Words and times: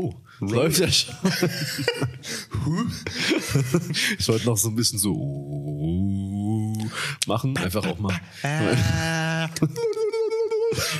Oh, 0.00 0.14
läuft 0.40 0.78
ja 0.78 0.90
schon. 0.90 1.14
ich 4.18 4.28
wollte 4.28 4.46
noch 4.46 4.56
so 4.56 4.68
ein 4.68 4.76
bisschen 4.76 4.98
so 4.98 6.72
machen. 7.26 7.56
Einfach 7.56 7.84
auch 7.86 7.98
mal. 7.98 8.14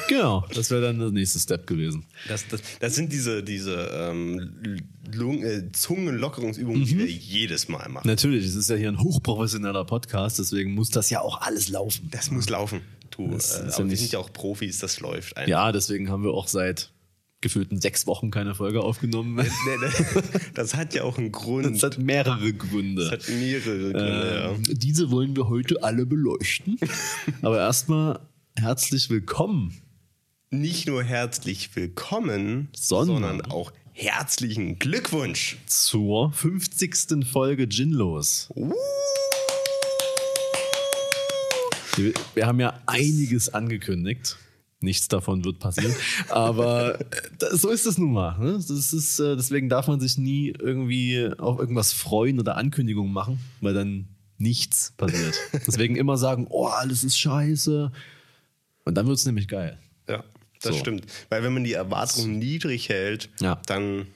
genau, 0.08 0.44
das 0.54 0.70
wäre 0.70 0.82
dann 0.82 0.98
der 0.98 1.10
nächste 1.10 1.38
Step 1.38 1.66
gewesen. 1.66 2.04
Das, 2.26 2.46
das, 2.48 2.60
das 2.80 2.94
sind 2.94 3.12
diese, 3.12 3.42
diese 3.42 3.74
ähm, 3.92 4.80
Lung, 5.12 5.42
äh, 5.42 5.70
Zungenlockerungsübungen, 5.72 6.84
die 6.84 6.98
wir 6.98 7.06
jedes 7.06 7.68
Mal 7.68 7.88
machen. 7.88 8.06
Natürlich, 8.08 8.46
es 8.46 8.54
ist 8.54 8.70
ja 8.70 8.76
hier 8.76 8.88
ein 8.88 8.98
hochprofessioneller 9.00 9.84
Podcast, 9.84 10.38
deswegen 10.38 10.74
muss 10.74 10.90
das 10.90 11.10
ja 11.10 11.20
auch 11.20 11.40
alles 11.42 11.68
laufen. 11.68 12.08
Das 12.10 12.30
muss 12.30 12.48
laufen. 12.48 12.80
Du, 13.10 13.28
Das 13.30 13.58
äh, 13.58 13.66
ja 13.68 13.74
aber 13.74 13.84
nicht- 13.84 14.00
sind 14.00 14.12
ja 14.12 14.18
auch 14.18 14.32
Profis, 14.32 14.78
das 14.78 15.00
läuft 15.00 15.36
einfach. 15.36 15.48
Ja, 15.48 15.72
deswegen 15.72 16.10
haben 16.10 16.22
wir 16.24 16.32
auch 16.32 16.48
seit 16.48 16.90
gefühlten 17.40 17.80
sechs 17.80 18.06
Wochen 18.06 18.30
keine 18.30 18.54
Folge 18.54 18.80
aufgenommen. 18.82 19.36
Nee, 19.36 19.44
nee, 19.44 20.22
Das 20.54 20.74
hat 20.74 20.92
ja 20.94 21.04
auch 21.04 21.18
einen 21.18 21.30
Grund. 21.32 21.66
Das 21.66 21.82
hat 21.84 21.98
mehrere 21.98 22.52
Gründe. 22.52 23.02
Das 23.10 23.12
hat 23.12 23.28
mehrere 23.28 23.92
Gründe, 23.92 24.54
Ähm, 24.56 24.62
Diese 24.78 25.10
wollen 25.10 25.36
wir 25.36 25.48
heute 25.48 25.82
alle 25.82 26.04
beleuchten. 26.06 26.78
Aber 27.42 27.58
erstmal 27.58 28.18
herzlich 28.58 29.08
willkommen. 29.10 29.72
ja. 30.50 30.58
Nicht 30.58 30.86
nur 30.88 31.02
herzlich 31.04 31.76
willkommen, 31.76 32.68
Sondern- 32.74 33.22
sondern 33.36 33.50
auch 33.52 33.70
herzlichen 33.92 34.78
Glückwunsch. 34.78 35.58
zur 35.66 36.32
50. 36.32 37.24
Folge 37.30 37.66
Ginlos. 37.68 38.48
Uh. 38.56 38.72
Wir 42.34 42.46
haben 42.46 42.60
ja 42.60 42.80
einiges 42.86 43.52
angekündigt. 43.52 44.36
Nichts 44.80 45.08
davon 45.08 45.44
wird 45.44 45.58
passieren. 45.58 45.94
Aber 46.28 47.00
äh, 47.00 47.04
so 47.52 47.68
ist 47.70 47.84
es 47.86 47.98
nun 47.98 48.12
mal. 48.12 48.38
Ne? 48.38 48.52
Das 48.52 48.92
ist, 48.92 49.18
äh, 49.18 49.34
deswegen 49.34 49.68
darf 49.68 49.88
man 49.88 49.98
sich 49.98 50.18
nie 50.18 50.54
irgendwie 50.56 51.28
auf 51.38 51.58
irgendwas 51.58 51.92
freuen 51.92 52.38
oder 52.38 52.56
Ankündigungen 52.56 53.12
machen, 53.12 53.40
weil 53.60 53.74
dann 53.74 54.06
nichts 54.38 54.92
passiert. 54.96 55.34
Deswegen 55.66 55.96
immer 55.96 56.16
sagen, 56.16 56.46
oh, 56.48 56.66
alles 56.66 57.02
ist 57.02 57.18
scheiße. 57.18 57.90
Und 58.84 58.94
dann 58.94 59.06
wird 59.08 59.18
es 59.18 59.26
nämlich 59.26 59.48
geil. 59.48 59.78
Ja, 60.08 60.22
das 60.62 60.74
So. 60.74 60.78
stimmt. 60.80 61.06
Weil 61.28 61.42
wenn 61.42 61.52
man 61.52 61.64
die 61.64 61.72
Erwartungen 61.72 62.38
niedrig 62.38 62.88
hält, 62.88 63.30
Ja. 63.40 63.60
dann 63.66 64.06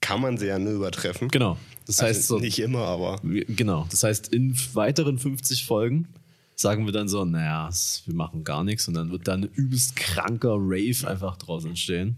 kann 0.00 0.20
man 0.20 0.36
sie 0.36 0.46
ja 0.46 0.58
nur 0.58 0.72
übertreffen. 0.72 1.28
Genau. 1.28 1.58
Das 1.86 2.02
heißt 2.02 2.22
also 2.22 2.38
so. 2.38 2.40
nicht 2.40 2.58
immer, 2.58 2.80
aber 2.86 3.20
Genau. 3.22 3.86
Das 3.90 4.02
heißt, 4.02 4.28
in 4.34 4.56
weiteren 4.74 5.18
50 5.20 5.64
Folgen 5.64 6.08
sagen 6.58 6.86
wir 6.86 6.92
dann 6.92 7.06
so, 7.08 7.24
naja, 7.24 7.68
wir 8.06 8.14
machen 8.14 8.42
gar 8.42 8.64
nichts 8.64 8.88
und 8.88 8.94
dann 8.94 9.10
wird 9.10 9.28
da 9.28 9.34
ein 9.34 9.44
übelst 9.44 9.94
kranker 9.94 10.54
Rave 10.58 11.06
einfach 11.06 11.36
draus 11.36 11.64
entstehen. 11.66 12.16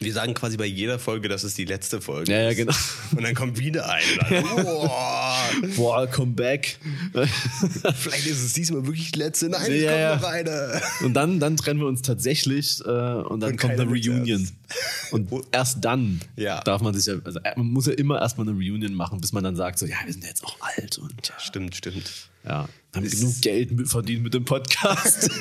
wir 0.00 0.12
sagen 0.12 0.32
quasi 0.34 0.56
bei 0.58 0.66
jeder 0.66 0.98
Folge, 0.98 1.28
dass 1.28 1.44
es 1.44 1.54
die 1.54 1.64
letzte 1.64 2.00
Folge 2.00 2.30
Ja, 2.30 2.42
ja, 2.42 2.48
ist. 2.50 2.56
genau. 2.56 2.72
Und 3.16 3.22
dann 3.22 3.34
kommt 3.34 3.58
wieder 3.58 3.88
eine. 3.90 4.04
Dann, 4.28 4.44
boah, 4.64 5.38
Boah, 5.76 6.06
come 6.06 6.32
back. 6.32 6.78
vielleicht 7.94 8.26
ist 8.26 8.42
es 8.42 8.52
diesmal 8.52 8.84
wirklich 8.86 9.12
die 9.12 9.18
letzte. 9.18 9.48
Nein, 9.48 9.70
Ja, 9.72 9.96
ja. 9.96 10.16
noch 10.16 10.24
eine. 10.24 10.80
Und 11.02 11.14
dann, 11.14 11.40
dann 11.40 11.56
trennen 11.56 11.80
wir 11.80 11.86
uns 11.86 12.02
tatsächlich 12.02 12.80
äh, 12.80 12.88
und 12.88 13.40
dann 13.40 13.52
Und 13.52 13.56
kommt 13.60 13.74
eine 13.74 13.84
Reunion. 13.84 14.48
Und 15.10 15.30
erst 15.52 15.84
dann 15.84 16.20
Ja. 16.36 16.60
darf 16.62 16.80
man 16.82 16.94
sich 16.94 17.06
ja, 17.06 17.14
also 17.24 17.38
äh, 17.40 17.52
man 17.56 17.66
muss 17.66 17.86
ja 17.86 17.92
immer 17.94 18.20
erstmal 18.20 18.46
eine 18.48 18.56
Reunion 18.56 18.94
machen, 18.94 19.20
bis 19.20 19.32
man 19.32 19.42
dann 19.44 19.56
sagt, 19.56 19.78
so, 19.78 19.86
ja, 19.86 19.96
wir 20.04 20.12
sind 20.12 20.24
jetzt 20.24 20.44
auch 20.44 20.56
alt 20.60 20.98
und 20.98 21.32
Stimmt, 21.38 21.74
stimmt. 21.76 22.10
ja, 22.44 22.68
haben 22.94 23.04
Es 23.04 23.12
genug 23.12 23.30
ist- 23.30 23.42
Geld 23.42 23.88
verdient 23.88 24.22
mit 24.22 24.34
dem 24.34 24.44
Podcast. 24.44 25.30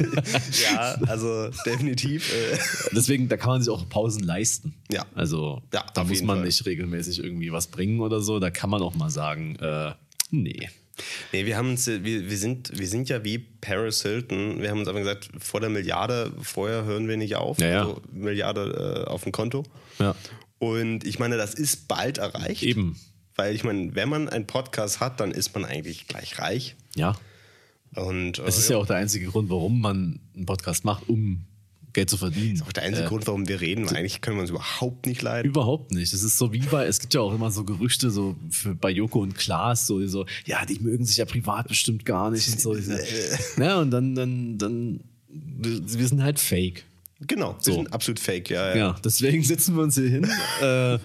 Ja, 0.64 0.95
also 1.08 1.50
definitiv. 1.66 2.31
Äh, 2.33 2.58
Deswegen, 2.95 3.28
da 3.30 3.38
kann 3.38 3.50
man 3.50 3.61
sich 3.61 3.69
auch 3.72 3.88
Pausen 3.90 4.23
leisten. 4.23 4.75
Ja. 4.91 5.06
Also, 5.16 5.62
Ja, 5.73 5.85
da 5.94 6.03
muss 6.03 6.22
man 6.22 6.38
Fall. 6.38 6.46
nicht 6.46 6.66
regelmäßig 6.66 7.23
irgendwie 7.23 7.51
was 7.51 7.68
bringen 7.68 8.00
oder 8.01 8.22
so. 8.22 8.40
Da 8.40 8.51
kann 8.51 8.69
man 8.69 8.81
auch 8.81 8.96
mal 8.96 9.09
sagen, 9.09 9.56
äh, 9.57 9.94
nee. 10.31 10.69
Nee, 11.31 11.46
wir 11.46 11.56
haben 11.56 11.69
uns, 11.69 11.88
wir, 11.88 12.03
wir, 12.03 12.38
sind, 12.38 12.78
wir 12.78 12.88
sind 12.88 13.07
ja 13.09 13.23
wie 13.23 13.38
Paris 13.38 14.02
Hilton. 14.02 14.62
Wir 14.62 14.69
haben 14.69 14.79
uns 14.79 14.88
einfach 14.90 15.00
gesagt, 15.00 15.29
vor 15.40 15.62
der 15.62 15.69
Milliarde, 15.69 16.34
vorher 16.41 16.84
hören 16.84 17.07
wir 17.07 17.16
nicht 17.18 17.35
auf. 17.38 17.57
Ja, 17.59 17.68
ja. 17.68 17.79
Also 17.81 18.02
Milliarde 18.12 19.06
äh, 19.07 19.09
auf 19.09 19.23
dem 19.23 19.31
Konto. 19.31 19.63
Ja. 19.97 20.13
Und 20.59 21.06
ich 21.06 21.18
meine, 21.19 21.38
das 21.38 21.53
ist 21.53 21.88
bald 21.88 22.18
erreicht. 22.18 22.63
Eben. 22.63 23.00
Weil 23.35 23.56
ich 23.56 23.63
meine, 23.63 23.96
wenn 23.96 24.09
man 24.09 24.28
einen 24.28 24.46
Podcast 24.46 25.00
hat, 25.00 25.22
dann 25.22 25.31
ist 25.31 25.53
man 25.56 25.63
eigentlich 25.63 26.07
gleich 26.07 26.38
reich. 26.40 26.75
Ja. 26.96 27.16
Und 27.95 28.39
äh, 28.39 28.44
Es 28.44 28.57
ist 28.57 28.69
ja 28.69 28.77
auch 28.77 28.85
der 28.85 28.97
einzige 28.97 29.27
Grund, 29.27 29.50
warum 29.50 29.81
man 29.81 30.19
einen 30.35 30.45
Podcast 30.45 30.85
macht, 30.85 31.09
um 31.09 31.45
Geld 31.94 32.09
zu 32.09 32.17
verdienen. 32.17 32.61
auch 32.61 32.72
der 32.72 32.83
einzige 32.83 33.07
Grund, 33.07 33.25
warum 33.25 33.47
wir 33.47 33.61
reden, 33.61 33.89
weil 33.89 33.97
eigentlich 33.97 34.22
können 34.22 34.38
wir 34.38 34.41
uns 34.41 34.51
überhaupt 34.51 35.07
nicht 35.07 35.23
leiden. 35.23 35.50
Überhaupt 35.50 35.91
nicht. 35.91 36.13
Es 36.13 36.22
ist 36.22 36.38
so 36.38 36.53
wie 36.53 36.59
bei, 36.59 36.85
es 36.85 36.99
gibt 36.99 37.16
ja 37.16 37.22
auch 37.22 37.33
immer 37.33 37.49
so 37.49 37.63
Gerüchte, 37.63 38.11
so 38.11 38.35
für, 38.51 38.75
bei 38.75 38.91
Joko 38.91 39.22
und 39.22 39.35
Klaas, 39.35 39.88
so, 39.88 40.05
so, 40.05 40.25
ja, 40.45 40.66
die 40.66 40.79
mögen 40.79 41.03
sich 41.03 41.17
ja 41.17 41.25
privat 41.25 41.67
bestimmt 41.67 42.05
gar 42.05 42.29
nicht 42.29 42.47
und 42.47 42.61
so. 42.61 42.75
Ja, 43.57 43.79
und 43.79 43.89
dann, 43.89 44.13
dann, 44.13 44.57
dann, 44.59 44.99
wir 45.28 46.07
sind 46.07 46.22
halt 46.22 46.39
fake. 46.39 46.85
Genau, 47.22 47.55
wir 47.55 47.63
So. 47.63 47.73
sind 47.73 47.91
absolut 47.91 48.19
fake, 48.19 48.51
ja. 48.51 48.69
ja. 48.69 48.75
Ja, 48.78 48.95
deswegen 49.03 49.44
sitzen 49.44 49.75
wir 49.75 49.81
uns 49.81 49.95
hier 49.95 50.09
hin, 50.09 50.28
äh, 50.61 50.99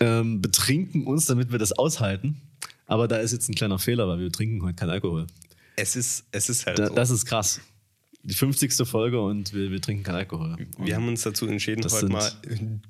ähm, 0.00 0.42
betrinken 0.42 1.06
uns, 1.06 1.24
damit 1.26 1.50
wir 1.50 1.58
das 1.58 1.72
aushalten. 1.72 2.40
Aber 2.86 3.08
da 3.08 3.16
ist 3.16 3.32
jetzt 3.32 3.48
ein 3.48 3.54
kleiner 3.54 3.78
Fehler, 3.78 4.06
weil 4.06 4.18
wir 4.20 4.30
trinken 4.30 4.62
heute 4.62 4.74
keinen 4.74 4.90
Alkohol. 4.90 5.26
Es, 5.80 5.96
ist, 5.96 6.24
es 6.30 6.48
ist 6.48 6.66
halt 6.66 6.78
Da, 6.78 6.88
so. 6.88 6.94
Das 6.94 7.10
ist 7.10 7.24
krass. 7.24 7.60
Die 8.22 8.34
50. 8.34 8.86
Folge 8.86 9.20
und 9.20 9.54
wir, 9.54 9.70
wir 9.70 9.80
trinken 9.80 10.02
keinen 10.02 10.16
Alkohol. 10.16 10.56
wir 10.78 10.94
haben 10.94 11.08
uns 11.08 11.22
dazu 11.22 11.46
entschieden, 11.46 11.82
heute 11.90 12.08
mal 12.08 12.30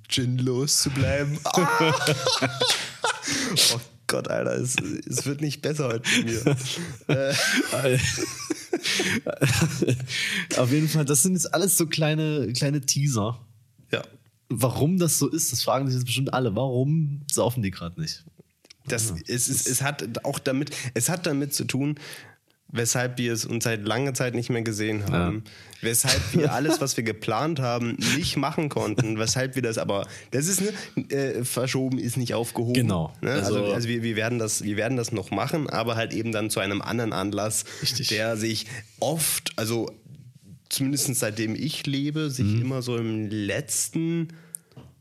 ginlos 0.08 0.82
zu 0.82 0.90
bleiben. 0.90 1.38
Ah! 1.52 2.00
oh 3.74 3.80
Gott, 4.08 4.28
Alter, 4.28 4.56
es, 4.56 4.74
es 5.06 5.24
wird 5.26 5.40
nicht 5.40 5.62
besser 5.62 5.86
heute 5.88 6.08
mit 6.16 6.44
mir. 6.44 6.56
Äh, 7.06 7.98
Auf 10.56 10.72
jeden 10.72 10.88
Fall, 10.88 11.04
das 11.04 11.22
sind 11.22 11.34
jetzt 11.34 11.52
alles 11.54 11.76
so 11.76 11.86
kleine, 11.86 12.52
kleine 12.52 12.80
Teaser. 12.80 13.38
ja, 13.92 14.02
Warum 14.48 14.98
das 14.98 15.18
so 15.18 15.28
ist, 15.28 15.52
das 15.52 15.62
fragen 15.62 15.86
sich 15.86 15.96
jetzt 15.96 16.06
bestimmt 16.06 16.34
alle. 16.34 16.56
Warum 16.56 17.22
saufen 17.30 17.62
die 17.62 17.70
gerade 17.70 18.00
nicht? 18.00 18.24
das, 18.86 19.12
es, 19.26 19.48
ist, 19.48 19.68
es 19.68 19.82
hat 19.82 20.24
auch 20.24 20.38
damit, 20.38 20.70
es 20.94 21.08
hat 21.08 21.26
damit 21.26 21.54
zu 21.54 21.64
tun, 21.64 21.98
weshalb 22.72 23.18
wir 23.18 23.32
es 23.32 23.44
uns 23.44 23.64
seit 23.64 23.82
langer 23.82 24.14
Zeit 24.14 24.34
nicht 24.34 24.48
mehr 24.50 24.62
gesehen 24.62 25.10
haben, 25.10 25.42
weshalb 25.80 26.20
wir 26.32 26.52
alles, 26.52 26.80
was 26.80 26.96
wir 26.96 27.04
geplant 27.04 27.58
haben, 27.60 27.96
nicht 28.16 28.36
machen 28.36 28.68
konnten, 28.68 29.18
weshalb 29.18 29.54
wir 29.56 29.62
das 29.62 29.76
aber, 29.78 30.06
das 30.30 30.46
ist 30.46 30.60
ne, 30.60 30.72
äh, 31.10 31.44
verschoben, 31.44 31.98
ist 31.98 32.16
nicht 32.16 32.34
aufgehoben. 32.34 32.74
Genau. 32.74 33.12
Ne? 33.20 33.30
Also, 33.32 33.56
Also- 33.56 33.72
also 33.72 33.88
wir, 33.88 34.02
wir, 34.02 34.14
werden 34.16 34.38
das, 34.38 34.62
wir 34.62 34.76
werden 34.76 34.96
das 34.96 35.10
noch 35.12 35.30
machen, 35.30 35.68
aber 35.68 35.96
halt 35.96 36.12
eben 36.12 36.32
dann 36.32 36.50
zu 36.50 36.60
einem 36.60 36.80
anderen 36.82 37.12
Anlass, 37.12 37.64
Richtig. 37.82 38.08
der 38.08 38.36
sich 38.36 38.66
oft, 39.00 39.52
also 39.56 39.90
zumindest 40.68 41.12
seitdem 41.16 41.56
ich 41.56 41.86
lebe, 41.86 42.30
sich 42.30 42.46
Mhm. 42.46 42.62
immer 42.62 42.82
so 42.82 42.96
im 42.96 43.28
letzten 43.28 44.28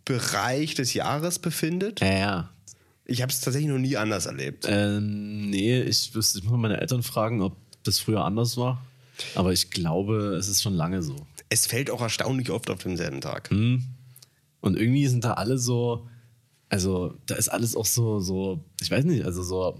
Bereich 0.06 0.74
des 0.74 0.94
Jahres 0.96 1.38
befindet. 1.40 2.00
Ja, 2.01 2.12
ja. 2.18 2.50
Ich 3.09 3.22
habe 3.22 3.31
es 3.31 3.42
tatsächlich 3.42 3.70
noch 3.72 3.80
nie 3.80 3.97
anders 3.97 4.25
erlebt. 4.25 4.66
Ähm, 4.68 5.50
nee, 5.50 5.81
ich 5.81 6.14
wüsste, 6.14 6.40
ich 6.40 6.44
muss 6.44 6.52
mal 6.52 6.58
meine 6.58 6.80
Eltern 6.80 7.03
fragen, 7.03 7.42
ob 7.42 7.58
das 7.84 8.00
früher 8.00 8.24
anders 8.24 8.56
war. 8.58 8.86
Aber 9.36 9.52
ich 9.52 9.72
glaube, 9.72 10.36
es 10.36 10.47
ist 10.47 10.62
schon 10.62 10.74
lange 10.75 11.02
so. 11.02 11.16
Es 11.50 11.66
fällt 11.66 11.90
auch 11.90 12.02
erstaunlich 12.02 12.52
oft 12.52 12.69
auf 12.69 12.80
demselben 12.81 13.22
Tag. 13.22 13.50
Und 14.62 14.78
irgendwie 14.78 15.08
sind 15.08 15.24
da 15.24 15.34
alle 15.34 15.58
so, 15.58 16.08
also 16.69 17.16
da 17.25 17.36
ist 17.36 17.50
alles 17.50 17.75
auch 17.75 17.86
so, 17.86 18.19
so, 18.19 18.64
ich 18.81 18.92
weiß 18.92 19.03
nicht, 19.06 19.25
also 19.25 19.44
so, 19.44 19.80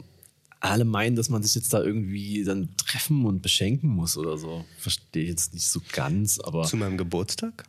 alle 0.60 0.84
meinen, 0.84 1.16
dass 1.16 1.30
man 1.30 1.42
sich 1.44 1.56
jetzt 1.56 1.72
da 1.74 1.82
irgendwie 1.82 2.44
dann 2.44 2.76
treffen 2.76 3.26
und 3.26 3.42
beschenken 3.42 3.90
muss 3.90 4.18
oder 4.18 4.38
so. 4.38 4.66
Verstehe 4.78 5.24
ich 5.24 5.30
jetzt 5.30 5.54
nicht 5.54 5.68
so 5.68 5.80
ganz, 5.94 6.40
aber 6.40 6.64
Zu 6.64 6.78
meinem 6.78 6.98
Geburtstag? 6.98 7.64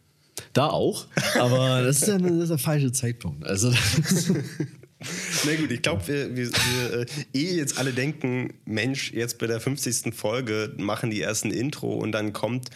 da 0.54 0.68
auch. 0.68 1.06
Aber 1.38 1.82
das 1.82 2.02
ist 2.02 2.08
ja 2.08 2.14
eine, 2.14 2.28
das 2.30 2.44
ist 2.44 2.48
der 2.48 2.58
falsche 2.58 2.92
Zeitpunkt. 2.92 3.44
Also 3.44 3.70
Na 5.44 5.54
gut, 5.56 5.70
ich 5.70 5.82
glaube, 5.82 6.06
wir, 6.08 6.36
wir, 6.36 6.50
wir 6.50 7.00
äh, 7.00 7.06
ehe 7.32 7.54
jetzt 7.56 7.78
alle 7.78 7.92
denken, 7.92 8.52
Mensch, 8.66 9.12
jetzt 9.12 9.38
bei 9.38 9.46
der 9.46 9.60
50. 9.60 10.14
Folge 10.14 10.74
machen 10.78 11.10
die 11.10 11.20
ersten 11.22 11.50
Intro 11.50 11.94
und 11.94 12.12
dann 12.12 12.32
kommt 12.32 12.68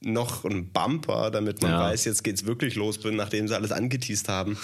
noch 0.00 0.44
ein 0.44 0.68
Bumper, 0.70 1.30
damit 1.30 1.62
man 1.62 1.70
Ja. 1.72 1.80
weiß, 1.80 2.04
jetzt 2.04 2.22
geht's 2.24 2.44
wirklich 2.44 2.74
los, 2.74 2.98
nachdem 3.04 3.48
sie 3.48 3.54
alles 3.56 3.72
angeteased 3.72 4.28
haben. 4.28 4.58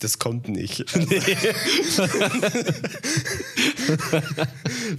Das 0.00 0.18
kommt 0.18 0.48
nicht. 0.48 0.80
wir, 0.94 1.22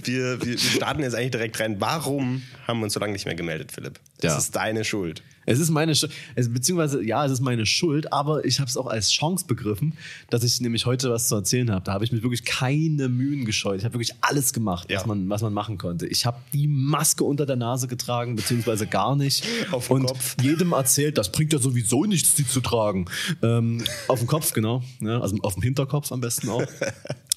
wir, 0.02 0.44
wir 0.44 0.58
starten 0.58 1.02
jetzt 1.02 1.14
eigentlich 1.14 1.30
direkt 1.32 1.60
rein. 1.60 1.76
Warum 1.80 2.42
haben 2.66 2.78
wir 2.80 2.84
uns 2.84 2.94
so 2.94 3.00
lange 3.00 3.12
nicht 3.12 3.26
mehr 3.26 3.34
gemeldet, 3.34 3.72
Philipp? 3.72 4.00
Das 4.20 4.32
Ja. 4.32 4.38
ist 4.38 4.56
deine 4.56 4.84
Schuld. 4.84 5.22
Es 5.46 5.58
ist 5.58 5.70
meine 5.70 5.94
Schuld, 5.94 6.12
beziehungsweise 6.36 7.02
ja, 7.04 7.24
es 7.24 7.32
ist 7.32 7.40
meine 7.40 7.66
Schuld, 7.66 8.12
aber 8.12 8.44
ich 8.44 8.60
habe 8.60 8.68
es 8.68 8.76
auch 8.76 8.86
als 8.86 9.10
Chance 9.10 9.44
begriffen, 9.46 9.94
dass 10.30 10.42
ich 10.44 10.60
nämlich 10.60 10.86
heute 10.86 11.10
was 11.10 11.28
zu 11.28 11.34
erzählen 11.36 11.70
habe. 11.70 11.84
Da 11.84 11.92
habe 11.92 12.04
ich 12.04 12.12
mir 12.12 12.22
wirklich 12.22 12.44
keine 12.44 13.08
Mühen 13.08 13.44
gescheut. 13.44 13.78
Ich 13.78 13.84
habe 13.84 13.94
wirklich 13.94 14.14
alles 14.20 14.52
gemacht, 14.52 14.90
Ja. 14.90 14.98
was, 14.98 15.06
man, 15.06 15.28
was 15.28 15.42
man 15.42 15.52
machen 15.52 15.78
konnte. 15.78 16.06
Ich 16.06 16.26
habe 16.26 16.38
die 16.52 16.66
Maske 16.68 17.24
unter 17.24 17.46
der 17.46 17.56
Nase 17.56 17.88
getragen, 17.88 18.36
beziehungsweise 18.36 18.86
gar 18.86 19.16
nicht. 19.16 19.44
Auf 19.70 19.88
dem 19.88 19.96
und 19.96 20.06
Kopf. 20.06 20.36
jedem 20.42 20.72
erzählt, 20.72 21.18
das 21.18 21.30
bringt 21.32 21.52
ja 21.52 21.58
sowieso 21.58 22.04
nichts, 22.04 22.34
die 22.34 22.46
zu 22.46 22.60
tragen. 22.60 23.06
Ähm, 23.42 23.82
auf 24.08 24.18
dem 24.20 24.28
Kopf, 24.28 24.52
genau. 24.52 24.82
Ja, 25.00 25.20
also 25.20 25.36
auf 25.42 25.54
dem 25.54 25.62
Hinterkopf 25.62 26.12
am 26.12 26.20
besten 26.20 26.48
auch. 26.48 26.62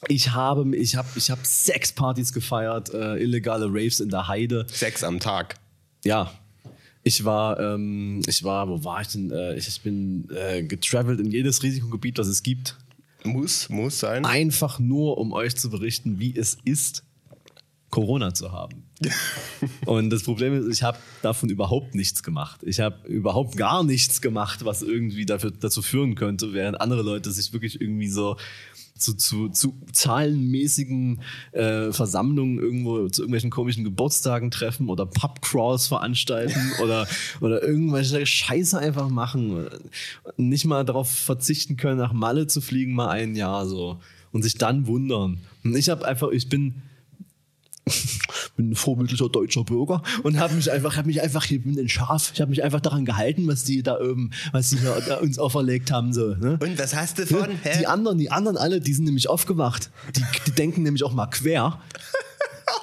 Ich 0.09 0.31
habe, 0.31 0.75
ich 0.77 0.95
habe, 0.95 1.07
ich 1.15 1.31
habe 1.31 1.41
Sexpartys 1.43 2.31
gefeiert, 2.31 2.93
äh, 2.93 3.15
illegale 3.17 3.65
Raves 3.65 3.99
in 3.99 4.09
der 4.09 4.27
Heide. 4.27 4.67
Sechs 4.71 5.03
am 5.03 5.19
Tag. 5.19 5.55
Ja. 6.05 6.31
Ich 7.07 7.23
war, 7.23 7.57
ähm, 7.57 8.21
ich 8.27 8.43
war, 8.43 8.67
wo 8.67 8.83
war 8.83 8.99
ich 8.99 9.07
denn? 9.07 9.31
Äh, 9.31 9.55
ich, 9.55 9.81
bin 9.81 10.27
äh, 10.29 10.61
getravelt 10.63 11.21
in 11.21 11.31
jedes 11.31 11.63
Risikogebiet, 11.63 12.19
das 12.19 12.27
es 12.27 12.43
gibt. 12.43 12.75
Muss, 13.23 13.69
muss 13.69 14.01
sein. 14.01 14.25
Einfach 14.25 14.77
nur, 14.77 15.17
um 15.17 15.31
euch 15.31 15.55
zu 15.55 15.69
berichten, 15.69 16.19
wie 16.19 16.35
es 16.35 16.57
ist, 16.65 17.05
Corona 17.91 18.33
zu 18.33 18.51
haben. 18.51 18.83
Und 19.85 20.09
das 20.09 20.23
Problem 20.23 20.53
ist, 20.53 20.67
ich 20.75 20.83
habe 20.83 20.97
davon 21.21 21.47
überhaupt 21.47 21.95
nichts 21.95 22.23
gemacht. 22.23 22.59
Ich 22.65 22.81
habe 22.81 23.07
überhaupt 23.07 23.55
gar 23.55 23.85
nichts 23.85 24.19
gemacht, 24.19 24.65
was 24.65 24.81
irgendwie 24.81 25.25
dafür, 25.25 25.51
dazu 25.51 25.81
führen 25.81 26.15
könnte, 26.15 26.51
während 26.51 26.81
andere 26.81 27.03
Leute 27.03 27.31
sich 27.31 27.53
wirklich 27.53 27.79
irgendwie 27.79 28.09
so 28.09 28.35
zu, 28.97 29.13
zu, 29.15 29.49
zu 29.49 29.75
zahlenmäßigen 29.91 31.21
äh, 31.51 31.91
Versammlungen 31.91 32.59
irgendwo 32.59 33.07
zu 33.09 33.21
irgendwelchen 33.21 33.49
komischen 33.49 33.83
Geburtstagen 33.83 34.51
treffen 34.51 34.89
oder 34.89 35.05
Pubcrawls 35.05 35.87
veranstalten 35.87 36.71
oder, 36.83 37.07
oder 37.41 37.61
irgendwelche 37.63 38.25
Scheiße 38.25 38.77
einfach 38.77 39.09
machen. 39.09 39.67
Nicht 40.37 40.65
mal 40.65 40.85
darauf 40.85 41.09
verzichten 41.09 41.77
können, 41.77 41.97
nach 41.97 42.13
Malle 42.13 42.47
zu 42.47 42.61
fliegen, 42.61 42.93
mal 42.93 43.09
ein 43.09 43.35
Jahr 43.35 43.67
so. 43.67 43.99
Und 44.31 44.43
sich 44.43 44.55
dann 44.55 44.87
wundern. 44.87 45.39
Und 45.63 45.75
ich 45.75 45.89
habe 45.89 46.05
einfach, 46.05 46.29
ich 46.29 46.49
bin 46.49 46.75
bin 48.55 48.71
ein 48.71 48.75
vorbildlicher 48.75 49.29
deutscher 49.29 49.63
Bürger 49.63 50.01
und 50.23 50.39
habe 50.39 50.53
mich 50.55 50.71
einfach, 50.71 50.97
habe 50.97 51.07
mich 51.07 51.21
einfach, 51.21 51.49
ich 51.49 51.63
bin 51.63 51.77
ein 51.77 51.89
Schaf, 51.89 52.31
ich 52.33 52.41
habe 52.41 52.49
mich 52.49 52.63
einfach 52.63 52.81
daran 52.81 53.05
gehalten, 53.05 53.47
was 53.47 53.63
die 53.63 53.83
da 53.83 53.99
oben, 53.99 54.31
was 54.51 54.69
die 54.69 54.79
hier 54.79 55.01
da 55.07 55.17
uns 55.17 55.39
auferlegt 55.39 55.91
haben, 55.91 56.13
so. 56.13 56.35
Ne? 56.35 56.57
Und 56.61 56.79
was 56.79 56.95
hast 56.95 57.19
du 57.19 57.25
von? 57.25 57.49
Hä? 57.63 57.79
Die 57.79 57.87
anderen, 57.87 58.17
die 58.17 58.31
anderen 58.31 58.57
alle, 58.57 58.79
die 58.79 58.93
sind 58.93 59.05
nämlich 59.05 59.29
aufgewacht. 59.29 59.91
Die, 60.15 60.23
die 60.45 60.51
denken 60.51 60.83
nämlich 60.83 61.03
auch 61.03 61.13
mal 61.13 61.27
quer. 61.27 61.79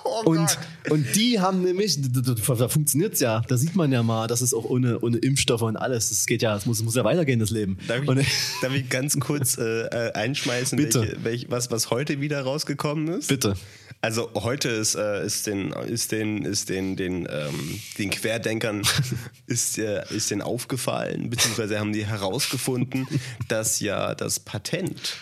Oh 0.05 0.23
Und, 0.31 0.59
und 0.91 1.17
die 1.17 1.41
haben 1.41 1.63
nämlich, 1.63 2.01
da, 2.01 2.21
da, 2.21 2.55
da 2.55 2.69
funktioniert's 2.69 3.21
ja, 3.21 3.43
da 3.49 3.57
sieht 3.57 3.75
man 3.75 3.93
ja 3.93 4.03
mal, 4.03 4.27
dass 4.27 4.41
es 4.41 4.55
auch 4.55 4.65
ohne, 4.65 4.99
ohne 5.01 5.19
Impfstoffe 5.19 5.63
und 5.63 5.77
alles, 5.77 6.09
das 6.09 6.27
geht 6.27 6.43
ja, 6.43 6.57
es 6.57 6.67
muss, 6.67 6.79
es 6.79 6.85
muss 6.85 6.95
ja 6.95 7.05
weitergehen, 7.05 7.41
das 7.41 7.51
Leben. 7.51 7.79
Darf 7.89 8.07
und, 8.07 8.19
ich, 8.19 8.29
darf 8.63 8.75
ich 8.75 8.89
ganz 8.89 9.19
kurz 9.19 9.59
äh, 9.59 9.83
äh, 9.87 10.13
einschmeißen, 10.13 10.77
Bitte. 10.77 11.01
welche, 11.01 11.25
welch, 11.25 11.47
was, 11.51 11.71
was 11.71 11.91
heute 11.91 12.21
wieder 12.21 12.43
rausgekommen 12.43 13.09
ist? 13.09 13.29
Bitte. 13.29 13.57
Also 14.05 14.31
heute 14.35 14.69
ist, 14.69 14.97
äh, 14.97 15.25
ist 15.25 15.47
den, 15.47 15.73
ist 15.73 16.13
den, 16.13 16.45
ist 16.45 16.69
den, 16.69 16.95
den, 16.95 17.27
ähm, 17.31 17.81
den 17.97 18.11
Querdenkern 18.11 18.83
ist, 19.47 19.79
äh, 19.79 20.05
ist 20.15 20.31
den 20.31 20.43
aufgefallen, 20.43 21.31
beziehungsweise 21.31 21.81
haben 21.81 21.95
die 21.95 22.05
herausgefunden, 22.05 23.09
dass 23.49 23.81
ja 23.81 24.15
das 24.15 24.41
Patent 24.41 25.17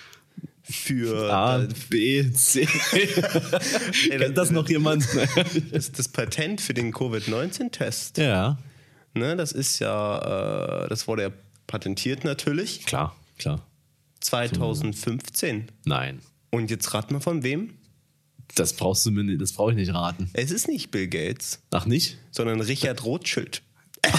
für 0.64 1.32
A, 1.32 1.68
B, 1.90 2.28
C. 2.32 2.66
Kennt 4.08 4.36
das 4.36 4.50
noch 4.50 4.68
jemand? 4.68 5.06
das, 5.70 5.92
das 5.92 6.08
Patent 6.08 6.60
für 6.60 6.74
den 6.74 6.92
Covid-19-Test, 6.92 8.18
ja, 8.18 8.58
ne, 9.14 9.36
das 9.36 9.52
ist 9.52 9.78
ja, 9.78 10.86
äh, 10.86 10.88
das 10.88 11.06
wurde 11.06 11.22
ja 11.22 11.30
patentiert 11.68 12.24
natürlich 12.24 12.84
klar, 12.84 13.14
klar. 13.38 13.64
2015. 14.18 15.68
Nein. 15.84 16.18
Und 16.50 16.68
jetzt 16.68 16.92
rat 16.92 17.12
mal 17.12 17.20
von 17.20 17.44
wem? 17.44 17.78
Das 18.54 18.74
brauchst 18.74 19.06
du 19.06 19.10
mir 19.10 19.24
nicht, 19.24 19.40
das 19.40 19.52
brauche 19.52 19.70
ich 19.70 19.76
nicht 19.76 19.94
raten. 19.94 20.28
Es 20.34 20.50
ist 20.50 20.68
nicht 20.68 20.90
Bill 20.90 21.08
Gates, 21.08 21.60
Ach 21.70 21.86
nicht? 21.86 22.18
sondern 22.30 22.60
Richard 22.60 23.04
Rothschild. 23.04 23.62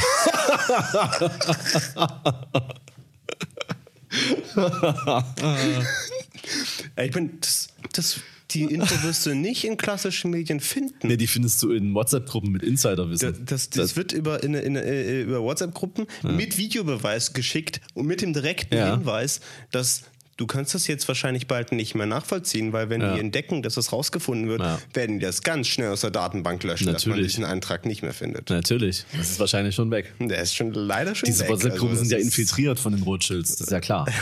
ich 7.04 7.12
bin, 7.12 7.40
das, 7.42 7.68
das, 7.94 8.20
die 8.52 8.64
Info 8.66 9.02
wirst 9.04 9.26
du 9.26 9.36
nicht 9.36 9.64
in 9.64 9.78
klassischen 9.78 10.32
Medien 10.32 10.60
finden. 10.60 11.08
Ne, 11.08 11.18
die 11.18 11.28
findest 11.28 11.62
du 11.64 11.72
in 11.72 11.94
WhatsApp-Gruppen 11.94 12.52
mit 12.52 12.62
Das, 12.62 12.70
Insiderwissen. 12.70 13.46
das, 13.46 13.70
das 13.70 13.96
wird 13.96 14.12
über, 14.12 14.44
in, 14.44 14.54
in, 14.54 14.76
äh, 14.76 15.22
über 15.22 15.42
WhatsApp-Gruppen 15.42 16.06
mit 16.24 16.58
Videobeweis 16.58 17.34
geschickt 17.34 17.82
und 17.94 18.06
mit 18.06 18.22
dem 18.22 18.34
direkten 18.34 18.76
Ja. 18.76 18.96
Hinweis, 18.96 19.40
dass 19.72 20.04
du 20.38 20.48
kannst 20.48 20.74
das 20.74 20.88
jetzt 20.88 21.08
wahrscheinlich 21.08 21.48
bald 21.48 21.72
nicht 21.72 21.96
mehr 21.96 22.06
nachvollziehen, 22.06 22.74
weil 22.74 22.90
wenn 22.90 23.02
Ja. 23.02 23.14
die 23.14 23.20
entdecken, 23.20 23.62
dass 23.62 23.76
das 23.76 23.92
rausgefunden 23.92 24.50
wird, 24.50 24.62
Ja. 24.62 24.80
werden 24.94 25.20
die 25.20 25.26
das 25.26 25.44
ganz 25.44 25.68
schnell 25.68 25.90
aus 25.92 26.02
der 26.02 26.12
Datenbank 26.12 26.64
löschen, 26.64 26.88
dass 26.92 27.06
man 27.06 27.12
Natürlich. 27.16 27.34
diesen 27.34 27.46
Eintrag 27.46 27.86
nicht 27.86 28.02
mehr 28.02 28.14
findet. 28.14 28.50
Natürlich. 28.50 29.06
Das 29.16 29.32
ist 29.32 29.40
wahrscheinlich 29.40 29.76
schon 29.76 29.92
weg. 29.92 30.14
Der 30.20 30.42
ist 30.42 30.56
schon 30.56 30.74
leider 30.74 31.16
schon 31.16 31.28
Diese 31.28 31.44
weg. 31.44 31.50
WhatsApp-Gruppen 31.52 31.90
Also 31.90 32.02
sind 32.04 32.12
ja 32.12 32.18
infiltriert 32.18 32.80
von 32.80 32.94
den 32.94 33.04
Rothschilds, 33.04 33.52
das 33.58 33.68
ist 33.68 33.72
ja 33.72 33.80
klar. 33.80 34.08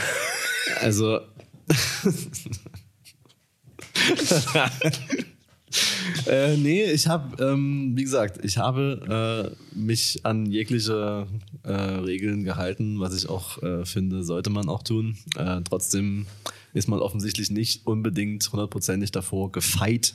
Also. 0.80 1.20
äh, 6.26 6.56
nee, 6.56 6.84
ich 6.84 7.06
habe, 7.06 7.42
ähm, 7.42 7.92
wie 7.94 8.02
gesagt, 8.04 8.44
ich 8.44 8.58
habe 8.58 9.54
äh, 9.74 9.78
mich 9.78 10.20
an 10.24 10.46
jegliche 10.46 11.26
äh, 11.62 11.72
Regeln 11.72 12.44
gehalten, 12.44 13.00
was 13.00 13.14
ich 13.14 13.28
auch 13.28 13.62
äh, 13.62 13.84
finde, 13.84 14.24
sollte 14.24 14.50
man 14.50 14.68
auch 14.68 14.82
tun. 14.82 15.16
Äh, 15.36 15.60
trotzdem 15.62 16.26
ist 16.74 16.88
man 16.88 17.00
offensichtlich 17.00 17.50
nicht 17.50 17.86
unbedingt 17.86 18.50
hundertprozentig 18.50 19.12
davor 19.12 19.52
gefeit, 19.52 20.14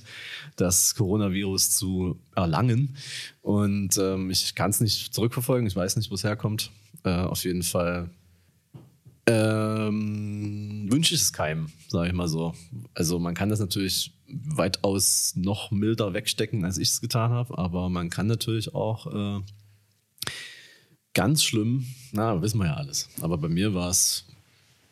das 0.56 0.96
Coronavirus 0.96 1.72
zu 1.72 2.20
erlangen. 2.36 2.96
Und 3.42 3.98
ähm, 3.98 4.32
ich 4.32 4.56
kann 4.56 4.72
es 4.72 4.82
nicht 4.82 5.14
zurückverfolgen, 5.14 5.68
ich 5.68 5.76
weiß 5.76 5.96
nicht, 5.98 6.10
wo 6.10 6.16
es 6.16 6.24
herkommt. 6.24 6.72
Äh, 7.04 7.12
auf 7.12 7.44
jeden 7.44 7.64
Fall 7.64 8.10
ähm, 9.28 10.88
wünsche 10.90 11.14
ich 11.14 11.22
es 11.22 11.34
keinem, 11.34 11.68
sage 11.88 12.08
ich 12.08 12.14
mal 12.14 12.28
so. 12.28 12.54
Also 12.94 13.20
man 13.20 13.36
kann 13.36 13.50
das 13.50 13.60
natürlich 13.60 14.14
weitaus 14.28 15.34
noch 15.36 15.72
milder 15.72 16.14
wegstecken, 16.14 16.66
als 16.66 16.78
ich 16.78 16.90
es 16.90 17.02
getan 17.02 17.32
habe, 17.32 17.58
aber 17.58 17.90
man 17.90 18.10
kann 18.10 18.28
natürlich 18.28 18.74
auch 18.74 19.08
äh, 19.14 19.42
ganz 21.14 21.44
schlimm, 21.44 21.86
na, 22.12 22.42
wissen 22.42 22.60
wir 22.60 22.68
ja 22.68 22.76
alles. 22.76 23.10
Aber 23.22 23.38
bei 23.38 23.50
mir 23.50 23.74
war 23.74 23.90
es 23.90 24.26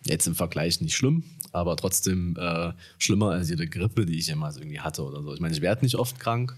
jetzt 0.06 0.28
im 0.28 0.36
Vergleich 0.36 0.82
nicht 0.82 0.96
schlimm, 0.96 1.24
aber 1.52 1.76
trotzdem 1.78 2.36
äh, 2.38 2.74
schlimmer 2.98 3.32
als 3.32 3.50
jede 3.50 3.68
Grippe, 3.68 4.06
die 4.06 4.18
ich 4.18 4.28
jemals 4.28 4.58
irgendwie 4.58 4.80
hatte 4.80 5.04
oder 5.04 5.22
so. 5.24 5.34
Ich 5.34 5.40
meine, 5.40 5.54
ich 5.54 5.62
werde 5.62 5.86
nicht 5.86 5.96
oft 5.96 6.20
krank. 6.20 6.56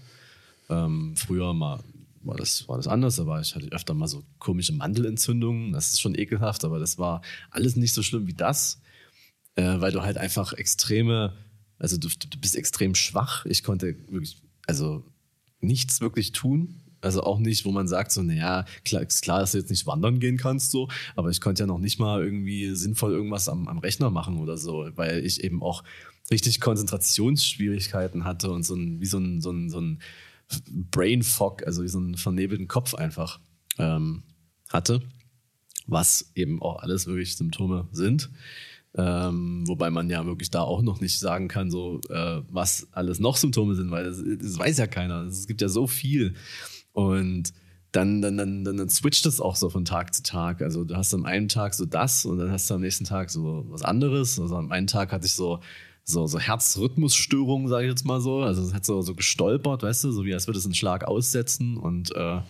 Ähm, 0.68 1.14
früher 1.16 1.54
mal 1.54 1.80
war 2.28 2.36
das, 2.36 2.68
war 2.68 2.76
das 2.76 2.86
anders, 2.86 3.24
war 3.26 3.40
ich 3.40 3.54
hatte 3.54 3.72
öfter 3.72 3.94
mal 3.94 4.06
so 4.06 4.22
komische 4.38 4.74
Mandelentzündungen. 4.74 5.72
Das 5.72 5.92
ist 5.92 6.00
schon 6.00 6.14
ekelhaft, 6.14 6.64
aber 6.64 6.78
das 6.78 6.98
war 6.98 7.22
alles 7.50 7.74
nicht 7.74 7.94
so 7.94 8.02
schlimm 8.02 8.26
wie 8.26 8.34
das, 8.34 8.80
äh, 9.56 9.80
weil 9.80 9.92
du 9.92 10.02
halt 10.02 10.18
einfach 10.18 10.52
extreme, 10.52 11.34
also 11.78 11.96
du, 11.96 12.08
du 12.08 12.38
bist 12.38 12.54
extrem 12.54 12.94
schwach. 12.94 13.46
Ich 13.46 13.64
konnte 13.64 13.96
wirklich, 14.10 14.42
also 14.66 15.04
nichts 15.60 16.00
wirklich 16.00 16.32
tun. 16.32 16.82
Also 17.00 17.22
auch 17.22 17.38
nicht, 17.38 17.64
wo 17.64 17.70
man 17.70 17.86
sagt, 17.86 18.10
so, 18.10 18.22
naja, 18.22 18.64
klar, 18.84 19.02
ist 19.02 19.22
klar, 19.22 19.40
dass 19.40 19.52
du 19.52 19.58
jetzt 19.58 19.70
nicht 19.70 19.86
wandern 19.86 20.18
gehen 20.18 20.36
kannst, 20.36 20.72
so, 20.72 20.88
aber 21.14 21.30
ich 21.30 21.40
konnte 21.40 21.62
ja 21.62 21.66
noch 21.68 21.78
nicht 21.78 22.00
mal 22.00 22.20
irgendwie 22.20 22.74
sinnvoll 22.74 23.12
irgendwas 23.12 23.48
am, 23.48 23.68
am 23.68 23.78
Rechner 23.78 24.10
machen 24.10 24.38
oder 24.38 24.56
so, 24.56 24.90
weil 24.96 25.24
ich 25.24 25.44
eben 25.44 25.62
auch 25.62 25.84
richtig 26.32 26.60
Konzentrationsschwierigkeiten 26.60 28.24
hatte 28.24 28.50
und 28.50 28.64
so 28.64 28.74
ein, 28.74 29.00
wie 29.00 29.06
so 29.06 29.18
ein, 29.18 29.40
so 29.40 29.52
ein, 29.52 29.70
so 29.70 29.80
ein 29.80 30.00
Brain 30.70 31.22
Fog, 31.22 31.66
also 31.66 31.86
so 31.86 31.98
einen 31.98 32.16
vernebelten 32.16 32.68
Kopf 32.68 32.94
einfach 32.94 33.40
ähm, 33.78 34.22
hatte, 34.68 35.02
was 35.86 36.30
eben 36.34 36.62
auch 36.62 36.82
alles 36.82 37.06
wirklich 37.06 37.36
Symptome 37.36 37.88
sind. 37.92 38.30
Ähm, 38.94 39.64
wobei 39.66 39.90
man 39.90 40.08
ja 40.08 40.24
wirklich 40.24 40.50
da 40.50 40.62
auch 40.62 40.82
noch 40.82 41.00
nicht 41.00 41.18
sagen 41.18 41.48
kann, 41.48 41.70
so 41.70 42.00
äh, 42.08 42.42
was 42.48 42.88
alles 42.92 43.20
noch 43.20 43.36
Symptome 43.36 43.74
sind, 43.74 43.90
weil 43.90 44.04
das, 44.04 44.22
das 44.40 44.58
weiß 44.58 44.78
ja 44.78 44.86
keiner. 44.86 45.22
Es 45.24 45.46
gibt 45.46 45.60
ja 45.60 45.68
so 45.68 45.86
viel. 45.86 46.34
Und 46.92 47.52
dann, 47.92 48.20
dann, 48.22 48.36
dann, 48.36 48.64
dann, 48.64 48.76
dann 48.76 48.88
switcht 48.88 49.24
es 49.26 49.40
auch 49.40 49.56
so 49.56 49.70
von 49.70 49.84
Tag 49.84 50.14
zu 50.14 50.22
Tag. 50.22 50.62
Also 50.62 50.84
du 50.84 50.96
hast 50.96 51.14
am 51.14 51.24
einen 51.24 51.48
Tag 51.48 51.74
so 51.74 51.86
das 51.86 52.24
und 52.24 52.38
dann 52.38 52.50
hast 52.50 52.68
du 52.70 52.74
am 52.74 52.80
nächsten 52.80 53.04
Tag 53.04 53.30
so 53.30 53.66
was 53.68 53.82
anderes. 53.82 54.38
Also 54.40 54.56
am 54.56 54.72
einen 54.72 54.86
Tag 54.86 55.12
hatte 55.12 55.26
ich 55.26 55.34
so, 55.34 55.60
so, 56.08 56.26
so 56.26 56.38
Herzrhythmusstörungen, 56.38 57.68
sage 57.68 57.84
ich 57.84 57.90
jetzt 57.90 58.06
mal 58.06 58.20
so. 58.20 58.40
Also 58.40 58.62
es 58.62 58.72
hat 58.72 58.84
so, 58.84 59.02
so 59.02 59.14
gestolpert, 59.14 59.82
weißt 59.82 60.04
du, 60.04 60.12
so 60.12 60.24
wie 60.24 60.32
als 60.32 60.46
würde 60.46 60.58
es 60.58 60.64
einen 60.64 60.74
Schlag 60.74 61.04
aussetzen 61.04 61.76
und 61.76 62.14
äh, 62.16 62.40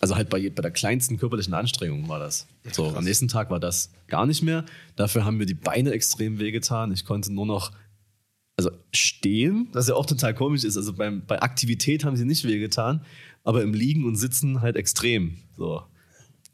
also 0.00 0.16
halt 0.16 0.28
bei, 0.28 0.50
bei 0.50 0.62
der 0.62 0.70
kleinsten 0.72 1.16
körperlichen 1.16 1.54
Anstrengung 1.54 2.08
war 2.08 2.18
das. 2.18 2.46
So, 2.72 2.88
am 2.88 3.04
nächsten 3.04 3.28
Tag 3.28 3.50
war 3.50 3.60
das 3.60 3.90
gar 4.08 4.26
nicht 4.26 4.42
mehr. 4.42 4.64
Dafür 4.96 5.24
haben 5.24 5.36
mir 5.36 5.46
die 5.46 5.54
Beine 5.54 5.92
extrem 5.92 6.40
wehgetan. 6.40 6.92
Ich 6.92 7.04
konnte 7.04 7.32
nur 7.32 7.46
noch, 7.46 7.72
also 8.56 8.70
stehen, 8.92 9.68
was 9.72 9.86
ja 9.88 9.94
auch 9.94 10.06
total 10.06 10.34
komisch 10.34 10.64
ist. 10.64 10.76
Also 10.76 10.92
beim, 10.92 11.24
bei 11.24 11.40
Aktivität 11.40 12.04
haben 12.04 12.16
sie 12.16 12.24
nicht 12.24 12.44
wehgetan, 12.44 13.04
aber 13.44 13.62
im 13.62 13.74
Liegen 13.74 14.04
und 14.04 14.16
Sitzen 14.16 14.60
halt 14.60 14.76
extrem. 14.76 15.38
So. 15.56 15.82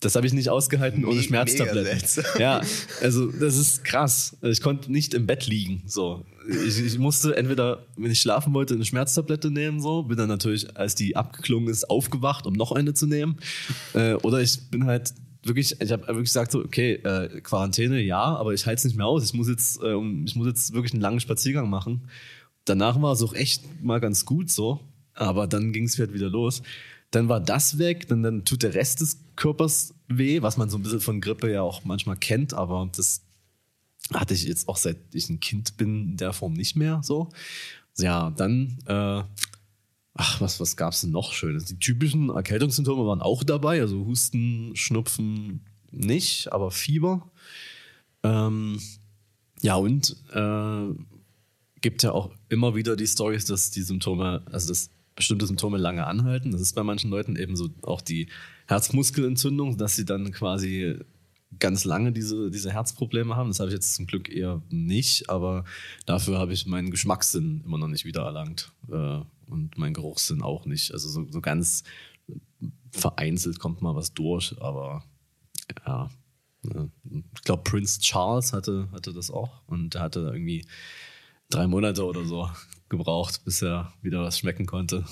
Das 0.05 0.17
habe 0.17 0.27
ich 0.27 0.33
nicht 0.33 0.49
ausgehalten 0.51 1.05
ohne 1.05 1.17
Me- 1.17 1.23
Schmerztabletten. 1.23 2.25
Ja, 2.39 2.61
also 3.01 3.31
das 3.33 3.57
ist 3.57 3.85
krass. 3.85 4.37
Also 4.43 4.53
Ich 4.53 4.61
konnte 4.61 4.93
nicht 4.93 5.15
im 5.15 5.27
Bett 5.27 5.47
liegen. 5.47 5.83
So, 5.87 6.25
ich, 6.49 6.79
ich 6.79 6.99
musste 6.99 7.37
entweder, 7.37 7.87
wenn 7.97 8.11
ich 8.11 8.21
schlafen 8.21 8.53
wollte, 8.53 8.75
eine 8.75 8.85
Schmerztablette 8.85 9.51
nehmen. 9.51 9.81
So, 9.81 10.03
bin 10.03 10.17
dann 10.17 10.29
natürlich, 10.29 10.77
als 10.77 10.95
die 10.95 11.17
abgeklungen 11.17 11.69
ist, 11.71 11.89
aufgewacht, 11.89 12.47
um 12.47 12.53
noch 12.53 12.73
eine 12.73 12.93
zu 12.95 13.07
nehmen. 13.07 13.37
Äh, 13.95 14.15
oder 14.17 14.41
ich 14.43 14.71
bin 14.71 14.85
halt 14.85 15.15
wirklich, 15.43 15.81
ich 15.81 15.91
habe 15.93 16.07
wirklich 16.07 16.25
gesagt 16.31 16.53
so, 16.53 16.61
okay, 16.61 16.95
äh, 16.95 17.41
Quarantäne, 17.41 18.01
ja, 18.01 18.23
aber 18.23 18.53
ich 18.55 18.67
halte 18.67 18.79
es 18.81 18.85
nicht 18.85 18.97
mehr 18.97 19.07
aus. 19.07 19.25
Ich 19.25 19.35
muss 19.35 19.49
jetzt, 19.49 19.83
äh, 19.83 19.95
ich 20.27 20.37
muss 20.37 20.47
jetzt 20.47 20.73
wirklich 20.75 20.93
einen 20.93 21.03
langen 21.03 21.21
Spaziergang 21.21 21.71
machen. 21.71 22.09
Danach 22.67 23.01
war 23.01 23.13
es 23.13 23.23
auch 23.23 23.35
echt 23.35 23.83
mal 23.83 24.01
ganz 24.01 24.25
gut 24.25 24.51
so, 24.51 24.81
aber 25.15 25.47
dann 25.47 25.73
ging 25.73 25.85
es 25.85 25.99
halt 25.99 26.13
wieder 26.13 26.29
los. 26.31 26.63
Dann 27.11 27.29
war 27.29 27.41
das 27.41 27.79
weg, 27.79 28.09
dann, 28.09 28.23
dann 28.23 28.45
tut 28.45 28.63
der 28.63 28.75
Rest 28.75 29.01
des 29.01 29.19
Körpers 29.37 29.94
weh, 30.09 30.43
was 30.43 30.57
man 30.57 30.71
so 30.71 30.79
ein 30.79 30.83
bisschen 30.83 31.01
von 31.01 31.21
Grippe 31.21 31.51
ja 31.51 31.63
auch 31.63 31.85
manchmal 31.85 32.17
kennt, 32.17 32.55
aber 32.55 32.89
das 32.95 33.23
hatte 34.13 34.35
ich 34.35 34.45
jetzt 34.45 34.69
auch 34.69 34.77
seit 34.77 34.99
ich 35.13 35.29
ein 35.31 35.41
Kind 35.41 35.77
bin 35.77 36.11
in 36.11 36.17
der 36.17 36.33
Form 36.33 36.53
nicht 36.53 36.77
mehr 36.77 37.01
so. 37.03 37.31
Ja, 37.97 38.31
dann, 38.31 38.79
äh, 38.87 39.23
ach, 40.15 40.41
was, 40.41 40.61
was 40.61 40.77
gab's 40.77 41.01
denn 41.03 41.11
noch 41.11 41.33
Schönes? 41.33 41.65
Die 41.65 41.79
typischen 41.79 42.31
Erkältungssymptome 42.31 43.07
waren 43.07 43.23
auch 43.23 43.45
dabei, 43.45 43.81
also 43.81 44.05
Husten, 44.05 44.75
Schnupfen 44.75 45.65
nicht, 45.91 46.53
aber 46.53 46.71
Fieber. 46.71 47.31
Ähm, 48.23 48.81
ja, 49.63 49.77
und 49.77 50.17
äh, 50.33 50.95
gibt 51.81 52.03
ja 52.03 52.13
auch 52.13 52.31
immer 52.49 52.75
wieder 52.75 52.97
die 52.97 53.07
Stories, 53.07 53.45
dass 53.45 53.71
die 53.71 53.83
Symptome, 53.83 54.43
also 54.51 54.69
dass 54.69 54.91
bestimmte 55.17 55.47
Symptome 55.47 55.79
lange 55.79 56.07
anhalten. 56.07 56.51
Das 56.51 56.61
ist 56.61 56.75
bei 56.75 56.83
manchen 56.83 57.11
Leuten 57.11 57.37
eben 57.37 57.57
so 57.57 57.69
auch 57.83 58.01
die 58.01 58.29
Herzmuskelentzündung, 58.67 59.77
dass 59.77 59.97
sie 59.97 60.05
dann 60.05 60.33
quasi 60.33 60.99
ganz 61.59 61.85
lange 61.85 62.13
diese, 62.13 62.51
diese 62.51 62.73
Herzprobleme 62.73 63.37
haben. 63.37 63.51
Das 63.51 63.61
habe 63.61 63.71
ich 63.71 63.75
jetzt 63.75 63.95
zum 63.95 64.07
Glück 64.07 64.29
eher 64.29 64.63
nicht, 64.71 65.31
aber 65.31 65.65
dafür 66.07 66.39
habe 66.39 66.53
ich 66.53 66.67
meinen 66.67 66.91
Geschmackssinn 66.91 67.63
immer 67.65 67.79
noch 67.79 67.89
nicht 67.89 68.05
wiedererlangt 68.05 68.73
äh, 68.91 69.21
und 69.47 69.79
meinen 69.79 69.95
Geruchssinn 69.95 70.43
auch 70.43 70.67
nicht. 70.67 70.93
Also 70.93 71.09
so, 71.09 71.27
so 71.31 71.41
ganz 71.41 71.85
vereinzelt 72.91 73.59
kommt 73.59 73.83
mal 73.83 73.95
was 73.95 74.15
durch, 74.15 74.55
aber 74.61 75.05
ja. 75.87 76.11
Ich 76.65 77.43
glaube, 77.43 77.63
Prince 77.63 78.01
Charles 78.01 78.55
hatte, 78.55 78.89
hatte 78.91 79.13
das 79.13 79.31
auch 79.31 79.61
und 79.67 79.97
hatte 79.97 80.21
irgendwie 80.21 80.65
drei 81.51 81.67
Monate 81.67 82.07
oder 82.07 82.25
so 82.25 82.49
gebraucht, 82.89 83.45
bis 83.45 83.63
er 83.63 83.93
wieder 84.03 84.23
was 84.23 84.39
schmecken 84.39 84.67
konnte. 84.67 85.05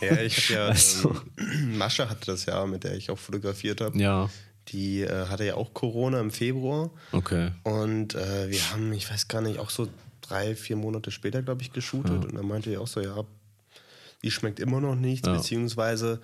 Ja, 0.00 0.20
ich 0.20 0.50
habe 0.50 0.54
ja, 0.54 0.66
Also. 0.68 1.16
ähm, 1.38 1.78
Mascha 1.78 2.08
hatte 2.08 2.26
das 2.26 2.46
ja, 2.46 2.64
mit 2.66 2.84
der 2.84 2.94
ich 2.96 3.10
auch 3.10 3.18
fotografiert 3.18 3.80
habe. 3.80 3.98
ja, 3.98 4.28
Die 4.68 5.00
äh, 5.02 5.26
hatte 5.26 5.44
ja 5.44 5.54
auch 5.54 5.72
Corona 5.74 6.20
im 6.20 6.30
Februar. 6.30 6.90
okay. 7.12 7.50
Und 7.64 8.14
äh, 8.14 8.50
wir 8.50 8.70
haben, 8.70 8.92
ich 8.92 9.10
weiß 9.10 9.28
gar 9.28 9.40
nicht, 9.40 9.58
auch 9.58 9.70
so 9.70 9.88
drei, 10.20 10.54
vier 10.54 10.76
Monate 10.76 11.10
später, 11.10 11.42
glaube 11.42 11.62
ich, 11.62 11.72
geshootet. 11.72 12.24
Und 12.24 12.34
dann 12.34 12.46
meinte 12.46 12.70
ich 12.70 12.76
auch 12.78 12.86
so, 12.86 13.00
ja, 13.00 13.24
die 14.22 14.30
schmeckt 14.30 14.60
immer 14.60 14.80
noch 14.80 14.94
nichts, 14.94 15.26
Ja. 15.26 15.34
beziehungsweise 15.34 16.20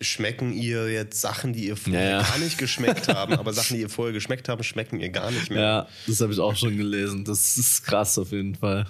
schmecken 0.00 0.52
ihr 0.52 0.90
jetzt 0.90 1.20
Sachen, 1.20 1.52
die 1.52 1.66
ihr 1.68 1.76
vorher 1.76 2.02
Ja, 2.04 2.10
ja. 2.20 2.22
gar 2.22 2.38
nicht 2.38 2.58
geschmeckt 2.58 3.08
haben, 3.08 3.34
aber 3.38 3.52
Sachen, 3.52 3.76
die 3.76 3.82
ihr 3.82 3.88
vorher 3.90 4.12
geschmeckt 4.12 4.48
haben, 4.48 4.62
schmecken 4.64 5.00
ihr 5.00 5.10
gar 5.10 5.30
nicht 5.30 5.50
mehr. 5.50 5.60
Ja, 5.60 5.88
das 6.06 6.20
habe 6.20 6.32
ich 6.32 6.38
auch 6.40 6.56
schon 6.56 6.76
gelesen. 6.76 7.24
Das 7.24 7.56
ist 7.56 7.84
krass 7.84 8.18
auf 8.18 8.32
jeden 8.32 8.54
Fall. 8.56 8.86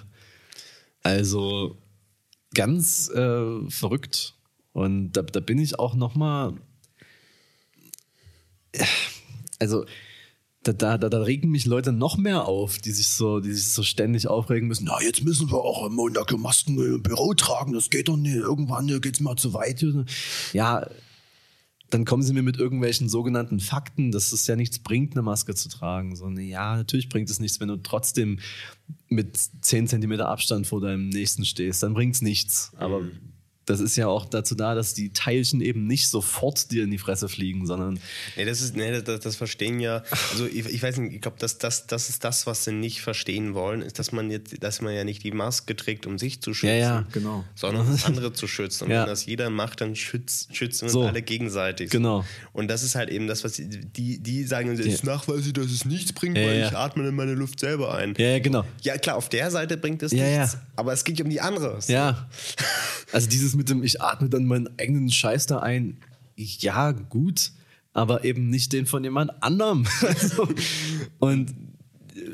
Also 1.05 1.77
ganz 2.55 3.09
äh, 3.09 3.69
verrückt. 3.69 4.33
Und 4.73 5.11
da, 5.11 5.21
da 5.21 5.39
bin 5.39 5.59
ich 5.59 5.77
auch 5.77 5.93
noch 5.93 6.15
mal. 6.15 6.55
Also 9.59 9.85
da, 10.63 10.73
da, 10.73 10.97
da, 10.97 11.09
da 11.09 11.21
regen 11.21 11.51
mich 11.51 11.65
Leute 11.65 11.91
noch 11.91 12.17
mehr 12.17 12.45
auf, 12.45 12.79
die 12.79 12.89
sich 12.91 13.09
so, 13.09 13.39
die 13.39 13.53
sich 13.53 13.67
so 13.67 13.83
ständig 13.83 14.27
aufregen 14.27 14.67
müssen. 14.67 14.85
Na, 14.85 14.99
jetzt 14.99 15.23
müssen 15.23 15.51
wir 15.51 15.59
auch 15.59 15.85
am 15.85 15.93
Montag 15.93 16.35
Masken 16.39 16.75
im 16.83 17.03
Büro 17.03 17.35
tragen. 17.35 17.73
Das 17.73 17.91
geht 17.91 18.07
doch 18.07 18.17
nicht. 18.17 18.37
Irgendwann 18.37 18.87
geht's 18.99 19.19
mal 19.19 19.35
zu 19.35 19.53
weit. 19.53 19.85
Ja, 20.53 20.89
dann 21.89 22.05
kommen 22.05 22.23
sie 22.23 22.33
mir 22.33 22.41
mit 22.41 22.57
irgendwelchen 22.57 23.09
sogenannten 23.09 23.59
Fakten, 23.59 24.11
dass 24.11 24.31
es 24.31 24.47
ja 24.47 24.55
nichts 24.55 24.79
bringt, 24.79 25.13
eine 25.13 25.21
Maske 25.21 25.53
zu 25.55 25.69
tragen. 25.69 26.15
So, 26.15 26.29
nee, 26.29 26.49
ja, 26.49 26.75
natürlich 26.75 27.09
bringt 27.09 27.29
es 27.29 27.39
nichts, 27.39 27.59
wenn 27.59 27.67
du 27.67 27.77
trotzdem 27.77 28.39
mit 29.07 29.37
10 29.37 29.87
Zentimeter 29.87 30.27
Abstand 30.27 30.67
vor 30.67 30.81
deinem 30.81 31.09
Nächsten 31.09 31.45
stehst, 31.45 31.83
dann 31.83 31.93
bringt 31.93 32.15
es 32.15 32.21
nichts. 32.21 32.71
Aber 32.77 33.03
das 33.65 33.79
ist 33.79 33.95
ja 33.95 34.07
auch 34.07 34.25
dazu 34.25 34.53
da, 34.55 34.75
dass 34.75 34.93
die 34.93 35.09
Teilchen 35.11 35.61
eben 35.61 35.87
nicht 35.87 36.07
sofort 36.07 36.71
dir 36.71 36.83
in 36.83 36.91
die 36.91 36.97
Fresse 36.97 37.27
fliegen, 37.29 37.65
sondern 37.65 37.99
Nee, 38.35 38.45
das 38.45 38.61
ist, 38.61 38.75
nee, 38.75 39.01
das, 39.01 39.19
das 39.21 39.35
verstehen 39.35 39.79
ja, 39.79 40.03
also 40.31 40.45
ich, 40.45 40.65
ich 40.67 40.83
weiß 40.83 40.97
nicht, 40.97 41.13
ich 41.15 41.21
glaube, 41.21 41.37
das, 41.39 41.57
das, 41.57 41.87
das 41.87 42.09
ist 42.09 42.23
das, 42.23 42.45
was 42.47 42.63
sie 42.65 42.71
nicht 42.73 43.01
verstehen 43.01 43.53
wollen, 43.55 43.81
ist, 43.81 43.97
dass 43.99 44.11
man 44.11 44.29
jetzt, 44.29 44.61
dass 44.63 44.81
man 44.81 44.93
ja 44.93 45.03
nicht 45.03 45.23
die 45.23 45.31
Maske 45.31 45.75
trägt, 45.75 46.05
um 46.05 46.19
sich 46.19 46.41
zu 46.41 46.53
schützen, 46.53 46.75
Ja, 46.77 46.99
ja, 46.99 47.07
genau. 47.11 47.43
sondern 47.55 47.87
um 47.87 47.97
andere 48.05 48.33
zu 48.33 48.47
schützen. 48.47 48.85
Und 48.85 48.91
Ja. 48.91 49.01
wenn 49.01 49.09
das 49.09 49.25
jeder 49.25 49.49
macht, 49.49 49.81
dann 49.81 49.95
schützt, 49.95 50.55
schützen 50.55 50.81
wir 50.81 50.85
uns 50.85 50.93
So. 50.93 51.03
alle 51.07 51.21
gegenseitig. 51.23 51.89
Genau. 51.89 52.23
Und 52.53 52.67
das 52.67 52.83
ist 52.83 52.93
halt 52.95 53.09
eben 53.09 53.27
das, 53.27 53.43
was 53.43 53.53
die, 53.53 54.19
die, 54.19 54.43
sagen, 54.43 54.71
es 54.71 54.79
ist 54.79 55.03
nachweislich, 55.03 55.53
dass 55.53 55.65
es 55.67 55.85
nichts 55.85 56.13
bringt, 56.13 56.37
weil 56.37 56.65
ich 56.67 56.75
atme 56.77 57.03
dann 57.03 57.15
meine 57.15 57.33
Luft 57.33 57.59
selber 57.59 57.95
ein. 57.95 58.13
ja, 58.17 58.37
genau. 58.39 58.63
Ja, 58.83 58.97
klar, 58.97 59.15
auf 59.15 59.29
der 59.29 59.49
Seite 59.49 59.77
bringt 59.77 60.03
es 60.03 60.11
nichts, 60.11 60.53
ja. 60.53 60.61
aber 60.75 60.93
es 60.93 61.03
geht 61.03 61.17
ja 61.17 61.25
um 61.25 61.31
die 61.31 61.41
andere. 61.41 61.79
Ja. 61.87 62.27
Also 63.11 63.27
dieses 63.29 63.54
mit 63.55 63.69
dem, 63.69 63.83
ich 63.83 64.01
atme 64.01 64.29
dann 64.29 64.45
meinen 64.45 64.69
eigenen 64.79 65.09
Scheiß 65.11 65.45
da 65.47 65.59
ein, 65.59 65.97
ja, 66.35 66.91
gut, 66.91 67.51
aber 67.93 68.23
eben 68.25 68.49
nicht 68.49 68.73
den 68.73 68.85
von 68.85 69.03
jemand 69.03 69.31
anderem. 69.43 69.85
Also, 70.01 70.47
und 71.19 71.53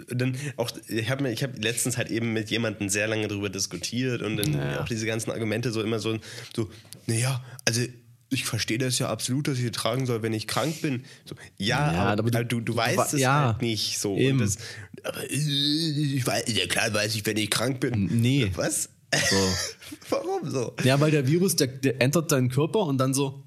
dann 0.10 0.36
auch, 0.58 0.70
ich 0.88 1.10
habe 1.10 1.32
ich 1.32 1.42
hab 1.44 1.58
letztens 1.64 1.98
halt 1.98 2.12
eben 2.12 2.34
mit 2.34 2.52
jemandem 2.52 2.88
sehr 2.90 3.08
lange 3.08 3.28
darüber 3.28 3.50
diskutiert 3.50 4.22
und 4.22 4.38
dann 4.38 4.54
Ja. 4.54 4.82
auch 4.82 4.86
diese 4.88 5.08
ganzen 5.08 5.32
Argumente 5.32 5.72
so 5.72 5.82
immer 5.82 5.98
so, 6.00 6.20
so 6.56 6.70
naja, 7.08 7.44
also 7.66 7.82
ich 8.30 8.46
verstehe 8.46 8.78
das 8.78 9.00
ja 9.00 9.10
absolut, 9.10 9.48
dass 9.48 9.58
ich 9.58 9.64
die 9.66 9.72
tragen 9.72 10.06
soll, 10.06 10.22
wenn 10.22 10.34
ich 10.34 10.46
krank 10.48 10.82
bin. 10.82 11.04
So, 11.26 11.36
ja, 11.58 11.92
Ja, 11.94 12.04
aber, 12.04 12.20
aber 12.22 12.32
du- 12.32 12.46
du, 12.46 12.60
du 12.60 12.62
du 12.72 12.76
weißt 12.78 12.98
wa- 12.98 13.06
es 13.12 13.20
ja, 13.20 13.46
halt 13.48 13.62
nicht 13.64 13.98
so. 14.00 14.18
das, 14.40 14.58
aber 15.04 15.24
äh, 15.30 15.36
ich 15.36 16.26
weiß, 16.28 16.44
ja 16.56 16.66
klar 16.68 16.94
weiß 16.94 17.16
ich, 17.16 17.26
wenn 17.26 17.38
ich 17.38 17.50
krank 17.50 17.80
bin. 17.80 18.22
Nee. 18.22 18.52
Was? 18.56 18.90
So. 19.14 19.36
Warum 20.10 20.50
so? 20.50 20.76
Ja, 20.84 21.00
weil 21.00 21.12
der 21.12 21.28
Virus, 21.28 21.56
der, 21.56 21.68
der 21.68 22.02
entert 22.02 22.32
deinen 22.32 22.50
Körper 22.50 22.80
und 22.80 22.98
dann 22.98 23.14
so, 23.14 23.44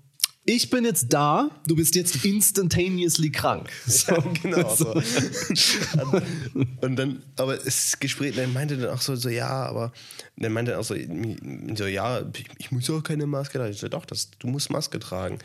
ich 0.46 0.68
bin 0.68 0.84
jetzt 0.84 1.06
da, 1.10 1.50
du 1.66 1.74
bist 1.74 1.94
jetzt 1.94 2.22
instantaneously 2.24 3.30
krank. 3.30 3.70
So. 3.86 4.12
Ja, 4.12 4.24
genau. 4.42 4.74
So. 4.74 4.94
und 6.82 6.96
dann, 6.96 7.22
aber 7.36 7.56
das 7.56 7.98
Gespräch, 7.98 8.36
dann 8.36 8.52
meinte 8.52 8.76
dann 8.76 8.90
auch 8.90 9.00
so, 9.00 9.16
so 9.16 9.30
ja, 9.30 9.48
aber 9.48 9.92
dann 10.36 10.52
meinte 10.52 10.72
er 10.72 10.80
auch 10.80 10.84
so, 10.84 10.94
so 11.74 11.86
ja, 11.86 12.20
ich, 12.20 12.46
ich 12.58 12.70
muss 12.72 12.90
auch 12.90 13.02
keine 13.02 13.26
Maske 13.26 13.58
tragen. 13.58 13.72
Ich 13.72 13.80
so, 13.80 13.88
doch, 13.88 14.04
das, 14.04 14.30
du 14.38 14.48
musst 14.48 14.70
Maske 14.70 14.98
tragen. 14.98 15.38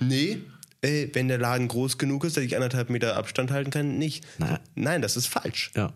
Nee, 0.00 0.40
äh, 0.80 1.08
wenn 1.12 1.28
der 1.28 1.38
Laden 1.38 1.68
groß 1.68 1.98
genug 1.98 2.24
ist, 2.24 2.36
dass 2.36 2.44
ich 2.44 2.54
anderthalb 2.56 2.90
Meter 2.90 3.16
Abstand 3.16 3.50
halten 3.50 3.70
kann, 3.70 3.98
nicht. 3.98 4.24
Na. 4.38 4.60
Nein. 4.74 5.02
das 5.02 5.16
ist 5.16 5.26
falsch. 5.26 5.70
Ja. 5.74 5.92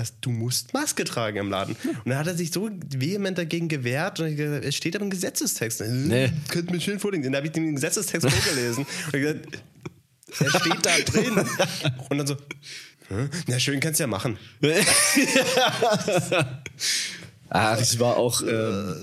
Das, 0.00 0.18
du 0.18 0.30
musst 0.30 0.72
Maske 0.72 1.04
tragen 1.04 1.36
im 1.36 1.50
Laden. 1.50 1.76
Und 1.84 2.06
dann 2.06 2.16
hat 2.16 2.26
er 2.26 2.34
sich 2.34 2.50
so 2.52 2.70
vehement 2.88 3.36
dagegen 3.36 3.68
gewehrt. 3.68 4.18
Und 4.18 4.28
ich 4.28 4.36
gesagt, 4.38 4.64
es 4.64 4.74
steht 4.74 4.96
aber 4.96 5.04
im 5.04 5.10
Gesetzestext. 5.10 5.82
Nee. 5.82 6.32
Könnt 6.48 6.70
mir 6.70 6.80
schön 6.80 6.98
vorlegen. 6.98 7.22
Dann 7.24 7.36
habe 7.36 7.48
ich 7.48 7.52
den 7.52 7.74
Gesetzestext 7.74 8.30
vorgelesen. 8.30 8.86
Und 9.06 9.12
gesagt, 9.12 9.62
er 10.38 10.60
steht 10.60 10.86
da 10.86 10.98
drin. 11.04 11.44
Und 12.08 12.16
dann 12.16 12.26
so, 12.26 12.36
"Hä? 13.08 13.28
na 13.46 13.58
schön, 13.58 13.78
kannst 13.78 14.00
ja 14.00 14.06
machen. 14.06 14.38
Ach, 17.50 17.80
ich 17.82 18.00
war 18.00 18.16
auch 18.16 18.40
äh, 18.40 18.94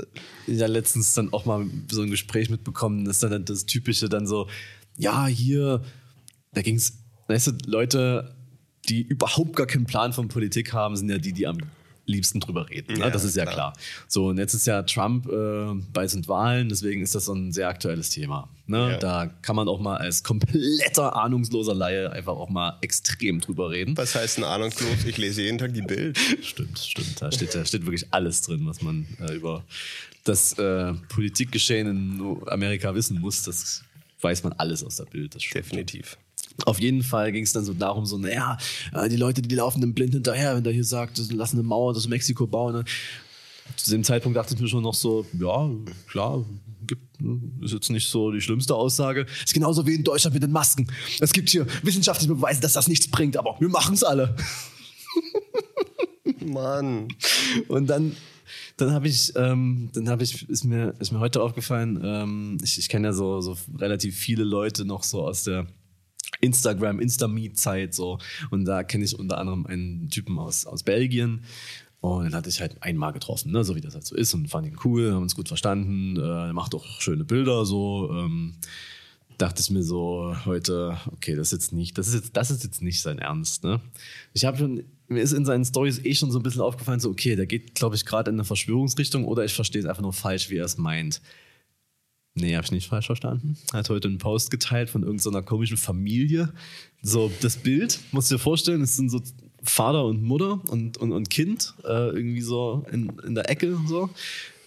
ja 0.47 0.65
letztens 0.65 1.13
dann 1.13 1.31
auch 1.31 1.45
mal 1.45 1.67
so 1.91 2.01
ein 2.01 2.09
Gespräch 2.09 2.49
mitbekommen, 2.49 3.05
das 3.05 3.17
ist 3.17 3.23
dann 3.23 3.45
das 3.45 3.67
Typische 3.67 4.09
dann 4.09 4.25
so, 4.25 4.47
ja, 4.97 5.27
hier, 5.27 5.83
da 6.53 6.63
ging 6.63 6.77
es, 6.77 6.93
weißt 7.27 7.47
du, 7.47 7.51
Leute, 7.67 8.36
die 8.89 9.01
überhaupt 9.01 9.55
gar 9.55 9.67
keinen 9.67 9.85
Plan 9.85 10.13
von 10.13 10.27
Politik 10.27 10.73
haben, 10.73 10.95
sind 10.95 11.09
ja 11.09 11.17
die, 11.17 11.33
die 11.33 11.47
am 11.47 11.57
liebsten 12.07 12.39
drüber 12.39 12.69
reden. 12.69 12.93
Ne? 12.93 12.99
Ja, 13.01 13.09
das 13.09 13.23
ist 13.23 13.35
ja 13.35 13.43
klar. 13.43 13.73
klar. 13.73 13.73
So, 14.07 14.27
und 14.27 14.37
jetzt 14.37 14.53
ist 14.53 14.65
ja 14.65 14.81
Trump, 14.83 15.27
äh, 15.27 15.73
bald 15.93 16.09
sind 16.09 16.27
Wahlen, 16.27 16.69
deswegen 16.69 17.01
ist 17.01 17.13
das 17.13 17.25
so 17.25 17.33
ein 17.33 17.51
sehr 17.51 17.67
aktuelles 17.67 18.09
Thema. 18.09 18.49
Ne? 18.65 18.91
Ja. 18.91 18.97
Da 18.97 19.25
kann 19.41 19.55
man 19.55 19.67
auch 19.67 19.79
mal 19.79 19.97
als 19.97 20.23
kompletter 20.23 21.15
ahnungsloser 21.15 21.75
Laie 21.75 22.11
einfach 22.11 22.33
auch 22.33 22.49
mal 22.49 22.77
extrem 22.81 23.41
drüber 23.41 23.69
reden. 23.71 23.95
Was 23.97 24.15
heißt 24.15 24.37
denn 24.37 24.45
ahnungslos? 24.45 25.05
Ich 25.05 25.17
lese 25.17 25.41
jeden 25.41 25.57
Tag 25.57 25.73
die 25.73 25.81
Bild. 25.81 26.17
Stimmt, 26.41 26.79
stimmt. 26.79 27.21
Da 27.21 27.31
steht, 27.31 27.53
da 27.53 27.65
steht 27.65 27.85
wirklich 27.85 28.07
alles 28.11 28.41
drin, 28.41 28.65
was 28.65 28.81
man 28.81 29.05
äh, 29.19 29.33
über 29.33 29.63
das 30.23 30.53
äh, 30.53 30.93
Politikgeschehen 31.09 31.87
in 31.87 32.37
Amerika 32.47 32.95
wissen 32.95 33.19
muss. 33.19 33.43
Das 33.43 33.83
weiß 34.21 34.43
man 34.43 34.53
alles 34.53 34.83
aus 34.83 34.97
der 34.97 35.05
Bild. 35.05 35.35
Das 35.35 35.43
stimmt. 35.43 35.65
Definitiv. 35.65 36.17
Auf 36.65 36.79
jeden 36.79 37.03
Fall 37.03 37.31
ging 37.31 37.43
es 37.43 37.53
dann 37.53 37.65
so 37.65 37.73
darum, 37.73 38.05
so, 38.05 38.17
naja, 38.17 38.57
äh, 38.93 39.09
die 39.09 39.17
Leute, 39.17 39.41
die 39.41 39.55
laufen 39.55 39.81
dem 39.81 39.93
blind 39.93 40.13
hinterher, 40.13 40.55
wenn 40.55 40.63
der 40.63 40.73
hier 40.73 40.83
sagt, 40.83 41.21
lass 41.31 41.53
eine 41.53 41.63
Mauer 41.63 41.91
aus 41.91 42.07
Mexiko 42.07 42.47
bauen. 42.47 42.73
Ne? 42.73 42.85
Zu 43.75 43.91
dem 43.91 44.03
Zeitpunkt 44.03 44.37
dachte 44.37 44.55
ich 44.55 44.59
mir 44.59 44.67
schon 44.67 44.83
noch 44.83 44.93
so, 44.93 45.25
ja, 45.39 45.69
klar, 46.07 46.43
gibt, 46.87 47.03
ist 47.61 47.73
jetzt 47.73 47.89
nicht 47.89 48.07
so 48.07 48.31
die 48.31 48.41
schlimmste 48.41 48.73
Aussage. 48.73 49.25
Ist 49.43 49.53
genauso 49.53 49.85
wie 49.85 49.95
in 49.95 50.03
Deutschland 50.03 50.33
mit 50.33 50.43
den 50.43 50.51
Masken. 50.51 50.87
Es 51.19 51.33
gibt 51.33 51.49
hier 51.49 51.67
wissenschaftliche 51.83 52.33
Beweise, 52.33 52.61
dass 52.61 52.73
das 52.73 52.87
nichts 52.87 53.07
bringt, 53.07 53.37
aber 53.37 53.57
wir 53.59 53.69
machen 53.69 53.93
es 53.93 54.03
alle. 54.03 54.35
Mann. 56.45 57.09
Und 57.67 57.87
dann, 57.87 58.15
dann 58.77 58.91
habe 58.91 59.07
ich, 59.07 59.33
ähm, 59.35 59.89
dann 59.93 60.09
habe 60.09 60.23
ich, 60.23 60.47
ist 60.49 60.63
mir, 60.63 60.93
ist 60.99 61.11
mir 61.11 61.19
heute 61.19 61.41
aufgefallen, 61.41 61.99
ähm, 62.03 62.57
ich, 62.63 62.77
ich 62.77 62.89
kenne 62.89 63.07
ja 63.07 63.13
so, 63.13 63.41
so 63.41 63.57
relativ 63.77 64.17
viele 64.17 64.43
Leute 64.43 64.85
noch 64.85 65.03
so 65.03 65.27
aus 65.27 65.43
der 65.43 65.67
Instagram, 66.41 66.99
Insta-Meet-Zeit 66.99 67.93
so. 67.93 68.19
Und 68.49 68.65
da 68.65 68.83
kenne 68.83 69.03
ich 69.03 69.17
unter 69.17 69.37
anderem 69.37 69.65
einen 69.65 70.09
Typen 70.09 70.37
aus, 70.39 70.65
aus 70.65 70.83
Belgien. 70.83 71.43
Und 71.99 72.25
den 72.25 72.35
hatte 72.35 72.49
ich 72.49 72.61
halt 72.61 72.81
einmal 72.83 73.11
getroffen, 73.11 73.51
ne? 73.51 73.63
so 73.63 73.75
wie 73.75 73.81
das 73.81 73.95
halt 73.95 74.05
so 74.05 74.15
ist. 74.15 74.33
Und 74.33 74.49
fand 74.49 74.67
ihn 74.67 74.77
cool, 74.85 75.11
haben 75.11 75.23
uns 75.23 75.35
gut 75.35 75.47
verstanden. 75.47 76.17
Äh, 76.17 76.47
er 76.47 76.53
macht 76.53 76.75
auch 76.75 76.85
schöne 77.01 77.25
Bilder 77.25 77.65
so. 77.65 78.09
Ähm, 78.11 78.55
dachte 79.37 79.61
ich 79.61 79.69
mir 79.69 79.83
so 79.83 80.35
heute, 80.45 80.97
okay, 81.11 81.35
das 81.35 81.47
ist 81.47 81.51
jetzt 81.53 81.73
nicht, 81.73 81.97
das 81.97 82.07
ist 82.07 82.15
jetzt, 82.15 82.37
das 82.37 82.51
ist 82.51 82.63
jetzt 82.63 82.81
nicht 82.81 83.01
sein 83.01 83.19
Ernst. 83.19 83.63
Ne? 83.63 83.79
Ich 84.33 84.45
habe 84.45 84.57
schon, 84.57 84.83
mir 85.07 85.21
ist 85.21 85.31
in 85.31 85.45
seinen 85.45 85.65
Stories 85.65 86.03
eh 86.03 86.15
schon 86.15 86.31
so 86.31 86.39
ein 86.39 86.43
bisschen 86.43 86.61
aufgefallen, 86.61 86.99
so 86.99 87.09
okay, 87.09 87.35
der 87.35 87.45
geht, 87.45 87.75
glaube 87.75 87.95
ich, 87.95 88.05
gerade 88.05 88.31
in 88.31 88.35
eine 88.35 88.43
Verschwörungsrichtung 88.45 89.25
oder 89.25 89.45
ich 89.45 89.53
verstehe 89.53 89.81
es 89.81 89.87
einfach 89.87 90.01
nur 90.01 90.13
falsch, 90.13 90.49
wie 90.49 90.57
er 90.57 90.65
es 90.65 90.77
meint. 90.77 91.21
Nee, 92.39 92.55
habe 92.55 92.65
ich 92.65 92.71
nicht 92.71 92.87
falsch 92.87 93.07
verstanden. 93.07 93.57
Er 93.73 93.79
hat 93.79 93.89
heute 93.89 94.07
einen 94.07 94.19
Post 94.19 94.51
geteilt 94.51 94.89
von 94.89 95.03
irgendeiner 95.03 95.41
komischen 95.41 95.77
Familie. 95.77 96.53
So, 97.01 97.31
das 97.41 97.57
Bild, 97.57 97.99
musst 98.11 98.29
du 98.29 98.35
dir 98.35 98.39
vorstellen, 98.39 98.81
es 98.81 98.95
sind 98.95 99.09
so 99.09 99.21
Vater 99.63 100.05
und 100.05 100.23
Mutter 100.23 100.61
und, 100.69 100.97
und, 100.97 101.11
und 101.11 101.29
Kind, 101.29 101.73
äh, 101.83 102.09
irgendwie 102.09 102.41
so 102.41 102.85
in, 102.91 103.11
in 103.25 103.35
der 103.35 103.49
Ecke 103.49 103.77
so. 103.87 104.09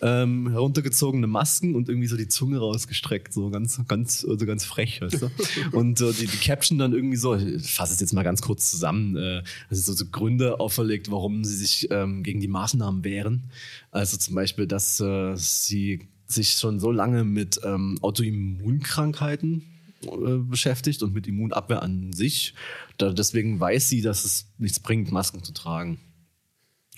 Ähm, 0.02 0.48
heruntergezogene 0.50 1.26
Masken 1.26 1.74
und 1.74 1.90
irgendwie 1.90 2.08
so 2.08 2.16
die 2.16 2.26
Zunge 2.26 2.56
rausgestreckt, 2.56 3.34
so 3.34 3.50
ganz, 3.50 3.78
ganz, 3.86 4.24
also 4.26 4.46
ganz 4.46 4.64
frech, 4.64 5.02
weißt 5.02 5.20
du? 5.20 5.30
Und 5.76 6.00
äh, 6.00 6.14
die, 6.14 6.26
die 6.26 6.38
Caption 6.38 6.78
dann 6.78 6.94
irgendwie 6.94 7.18
so, 7.18 7.36
ich 7.36 7.70
fasse 7.70 7.92
es 7.92 8.00
jetzt 8.00 8.14
mal 8.14 8.22
ganz 8.22 8.40
kurz 8.40 8.70
zusammen, 8.70 9.14
äh, 9.18 9.42
also 9.68 9.82
so, 9.82 9.92
so 9.92 10.06
Gründe 10.06 10.58
auferlegt, 10.58 11.10
warum 11.10 11.44
sie 11.44 11.54
sich 11.54 11.88
ähm, 11.90 12.22
gegen 12.22 12.40
die 12.40 12.48
Maßnahmen 12.48 13.04
wehren. 13.04 13.50
Also 13.90 14.16
zum 14.16 14.34
Beispiel, 14.36 14.66
dass 14.66 15.00
äh, 15.00 15.36
sie 15.36 16.08
sich 16.32 16.52
schon 16.52 16.80
so 16.80 16.90
lange 16.90 17.24
mit 17.24 17.60
ähm, 17.64 17.98
Autoimmunkrankheiten 18.00 19.64
äh, 20.02 20.36
beschäftigt 20.38 21.02
und 21.02 21.12
mit 21.12 21.26
Immunabwehr 21.26 21.82
an 21.82 22.12
sich. 22.12 22.54
Da, 22.98 23.12
deswegen 23.12 23.60
weiß 23.60 23.88
sie, 23.88 24.02
dass 24.02 24.24
es 24.24 24.46
nichts 24.58 24.80
bringt, 24.80 25.12
Masken 25.12 25.42
zu 25.42 25.52
tragen. 25.52 26.00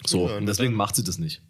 So, 0.06 0.28
Ja, 0.28 0.36
und 0.36 0.46
deswegen 0.46 0.74
macht 0.74 0.96
sie 0.96 1.04
das 1.04 1.18
nicht. 1.18 1.42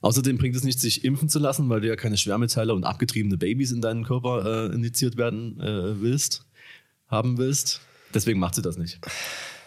Außerdem 0.00 0.38
bringt 0.38 0.54
es 0.54 0.62
nichts, 0.62 0.80
sich 0.80 1.04
impfen 1.04 1.28
zu 1.28 1.38
lassen, 1.38 1.68
weil 1.68 1.80
du 1.80 1.88
ja 1.88 1.96
keine 1.96 2.16
Schwermetalle 2.16 2.72
und 2.72 2.84
abgetriebene 2.84 3.36
Babys 3.36 3.72
in 3.72 3.80
deinen 3.80 4.04
Körper 4.04 4.70
äh, 4.70 4.74
injiziert 4.74 5.16
werden 5.16 5.60
äh, 5.60 6.00
willst, 6.00 6.46
haben 7.08 7.36
willst. 7.36 7.80
Deswegen 8.14 8.38
macht 8.38 8.54
sie 8.54 8.62
das 8.62 8.78
nicht. 8.78 9.00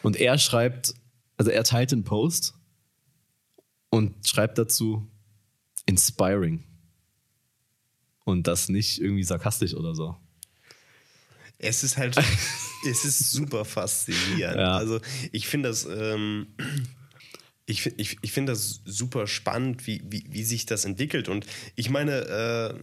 Und 0.02 0.16
er 0.16 0.38
schreibt, 0.38 0.96
also 1.38 1.52
er 1.52 1.64
teilt 1.64 1.92
den 1.92 2.04
Post 2.04 2.56
und 3.90 4.26
schreibt 4.26 4.58
dazu 4.58 5.08
inspiring. 5.86 6.64
Und 8.24 8.48
das 8.48 8.70
nicht 8.70 9.02
irgendwie 9.02 9.24
sarkastisch 9.24 9.74
oder 9.74 9.96
so. 9.96 10.16
Es 11.58 11.84
ist 11.84 11.98
halt, 11.98 12.18
es 12.90 13.06
ist 13.06 13.32
super 13.32 13.66
faszinierend. 13.66 14.58
Ja. 14.58 14.78
Also 14.78 15.00
ich 15.32 15.48
finde 15.48 15.70
das, 15.70 15.86
ähm, 15.86 16.48
ich, 17.66 17.86
ich, 17.98 18.18
ich 18.22 18.32
finde 18.32 18.52
das 18.54 18.82
super 18.86 19.28
spannend, 19.28 19.86
wie, 19.88 20.02
wie, 20.06 20.26
wie 20.30 20.44
sich 20.44 20.66
das 20.66 20.86
entwickelt. 20.86 21.30
Und 21.30 21.46
ich 21.76 21.90
meine, 21.90 22.76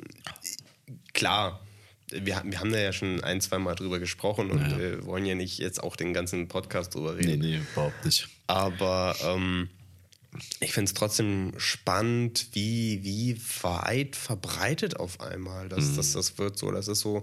äh, 0.87 0.93
klar, 1.13 1.65
wir, 2.11 2.37
haben- 2.37 2.51
wir 2.53 2.61
haben 2.61 2.73
da 2.73 2.79
ja 2.79 2.93
schon 2.93 3.23
ein, 3.23 3.41
zwei 3.41 3.59
Mal 3.59 3.75
drüber 3.75 3.99
gesprochen 3.99 4.51
und 4.51 4.61
äh, 4.81 5.05
wollen 5.05 5.27
ja 5.27 5.35
nicht 5.35 5.59
jetzt 5.59 5.83
auch 5.83 5.95
den 5.97 6.15
ganzen 6.15 6.49
Podcast 6.49 6.95
drüber 6.95 7.17
reden. 7.17 7.41
nee, 7.41 7.59
überhaupt 7.73 8.05
nicht. 8.05 8.29
Aber 8.47 9.15
ähm, 9.25 9.69
ich 10.61 10.73
finde 10.73 10.89
es 10.89 10.95
trotzdem 10.95 11.53
spannend, 11.57 12.49
wie, 12.53 13.03
wie 13.03 13.41
weit 13.63 14.15
verbreitet 14.17 14.97
auf 14.99 15.21
einmal 15.21 15.69
das, 15.69 15.97
das, 15.97 16.13
das 16.13 16.39
wird 16.39 16.59
so. 16.59 16.71
Das 16.71 16.87
ist 16.89 17.01
so. 17.01 17.23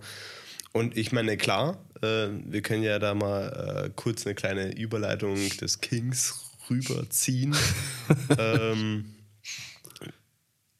Und 0.71 0.97
ich 0.97 1.11
meine, 1.11 1.37
klar, 1.37 1.77
äh, 2.01 2.27
wir 2.45 2.61
können 2.61 2.83
ja 2.83 2.99
da 2.99 3.13
mal 3.13 3.85
äh, 3.85 3.89
kurz 3.95 4.25
eine 4.25 4.35
kleine 4.35 4.75
Überleitung 4.75 5.35
des 5.61 5.79
Kings 5.81 6.35
rüberziehen. 6.69 7.55
ähm, 8.37 9.15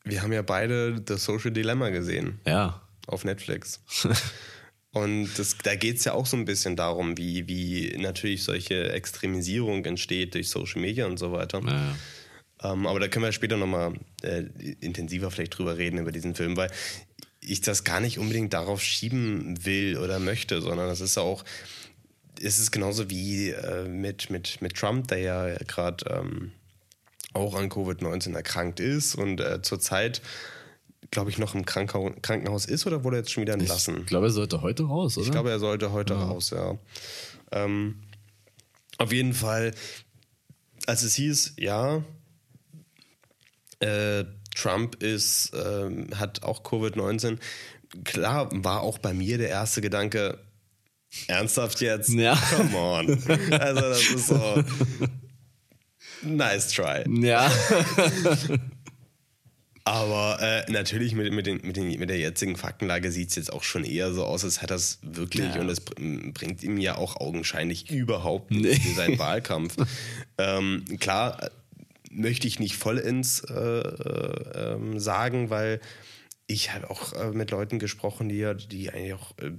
wir 0.04 0.22
haben 0.22 0.34
ja 0.34 0.42
beide 0.42 1.02
The 1.08 1.18
Social 1.18 1.52
Dilemma 1.52 1.90
gesehen 1.90 2.40
Ja. 2.46 2.82
auf 3.08 3.24
Netflix. 3.24 3.80
Und 4.96 5.28
das, 5.38 5.58
da 5.58 5.76
geht 5.76 5.98
es 5.98 6.06
ja 6.06 6.14
auch 6.14 6.26
so 6.26 6.38
ein 6.38 6.46
bisschen 6.46 6.78
darum, 6.78 7.18
wie, 7.18 7.50
wie 7.50 7.98
natürlich 7.98 8.46
solche 8.46 8.94
Extremisierung 8.94 9.84
entsteht 9.84 10.36
durch 10.36 10.50
Social 10.50 10.82
Media 10.82 11.06
und 11.06 11.20
so 11.20 11.34
weiter. 11.34 11.62
ja, 11.66 11.74
ja. 11.74 12.72
Ähm, 12.72 12.88
aber 12.88 13.02
da 13.02 13.10
können 13.10 13.26
wir 13.26 13.34
später 13.34 13.58
nochmal 13.58 13.96
äh, 14.24 14.44
intensiver 14.80 15.32
vielleicht 15.32 15.58
drüber 15.58 15.78
reden, 15.78 15.98
über 15.98 16.14
diesen 16.14 16.34
Film, 16.34 16.56
weil 16.56 16.72
ich 17.42 17.60
das 17.60 17.84
gar 17.84 18.00
nicht 18.00 18.20
unbedingt 18.20 18.54
darauf 18.54 18.82
schieben 18.82 19.66
will 19.66 19.98
oder 19.98 20.20
möchte, 20.20 20.62
sondern 20.62 20.90
es 20.90 21.02
ist 21.02 21.18
auch, 21.18 21.44
es 22.42 22.58
ist 22.58 22.72
genauso 22.72 23.10
wie 23.10 23.50
äh, 23.50 23.90
mit, 23.90 24.30
mit, 24.30 24.62
mit 24.62 24.76
Trump, 24.76 25.10
der 25.10 25.20
ja 25.20 25.56
gerade 25.66 26.06
ähm, 26.10 26.54
auch 27.34 27.56
an 27.56 27.70
Covid-19 27.70 28.34
erkrankt 28.34 28.80
ist 28.80 29.16
und 29.16 29.42
äh, 29.42 29.62
zurzeit, 29.62 30.22
glaube 31.12 31.30
ich, 31.30 31.38
noch 31.38 31.56
im 31.56 31.66
Krankenhau 31.66 32.12
Krankenhaus 32.22 32.66
ist 32.66 32.86
oder 32.86 33.04
wurde 33.04 33.18
er 33.18 33.20
jetzt 33.20 33.32
schon 33.32 33.42
wieder 33.42 33.54
entlassen? 33.54 34.02
Ich 34.02 34.06
glaube, 34.06 34.28
er 34.28 34.32
sollte 34.32 34.62
heute 34.62 34.84
raus, 34.84 35.18
oder? 35.18 35.26
Ich 35.26 35.32
glaube, 35.32 35.50
er 35.50 35.60
sollte 35.60 35.92
heute 35.92 36.16
raus, 36.16 36.52
ja. 36.52 36.78
Ähm, 37.52 38.02
auf 38.98 39.12
jeden 39.12 39.34
Fall, 39.34 39.74
als 40.88 41.04
es 41.04 41.16
hieß, 41.16 41.56
ja, 41.58 42.04
äh, 43.80 44.26
Trump 44.56 45.04
ist, 45.04 45.52
ähm, 45.54 46.08
hat 46.16 46.44
auch 46.44 46.64
Covid-19, 46.64 47.38
klar 48.04 48.50
war 48.52 48.82
auch 48.82 48.98
bei 48.98 49.14
mir 49.14 49.38
der 49.38 49.50
erste 49.50 49.82
Gedanke, 49.82 50.40
ernsthaft 51.28 51.82
jetzt? 51.82 52.10
Ja. 52.10 52.36
Come 52.56 52.78
on. 52.78 53.24
Also 53.52 53.82
das 53.82 54.10
ist 54.10 54.28
so, 54.28 54.64
nice 56.24 56.70
try. 56.70 57.04
ja. 57.22 57.52
Aber 59.88 60.40
äh, 60.42 60.72
natürlich 60.72 61.14
mit, 61.14 61.32
mit, 61.32 61.46
den, 61.46 61.62
mit, 61.64 61.78
den, 61.78 61.88
mit 62.00 62.10
der 62.10 62.18
jetzigen 62.18 62.56
Faktenlage 62.56 63.12
sieht 63.12 63.30
es 63.30 63.36
jetzt 63.36 63.54
auch 63.54 63.62
schon 63.64 63.84
eher 63.86 64.12
so 64.14 64.26
aus, 64.26 64.44
als 64.44 64.64
hat 64.64 64.72
das 64.72 64.98
wirklich 65.04 65.54
Ja. 65.54 65.62
und 65.62 65.70
es 65.70 65.80
br- 65.80 65.94
bringt 66.34 66.64
ihm 66.64 66.78
ja 66.80 66.98
auch 66.98 67.18
augenscheinlich 67.22 67.92
überhaupt 67.92 68.50
nicht 68.50 68.64
Nee. 68.64 68.76
für 68.90 68.96
seinen 68.96 69.20
Wahlkampf. 69.20 69.76
ähm, 70.40 70.84
klar, 71.00 71.44
äh, 71.44 71.50
möchte 72.10 72.48
ich 72.48 72.60
nicht 72.60 72.76
vollends 72.76 73.42
äh, 73.42 73.54
äh, 73.54 74.74
ähm, 74.74 75.00
sagen, 75.00 75.52
weil 75.52 75.80
ich 76.48 76.74
habe 76.74 76.90
auch 76.90 77.14
äh, 77.14 77.30
mit 77.32 77.52
Leuten 77.52 77.78
gesprochen, 77.78 78.28
die 78.30 78.38
ja, 78.38 78.54
die 78.56 78.90
eigentlich 78.90 79.14
auch 79.14 79.38
äh, 79.38 79.52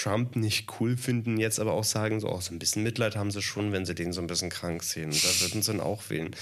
Trump 0.00 0.36
nicht 0.36 0.68
cool 0.78 0.96
finden, 0.96 1.38
jetzt 1.38 1.58
aber 1.58 1.72
auch 1.72 1.82
sagen, 1.82 2.20
so, 2.20 2.30
oh, 2.30 2.40
so 2.40 2.54
ein 2.54 2.58
bisschen 2.58 2.84
Mitleid 2.84 3.16
haben 3.16 3.32
sie 3.32 3.42
schon, 3.42 3.72
wenn 3.72 3.84
sie 3.84 3.94
den 3.94 4.12
so 4.12 4.20
ein 4.20 4.28
bisschen 4.28 4.48
krank 4.48 4.84
sehen. 4.84 5.10
Da 5.10 5.40
würden 5.40 5.60
sie 5.62 5.72
ihn 5.72 5.80
auch 5.80 6.08
wählen. 6.08 6.34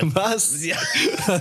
Was? 0.00 0.54
Ja. 0.64 0.78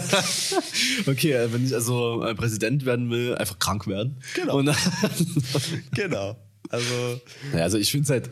Okay, 1.07 1.31
äh, 1.31 1.53
wenn 1.53 1.65
ich 1.65 1.73
also 1.73 2.23
äh, 2.23 2.35
Präsident 2.35 2.85
werden 2.85 3.09
will, 3.09 3.35
einfach 3.35 3.59
krank 3.59 3.87
werden. 3.87 4.17
Genau. 4.33 4.61
Genau. 5.95 6.35
Also, 6.69 7.21
ja, 7.53 7.59
also 7.59 7.77
ich 7.77 7.91
finde 7.91 8.03
es 8.03 8.09
halt, 8.09 8.29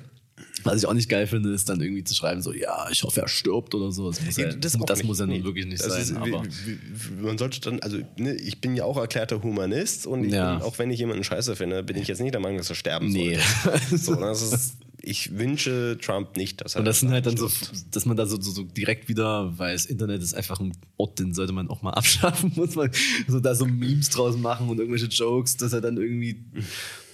was 0.63 0.78
ich 0.82 0.86
auch 0.88 0.93
nicht 0.93 1.10
geil 1.10 1.28
finde, 1.28 1.52
ist 1.54 1.69
dann 1.69 1.82
irgendwie 1.82 2.04
zu 2.04 2.13
schreiben, 2.15 2.41
so, 2.41 2.54
ja, 2.54 2.88
ich 2.91 3.04
hoffe, 3.04 3.21
er 3.21 3.28
stirbt 3.28 3.74
oder 3.76 3.91
so. 3.91 4.10
Das 4.10 4.24
muss, 4.24 4.38
ja, 4.38 4.52
das 4.54 4.78
nicht. 4.78 5.04
muss 5.06 5.19
ja 5.19 5.26
nun 5.26 5.43
wirklich 5.43 5.65
nicht 5.65 5.84
Das 5.84 5.91
sein. 5.93 6.02
ist- 6.02 6.15
aber 6.15 6.43
wie- 6.45 6.50
wie- 6.65 6.80
wie- 7.19 7.21
man 7.24 7.38
sollte 7.38 7.60
dann, 7.62 7.80
also 7.82 7.97
ne, 8.17 8.34
ich 8.36 8.62
bin 8.62 8.76
ja 8.76 8.84
auch 8.86 8.97
erklärter 8.97 9.41
Humanist 9.43 10.06
und 10.08 10.30
Ja. 10.30 10.56
bin, 10.58 10.63
auch 10.65 10.78
wenn 10.80 10.91
ich 10.91 11.00
jemanden 11.00 11.24
scheiße 11.24 11.56
finde, 11.56 11.84
bin 11.84 11.97
ich 11.97 12.08
jetzt 12.08 12.21
nicht 12.21 12.34
der 12.34 12.41
Meinung, 12.41 12.58
dass 12.58 12.69
er 12.69 12.76
sterben 12.76 13.10
Nee. 13.10 13.38
sollte. 13.63 13.97
So, 13.97 14.15
das 14.15 14.41
ist, 14.41 14.74
ich 15.04 15.36
wünsche 15.38 15.97
Trump 16.00 16.38
nicht, 16.38 16.62
dass 16.63 16.76
er 16.76 16.80
Und 16.80 16.86
das 16.86 17.00
sind 17.00 17.10
halt 17.12 17.26
dann 17.26 17.36
so, 17.38 17.50
stirbt. 17.50 17.95
dass 17.95 18.06
man 18.06 18.15
da 18.17 18.26
so, 18.28 18.39
so, 18.39 18.52
so 18.52 18.63
direkt 18.63 19.10
wieder, 19.10 19.58
weil 19.58 19.74
das 19.74 19.86
Internet 19.88 20.21
ist 20.21 20.34
einfach 20.36 20.60
ein 20.60 20.74
Ort, 20.97 21.17
den 21.19 21.34
sollte 21.34 21.54
man 21.54 21.69
auch 21.69 21.82
mal 21.82 21.91
abschaffen, 21.95 22.52
muss 22.56 22.76
man 22.76 22.91
so 23.28 23.39
da 23.39 23.56
so 23.56 23.65
Memes 23.65 24.10
draus 24.10 24.38
machen 24.38 24.69
und 24.69 24.78
irgendwelche 24.80 25.08
Jokes, 25.08 25.58
dass 25.58 25.74
er 25.74 25.82
dann 25.82 25.97
irgendwie, 25.97 26.43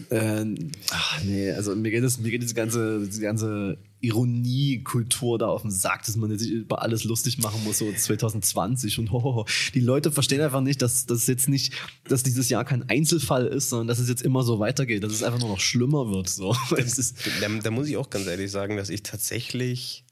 äh, 0.10 0.46
ach 0.92 1.24
nee, 1.24 1.52
also 1.52 1.76
mir 1.76 1.92
geht 1.92 2.04
es, 2.04 2.20
mir 2.20 2.32
geht 2.32 2.42
diese 2.42 2.54
ganze, 2.54 3.06
diese 3.06 3.22
ganze 3.22 3.78
Ironiekultur 4.00 5.40
da 5.40 5.48
auf 5.48 5.64
den 5.64 5.72
Sack, 5.72 6.06
dass 6.06 6.16
man 6.16 6.38
sich 6.38 6.52
über 6.52 6.82
alles 6.82 7.04
lustig 7.04 7.40
machen 7.40 7.64
muss, 7.64 7.80
so 7.80 7.92
2020 7.92 9.00
und 9.00 9.12
hohoho. 9.12 9.46
Die 9.74 9.80
Leute 9.80 10.12
verstehen 10.12 10.42
einfach 10.42 10.62
nicht, 10.62 10.82
dass 10.82 11.06
das 11.06 11.28
jetzt 11.28 11.50
nicht, 11.50 11.74
dass 12.08 12.24
dieses 12.24 12.50
Jahr 12.50 12.64
kein 12.64 12.88
Einzelfall 12.90 13.48
ist, 13.48 13.70
sondern 13.70 13.88
dass 13.88 14.00
es 14.00 14.10
jetzt 14.10 14.22
immer 14.22 14.44
so 14.44 14.60
weitergeht, 14.60 15.04
dass 15.04 15.14
es 15.14 15.24
einfach 15.24 15.40
nur 15.40 15.50
noch 15.50 15.60
schlimmer 15.60 16.10
wird, 16.10 16.30
so. 16.30 16.56
Ist, 16.78 17.16
Da, 17.42 17.50
da 17.50 17.72
muss 17.72 17.88
ich 17.88 17.98
auch 17.98 18.10
ganz 18.10 18.28
ehrlich 18.28 18.52
sagen, 18.52 18.78
dass 18.78 18.90
ich 18.90 19.04
tatsächlich, 19.04 20.04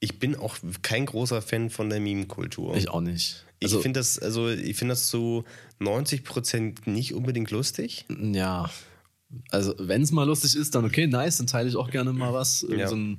ich 0.00 0.18
bin 0.18 0.34
auch 0.34 0.56
kein 0.82 1.06
großer 1.06 1.42
Fan 1.42 1.70
von 1.70 1.90
der 1.90 2.00
Meme-Kultur. 2.00 2.76
ich 2.76 2.88
auch 2.88 3.00
nicht. 3.00 3.45
Ich 3.58 3.68
also, 3.68 3.80
finde 3.80 4.00
das, 4.00 4.18
also 4.18 4.48
ich 4.48 4.76
finde 4.76 4.92
das 4.92 5.08
so 5.08 5.44
90 5.78 6.24
Prozent 6.24 6.86
nicht 6.86 7.14
unbedingt 7.14 7.50
lustig. 7.50 8.04
Ja. 8.08 8.70
Also, 9.50 9.74
wenn 9.78 10.02
es 10.02 10.12
mal 10.12 10.24
lustig 10.24 10.56
ist, 10.56 10.74
dann 10.74 10.84
okay, 10.84 11.06
nice, 11.06 11.38
dann 11.38 11.46
teile 11.46 11.68
ich 11.68 11.76
auch 11.76 11.90
gerne 11.90 12.12
mal 12.12 12.32
was. 12.32 12.66
Ja. 12.68 12.88
So 12.88 12.96
ein 12.96 13.18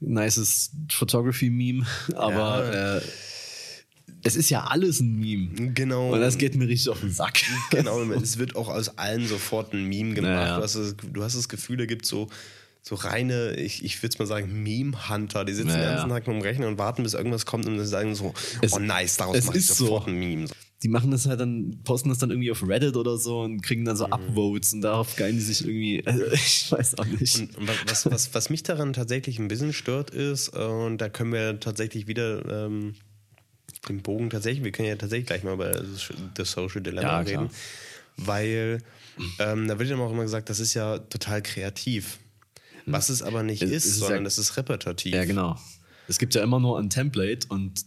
nices 0.00 0.72
Photography-Meme. 0.90 1.86
Aber 2.14 2.72
ja. 2.72 2.96
äh, 2.98 3.02
es 4.22 4.36
ist 4.36 4.50
ja 4.50 4.64
alles 4.64 5.00
ein 5.00 5.18
Meme. 5.18 5.72
Genau. 5.72 6.12
Und 6.12 6.20
das 6.20 6.38
geht 6.38 6.54
mir 6.56 6.66
richtig 6.66 6.88
auf 6.90 7.00
den 7.00 7.12
Sack. 7.12 7.42
Genau, 7.70 8.02
es 8.22 8.38
wird 8.38 8.56
auch 8.56 8.68
aus 8.68 8.98
allen 8.98 9.26
sofort 9.26 9.72
ein 9.72 9.84
Meme 9.84 10.14
gemacht. 10.14 10.32
Naja. 10.32 10.56
Du, 10.56 10.62
hast 10.62 10.76
das, 10.76 10.96
du 10.96 11.22
hast 11.22 11.36
das 11.36 11.48
Gefühl, 11.48 11.76
da 11.76 11.86
gibt 11.86 12.04
es 12.04 12.08
so 12.08 12.28
so 12.86 12.96
reine, 12.96 13.54
ich, 13.54 13.82
ich 13.82 14.02
würde 14.02 14.12
es 14.12 14.18
mal 14.18 14.26
sagen, 14.26 14.62
Meme-Hunter. 14.62 15.46
Die 15.46 15.54
sitzen 15.54 15.70
ja, 15.70 15.76
den 15.76 15.84
ganzen 15.84 16.10
Tag 16.10 16.26
mit 16.26 16.36
dem 16.36 16.42
Rechner 16.42 16.68
und 16.68 16.76
warten, 16.76 17.02
bis 17.02 17.14
irgendwas 17.14 17.46
kommt 17.46 17.66
und 17.66 17.78
dann 17.78 17.86
sagen 17.86 18.14
so, 18.14 18.34
es, 18.60 18.74
oh 18.74 18.78
nice, 18.78 19.16
daraus 19.16 19.42
mache 19.44 19.56
ich 19.56 19.66
sofort 19.66 20.04
so. 20.04 20.10
ein 20.10 20.18
Meme. 20.18 20.48
Die 20.82 20.88
machen 20.88 21.10
das 21.10 21.24
halt 21.24 21.40
dann, 21.40 21.80
posten 21.82 22.10
das 22.10 22.18
dann 22.18 22.30
irgendwie 22.30 22.50
auf 22.50 22.62
Reddit 22.68 22.96
oder 22.96 23.16
so 23.16 23.40
und 23.40 23.62
kriegen 23.62 23.86
dann 23.86 23.96
so 23.96 24.06
mhm. 24.06 24.12
Upvotes 24.12 24.74
und 24.74 24.82
darauf 24.82 25.16
geilen 25.16 25.36
die 25.36 25.40
sich 25.40 25.66
irgendwie, 25.66 26.02
also 26.06 26.26
ich 26.30 26.70
weiß 26.70 26.98
auch 26.98 27.06
nicht. 27.06 27.38
Und, 27.38 27.56
und 27.56 27.70
was, 27.88 28.04
was, 28.04 28.34
was 28.34 28.50
mich 28.50 28.62
daran 28.64 28.92
tatsächlich 28.92 29.38
ein 29.38 29.48
bisschen 29.48 29.72
stört 29.72 30.10
ist, 30.10 30.54
äh, 30.54 30.58
und 30.58 30.98
da 30.98 31.08
können 31.08 31.32
wir 31.32 31.58
tatsächlich 31.58 32.06
wieder 32.06 32.66
ähm, 32.66 32.96
den 33.88 34.02
Bogen 34.02 34.28
tatsächlich, 34.28 34.62
wir 34.62 34.72
können 34.72 34.88
ja 34.88 34.96
tatsächlich 34.96 35.26
gleich 35.26 35.42
mal 35.42 35.54
über 35.54 35.82
das 36.34 36.50
Social 36.50 36.82
Dilemma 36.82 37.08
ja, 37.08 37.20
reden, 37.20 37.50
weil 38.18 38.82
ähm, 39.38 39.68
da 39.68 39.78
wird 39.78 39.88
ja 39.88 39.96
auch 39.96 40.12
immer 40.12 40.22
gesagt, 40.24 40.50
das 40.50 40.60
ist 40.60 40.74
ja 40.74 40.98
total 40.98 41.40
kreativ. 41.40 42.18
Was 42.86 43.08
es 43.08 43.22
aber 43.22 43.42
nicht 43.42 43.62
es, 43.62 43.70
ist, 43.70 43.86
ist, 43.86 43.98
sondern 43.98 44.26
es 44.26 44.38
ist 44.38 44.56
repetitiv. 44.56 45.14
Ja, 45.14 45.24
genau. 45.24 45.58
Es 46.08 46.18
gibt 46.18 46.34
ja 46.34 46.42
immer 46.42 46.60
nur 46.60 46.78
ein 46.78 46.90
Template 46.90 47.46
und 47.48 47.84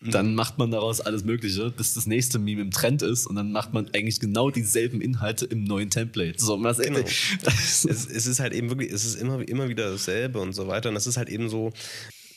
dann 0.00 0.34
macht 0.34 0.58
man 0.58 0.70
daraus 0.70 1.00
alles 1.00 1.24
Mögliche, 1.24 1.70
bis 1.70 1.94
das 1.94 2.06
nächste 2.06 2.38
Meme 2.38 2.60
im 2.60 2.70
Trend 2.70 3.02
ist 3.02 3.26
und 3.26 3.34
dann 3.34 3.50
macht 3.50 3.72
man 3.72 3.88
eigentlich 3.94 4.20
genau 4.20 4.50
dieselben 4.50 5.00
Inhalte 5.00 5.46
im 5.46 5.64
neuen 5.64 5.90
Template. 5.90 6.38
So, 6.38 6.62
was 6.62 6.78
genau. 6.78 7.00
es, 7.46 7.84
es, 7.84 8.26
ist 8.26 8.38
halt 8.38 8.52
eben 8.52 8.68
wirklich, 8.68 8.92
es 8.92 9.04
ist 9.04 9.20
immer, 9.20 9.46
immer 9.48 9.68
wieder 9.68 9.90
dasselbe 9.90 10.38
und 10.38 10.52
so 10.52 10.68
weiter. 10.68 10.90
Und 10.90 10.94
das 10.94 11.06
ist 11.06 11.16
halt 11.16 11.28
eben 11.28 11.48
so, 11.48 11.72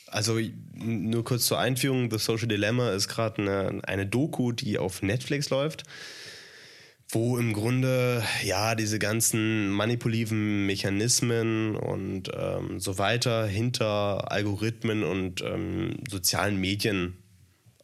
also 0.06 0.38
nur 0.74 1.22
kurz 1.22 1.46
zur 1.46 1.58
Einführung, 1.58 2.10
The 2.10 2.18
Social 2.18 2.48
Dilemma 2.48 2.90
ist 2.90 3.08
gerade 3.08 3.42
eine, 3.42 3.84
eine 3.84 4.06
Doku, 4.06 4.52
die 4.52 4.78
auf 4.78 5.02
Netflix 5.02 5.50
läuft 5.50 5.84
wo 7.12 7.38
im 7.38 7.52
Grunde 7.52 8.24
ja 8.42 8.74
diese 8.74 8.98
ganzen 8.98 9.70
manipulativen 9.70 10.66
Mechanismen 10.66 11.76
und 11.76 12.30
ähm, 12.36 12.78
so 12.78 12.98
weiter 12.98 13.46
hinter 13.46 14.30
Algorithmen 14.30 15.02
und 15.02 15.42
ähm, 15.42 15.96
sozialen 16.08 16.56
Medien 16.56 17.16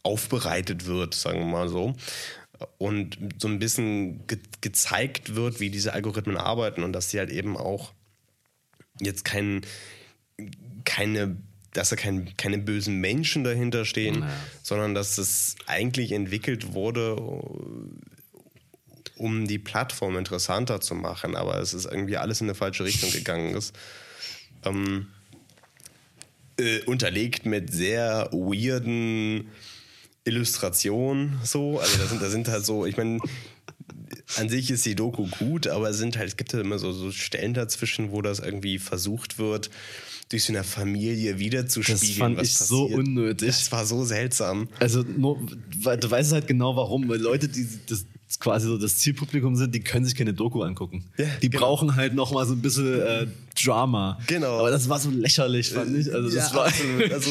aufbereitet 0.03 0.87
wird, 0.87 1.15
sagen 1.15 1.41
wir 1.41 1.47
mal 1.47 1.69
so. 1.69 1.95
Und 2.79 3.19
so 3.39 3.49
ein 3.49 3.59
bisschen 3.59 4.27
ge 4.27 4.39
gezeigt 4.61 5.35
wird, 5.35 5.61
wie 5.61 5.71
diese 5.71 5.93
Algorithmen 5.93 6.37
arbeiten 6.37 6.83
und 6.83 6.93
dass 6.93 7.11
sie 7.11 7.19
halt 7.19 7.31
eben 7.31 7.57
auch 7.57 7.93
jetzt 9.01 9.25
kein, 9.25 9.63
keine 10.85 11.37
dass 11.73 11.91
da 11.91 11.97
kein, 11.97 12.35
keine 12.39 12.57
bösen 12.57 13.01
Menschen 13.01 13.45
dahinter 13.45 13.85
stehen, 13.85 14.21
naja. 14.21 14.33
sondern 14.63 14.95
dass 14.95 15.19
es 15.19 15.57
eigentlich 15.67 16.13
entwickelt 16.13 16.73
wurde 16.73 17.17
um 19.17 19.47
die 19.47 19.59
Plattform 19.59 20.17
interessanter 20.17 20.81
zu 20.81 20.95
machen, 20.95 21.37
aber 21.37 21.59
es 21.59 21.75
ist 21.75 21.87
irgendwie 21.87 22.17
alles 22.17 22.41
in 22.41 22.47
eine 22.47 22.55
falsche 22.55 22.85
Richtung 22.85 23.11
gegangen 23.11 23.55
ist. 23.55 23.75
Ähm, 24.65 25.09
äh, 26.59 26.81
unterlegt 26.85 27.47
mit 27.47 27.73
sehr 27.73 28.31
weirden 28.33 29.49
Illustrationen 30.25 31.39
so. 31.45 31.79
Also 31.79 31.99
da 31.99 32.07
sind, 32.07 32.23
da 32.23 32.31
sind 32.31 32.49
halt 32.49 32.65
so, 32.65 32.87
ich 32.87 32.97
meine, 32.97 33.21
an 34.37 34.49
sich 34.49 34.71
ist 34.71 34.85
die 34.85 34.95
Doku 34.95 35.27
gut, 35.39 35.67
aber 35.67 35.91
es 35.91 35.99
sind 35.99 36.17
halt, 36.17 36.29
es 36.29 36.37
gibt 36.37 36.53
halt 36.53 36.65
immer 36.65 36.79
so, 36.79 36.93
so 36.93 37.13
Stellen 37.13 37.55
dazwischen, 37.55 38.11
wo 38.11 38.23
das 38.23 38.41
irgendwie 38.41 38.79
versucht 38.79 39.39
wird, 39.39 39.71
durch 40.29 40.45
so 40.45 40.53
eine 40.53 40.65
Familie 40.65 41.39
wiederzuspiegeln. 41.39 42.01
Das 42.01 42.19
fand 42.19 42.35
ich 42.35 42.59
passiert. 42.59 42.69
so 42.69 42.85
unnötig. 42.87 43.49
Das 43.49 43.71
war 43.71 43.87
so 43.87 44.05
seltsam. 44.05 44.69
Also 44.81 45.03
nur, 45.03 45.39
du 45.47 46.11
weißt 46.11 46.33
halt 46.33 46.49
genau 46.49 46.75
warum, 46.75 47.09
weil 47.09 47.21
Leute, 47.21 47.49
die 47.49 47.69
das 47.87 48.07
quasi 48.41 48.67
so 48.67 48.79
das 48.79 48.99
Zielpublikum 48.99 49.57
sind, 49.57 49.75
die 49.75 49.81
können 49.81 50.05
sich 50.05 50.15
keine 50.15 50.35
Doku 50.35 50.63
angucken. 50.63 51.05
Ja, 51.17 51.27
die 51.43 51.51
genau. 51.51 51.67
brauchen 51.67 51.97
halt 51.97 52.15
noch 52.15 52.33
mal 52.33 52.47
so 52.47 52.55
ein 52.55 52.63
bisschen 52.63 53.01
äh, 53.01 53.27
Drama. 53.65 54.19
Genau. 54.27 54.59
Aber 54.59 54.71
das 54.71 54.89
war 54.89 54.99
so 54.99 55.11
lächerlich, 55.11 55.71
fand 55.71 55.97
ich. 55.97 56.13
Also, 56.13 56.29
das 56.29 56.51
ja, 56.51 56.57
war 56.57 56.65
also, 56.65 57.29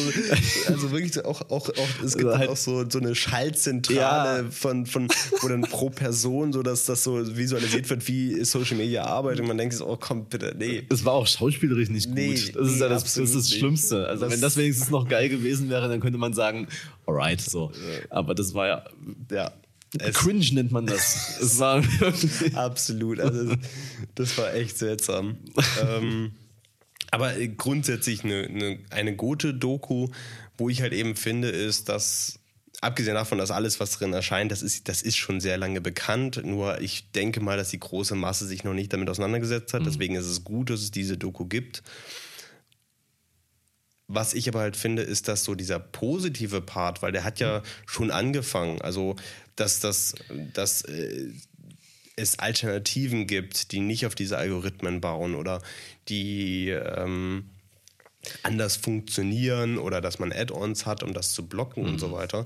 also 0.67 0.91
wirklich 0.91 1.23
auch, 1.23 1.41
auch, 1.49 1.69
auch 1.69 2.03
es 2.03 2.17
gibt 2.17 2.25
also 2.25 2.37
halt, 2.37 2.49
auch 2.49 2.57
so, 2.57 2.89
so 2.89 2.99
eine 2.99 3.13
Schallzentrale 3.13 4.43
ja. 4.43 4.49
von, 4.49 4.85
von, 4.85 5.07
wo 5.41 5.47
dann 5.47 5.61
pro 5.61 5.89
Person 5.89 6.51
so, 6.53 6.63
dass 6.63 6.85
das 6.85 7.03
so 7.03 7.35
visualisiert 7.37 7.89
wird, 7.89 8.07
wie 8.07 8.43
Social 8.43 8.77
Media 8.77 9.05
arbeitet 9.05 9.41
und 9.41 9.47
man 9.47 9.57
denkt 9.57 9.75
sich, 9.75 9.85
oh 9.85 9.97
komm, 9.99 10.25
bitte, 10.25 10.55
nee. 10.57 10.83
Es 10.89 11.05
war 11.05 11.13
auch 11.13 11.27
schauspielerisch 11.27 11.89
nicht 11.89 12.07
gut. 12.07 12.15
Nee, 12.15 12.33
das 12.33 12.67
ist 12.67 12.79
ja 12.79 12.89
das, 12.89 13.03
das, 13.03 13.17
ist 13.17 13.35
das 13.35 13.51
Schlimmste. 13.51 14.07
Also 14.07 14.25
das 14.25 14.33
wenn 14.33 14.41
das 14.41 14.57
wenigstens 14.57 14.89
noch 14.89 15.07
geil 15.07 15.29
gewesen 15.29 15.69
wäre, 15.69 15.87
dann 15.87 15.99
könnte 15.99 16.17
man 16.17 16.33
sagen, 16.33 16.67
alright, 17.05 17.41
so. 17.41 17.71
Aber 18.09 18.33
das 18.33 18.53
war 18.53 18.67
ja, 18.67 18.85
ja. 19.31 19.51
Es 19.99 20.15
Cringe 20.15 20.45
nennt 20.53 20.71
man 20.71 20.85
das. 20.85 21.37
war 21.59 21.83
Absolut. 22.53 23.19
Also, 23.19 23.55
das 24.15 24.37
war 24.37 24.53
echt 24.53 24.77
seltsam. 24.77 25.37
ähm, 25.81 26.33
aber 27.11 27.33
grundsätzlich 27.47 28.23
eine, 28.23 28.43
eine, 28.43 28.79
eine 28.89 29.15
gute 29.15 29.53
Doku, 29.53 30.09
wo 30.57 30.69
ich 30.69 30.81
halt 30.81 30.93
eben 30.93 31.15
finde, 31.15 31.49
ist, 31.49 31.87
dass 31.87 32.39
abgesehen 32.81 33.15
davon, 33.15 33.37
dass 33.37 33.51
alles, 33.51 33.79
was 33.79 33.91
drin 33.91 34.13
erscheint, 34.13 34.51
das 34.51 34.61
ist, 34.61 34.87
das 34.87 35.01
ist 35.01 35.17
schon 35.17 35.39
sehr 35.39 35.57
lange 35.57 35.81
bekannt. 35.81 36.41
Nur 36.43 36.81
ich 36.81 37.11
denke 37.11 37.39
mal, 37.39 37.57
dass 37.57 37.69
die 37.69 37.79
große 37.79 38.15
Masse 38.15 38.45
sich 38.45 38.63
noch 38.63 38.73
nicht 38.73 38.93
damit 38.93 39.09
auseinandergesetzt 39.09 39.73
hat. 39.73 39.81
Mhm. 39.81 39.85
Deswegen 39.85 40.15
ist 40.15 40.27
es 40.27 40.43
gut, 40.43 40.69
dass 40.69 40.81
es 40.81 40.91
diese 40.91 41.17
Doku 41.17 41.45
gibt. 41.45 41.83
Was 44.07 44.35
ich 44.35 44.47
aber 44.47 44.59
halt 44.59 44.77
finde, 44.77 45.01
ist, 45.01 45.27
dass 45.27 45.43
so 45.43 45.55
dieser 45.55 45.79
positive 45.79 46.61
Part, 46.61 47.01
weil 47.01 47.11
der 47.11 47.23
hat 47.23 47.39
ja 47.39 47.63
schon 47.87 48.11
angefangen, 48.11 48.79
also 48.81 49.15
dass, 49.55 49.79
das, 49.79 50.15
dass 50.53 50.81
äh, 50.83 51.31
es 52.15 52.39
Alternativen 52.39 53.27
gibt, 53.27 53.71
die 53.71 53.79
nicht 53.79 54.05
auf 54.05 54.15
diese 54.15 54.37
Algorithmen 54.37 55.01
bauen 55.01 55.35
oder 55.35 55.61
die 56.07 56.69
ähm, 56.69 57.49
anders 58.43 58.75
funktionieren 58.75 59.77
oder 59.77 60.01
dass 60.01 60.19
man 60.19 60.31
Add-ons 60.31 60.85
hat, 60.85 61.03
um 61.03 61.13
das 61.13 61.33
zu 61.33 61.47
blocken 61.47 61.83
mhm. 61.83 61.89
und 61.89 61.99
so 61.99 62.09
mhm. 62.09 62.13
weiter 62.13 62.45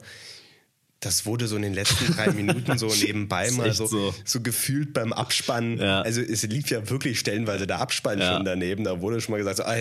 das 0.99 1.25
wurde 1.25 1.47
so 1.47 1.55
in 1.55 1.61
den 1.61 1.73
letzten 1.73 2.13
drei 2.13 2.31
Minuten 2.33 2.77
so 2.77 2.87
nebenbei 2.87 3.49
mal 3.51 3.73
so, 3.73 3.85
so, 3.85 4.13
so. 4.25 4.41
gefühlt 4.41 4.93
beim 4.93 5.13
Abspannen. 5.13 5.77
Ja. 5.77 6.01
Also 6.01 6.21
es 6.21 6.43
lief 6.43 6.69
ja 6.69 6.89
wirklich 6.89 7.19
stellenweise 7.19 7.67
der 7.67 7.79
Abspann 7.79 8.19
ja. 8.19 8.35
schon 8.35 8.45
daneben. 8.45 8.83
Da 8.83 8.99
wurde 9.01 9.21
schon 9.21 9.33
mal 9.33 9.37
gesagt, 9.37 9.57
so, 9.57 9.63
ah, 9.63 9.75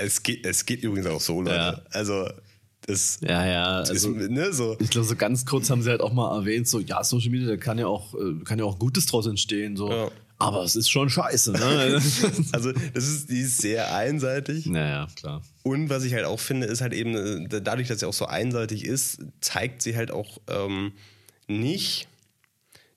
es, 0.00 0.22
geht, 0.22 0.44
es 0.44 0.66
geht 0.66 0.82
übrigens 0.82 1.06
auch 1.06 1.20
so, 1.20 1.40
Leute. 1.40 1.56
Ja. 1.56 1.82
Also 1.90 2.28
das 2.86 3.18
ja, 3.20 3.44
ja, 3.46 3.64
also, 3.78 4.12
ist, 4.12 4.30
ne, 4.30 4.52
so. 4.52 4.76
Ich 4.78 4.90
glaube, 4.90 5.06
so 5.06 5.16
ganz 5.16 5.44
kurz 5.44 5.70
haben 5.70 5.82
sie 5.82 5.90
halt 5.90 6.00
auch 6.00 6.12
mal 6.12 6.38
erwähnt, 6.38 6.68
so, 6.68 6.78
ja, 6.78 7.02
Social 7.02 7.30
Media, 7.30 7.48
da 7.48 7.56
kann 7.56 7.78
ja 7.78 7.86
auch, 7.86 8.14
äh, 8.14 8.44
kann 8.44 8.58
ja 8.58 8.64
auch 8.64 8.78
Gutes 8.78 9.06
draus 9.06 9.26
entstehen, 9.26 9.76
so. 9.76 9.90
Ja. 9.90 10.10
Aber 10.38 10.62
es 10.62 10.76
ist 10.76 10.90
schon 10.90 11.08
scheiße. 11.08 11.52
Ne? 11.52 12.00
also, 12.52 12.72
das 12.94 13.08
ist, 13.08 13.30
die 13.30 13.40
ist 13.40 13.58
sehr 13.58 13.94
einseitig. 13.94 14.66
Naja, 14.66 15.08
klar. 15.16 15.42
Und 15.62 15.88
was 15.88 16.04
ich 16.04 16.12
halt 16.12 16.26
auch 16.26 16.38
finde, 16.38 16.66
ist 16.66 16.82
halt 16.82 16.92
eben, 16.92 17.46
äh, 17.50 17.60
dadurch, 17.62 17.88
dass 17.88 18.00
sie 18.00 18.06
auch 18.06 18.12
so 18.12 18.26
einseitig 18.26 18.84
ist, 18.84 19.20
zeigt 19.40 19.82
sie 19.82 19.96
halt 19.96 20.10
auch 20.10 20.38
ähm, 20.48 20.92
nicht, 21.48 22.06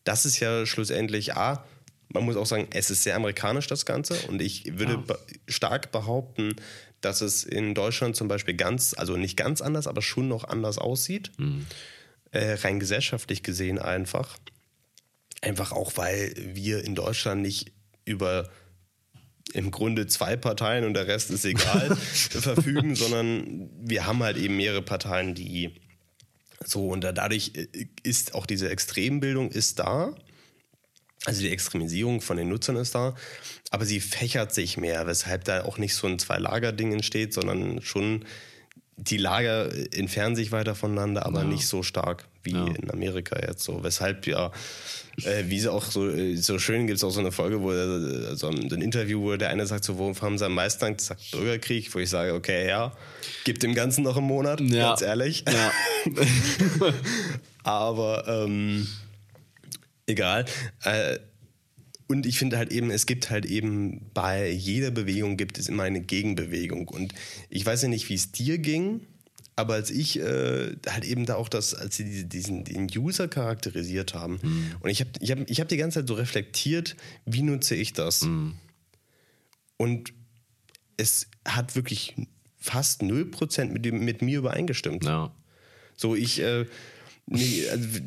dass 0.04 0.26
es 0.26 0.40
ja 0.40 0.66
schlussendlich 0.66 1.36
A, 1.36 1.64
man 2.12 2.26
muss 2.26 2.36
auch 2.36 2.46
sagen, 2.46 2.68
es 2.72 2.90
ist 2.90 3.04
sehr 3.04 3.16
amerikanisch, 3.16 3.68
das 3.68 3.86
Ganze. 3.86 4.16
Und 4.28 4.42
ich 4.42 4.78
würde 4.80 4.94
ja. 4.94 4.98
be 4.98 5.20
stark 5.48 5.92
behaupten, 5.92 6.56
dass 7.02 7.22
es 7.22 7.44
in 7.44 7.74
Deutschland 7.74 8.16
zum 8.16 8.28
Beispiel 8.28 8.56
ganz, 8.56 8.94
also 8.98 9.18
nicht 9.18 9.38
ganz 9.38 9.62
anders, 9.62 9.88
aber 9.88 10.02
schon 10.02 10.28
noch 10.28 10.44
anders 10.44 10.78
aussieht. 10.78 11.32
Mhm. 11.38 11.66
Äh, 12.32 12.54
rein 12.54 12.80
gesellschaftlich 12.80 13.44
gesehen 13.44 13.80
einfach. 13.80 14.38
Einfach 15.42 15.72
auch, 15.72 15.96
weil 15.96 16.34
wir 16.38 16.84
in 16.84 16.96
Deutschland 16.96 17.42
nicht 17.42 17.72
über 18.06 18.50
im 19.54 19.72
Grunde 19.72 20.08
zwei 20.08 20.36
Parteien 20.36 20.86
und 20.86 20.94
der 20.94 21.08
Rest 21.08 21.32
ist 21.32 21.46
egal 21.46 21.96
verfügen, 21.96 22.96
sondern 22.96 23.70
wir 23.82 24.06
haben 24.06 24.22
halt 24.22 24.38
eben 24.38 24.58
mehrere 24.58 24.82
Parteien, 24.82 25.34
die 25.34 25.72
so 26.64 26.90
und 26.90 27.04
dadurch 27.04 27.54
äh, 27.56 27.88
ist 28.04 28.36
auch 28.36 28.46
diese 28.46 28.70
Extrembildung 28.70 29.50
ist 29.50 29.80
da. 29.80 30.14
Also 31.30 31.42
die 31.42 31.52
Extremisierung 31.52 32.22
von 32.22 32.38
den 32.38 32.50
Nutzern 32.50 32.76
ist 32.76 32.96
da, 32.96 33.16
aber 33.72 33.86
sie 33.86 34.00
fächert 34.00 34.54
sich 34.54 34.78
mehr, 34.78 35.08
weshalb 35.08 35.44
da 35.46 35.64
auch 35.64 35.78
nicht 35.78 35.96
so 35.96 36.08
ein 36.08 36.20
Zwei-Lager-Ding 36.20 36.92
entsteht, 36.92 37.34
sondern 37.34 37.82
schon 37.82 38.26
die 38.98 39.18
Lager 39.18 39.70
entfernen 39.94 40.36
sich 40.36 40.52
weiter 40.52 40.76
voneinander, 40.76 41.26
aber 41.26 41.40
ja. 41.40 41.46
nicht 41.46 41.68
so 41.68 41.84
stark 41.84 42.26
wie 42.44 42.52
ja. 42.52 42.68
in 42.68 42.92
Amerika 42.92 43.40
jetzt 43.40 43.64
so. 43.64 43.84
Weshalb 43.84 44.28
ja, 44.28 44.52
äh, 45.24 45.46
wie 45.48 45.60
sie 45.60 45.72
auch 45.72 45.86
so, 45.86 46.10
äh, 46.10 46.36
so 46.36 46.60
schön 46.60 46.88
gibt 46.88 46.98
es 46.98 47.04
auch 47.04 47.12
so 47.12 47.20
eine 47.20 47.32
Folge, 47.32 47.62
wo 47.62 47.72
äh, 47.72 48.36
so 48.36 48.48
ein, 48.48 48.58
Interview, 48.82 49.22
wo 49.22 49.36
der 49.38 49.50
eine 49.50 49.66
sagt, 49.66 49.84
so, 49.84 49.98
worum 49.98 50.20
haben 50.22 50.38
sie 50.38 50.46
am 50.46 50.54
meisten 50.54 50.84
Angst? 50.86 51.08
Sagt 51.08 51.32
Bürgerkrieg, 51.32 51.94
wo 51.94 52.00
ich 52.00 52.10
sage, 52.10 52.34
okay, 52.34 52.68
ja, 52.68 52.92
gibt 53.46 53.64
dem 53.64 53.74
Ganzen 53.74 54.04
noch 54.04 54.18
einen 54.18 54.28
Monat, 54.28 54.62
ja. 54.62 54.90
ganz 54.90 55.02
ehrlich. 55.02 55.46
Ja. 55.48 55.72
Aber 57.64 58.26
ähm, 58.28 58.88
egal. 60.10 60.46
Äh, 60.84 61.20
und 62.08 62.26
ich 62.26 62.40
finde 62.40 62.58
halt 62.58 62.72
eben, 62.72 62.90
es 62.90 63.06
gibt 63.06 63.30
halt 63.30 63.46
eben 63.46 64.10
bei 64.14 64.50
jeder 64.50 64.90
Bewegung 64.90 65.38
gibt 65.38 65.60
es 65.60 65.70
immer 65.70 65.84
eine 65.84 66.02
Gegenbewegung. 66.02 66.88
Und 66.88 67.14
ich 67.50 67.64
weiß 67.66 67.84
ja 67.84 67.88
nicht, 67.88 68.10
wie 68.10 68.16
es 68.16 68.32
dir 68.32 68.58
ging, 68.58 69.02
aber 69.56 69.76
als 69.76 69.92
ich 69.92 70.20
äh, 70.20 70.76
halt 70.90 71.06
eben 71.06 71.26
da 71.26 71.36
auch 71.36 71.50
das, 71.50 71.76
als 71.76 71.98
sie 71.98 72.24
diesen, 72.24 72.64
den 72.64 72.90
User 72.96 73.28
charakterisiert 73.28 74.14
haben, 74.14 74.40
mhm. 74.42 74.76
und 74.80 74.90
ich 74.90 75.02
habe 75.02 75.12
ich 75.20 75.32
hab, 75.32 75.50
ich 75.50 75.60
hab 75.60 75.68
die 75.68 75.78
ganze 75.78 76.00
Zeit 76.00 76.08
so 76.08 76.16
reflektiert, 76.16 76.96
wie 77.26 77.44
nutze 77.44 77.76
ich 77.76 77.94
das? 77.94 78.24
Mhm. 78.24 78.56
Und 79.78 80.14
es 80.98 81.28
hat 81.46 81.76
wirklich 81.76 82.16
fast 82.58 83.02
0% 83.02 83.66
mit, 83.66 83.86
dem, 83.86 84.04
mit 84.04 84.22
mir 84.22 84.40
übereingestimmt. 84.40 85.06
Ja. 85.06 85.32
So, 85.96 86.16
ich, 86.16 86.40
äh, 86.40 86.66
nee, 87.28 87.70
also, 87.70 88.00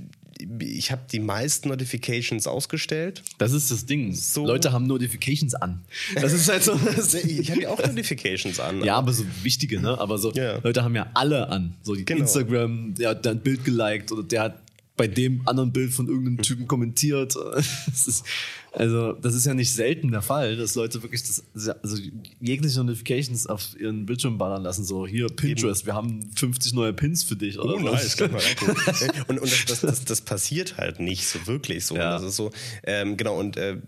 ich 0.60 0.90
habe 0.90 1.02
die 1.10 1.20
meisten 1.20 1.68
Notifications 1.68 2.46
ausgestellt. 2.46 3.22
Das 3.38 3.52
ist 3.52 3.70
das 3.70 3.86
Ding. 3.86 4.14
So. 4.14 4.46
Leute 4.46 4.72
haben 4.72 4.86
Notifications 4.86 5.54
an. 5.54 5.82
Das 6.14 6.32
ist 6.32 6.48
halt 6.48 6.64
so. 6.64 6.72
ich 7.26 7.50
habe 7.50 7.62
ja 7.62 7.68
auch 7.70 7.78
Notifications 7.78 8.58
an. 8.60 8.82
ja, 8.84 8.96
aber 8.96 9.12
so 9.12 9.24
wichtige, 9.42 9.80
ne? 9.80 9.98
Aber 9.98 10.18
so 10.18 10.32
ja. 10.32 10.58
Leute 10.62 10.82
haben 10.84 10.94
ja 10.94 11.06
alle 11.14 11.48
an. 11.48 11.74
So 11.82 11.94
genau. 11.94 12.20
Instagram, 12.20 12.94
der 12.94 13.10
hat 13.10 13.26
ein 13.26 13.40
Bild 13.40 13.64
geliked 13.64 14.12
oder 14.12 14.22
der 14.22 14.42
hat 14.42 14.58
bei 14.96 15.08
dem 15.08 15.46
anderen 15.48 15.72
Bild 15.72 15.92
von 15.92 16.08
irgendeinem 16.08 16.42
Typen 16.42 16.66
kommentiert. 16.66 17.34
Das 17.86 18.08
ist, 18.08 18.24
also, 18.72 19.12
das 19.12 19.34
ist 19.34 19.44
ja 19.44 19.54
nicht 19.54 19.72
selten 19.72 20.10
der 20.10 20.22
Fall, 20.22 20.56
dass 20.56 20.74
Leute 20.74 21.02
wirklich 21.02 21.22
das, 21.22 21.44
also 21.82 21.96
jegliche 22.40 22.82
Notifications 22.82 23.46
auf 23.46 23.78
ihren 23.78 24.06
Bildschirm 24.06 24.38
ballern 24.38 24.62
lassen. 24.62 24.84
So, 24.84 25.06
hier, 25.06 25.26
Pinterest, 25.28 25.82
Eben. 25.82 25.86
wir 25.86 25.94
haben 25.94 26.30
50 26.36 26.72
neue 26.72 26.92
Pins 26.92 27.22
für 27.22 27.36
dich. 27.36 27.58
Oder 27.58 27.74
oh, 27.74 27.80
nice, 27.80 28.16
kann 28.16 28.32
man 28.32 28.40
Und, 29.28 29.40
und 29.40 29.52
das, 29.52 29.64
das, 29.66 29.80
das, 29.80 30.04
das, 30.04 30.20
passiert 30.22 30.78
halt 30.78 31.00
nicht 31.00 31.26
so 31.26 31.46
wirklich 31.46 31.84
so. 31.84 31.96
Ja. 31.96 32.12
Das 32.12 32.22
ist 32.22 32.36
so, 32.36 32.50
ähm, 32.84 33.16
genau, 33.16 33.38
und 33.38 33.56
äh, 33.56 33.78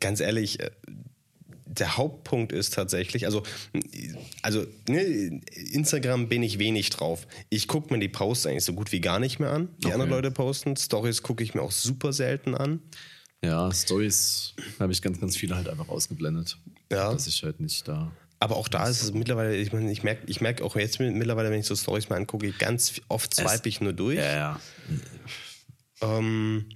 ganz 0.00 0.20
ehrlich, 0.20 0.60
äh, 0.60 0.70
der 1.78 1.96
Hauptpunkt 1.96 2.52
ist 2.52 2.74
tatsächlich, 2.74 3.24
also, 3.24 3.42
also 4.42 4.66
ne, 4.88 5.40
Instagram 5.54 6.28
bin 6.28 6.42
ich 6.42 6.58
wenig 6.58 6.90
drauf. 6.90 7.26
Ich 7.48 7.66
gucke 7.66 7.92
mir 7.92 8.00
die 8.00 8.08
Posts 8.08 8.46
eigentlich 8.46 8.64
so 8.64 8.74
gut 8.74 8.92
wie 8.92 9.00
gar 9.00 9.18
nicht 9.18 9.38
mehr 9.38 9.50
an, 9.50 9.68
die 9.78 9.86
okay. 9.86 9.94
andere 9.94 10.10
Leute 10.10 10.30
posten. 10.30 10.76
Stories 10.76 11.22
gucke 11.22 11.42
ich 11.42 11.54
mir 11.54 11.62
auch 11.62 11.72
super 11.72 12.12
selten 12.12 12.54
an. 12.54 12.80
Ja, 13.42 13.72
Stories 13.72 14.54
habe 14.78 14.92
ich 14.92 15.02
ganz, 15.02 15.20
ganz 15.20 15.36
viele 15.36 15.56
halt 15.56 15.68
einfach 15.68 15.88
ausgeblendet. 15.88 16.58
Ja. 16.90 17.12
Dass 17.12 17.26
ich 17.26 17.42
halt 17.42 17.58
nicht 17.58 17.88
da. 17.88 18.12
Aber 18.38 18.56
auch 18.56 18.68
da 18.68 18.88
ist 18.88 19.02
es 19.02 19.12
mittlerweile, 19.12 19.56
ich 19.56 19.72
meine, 19.72 19.90
ich 19.90 20.02
merke 20.02 20.22
ich 20.26 20.40
merk 20.40 20.62
auch 20.62 20.76
jetzt 20.76 21.00
mittlerweile, 21.00 21.50
wenn 21.50 21.60
ich 21.60 21.66
so 21.66 21.76
Stories 21.76 22.08
mal 22.08 22.16
angucke, 22.16 22.50
ganz 22.52 23.00
oft 23.08 23.34
swipe 23.34 23.68
ich 23.68 23.80
nur 23.80 23.92
durch. 23.92 24.18
Ja, 24.18 24.34
ja. 24.34 24.60
Ähm, 26.00 26.66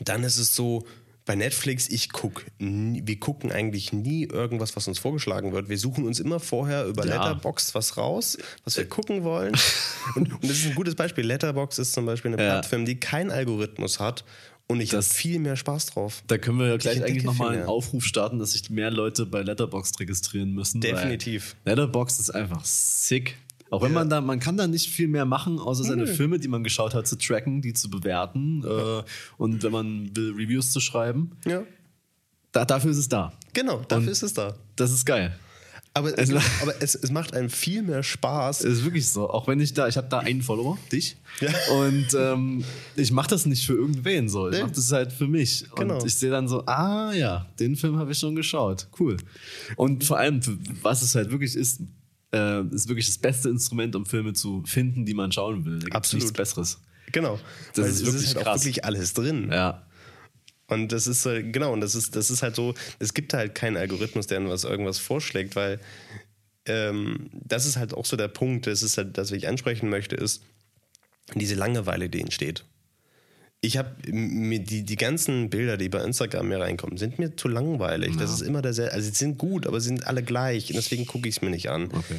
dann 0.00 0.24
ist 0.24 0.38
es 0.38 0.54
so, 0.54 0.86
bei 1.24 1.34
Netflix, 1.36 1.88
ich 1.88 2.10
gucke, 2.10 2.44
wir 2.58 3.20
gucken 3.20 3.52
eigentlich 3.52 3.92
nie 3.92 4.24
irgendwas, 4.24 4.74
was 4.76 4.88
uns 4.88 4.98
vorgeschlagen 4.98 5.52
wird. 5.52 5.68
Wir 5.68 5.78
suchen 5.78 6.06
uns 6.06 6.18
immer 6.18 6.40
vorher 6.40 6.86
über 6.86 7.06
ja. 7.06 7.16
Letterbox 7.16 7.74
was 7.74 7.96
raus, 7.96 8.38
was 8.64 8.76
wir 8.76 8.88
gucken 8.88 9.22
wollen. 9.22 9.54
und, 10.16 10.32
und, 10.32 10.44
das 10.44 10.50
ist 10.50 10.66
ein 10.66 10.74
gutes 10.74 10.94
Beispiel. 10.94 11.24
Letterbox 11.24 11.78
ist 11.78 11.92
zum 11.92 12.06
Beispiel 12.06 12.32
eine 12.32 12.42
ja. 12.42 12.50
Plattform, 12.52 12.84
die 12.84 12.98
keinen 12.98 13.30
Algorithmus 13.30 14.00
hat. 14.00 14.24
Und 14.66 14.80
ich 14.80 14.92
habe 14.92 15.02
viel 15.02 15.40
mehr 15.40 15.56
Spaß 15.56 15.86
drauf. 15.86 16.22
Da 16.28 16.38
können 16.38 16.60
wir 16.60 16.68
ja 16.68 16.76
gleich 16.76 17.02
eigentlich 17.02 17.24
nochmal 17.24 17.54
einen 17.54 17.64
Aufruf 17.64 18.04
starten, 18.04 18.38
dass 18.38 18.52
sich 18.52 18.70
mehr 18.70 18.92
Leute 18.92 19.26
bei 19.26 19.42
Letterbox 19.42 19.98
registrieren 19.98 20.52
müssen. 20.52 20.80
Definitiv. 20.80 21.56
Letterbox 21.64 22.20
ist 22.20 22.30
einfach 22.30 22.64
sick. 22.64 23.36
Auch 23.70 23.82
wenn 23.82 23.92
man 23.92 24.10
da, 24.10 24.20
man 24.20 24.40
kann 24.40 24.56
da 24.56 24.66
nicht 24.66 24.90
viel 24.90 25.06
mehr 25.06 25.24
machen, 25.24 25.60
außer 25.60 25.84
seine 25.84 26.06
mhm. 26.06 26.14
Filme, 26.14 26.38
die 26.40 26.48
man 26.48 26.64
geschaut 26.64 26.92
hat, 26.92 27.06
zu 27.06 27.16
tracken, 27.16 27.62
die 27.62 27.72
zu 27.72 27.88
bewerten 27.88 28.64
äh, 28.64 29.02
und 29.36 29.62
wenn 29.62 29.72
man 29.72 30.16
will, 30.16 30.32
Reviews 30.32 30.72
zu 30.72 30.80
schreiben. 30.80 31.32
Ja. 31.46 31.62
Da, 32.52 32.64
dafür 32.64 32.90
ist 32.90 32.98
es 32.98 33.08
da. 33.08 33.32
Genau, 33.52 33.82
dafür 33.86 34.08
und 34.08 34.12
ist 34.12 34.22
es 34.24 34.34
da. 34.34 34.54
Das 34.74 34.90
ist 34.90 35.04
geil. 35.04 35.38
Aber, 35.92 36.08
es, 36.16 36.30
also, 36.30 36.38
aber 36.62 36.74
es, 36.80 36.94
es, 36.94 37.10
macht 37.10 37.34
einem 37.34 37.50
viel 37.50 37.82
mehr 37.82 38.02
Spaß. 38.04 38.62
Es 38.62 38.78
ist 38.78 38.84
wirklich 38.84 39.08
so. 39.08 39.28
Auch 39.28 39.48
wenn 39.48 39.58
ich 39.58 39.74
da, 39.74 39.88
ich 39.88 39.96
habe 39.96 40.08
da 40.08 40.20
einen 40.20 40.40
Follower, 40.40 40.78
dich. 40.92 41.16
Ja. 41.40 41.50
Und 41.74 42.06
ähm, 42.16 42.64
ich 42.94 43.10
mache 43.10 43.30
das 43.30 43.44
nicht 43.44 43.66
für 43.66 43.74
irgendwen 43.74 44.28
so. 44.28 44.48
Ich 44.48 44.56
nee. 44.56 44.62
mache 44.62 44.72
das 44.72 44.92
halt 44.92 45.12
für 45.12 45.26
mich. 45.26 45.66
Genau. 45.76 45.94
Und 45.94 46.06
ich 46.06 46.14
sehe 46.14 46.30
dann 46.30 46.46
so, 46.46 46.64
ah 46.66 47.12
ja, 47.12 47.46
den 47.58 47.74
Film 47.74 47.96
habe 47.98 48.12
ich 48.12 48.18
schon 48.18 48.36
geschaut. 48.36 48.86
Cool. 49.00 49.16
Und 49.74 50.04
vor 50.04 50.18
allem, 50.18 50.40
was 50.82 51.02
es 51.02 51.16
halt 51.16 51.32
wirklich 51.32 51.56
ist, 51.56 51.80
äh, 52.32 52.62
ist 52.74 52.88
wirklich 52.88 53.06
das 53.06 53.18
beste 53.18 53.48
Instrument, 53.48 53.96
um 53.96 54.06
Filme 54.06 54.32
zu 54.32 54.62
finden, 54.64 55.04
die 55.04 55.14
man 55.14 55.32
schauen 55.32 55.64
will. 55.64 55.80
Da 55.80 55.96
Absolut. 55.96 56.22
nichts 56.24 56.36
Besseres. 56.36 56.80
Genau. 57.12 57.38
Das 57.74 57.84
Weil 57.84 57.90
ist 57.90 58.06
wirklich 58.06 58.22
ist 58.22 58.34
halt 58.36 58.44
krass. 58.44 58.60
auch 58.60 58.64
wirklich 58.64 58.84
alles 58.84 59.14
drin. 59.14 59.50
Ja. 59.52 59.86
Und 60.68 60.92
das 60.92 61.08
ist 61.08 61.24
genau, 61.24 61.72
und 61.72 61.80
das 61.80 61.96
ist, 61.96 62.14
das 62.14 62.30
ist 62.30 62.42
halt 62.42 62.54
so, 62.54 62.74
es 63.00 63.12
gibt 63.12 63.34
halt 63.34 63.56
keinen 63.56 63.76
Algorithmus, 63.76 64.28
der 64.28 64.48
was 64.48 64.62
irgendwas 64.62 64.98
vorschlägt, 64.98 65.56
weil 65.56 65.80
ähm, 66.66 67.28
das 67.32 67.66
ist 67.66 67.76
halt 67.76 67.92
auch 67.92 68.06
so 68.06 68.16
der 68.16 68.28
Punkt, 68.28 68.68
das 68.68 68.84
ist 68.84 68.96
halt, 68.96 69.18
das 69.18 69.32
ich 69.32 69.48
ansprechen 69.48 69.88
möchte, 69.88 70.14
ist 70.14 70.44
diese 71.34 71.56
Langeweile, 71.56 72.08
die 72.08 72.20
entsteht 72.20 72.64
ich 73.62 73.76
habe 73.76 73.94
die, 74.06 74.84
die 74.84 74.96
ganzen 74.96 75.50
Bilder, 75.50 75.76
die 75.76 75.90
bei 75.90 76.02
Instagram 76.02 76.48
mir 76.48 76.60
reinkommen, 76.60 76.96
sind 76.96 77.18
mir 77.18 77.36
zu 77.36 77.46
langweilig. 77.48 78.14
Ja. 78.14 78.20
Das 78.20 78.32
ist 78.32 78.40
immer 78.40 78.62
derselbe. 78.62 78.92
Also, 78.92 79.10
sie 79.10 79.16
sind 79.16 79.36
gut, 79.36 79.66
aber 79.66 79.80
sie 79.80 79.88
sind 79.88 80.06
alle 80.06 80.22
gleich. 80.22 80.70
Und 80.70 80.76
deswegen 80.76 81.06
gucke 81.06 81.28
ich 81.28 81.36
es 81.36 81.42
mir 81.42 81.50
nicht 81.50 81.68
an. 81.68 81.84
Okay. 81.84 82.16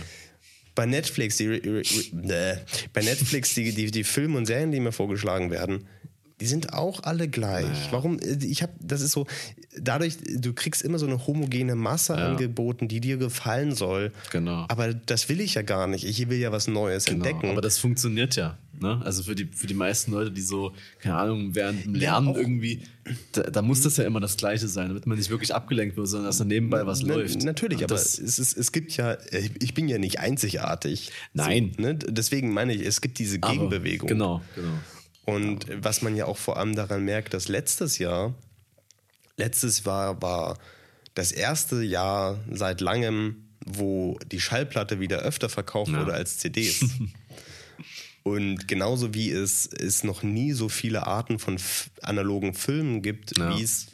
Bei 0.76 0.86
Netflix, 0.86 1.38
die, 1.38 1.46
äh, 1.46 2.58
bei 2.94 3.02
Netflix 3.02 3.56
die, 3.56 3.74
die, 3.74 3.90
die 3.90 4.04
Filme 4.04 4.38
und 4.38 4.46
Serien, 4.46 4.72
die 4.72 4.80
mir 4.80 4.92
vorgeschlagen 4.92 5.50
werden, 5.50 5.88
die 6.40 6.46
sind 6.46 6.74
auch 6.74 7.04
alle 7.04 7.28
gleich. 7.28 7.66
Naja. 7.66 7.88
Warum? 7.92 8.20
Ich 8.42 8.62
habe, 8.62 8.74
das 8.80 9.02
ist 9.02 9.12
so, 9.12 9.26
dadurch, 9.78 10.18
du 10.36 10.54
kriegst 10.54 10.82
immer 10.82 11.00
so 11.00 11.06
eine 11.06 11.26
homogene 11.28 11.76
Masse 11.76 12.14
ja. 12.14 12.30
angeboten, 12.30 12.88
die 12.88 13.00
dir 13.00 13.18
gefallen 13.18 13.74
soll. 13.74 14.12
Genau. 14.32 14.66
Aber 14.68 14.94
das 14.94 15.30
will 15.30 15.42
ich 15.42 15.56
ja 15.56 15.62
gar 15.62 15.88
nicht. 15.88 16.06
Ich 16.06 16.30
will 16.30 16.38
ja 16.38 16.52
was 16.52 16.68
Neues 16.68 17.06
genau. 17.06 17.26
entdecken. 17.26 17.52
Aber 17.52 17.62
das 17.62 17.78
funktioniert 17.78 18.36
ja. 18.36 18.58
Ne? 18.82 19.00
Also 19.04 19.22
für 19.22 19.36
die, 19.36 19.46
für 19.46 19.68
die 19.68 19.76
meisten 19.76 20.12
Leute, 20.12 20.32
die 20.32 20.42
so, 20.42 20.74
keine 21.00 21.16
Ahnung, 21.16 21.54
während 21.54 21.86
dem 21.86 21.94
Lernen 21.94 22.30
ja, 22.30 22.36
irgendwie, 22.36 22.82
da, 23.32 23.44
da, 23.44 23.62
muss 23.62 23.82
das 23.82 23.98
ja 23.98 24.06
immer 24.06 24.20
das 24.20 24.38
Gleiche 24.38 24.68
sein, 24.68 24.88
damit 24.88 25.06
man 25.06 25.20
nicht 25.20 25.30
wirklich 25.30 25.54
abgelenkt 25.54 25.98
wird, 25.98 26.08
sondern 26.08 26.28
dass 26.28 26.40
da 26.40 26.46
nebenbei 26.46 26.86
was 26.88 27.04
Na, 27.04 27.14
läuft. 27.14 27.44
Natürlich, 27.44 27.84
aber 27.84 27.94
es, 27.94 28.18
ist, 28.18 28.40
es 28.40 28.72
gibt 28.72 28.98
ja, 28.98 29.18
ich 29.60 29.76
bin 29.76 29.88
ja 29.88 30.00
nicht 30.00 30.20
einzigartig. 30.20 31.12
Nein. 31.34 31.74
So, 31.76 31.82
ne? 31.84 31.96
Deswegen 31.96 32.54
meine 32.54 32.74
ich, 32.74 32.84
es 32.84 33.02
gibt 33.02 33.20
diese 33.20 33.38
Gegenbewegung. 33.38 34.10
Aber, 34.10 34.16
genau, 34.16 34.42
genau. 34.56 34.74
Und 35.26 35.68
was 35.84 36.02
man 36.02 36.16
ja 36.16 36.26
auch 36.26 36.38
vor 36.38 36.58
allem 36.58 36.76
daran 36.76 37.06
merkt, 37.06 37.36
dass 37.36 37.48
letztes 37.48 38.00
Jahr, 38.00 38.34
letztes 39.42 39.86
war, 39.86 40.22
war 40.22 40.58
das 41.16 41.32
erste 41.32 41.82
Jahr 41.82 42.40
seit 42.50 42.80
langem, 42.80 43.48
wo 43.66 44.18
die 44.32 44.40
Schallplatte 44.40 45.00
wieder 45.00 45.20
öfter 45.20 45.50
verkauft 45.50 45.92
ja. 45.92 46.00
wurde 46.00 46.14
als 46.14 46.38
CDs. 46.38 46.86
Und 48.24 48.68
genauso 48.68 49.16
wie 49.16 49.32
es, 49.32 49.66
es 49.66 50.04
noch 50.04 50.22
nie 50.22 50.52
so 50.52 50.70
viele 50.70 51.08
Arten 51.08 51.40
von 51.40 51.58
analogen 52.04 52.54
Filmen 52.54 53.02
gibt, 53.02 53.36
ja. 53.38 53.58
wie 53.58 53.64
es 53.64 53.88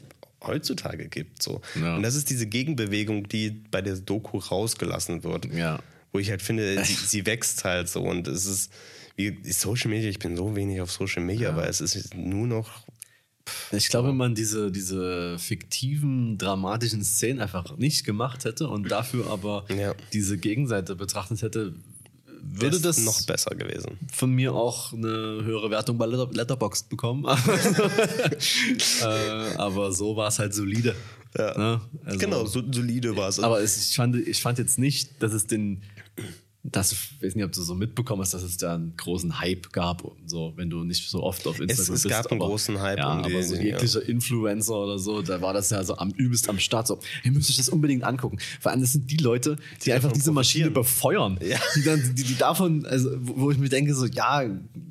heutzutage 0.44 1.08
gibt. 1.08 1.42
So. 1.42 1.62
Ja. 1.80 1.96
Und 1.96 2.04
das 2.04 2.16
ist 2.16 2.30
diese 2.30 2.46
Gegenbewegung, 2.46 3.30
die 3.30 3.52
bei 3.52 3.82
der 3.82 3.96
Doku 3.96 4.38
rausgelassen 4.38 5.24
wird. 5.24 5.46
Ja. 5.54 5.80
Wo 6.12 6.20
ich 6.20 6.30
halt 6.30 6.42
finde, 6.42 6.84
sie, 6.84 6.94
sie 6.94 7.26
wächst 7.26 7.64
halt 7.64 7.88
so. 7.88 8.02
Und 8.02 8.28
es 8.28 8.46
ist, 8.46 8.72
wie 9.16 9.38
Social 9.46 9.90
Media, 9.90 10.10
ich 10.10 10.20
bin 10.20 10.36
so 10.36 10.58
wenig 10.58 10.82
auf 10.82 10.92
Social 10.92 11.24
Media, 11.24 11.50
aber 11.50 11.68
es 11.68 11.80
ist 11.80 12.14
nur 12.14 12.48
noch. 12.48 12.86
Ich 13.72 13.90
glaube, 13.90 14.10
wenn 14.10 14.18
man 14.18 14.36
diese, 14.36 14.72
diese 14.72 15.38
fiktiven, 15.40 16.38
dramatischen 16.38 17.04
Szenen 17.04 17.42
einfach 17.42 17.78
nicht 17.78 18.06
gemacht 18.06 18.46
hätte 18.46 18.68
und 18.68 18.92
dafür 18.92 19.30
aber 19.30 19.66
ja. 19.76 19.94
diese 20.14 20.38
Gegenseite 20.38 20.96
betrachtet 20.96 21.42
hätte, 21.42 21.74
würde 22.50 22.80
das 22.80 23.00
noch 23.00 23.26
besser 23.26 23.56
gewesen. 23.56 23.98
Von 24.12 24.32
mir 24.32 24.54
auch 24.54 24.94
eine 24.94 25.08
höhere 25.08 25.70
Wertung 25.70 25.98
bei 25.98 26.06
Letter 26.06 26.30
Letterboxd 26.32 26.90
bekommen. 26.90 27.26
äh, 29.02 29.06
aber 29.58 29.92
so 29.92 30.16
war 30.16 30.30
es 30.30 30.40
halt 30.40 30.54
solide. 30.54 30.96
Ja. 31.38 31.58
Ne? 31.58 31.82
Also, 32.06 32.20
genau, 32.20 32.46
so, 32.46 32.64
solide 32.72 33.18
war 33.18 33.30
es. 33.30 33.40
Aber 33.40 33.62
es, 33.62 33.90
ich, 33.90 33.96
fand, 33.96 34.16
ich 34.16 34.42
fand 34.42 34.60
jetzt 34.60 34.80
nicht, 34.80 35.22
dass 35.22 35.34
es 35.34 35.48
den 35.48 35.84
das, 36.72 36.92
ich 36.92 37.24
weiß 37.24 37.36
nicht, 37.36 37.46
ob 37.46 37.52
du 37.54 37.62
so 37.62 37.76
mitbekommen 37.76 38.22
hast, 38.22 38.34
dass 38.34 38.44
es 38.44 38.58
da 38.58 38.76
einen 38.76 38.94
großen 38.98 39.40
Hype 39.40 39.72
gab, 39.72 40.04
so, 40.26 40.52
wenn 40.58 40.70
du 40.70 40.84
nicht 40.84 41.10
so 41.10 41.24
oft 41.24 41.48
auf 41.48 41.62
Instagram 41.62 41.72
es, 41.72 41.80
es 41.80 41.90
bist. 41.90 42.06
Es 42.06 42.12
gab 42.12 42.32
einen 42.32 42.42
aber, 42.42 42.50
großen 42.50 42.80
Hype. 42.82 42.98
Ja, 42.98 43.14
um 43.14 43.24
aber 43.24 43.44
so 43.44 43.56
jeglicher 43.56 44.02
ja. 44.02 44.08
Influencer 44.10 44.76
oder 44.76 45.00
so, 45.00 45.22
da 45.22 45.42
war 45.42 45.54
das 45.54 45.70
ja 45.70 45.82
so 45.84 45.98
am 45.98 46.12
übelst 46.12 46.50
am 46.50 46.60
Start, 46.60 46.88
so, 46.88 47.00
ihr 47.24 47.32
müsst 47.32 47.50
euch 47.50 47.58
das 47.58 47.70
unbedingt 47.70 48.04
angucken. 48.04 48.40
Vor 48.60 48.72
allem, 48.72 48.82
das 48.82 48.92
sind 48.92 49.10
die 49.10 49.18
Leute, 49.18 49.56
die, 49.80 49.86
die 49.86 49.94
einfach 49.94 50.12
diese 50.12 50.32
Maschine 50.32 50.70
befeuern. 50.70 51.40
Ja. 51.42 51.58
Die, 51.76 51.84
dann, 51.84 52.16
die, 52.16 52.24
die 52.24 52.36
davon, 52.36 52.86
also, 52.86 53.12
wo 53.18 53.50
ich 53.50 53.58
mir 53.58 53.70
denke, 53.70 53.96
so, 53.96 54.06
ja, 54.06 54.44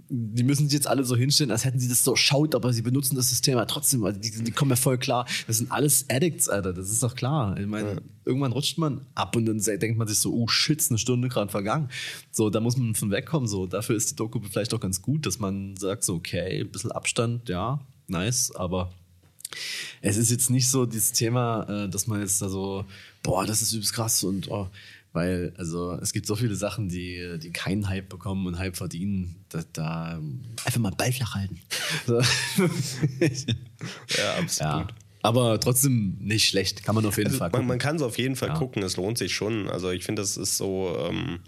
die 0.08 0.44
müssen 0.44 0.68
sich 0.68 0.74
jetzt 0.74 0.86
alle 0.86 1.04
so 1.04 1.14
hinstellen, 1.14 1.50
als 1.50 1.64
hätten 1.64 1.78
sie 1.78 1.88
das 1.88 2.04
so 2.04 2.16
schaut, 2.16 2.54
aber 2.54 2.72
sie 2.72 2.82
benutzen 2.82 3.16
das 3.16 3.28
System 3.28 3.58
ja 3.58 3.66
trotzdem, 3.66 4.02
also 4.04 4.18
die, 4.18 4.30
die 4.30 4.50
kommen 4.50 4.70
ja 4.70 4.76
voll 4.76 4.96
klar. 4.96 5.26
Das 5.46 5.58
sind 5.58 5.70
alles 5.70 6.06
Addicts, 6.08 6.48
Alter, 6.48 6.72
das 6.72 6.90
ist 6.90 7.02
doch 7.02 7.14
klar. 7.14 7.58
Ich 7.58 7.66
meine, 7.66 7.94
ja. 7.94 8.00
Irgendwann 8.26 8.52
rutscht 8.52 8.76
man 8.76 9.06
ab 9.14 9.36
und 9.36 9.46
dann 9.46 9.58
denkt 9.58 9.96
man 9.96 10.08
sich 10.08 10.18
so, 10.18 10.34
oh 10.34 10.48
shit, 10.48 10.84
eine 10.90 10.98
Stunde 10.98 11.28
gerade 11.28 11.50
vergangen. 11.50 11.88
So, 12.30 12.50
da 12.50 12.60
muss 12.60 12.76
man 12.76 12.94
von 12.94 13.10
wegkommen. 13.10 13.48
So, 13.48 13.66
dafür 13.66 13.96
ist 13.96 14.10
die 14.10 14.16
Doku 14.16 14.40
vielleicht 14.50 14.74
auch 14.74 14.80
ganz 14.80 15.00
gut, 15.00 15.24
dass 15.24 15.38
man 15.38 15.76
sagt 15.76 16.04
so, 16.04 16.16
okay, 16.16 16.60
ein 16.60 16.68
bisschen 16.68 16.92
Abstand, 16.92 17.48
ja, 17.48 17.80
nice, 18.08 18.54
aber 18.54 18.92
es 20.02 20.16
ist 20.16 20.30
jetzt 20.30 20.50
nicht 20.50 20.68
so 20.68 20.86
dieses 20.86 21.12
Thema, 21.12 21.84
äh, 21.84 21.88
dass 21.88 22.06
man 22.08 22.20
jetzt 22.20 22.42
da 22.42 22.48
so, 22.48 22.84
boah, 23.22 23.46
das 23.46 23.62
ist 23.62 23.72
übelst 23.72 23.94
krass 23.94 24.24
und 24.24 24.50
oh, 24.50 24.68
weil, 25.12 25.54
also, 25.56 25.92
es 26.02 26.12
gibt 26.12 26.26
so 26.26 26.36
viele 26.36 26.56
Sachen, 26.56 26.90
die, 26.90 27.38
die 27.38 27.50
keinen 27.50 27.88
Hype 27.88 28.10
bekommen 28.10 28.46
und 28.46 28.58
Hype 28.58 28.76
verdienen. 28.76 29.36
Da, 29.48 29.62
da 29.72 30.20
einfach 30.66 30.78
mal 30.78 30.90
Ball 30.90 31.10
flach 31.10 31.34
halten. 31.34 31.58
Ja, 34.18 34.34
absolut. 34.38 34.90
Ja. 34.90 35.05
Aber 35.26 35.58
trotzdem 35.58 36.16
nicht 36.20 36.48
schlecht, 36.48 36.84
kann 36.84 36.94
man 36.94 37.04
auf 37.04 37.16
jeden 37.16 37.28
also 37.28 37.38
Fall 37.38 37.50
gucken. 37.50 37.66
Man, 37.66 37.78
kann 37.78 37.96
es 37.96 38.02
auf 38.02 38.16
jeden 38.16 38.36
Fall 38.36 38.50
ja. 38.50 38.54
gucken, 38.54 38.82
es 38.84 38.96
lohnt 38.96 39.18
sich 39.18 39.34
schon. 39.34 39.68
Also 39.68 39.90
ich 39.90 40.04
finde, 40.04 40.22
das 40.22 40.36
ist 40.36 40.56
so, 40.56 40.96
ähm, 41.08 41.40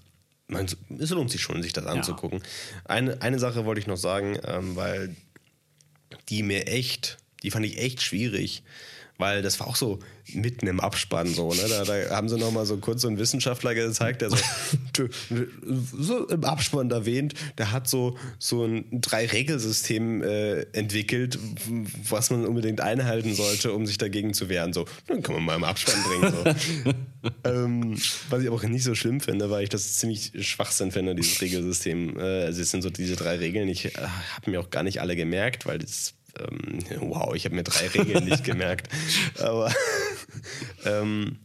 man, 0.49 0.67
es 0.99 1.11
lohnt 1.11 1.31
sich 1.31 1.41
schon, 1.41 1.63
sich 1.63 1.73
das 1.73 1.87
anzugucken. 1.87 2.43
Eine, 2.85 3.23
eine 3.23 3.39
Sache 3.39 3.65
wollte 3.65 3.81
ich 3.81 3.87
noch 3.87 3.97
sagen, 3.97 4.37
ähm, 4.45 4.75
weil 4.75 5.15
die 6.29 6.43
mir 6.43 6.67
echt, 6.67 7.19
die 7.45 7.53
fand 7.53 7.67
ich 7.67 7.79
echt 7.79 8.03
schwierig 8.03 8.65
weil 9.19 9.43
das 9.43 9.59
war 9.59 9.67
auch 9.67 9.77
so 9.77 9.99
mitten 10.33 10.67
im 10.67 10.81
Abspann 10.81 11.27
so, 11.27 11.53
ne? 11.53 11.63
Da, 11.69 11.85
da 11.85 12.17
haben 12.17 12.29
sie 12.29 12.39
noch 12.39 12.53
mal 12.53 12.65
so 12.67 12.77
kurz 12.79 13.03
so 13.03 13.09
einen 13.09 13.19
Wissenschaftler 13.19 13.75
gezeigt, 13.75 14.23
der 14.23 14.31
so, 14.31 14.37
so 15.99 16.29
im 16.29 16.45
Abspann 16.45 16.91
erwähnt, 16.91 17.35
der 17.59 17.73
hat 17.73 17.89
so 17.89 18.17
so 18.39 18.65
ein 18.65 19.01
Drei-Regelsystem 19.01 20.23
äh, 20.23 20.61
entwickelt, 20.73 21.39
was 22.09 22.31
man 22.31 22.47
unbedingt 22.47 22.81
einhalten 22.81 23.35
sollte, 23.35 23.73
um 23.73 23.87
sich 23.87 23.99
dagegen 23.99 24.35
zu 24.35 24.49
wehren. 24.49 24.73
So, 24.73 24.87
dann 25.07 25.23
kann 25.23 25.35
man 25.35 25.45
mal 25.45 25.57
im 25.57 25.65
Abspann 25.65 26.03
bringen. 26.05 26.33
So. 26.33 26.91
ähm, 27.45 27.99
was 28.31 28.43
ich 28.43 28.47
aber 28.47 28.57
auch 28.57 28.63
nicht 28.63 28.85
so 28.85 28.95
schlimm 28.95 29.21
finde, 29.21 29.51
weil 29.51 29.65
ich 29.65 29.69
das 29.69 29.95
ziemlich 29.95 30.33
Schwachsinn 30.47 30.93
finde, 30.93 31.15
dieses 31.15 31.41
Regelsystem. 31.41 32.19
Äh, 32.19 32.45
also 32.45 32.63
es 32.63 32.71
sind 32.71 32.83
so 32.83 32.91
diese 32.91 33.17
drei 33.17 33.37
Regeln. 33.37 33.69
Ich 33.69 33.87
äh, 33.87 33.91
habe 33.97 34.51
mir 34.51 34.61
auch 34.61 34.71
gar 34.71 34.85
nicht 34.85 35.01
alle 35.01 35.17
gemerkt, 35.17 35.67
weil 35.67 35.79
das 35.79 36.15
ähm, 36.41 36.81
wow, 37.01 37.35
ich 37.35 37.45
habe 37.45 37.55
mir 37.55 37.65
drei 37.65 37.87
Regeln 37.89 38.25
nicht 38.25 38.45
gemerkt. 38.45 38.89
Aber 39.39 39.73
ähm, 40.85 41.39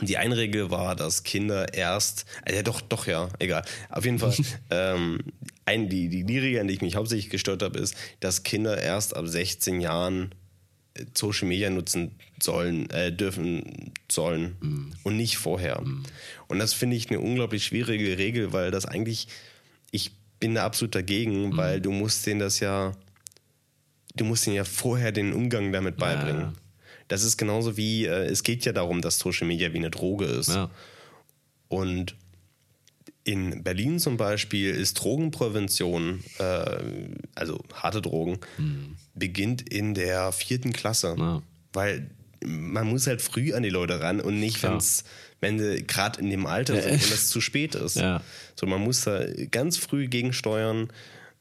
die 0.00 0.16
eine 0.16 0.36
Regel 0.36 0.70
war, 0.70 0.94
dass 0.94 1.24
Kinder 1.24 1.74
erst, 1.74 2.24
äh, 2.44 2.62
doch, 2.62 2.80
doch, 2.80 3.06
ja, 3.06 3.28
egal. 3.38 3.64
Auf 3.88 4.04
jeden 4.04 4.18
Fall, 4.18 4.34
ähm, 4.70 5.18
ein, 5.64 5.88
die, 5.88 6.08
die, 6.08 6.24
die 6.24 6.38
Regel, 6.38 6.60
an 6.60 6.68
die 6.68 6.74
ich 6.74 6.80
mich 6.80 6.96
hauptsächlich 6.96 7.30
gestört 7.30 7.62
habe, 7.62 7.78
ist, 7.78 7.94
dass 8.20 8.42
Kinder 8.42 8.80
erst 8.80 9.16
ab 9.16 9.26
16 9.26 9.80
Jahren 9.80 10.34
äh, 10.94 11.04
Social 11.14 11.48
Media 11.48 11.70
nutzen 11.70 12.12
sollen, 12.40 12.88
äh, 12.90 13.12
dürfen 13.12 13.92
sollen 14.10 14.56
mm. 14.60 14.92
und 15.02 15.16
nicht 15.16 15.38
vorher. 15.38 15.80
Mm. 15.80 16.04
Und 16.48 16.58
das 16.58 16.72
finde 16.72 16.96
ich 16.96 17.10
eine 17.10 17.20
unglaublich 17.20 17.64
schwierige 17.64 18.16
Regel, 18.16 18.52
weil 18.52 18.70
das 18.70 18.86
eigentlich, 18.86 19.28
ich 19.90 20.12
bin 20.38 20.54
da 20.54 20.64
absolut 20.64 20.94
dagegen, 20.94 21.50
mm. 21.50 21.56
weil 21.56 21.80
du 21.80 21.90
musst 21.90 22.26
denen 22.26 22.40
das 22.40 22.60
ja 22.60 22.92
du 24.14 24.24
musst 24.24 24.46
ihnen 24.46 24.56
ja 24.56 24.64
vorher 24.64 25.12
den 25.12 25.32
Umgang 25.32 25.72
damit 25.72 25.96
beibringen. 25.96 26.40
Ja. 26.40 26.52
Das 27.08 27.24
ist 27.24 27.36
genauso 27.36 27.76
wie, 27.76 28.06
äh, 28.06 28.26
es 28.26 28.42
geht 28.42 28.64
ja 28.64 28.72
darum, 28.72 29.02
dass 29.02 29.18
Social 29.18 29.46
Media 29.46 29.72
wie 29.72 29.78
eine 29.78 29.90
Droge 29.90 30.26
ist. 30.26 30.50
Ja. 30.50 30.70
Und 31.68 32.16
in 33.24 33.62
Berlin 33.62 33.98
zum 33.98 34.16
Beispiel 34.16 34.70
ist 34.70 34.94
Drogenprävention, 34.94 36.22
äh, 36.38 36.76
also 37.34 37.62
harte 37.74 38.00
Drogen, 38.00 38.38
mhm. 38.58 38.96
beginnt 39.14 39.68
in 39.68 39.94
der 39.94 40.32
vierten 40.32 40.72
Klasse. 40.72 41.14
Ja. 41.18 41.42
Weil 41.72 42.10
man 42.44 42.86
muss 42.86 43.06
halt 43.06 43.20
früh 43.20 43.52
an 43.52 43.62
die 43.62 43.70
Leute 43.70 44.00
ran 44.00 44.20
und 44.20 44.40
nicht, 44.40 44.62
wenn's, 44.62 45.04
wenn 45.40 45.58
sie 45.58 45.86
gerade 45.86 46.20
in 46.20 46.30
dem 46.30 46.46
Alter 46.46 46.80
sind 46.80 46.92
und 46.92 47.12
es 47.12 47.28
zu 47.28 47.40
spät 47.40 47.74
ist. 47.74 47.96
Ja. 47.96 48.22
So, 48.54 48.66
man 48.66 48.80
muss 48.80 49.02
da 49.02 49.24
ganz 49.50 49.76
früh 49.76 50.08
gegensteuern 50.08 50.88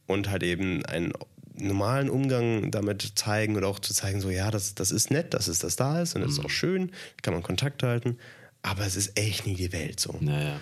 und 0.07 0.29
halt 0.29 0.43
eben 0.43 0.85
ein 0.85 1.13
normalen 1.59 2.09
Umgang 2.09 2.71
damit 2.71 3.13
zeigen 3.15 3.55
oder 3.55 3.67
auch 3.67 3.79
zu 3.79 3.93
zeigen, 3.93 4.21
so 4.21 4.29
ja, 4.29 4.51
das, 4.51 4.75
das 4.75 4.91
ist 4.91 5.11
nett, 5.11 5.33
dass 5.33 5.47
es 5.47 5.59
das 5.59 5.75
da 5.75 6.01
ist 6.01 6.15
und 6.15 6.21
das 6.21 6.31
mhm. 6.31 6.39
ist 6.39 6.45
auch 6.45 6.49
schön, 6.49 6.91
kann 7.21 7.33
man 7.33 7.43
Kontakt 7.43 7.83
halten, 7.83 8.17
aber 8.61 8.85
es 8.85 8.95
ist 8.95 9.17
echt 9.17 9.45
nie 9.45 9.55
die 9.55 9.71
Welt 9.71 9.99
so. 9.99 10.15
Naja. 10.19 10.59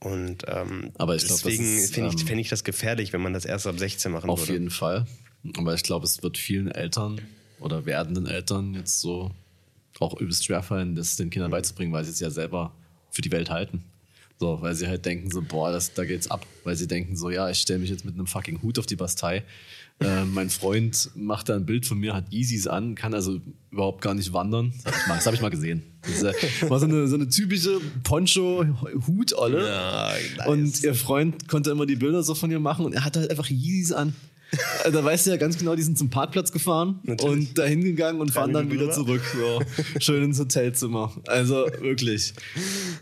Und 0.00 0.44
ähm, 0.46 0.92
aber 0.98 1.16
ich 1.16 1.26
deswegen 1.26 1.64
finde 1.64 2.14
ich, 2.14 2.30
ähm, 2.30 2.38
ich 2.38 2.48
das 2.48 2.64
gefährlich, 2.64 3.12
wenn 3.12 3.22
man 3.22 3.32
das 3.32 3.44
erst 3.44 3.66
ab 3.66 3.78
16 3.78 4.12
machen 4.12 4.28
auf 4.30 4.40
würde. 4.40 4.52
Auf 4.52 4.54
jeden 4.54 4.70
Fall. 4.70 5.06
Aber 5.56 5.74
ich 5.74 5.82
glaube, 5.82 6.04
es 6.04 6.22
wird 6.22 6.38
vielen 6.38 6.70
Eltern 6.70 7.20
oder 7.60 7.86
werdenden 7.86 8.26
Eltern 8.26 8.74
jetzt 8.74 9.00
so 9.00 9.30
auch 10.00 10.20
übelst 10.20 10.44
schwerfallen, 10.44 10.94
das 10.94 11.16
den 11.16 11.30
Kindern 11.30 11.50
beizubringen, 11.50 11.92
weil 11.92 12.04
sie 12.04 12.10
es 12.10 12.20
ja 12.20 12.30
selber 12.30 12.72
für 13.10 13.22
die 13.22 13.32
Welt 13.32 13.48
halten. 13.48 13.84
So, 14.38 14.60
weil 14.60 14.74
sie 14.74 14.86
halt 14.86 15.06
denken 15.06 15.30
so, 15.30 15.40
boah, 15.40 15.72
das, 15.72 15.94
da 15.94 16.04
geht's 16.04 16.30
ab. 16.30 16.46
Weil 16.64 16.76
sie 16.76 16.86
denken 16.86 17.16
so, 17.16 17.30
ja, 17.30 17.48
ich 17.48 17.58
stelle 17.58 17.78
mich 17.78 17.88
jetzt 17.88 18.04
mit 18.04 18.14
einem 18.14 18.26
fucking 18.26 18.60
Hut 18.62 18.78
auf 18.78 18.84
die 18.84 18.96
Bastei 18.96 19.44
äh, 20.00 20.24
mein 20.24 20.50
Freund 20.50 21.10
macht 21.14 21.48
da 21.48 21.56
ein 21.56 21.64
Bild 21.64 21.86
von 21.86 21.98
mir, 21.98 22.14
hat 22.14 22.30
Yeezys 22.30 22.66
an, 22.66 22.94
kann 22.94 23.14
also 23.14 23.40
überhaupt 23.70 24.02
gar 24.02 24.14
nicht 24.14 24.32
wandern. 24.32 24.72
Das 24.84 24.94
habe 24.94 24.96
ich, 24.96 25.06
mal, 25.08 25.24
hab 25.24 25.34
ich 25.34 25.40
mal 25.40 25.50
gesehen. 25.50 25.82
Das 26.02 26.22
äh, 26.22 26.34
war 26.70 26.78
so 26.78 26.86
eine, 26.86 27.08
so 27.08 27.14
eine 27.14 27.28
typische 27.28 27.80
Poncho-Hutolle. 28.02 29.66
Ja, 29.66 30.12
nice. 30.36 30.46
Und 30.46 30.82
ihr 30.82 30.94
Freund 30.94 31.48
konnte 31.48 31.70
immer 31.70 31.86
die 31.86 31.96
Bilder 31.96 32.22
so 32.22 32.34
von 32.34 32.50
ihr 32.50 32.60
machen 32.60 32.84
und 32.84 32.92
er 32.92 33.04
hatte 33.04 33.20
halt 33.20 33.30
einfach 33.30 33.48
Yeezys 33.48 33.92
an. 33.92 34.14
Äh, 34.84 34.92
da 34.92 35.04
weißt 35.04 35.26
du 35.26 35.30
ja 35.30 35.36
ganz 35.36 35.58
genau, 35.58 35.74
die 35.74 35.82
sind 35.82 35.98
zum 35.98 36.10
Parkplatz 36.10 36.52
gefahren 36.52 37.00
Natürlich. 37.02 37.48
und 37.48 37.58
dahin 37.58 37.82
gegangen 37.82 38.20
und 38.20 38.30
fahren 38.30 38.52
dann 38.52 38.70
wieder 38.70 38.90
zurück. 38.90 39.22
So. 39.34 39.62
Schön 39.98 40.24
ins 40.24 40.38
Hotelzimmer. 40.38 41.12
Also 41.26 41.66
wirklich. 41.80 42.34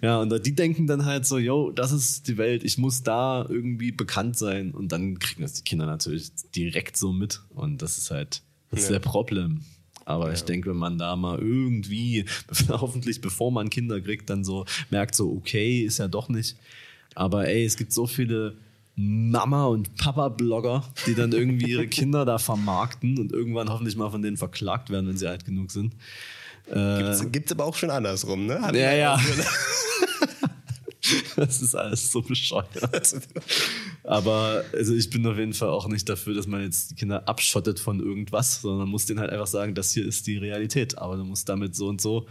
Ja, 0.03 0.21
und 0.21 0.47
die 0.47 0.55
denken 0.55 0.87
dann 0.87 1.05
halt 1.05 1.27
so, 1.27 1.39
yo, 1.39 1.71
das 1.71 1.93
ist 1.93 2.29
die 2.29 2.39
Welt, 2.39 2.65
ich 2.65 2.79
muss 2.79 3.03
da 3.03 3.47
irgendwie 3.49 3.93
bekannt 3.93 4.37
sein. 4.37 4.73
Und 4.73 4.93
dann 4.93 5.19
kriegen 5.19 5.43
das 5.43 5.55
die 5.55 5.63
Kinder 5.63 5.87
natürlich 5.87 6.31
direkt 6.55 6.97
so 6.97 7.13
mit. 7.13 7.43
Und 7.51 7.83
das 7.83 7.99
ist 7.99 8.11
halt, 8.11 8.43
das 8.71 8.81
ist 8.81 8.87
ja. 8.87 8.93
der 8.93 9.01
Problem. 9.01 9.61
Aber 10.07 10.29
ja. 10.29 10.35
ich 10.35 10.43
denke, 10.43 10.71
wenn 10.71 10.77
man 10.77 10.99
da 10.99 11.17
mal 11.17 11.39
irgendwie, 11.39 12.25
hoffentlich 12.69 13.21
bevor 13.21 13.53
man 13.53 13.71
Kinder 13.71 14.01
kriegt, 14.01 14.29
dann 14.31 14.45
so 14.45 14.65
merkt, 14.91 15.15
so, 15.15 15.31
okay, 15.31 15.81
ist 15.81 15.99
ja 15.99 16.09
doch 16.09 16.29
nicht. 16.29 16.57
Aber 17.15 17.47
ey, 17.47 17.65
es 17.65 17.77
gibt 17.77 17.93
so 17.93 18.07
viele 18.07 18.57
Mama- 18.97 19.67
und 19.67 19.97
Papa-Blogger, 19.97 20.85
die 21.07 21.15
dann 21.15 21.33
irgendwie 21.33 21.71
ihre 21.71 21.89
Kinder 21.89 22.25
da 22.25 22.39
vermarkten 22.39 23.19
und 23.19 23.33
irgendwann 23.33 23.69
hoffentlich 23.69 23.97
mal 23.97 24.11
von 24.11 24.23
denen 24.23 24.37
verklagt 24.37 24.91
werden, 24.91 25.09
wenn 25.09 25.17
sie 25.17 25.27
alt 25.27 25.45
genug 25.45 25.73
sind. 25.73 25.95
Äh, 26.71 27.17
Gibt 27.31 27.47
es 27.47 27.53
aber 27.53 27.65
auch 27.65 27.75
schon 27.75 27.91
andersrum, 27.91 28.47
ne? 28.47 28.61
Hat 28.61 28.75
ja, 28.75 28.95
ja. 28.95 29.21
das 31.37 31.61
ist 31.61 31.75
alles 31.75 32.11
so 32.11 32.23
bescheuert. 32.23 32.69
Aber 34.05 34.65
also 34.73 34.95
ich 34.95 35.11
bin 35.11 35.27
auf 35.27 35.37
jeden 35.37 35.55
Fall 35.55 35.69
auch 35.69 35.89
nicht 35.89 36.09
dafür, 36.09 36.35
dass 36.35 36.47
man 36.47 36.63
jetzt 36.63 36.93
die 36.93 36.95
Kinder 36.95 37.29
abschottet 37.29 37.81
von 37.81 38.01
irgendwas, 38.01 38.63
sondern 38.63 38.81
man 38.81 38.89
muss 38.89 39.07
denen 39.07 39.21
halt 39.21 39.31
einfach 39.31 39.47
sagen, 39.47 39.75
das 39.75 39.93
hier 39.93 40.07
ist 40.07 40.27
die 40.27 40.39
Realität. 40.39 40.99
Aber 40.99 41.17
du 41.17 41.25
musst 41.25 41.49
damit 41.49 41.75
so 41.75 41.89
und 41.89 42.01
so 42.01 42.27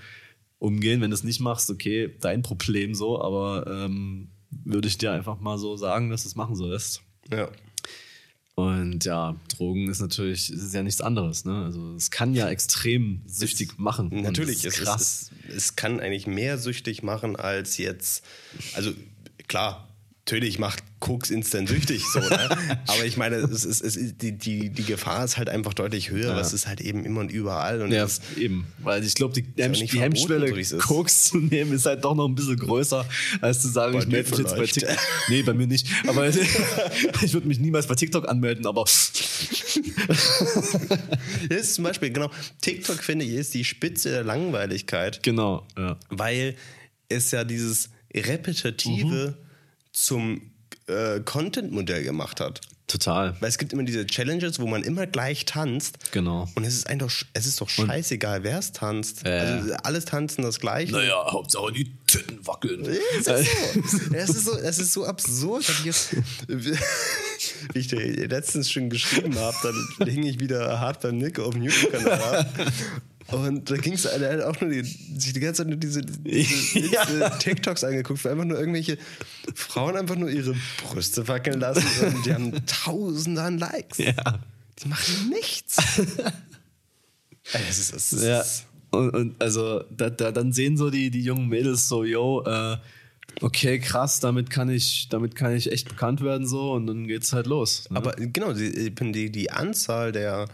umgehen. 0.60 1.02
Wenn 1.02 1.12
du 1.12 1.16
es 1.16 1.24
nicht 1.24 1.40
machst, 1.40 1.70
okay, 1.70 2.16
dein 2.22 2.42
Problem 2.42 2.96
so, 2.96 3.22
aber 3.22 3.66
ähm, 3.68 4.30
würde 4.64 4.88
ich 4.88 4.98
dir 4.98 5.12
einfach 5.12 5.40
mal 5.40 5.58
so 5.58 5.76
sagen, 5.78 6.10
dass 6.10 6.24
du 6.24 6.30
es 6.30 6.36
machen 6.36 6.56
sollst. 6.56 7.02
Ja. 7.32 7.50
Und 8.56 9.04
ja, 9.06 9.36
Drogen 9.50 9.90
ist 9.90 10.00
natürlich, 10.00 10.52
ist 10.52 10.74
ja 10.74 10.84
nichts 10.84 11.02
anderes. 11.02 11.44
Ne? 11.44 11.64
Also 11.66 11.96
es 11.96 12.12
kann 12.12 12.36
ja 12.36 12.50
extrem 12.50 13.22
süchtig 13.26 13.72
es, 13.72 13.78
machen. 13.80 14.10
Natürlich, 14.12 14.64
ist 14.64 14.82
krass. 14.82 15.32
Es, 15.48 15.50
es, 15.50 15.56
es 15.56 15.76
kann 15.76 16.00
eigentlich 16.00 16.28
mehr 16.28 16.60
süchtig 16.60 17.02
machen 17.02 17.36
als 17.36 17.78
jetzt. 17.78 18.24
Also 18.76 18.92
klar, 19.48 19.93
Natürlich 20.26 20.58
macht 20.58 20.82
Koks 21.02 21.30
instant 21.32 21.68
süchtig, 21.68 22.02
so, 22.14 22.22
ne? 22.22 22.30
aber 22.88 23.04
ich 23.04 23.18
meine, 23.18 23.36
es 23.36 23.66
ist, 23.66 23.82
es 23.82 23.98
ist, 23.98 24.22
die, 24.22 24.32
die, 24.32 24.70
die 24.70 24.84
Gefahr 24.86 25.26
ist 25.26 25.36
halt 25.36 25.50
einfach 25.50 25.74
deutlich 25.74 26.12
höher, 26.12 26.32
ja. 26.32 26.40
es 26.40 26.54
ist 26.54 26.66
halt 26.66 26.80
eben 26.80 27.04
immer 27.04 27.20
und 27.20 27.30
überall. 27.30 27.82
Und 27.82 27.92
ja, 27.92 28.08
eben, 28.38 28.66
weil 28.80 29.04
ich 29.04 29.16
glaube, 29.16 29.34
die, 29.34 29.46
Hemm 29.62 29.74
die 29.74 29.86
Hemmschwelle, 29.86 30.54
Koks 30.78 31.26
zu 31.26 31.40
nehmen, 31.40 31.74
ist 31.74 31.86
halt 31.86 32.06
doch 32.06 32.16
noch 32.16 32.26
ein 32.26 32.36
bisschen 32.36 32.56
größer, 32.56 33.06
als 33.42 33.62
zu 33.64 33.68
sagen, 33.68 33.96
bei 33.96 34.00
ich 34.00 34.08
melde 34.08 34.30
mich 34.30 34.40
jetzt 34.40 34.56
bei 34.56 34.66
TikTok. 34.66 34.98
Nee, 35.28 35.44
bei 35.44 35.54
mir 35.54 35.68
nicht, 35.68 35.90
aber 36.08 36.26
ich 37.22 37.34
würde 37.34 37.50
mich 37.50 37.60
niemals 37.60 37.88
bei 37.88 37.96
TikTok 37.96 38.30
anmelden, 38.30 38.66
aber... 38.66 38.86
das 38.86 39.12
ist 41.50 41.76
zum 41.76 41.84
Beispiel, 41.84 42.12
genau, 42.12 42.32
TikTok 42.62 43.04
finde 43.04 43.26
ich 43.26 43.32
ist 43.34 43.54
die 43.54 43.66
Spitze 43.66 44.10
der 44.10 44.24
Langweiligkeit. 44.24 45.22
Genau, 45.22 45.68
ja. 45.78 45.98
Weil 46.10 46.56
es 47.10 47.32
ja 47.32 47.44
dieses 47.44 47.90
repetitive... 48.16 49.36
Mhm 49.38 49.43
zum 49.94 50.52
äh, 50.88 51.22
Content-Modell 51.22 52.04
gemacht 52.04 52.42
hat. 52.42 52.62
Total. 52.88 53.36
Weil 53.40 53.50
es 53.50 53.58
gibt 53.58 53.72
immer 53.72 53.84
diese 53.84 54.06
Challenges, 54.06 54.60
wo 54.60 54.68
man 54.68 54.84
immer 54.84 55.08
gleich 55.08 55.46
tanzt. 55.46 56.12
Genau. 56.12 56.50
Und 56.56 56.66
es 56.66 56.76
ist 56.76 56.88
einfach, 56.88 57.10
es 57.34 57.46
ist 57.46 57.62
doch 57.62 57.70
scheißegal, 57.70 58.44
wer 58.44 58.60
es 58.60 58.74
tanzt. 58.74 59.26
Äh. 59.26 59.30
Also 59.30 59.74
alles 59.84 60.06
tanzen 60.06 60.42
das 60.42 60.60
gleiche. 60.60 60.92
Naja, 60.92 61.26
Hauptsache 61.32 61.72
die 61.72 61.92
Titten 62.06 62.46
wackeln. 62.46 62.86
Es 62.86 63.28
ist 63.28 63.50
so. 63.90 64.14
es 64.14 64.30
ist 64.30 64.46
so, 64.46 64.58
es 64.58 64.80
ist 64.80 64.94
so 64.94 65.06
absurd. 65.06 65.66
wie 66.54 67.80
ich 67.80 67.88
dir 67.88 68.28
letztens 68.28 68.70
schon 68.70 68.90
geschrieben 68.90 69.36
habe, 69.40 69.58
dann 69.64 70.08
hing 70.08 70.24
ich 70.24 70.40
wieder 70.40 70.80
hart 70.80 71.02
beim 71.02 71.18
Nick 71.18 71.40
auf 71.40 71.54
dem 71.54 71.64
YouTube-Kanal 71.64 72.22
ab. 72.22 72.48
Und 73.28 73.70
da 73.72 73.78
ging 73.78 73.94
es 73.94 74.06
er 74.06 74.34
hat 74.34 74.42
auch 74.42 74.60
nur 74.62 74.70
die, 74.70 74.84
sich 74.84 75.34
die 75.34 75.40
ganze 75.40 75.64
Zeit 75.64 75.68
nur 75.68 75.78
diese, 75.78 76.02
diese 76.02 76.80
Ja. 76.92 77.30
TikToks 77.30 77.84
angeguckt, 77.84 78.24
wo 78.26 78.30
einfach 78.30 78.46
nur 78.46 78.60
irgendwelche 78.60 78.98
Frauen 79.56 79.96
einfach 79.96 80.16
nur 80.16 80.30
ihre 80.30 80.56
Brüste 80.84 81.28
wackeln 81.28 81.60
lassen 81.60 81.86
und 82.06 82.26
die 82.26 82.34
haben 82.34 82.66
tausende 82.66 83.42
an 83.42 83.58
Likes. 83.58 83.98
Ja. 83.98 84.40
Die 84.84 84.88
machen 84.88 85.30
nichts. 85.30 85.78
Das 87.52 87.78
ist, 87.78 87.94
das 87.94 88.14
ist, 88.14 88.24
Ja. 88.24 88.42
Und, 88.92 89.10
und 89.10 89.42
also 89.42 89.84
da, 89.90 90.10
da, 90.10 90.32
dann 90.32 90.54
sehen 90.54 90.78
so 90.78 90.90
die, 90.90 91.12
die 91.12 91.22
jungen 91.22 91.50
Mädels 91.50 91.90
so, 91.90 92.06
yo, 92.06 92.42
äh, 92.46 92.78
okay, 93.42 93.80
krass, 93.80 94.20
damit 94.22 94.50
kann 94.50 94.70
ich, 94.70 95.10
damit 95.10 95.36
kann 95.36 95.54
ich 95.54 95.72
echt 95.72 95.90
bekannt 95.90 96.22
werden 96.22 96.48
so 96.48 96.72
und 96.72 96.88
dann 96.88 97.06
geht's 97.08 97.34
halt 97.34 97.48
los. 97.48 97.90
Ne? 97.90 97.98
Aber 97.98 98.14
genau, 98.14 98.54
die, 98.54 98.92
die, 98.96 99.32
die 99.32 99.52
Anzahl 99.52 100.12
der, 100.12 100.48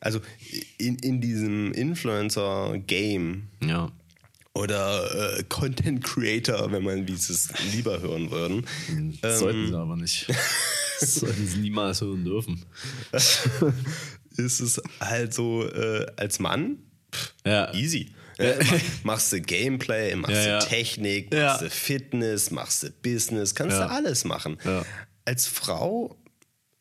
also 0.00 0.20
in, 0.78 0.96
in 0.96 1.20
diesem 1.20 1.72
Influencer-Game 1.72 3.48
ja. 3.64 3.90
oder 4.54 5.38
äh, 5.38 5.44
Content 5.48 6.02
Creator, 6.04 6.70
wenn 6.72 6.84
man 6.84 7.06
wie 7.08 7.16
sie 7.16 7.32
es 7.32 7.48
lieber 7.72 8.00
hören 8.00 8.30
würden, 8.30 8.66
Das 9.22 9.40
sollten 9.40 9.68
sie 9.68 9.74
aber 9.76 9.96
nicht. 9.96 10.26
Das 10.98 11.16
sollten 11.16 11.46
sie 11.46 11.58
niemals 11.58 12.00
hören 12.00 12.24
dürfen. 12.24 12.64
ist 14.36 14.60
es 14.60 14.80
halt 15.00 15.34
so 15.34 15.62
äh, 15.68 16.06
als 16.16 16.38
Mann 16.38 16.78
pff, 17.14 17.34
Ja. 17.44 17.72
easy. 17.74 18.12
Mach- 18.38 18.80
machst 19.02 19.32
du 19.32 19.40
Gameplay, 19.42 20.14
machst 20.16 20.34
Ja, 20.36 20.42
du 20.42 20.48
ja. 20.48 20.58
Technik, 20.60 21.32
Ja. 21.34 21.46
machst 21.48 21.62
du 21.62 21.70
Fitness, 21.70 22.50
machst 22.50 22.82
du 22.82 22.90
Business, 23.02 23.54
kannst 23.54 23.76
Ja. 23.76 23.88
du 23.88 23.92
alles 23.92 24.24
machen. 24.24 24.56
Ja. 24.64 24.84
Als 25.26 25.46
Frau 25.46 26.16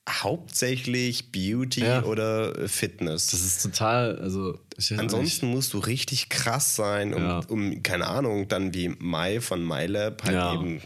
hauptsächlich 0.07 1.31
Beauty 1.31 1.81
Ja. 1.81 2.03
oder 2.03 2.67
Fitness. 2.67 3.27
Das 3.31 3.41
ist 3.41 3.61
total, 3.63 4.17
also 4.19 4.59
Ansonsten 4.97 5.47
musst 5.47 5.73
du 5.73 5.79
richtig 5.79 6.29
krass 6.29 6.75
sein, 6.75 7.13
um, 7.13 7.21
Ja. 7.23 7.39
um 7.47 7.81
keine 7.81 8.07
Ahnung, 8.07 8.47
dann 8.47 8.73
wie 8.73 8.89
Mai 8.99 9.41
von 9.41 9.65
MyLab 9.65 10.23
halt 10.23 10.35
Ja. 10.35 10.53
eben 10.53 10.79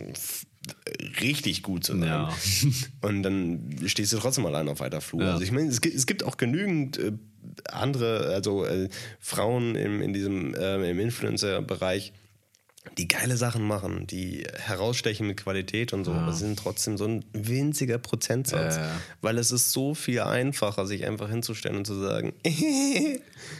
richtig 1.22 1.64
gut 1.64 1.84
zu 1.84 1.98
sein. 1.98 2.28
Und 3.02 3.24
dann 3.24 3.76
stehst 3.88 4.14
du 4.14 4.18
trotzdem 4.20 4.46
allein 4.46 4.68
auf 4.70 4.80
weiter 4.80 5.02
Flur. 5.02 5.24
Also 5.24 5.44
ich 5.44 5.52
meine, 5.52 5.70
es 5.70 5.82
gibt, 5.82 5.96
es 5.96 6.06
gibt 6.06 6.24
auch 6.24 6.38
genügend 6.38 6.98
äh, 6.98 7.12
andere, 7.72 8.28
also 8.34 8.66
äh, 8.66 8.90
Frauen 9.20 9.76
im, 9.76 10.02
in 10.02 10.14
diesem 10.14 10.54
äh, 10.56 10.90
im 10.92 11.00
Influencer-Bereich, 11.00 12.14
die 12.98 13.08
geile 13.08 13.38
Sachen 13.38 13.68
machen, 13.68 14.08
die 14.08 14.46
herausstechen 14.58 15.28
mit 15.28 15.38
Qualität 15.38 15.94
und 15.94 16.06
so, 16.06 16.12
aber 16.12 16.32
sie 16.34 16.40
sind 16.46 16.60
trotzdem 16.60 16.98
so 16.98 17.06
ein 17.06 17.26
winziger 17.34 17.98
Prozentsatz. 17.98 18.78
Ja, 18.78 18.84
ja. 18.84 18.92
Weil 19.22 19.38
es 19.38 19.52
ist 19.52 19.72
so 19.72 19.94
viel 19.94 20.22
einfacher, 20.22 20.86
sich 20.86 21.06
einfach 21.06 21.30
hinzustellen 21.30 21.78
und 21.78 21.86
zu 21.86 22.00
sagen. 22.00 22.34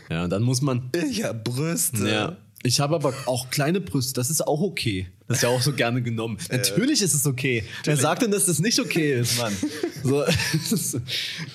Ja, 0.10 0.26
und 0.26 0.30
dann 0.32 0.44
muss 0.44 0.62
man. 0.62 0.90
ich 1.10 1.24
hab 1.24 1.44
Brüste. 1.46 2.10
Ja. 2.10 2.38
Ich 2.64 2.82
habe 2.82 2.96
aber 2.96 3.14
auch 3.26 3.50
kleine 3.50 3.80
Brüste, 3.80 4.14
das 4.14 4.30
ist 4.30 4.46
auch 4.46 4.60
okay. 4.60 5.08
Das 5.30 5.38
ist 5.38 5.44
ja 5.44 5.50
auch 5.50 5.62
so 5.62 5.72
gerne 5.72 6.02
genommen. 6.02 6.38
Natürlich 6.52 7.02
ist 7.02 7.14
es 7.14 7.26
okay. 7.26 7.64
Wer 7.86 7.96
sagt 7.96 8.24
denn, 8.24 8.32
dass 8.32 8.48
das 8.48 8.60
nicht 8.60 8.80
okay 8.80 9.20
ist, 9.20 9.38
Mann? 9.38 9.54
So, 10.04 10.26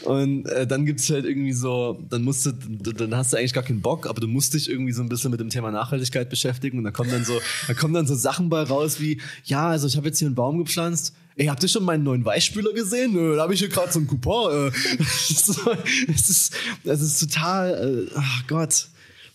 und 0.08 0.46
äh, 0.46 0.66
dann 0.66 0.86
gibt 0.86 1.00
es 1.00 1.10
halt 1.10 1.24
irgendwie 1.24 1.52
so, 1.52 2.00
dann 2.08 2.22
musst 2.22 2.46
du, 2.46 2.52
dann 2.52 3.14
hast 3.16 3.32
du 3.32 3.36
eigentlich 3.36 3.52
gar 3.52 3.64
keinen 3.64 3.82
Bock, 3.82 4.06
aber 4.06 4.20
du 4.20 4.28
musst 4.28 4.54
dich 4.54 4.70
irgendwie 4.70 4.92
so 4.92 5.02
ein 5.02 5.08
bisschen 5.08 5.30
mit 5.30 5.40
dem 5.40 5.50
Thema 5.50 5.70
Nachhaltigkeit 5.72 6.30
beschäftigen 6.30 6.78
und 6.78 6.84
da 6.84 6.90
kommen 6.90 7.10
dann 7.10 7.24
so, 7.24 7.38
da 7.66 7.74
kommen 7.74 7.92
dann 7.92 8.06
so 8.06 8.14
Sachen 8.14 8.48
bei 8.48 8.62
raus 8.62 9.00
wie, 9.00 9.20
ja, 9.44 9.68
also 9.68 9.86
ich 9.88 9.96
habe 9.96 10.06
jetzt 10.06 10.20
hier 10.20 10.26
einen 10.26 10.36
Baum 10.36 10.58
gepflanzt. 10.58 11.12
Ey, 11.36 11.46
habt 11.46 11.62
ihr 11.64 11.68
schon 11.68 11.84
meinen 11.84 12.04
neuen 12.04 12.24
Weichspüler 12.24 12.72
gesehen? 12.72 13.12
Nö, 13.12 13.34
da 13.34 13.42
habe 13.42 13.54
ich 13.54 13.60
hier 13.60 13.68
gerade 13.68 13.92
so 13.92 13.98
einen 13.98 14.06
Coupon. 14.06 14.68
Äh. 14.68 14.70
es, 15.00 16.30
ist, 16.30 16.52
es 16.84 17.00
ist 17.00 17.18
total, 17.18 18.06
äh, 18.06 18.12
ach 18.14 18.46
Gott. 18.46 18.86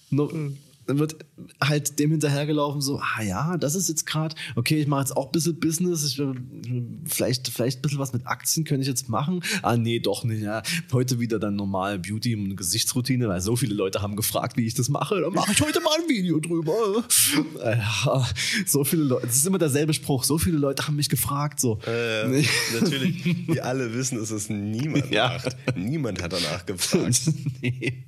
No, 0.09 0.31
dann 0.89 0.97
wird 0.99 1.17
halt 1.61 1.99
dem 1.99 2.09
hinterhergelaufen, 2.11 2.81
so, 2.81 2.99
ah 2.99 3.21
ja, 3.21 3.57
das 3.57 3.75
ist 3.75 3.89
jetzt 3.89 4.05
gerade, 4.05 4.35
okay, 4.55 4.81
ich 4.81 4.87
mache 4.87 5.01
jetzt 5.01 5.15
auch 5.15 5.27
ein 5.27 5.31
bisschen 5.31 5.59
Business, 5.59 6.03
ich, 6.03 6.19
äh, 6.19 6.33
vielleicht, 7.05 7.47
vielleicht 7.49 7.79
ein 7.79 7.81
bisschen 7.83 7.99
was 7.99 8.11
mit 8.11 8.25
Aktien 8.25 8.65
könnte 8.65 8.81
ich 8.81 8.87
jetzt 8.87 9.07
machen. 9.07 9.41
Ah, 9.61 9.77
nee, 9.77 9.99
doch 9.99 10.23
nicht, 10.23 10.41
ja. 10.41 10.63
Heute 10.91 11.19
wieder 11.19 11.37
dann 11.39 11.55
normal 11.55 11.99
Beauty 11.99 12.35
und 12.35 12.55
Gesichtsroutine, 12.55 13.27
weil 13.27 13.39
so 13.41 13.55
viele 13.55 13.75
Leute 13.75 14.01
haben 14.01 14.15
gefragt, 14.15 14.57
wie 14.57 14.65
ich 14.65 14.73
das 14.73 14.89
mache, 14.89 15.21
dann 15.21 15.31
mache 15.33 15.51
ich 15.51 15.61
heute 15.61 15.79
mal 15.81 15.91
ein 16.01 16.09
Video 16.09 16.39
drüber. 16.39 16.73
Äh, 17.63 17.77
Ja, 17.77 18.27
so 18.65 18.83
viele 18.83 19.03
Leute, 19.03 19.27
das 19.27 19.35
ist 19.37 19.45
immer 19.45 19.59
derselbe 19.59 19.93
Spruch, 19.93 20.23
so 20.23 20.37
viele 20.39 20.57
Leute 20.57 20.87
haben 20.87 20.95
mich 20.95 21.09
gefragt, 21.09 21.59
so. 21.59 21.79
Äh, 21.85 22.43
natürlich, 22.79 23.47
wir 23.47 23.63
alle 23.63 23.93
wissen, 23.93 24.17
dass 24.17 24.31
es 24.31 24.49
niemand 24.49 25.09
Ja. 25.11 25.29
macht. 25.29 25.55
Niemand 25.77 26.21
hat 26.23 26.33
danach 26.33 26.65
gefragt. 26.65 27.21
nee. 27.61 28.05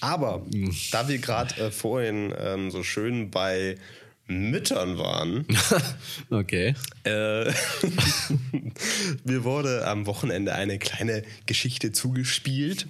Aber 0.00 0.44
da 0.90 1.08
wir 1.08 1.18
gerade 1.18 1.54
äh, 1.60 1.70
vorhin 1.70 2.34
ähm, 2.38 2.70
so 2.70 2.82
schön 2.82 3.30
bei 3.30 3.76
Müttern 4.28 4.98
waren, 4.98 5.46
Okay. 6.30 6.74
äh, 7.04 7.44
mir 9.24 9.44
wurde 9.44 9.86
am 9.86 10.06
Wochenende 10.06 10.54
eine 10.54 10.78
kleine 10.78 11.22
Geschichte 11.46 11.92
zugespielt. 11.92 12.86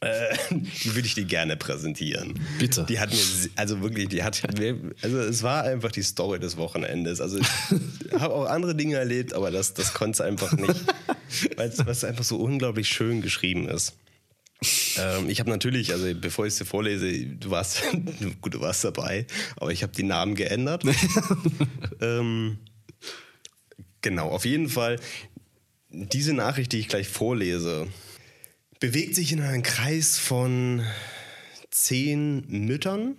Äh, 0.00 0.36
die 0.50 0.94
würde 0.94 1.08
ich 1.08 1.14
dir 1.14 1.24
gerne 1.24 1.56
präsentieren. 1.56 2.38
Bitte. 2.60 2.86
Die 2.88 3.00
hat 3.00 3.10
mir, 3.10 3.18
also 3.56 3.80
wirklich, 3.80 4.08
die 4.08 4.22
hat 4.22 4.40
also 5.02 5.18
es 5.18 5.42
war 5.42 5.64
einfach 5.64 5.90
die 5.90 6.02
Story 6.02 6.38
des 6.38 6.56
Wochenendes. 6.56 7.20
Also 7.20 7.38
ich 7.38 7.48
habe 8.12 8.32
auch 8.32 8.44
andere 8.44 8.76
Dinge 8.76 8.96
erlebt, 8.96 9.32
aber 9.32 9.50
das, 9.50 9.74
das 9.74 9.94
konnte 9.94 10.12
es 10.12 10.20
einfach 10.20 10.52
nicht, 10.52 10.84
weil 11.56 11.68
es 11.68 12.04
einfach 12.04 12.22
so 12.22 12.36
unglaublich 12.36 12.88
schön 12.88 13.22
geschrieben 13.22 13.68
ist. 13.68 13.94
Ähm, 14.96 15.28
ich 15.28 15.40
habe 15.40 15.50
natürlich, 15.50 15.92
also 15.92 16.06
bevor 16.14 16.46
ich 16.46 16.54
es 16.54 16.58
dir 16.58 16.64
vorlese, 16.64 17.26
du 17.26 17.50
warst, 17.50 17.82
gut, 18.40 18.54
du 18.54 18.60
warst 18.60 18.84
dabei, 18.84 19.26
aber 19.56 19.70
ich 19.70 19.82
habe 19.82 19.92
die 19.92 20.02
Namen 20.02 20.34
geändert. 20.34 20.82
ähm, 22.00 22.58
genau, 24.00 24.30
auf 24.30 24.44
jeden 24.44 24.68
Fall, 24.68 24.98
diese 25.90 26.32
Nachricht, 26.32 26.72
die 26.72 26.80
ich 26.80 26.88
gleich 26.88 27.06
vorlese, 27.08 27.86
bewegt 28.80 29.14
sich 29.14 29.30
in 29.32 29.40
einem 29.40 29.62
Kreis 29.62 30.18
von 30.18 30.82
zehn 31.70 32.44
Müttern, 32.48 33.16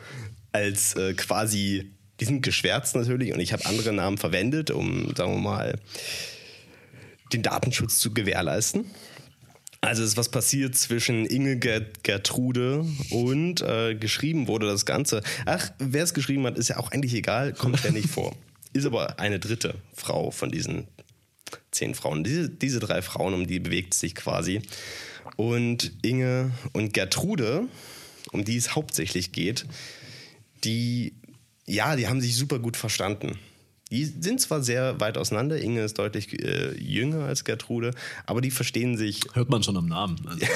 als 0.53 0.95
äh, 0.97 1.15
quasi, 1.15 1.93
die 2.21 2.25
sind 2.25 2.43
geschwärzt 2.43 2.97
natürlich 2.97 3.33
und 3.33 3.41
ich 3.41 3.53
habe 3.53 3.65
andere 3.67 3.93
Namen 3.93 4.19
verwendet, 4.19 4.71
um, 4.71 5.15
sagen 5.15 5.35
wir 5.35 5.41
mal, 5.41 5.79
den 7.33 7.43
Datenschutz 7.43 7.99
zu 7.99 8.13
gewährleisten. 8.13 8.87
Also 9.81 10.03
es 10.03 10.11
ist 10.11 10.17
was 10.17 10.31
passiert 10.31 10.77
zwischen 10.77 11.27
Inge 11.27 11.59
Gert 11.59 12.03
Gertrude 12.03 12.85
und 13.11 13.61
äh, 13.63 13.95
geschrieben 13.95 14.49
wurde 14.49 14.67
das 14.67 14.85
Ganze. 14.87 15.23
Ach, 15.45 15.71
wer 15.79 16.03
es 16.03 16.15
geschrieben 16.15 16.45
hat, 16.47 16.59
ist 16.59 16.69
ja 16.69 16.79
auch 16.79 16.91
eigentlich 16.91 17.15
egal, 17.15 17.53
kommt 17.53 17.83
ja 17.85 17.91
nicht 17.91 18.09
vor. 18.09 18.35
Ist 18.73 18.85
aber 18.85 19.19
eine 19.21 19.39
dritte 19.39 19.77
Frau 19.95 20.31
von 20.31 20.51
diesen 20.51 20.87
zehn 21.71 21.95
Frauen. 21.95 22.25
Diese, 22.25 22.51
diese 22.51 22.79
drei 22.79 23.01
Frauen, 23.01 23.33
um 23.33 23.47
die 23.47 23.59
bewegt 23.59 23.95
sich 23.95 24.15
quasi. 24.15 24.61
Und 25.37 25.93
Inge 26.03 26.51
und 26.73 26.93
Gertrude, 26.93 27.69
um 28.33 28.45
die 28.45 28.57
es 28.57 28.75
hauptsächlich 28.75 29.33
geht, 29.33 29.67
die, 30.65 31.15
ja, 31.67 31.97
die 31.97 32.09
haben 32.09 32.21
sich 32.21 32.37
super 32.37 32.59
gut 32.59 32.77
verstanden. 32.77 33.39
Die 33.91 34.05
sind 34.05 34.41
zwar 34.41 34.63
sehr 34.63 35.01
weit 35.01 35.17
auseinander, 35.17 35.61
Inge 35.61 35.83
ist 35.83 35.99
deutlich 35.99 36.43
äh, 36.43 36.77
jünger 36.77 37.25
als 37.27 37.45
Gertrude, 37.45 37.93
aber 38.27 38.41
die 38.41 38.51
verstehen 38.51 38.97
sich. 38.97 39.21
Hört 39.35 39.49
man 39.49 39.63
schon 39.63 39.77
am 39.77 39.87
Namen. 39.87 40.21
Also, 40.27 40.47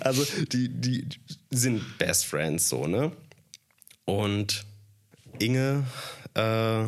also 0.00 0.26
die, 0.52 0.68
die 0.68 1.06
sind 1.50 1.98
Best 1.98 2.24
Friends 2.24 2.68
so, 2.68 2.86
ne? 2.86 3.12
Und 4.06 4.64
Inge 5.38 5.84
äh, 6.34 6.84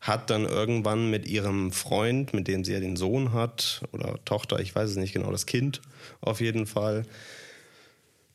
hat 0.00 0.30
dann 0.30 0.44
irgendwann 0.44 1.10
mit 1.10 1.26
ihrem 1.26 1.72
Freund, 1.72 2.32
mit 2.32 2.46
dem 2.46 2.64
sie 2.64 2.72
ja 2.72 2.80
den 2.80 2.96
Sohn 2.96 3.32
hat, 3.32 3.82
oder 3.92 4.24
Tochter, 4.24 4.60
ich 4.60 4.74
weiß 4.74 4.90
es 4.90 4.96
nicht 4.96 5.12
genau, 5.12 5.32
das 5.32 5.46
Kind 5.46 5.82
auf 6.20 6.40
jeden 6.40 6.66
Fall, 6.66 7.04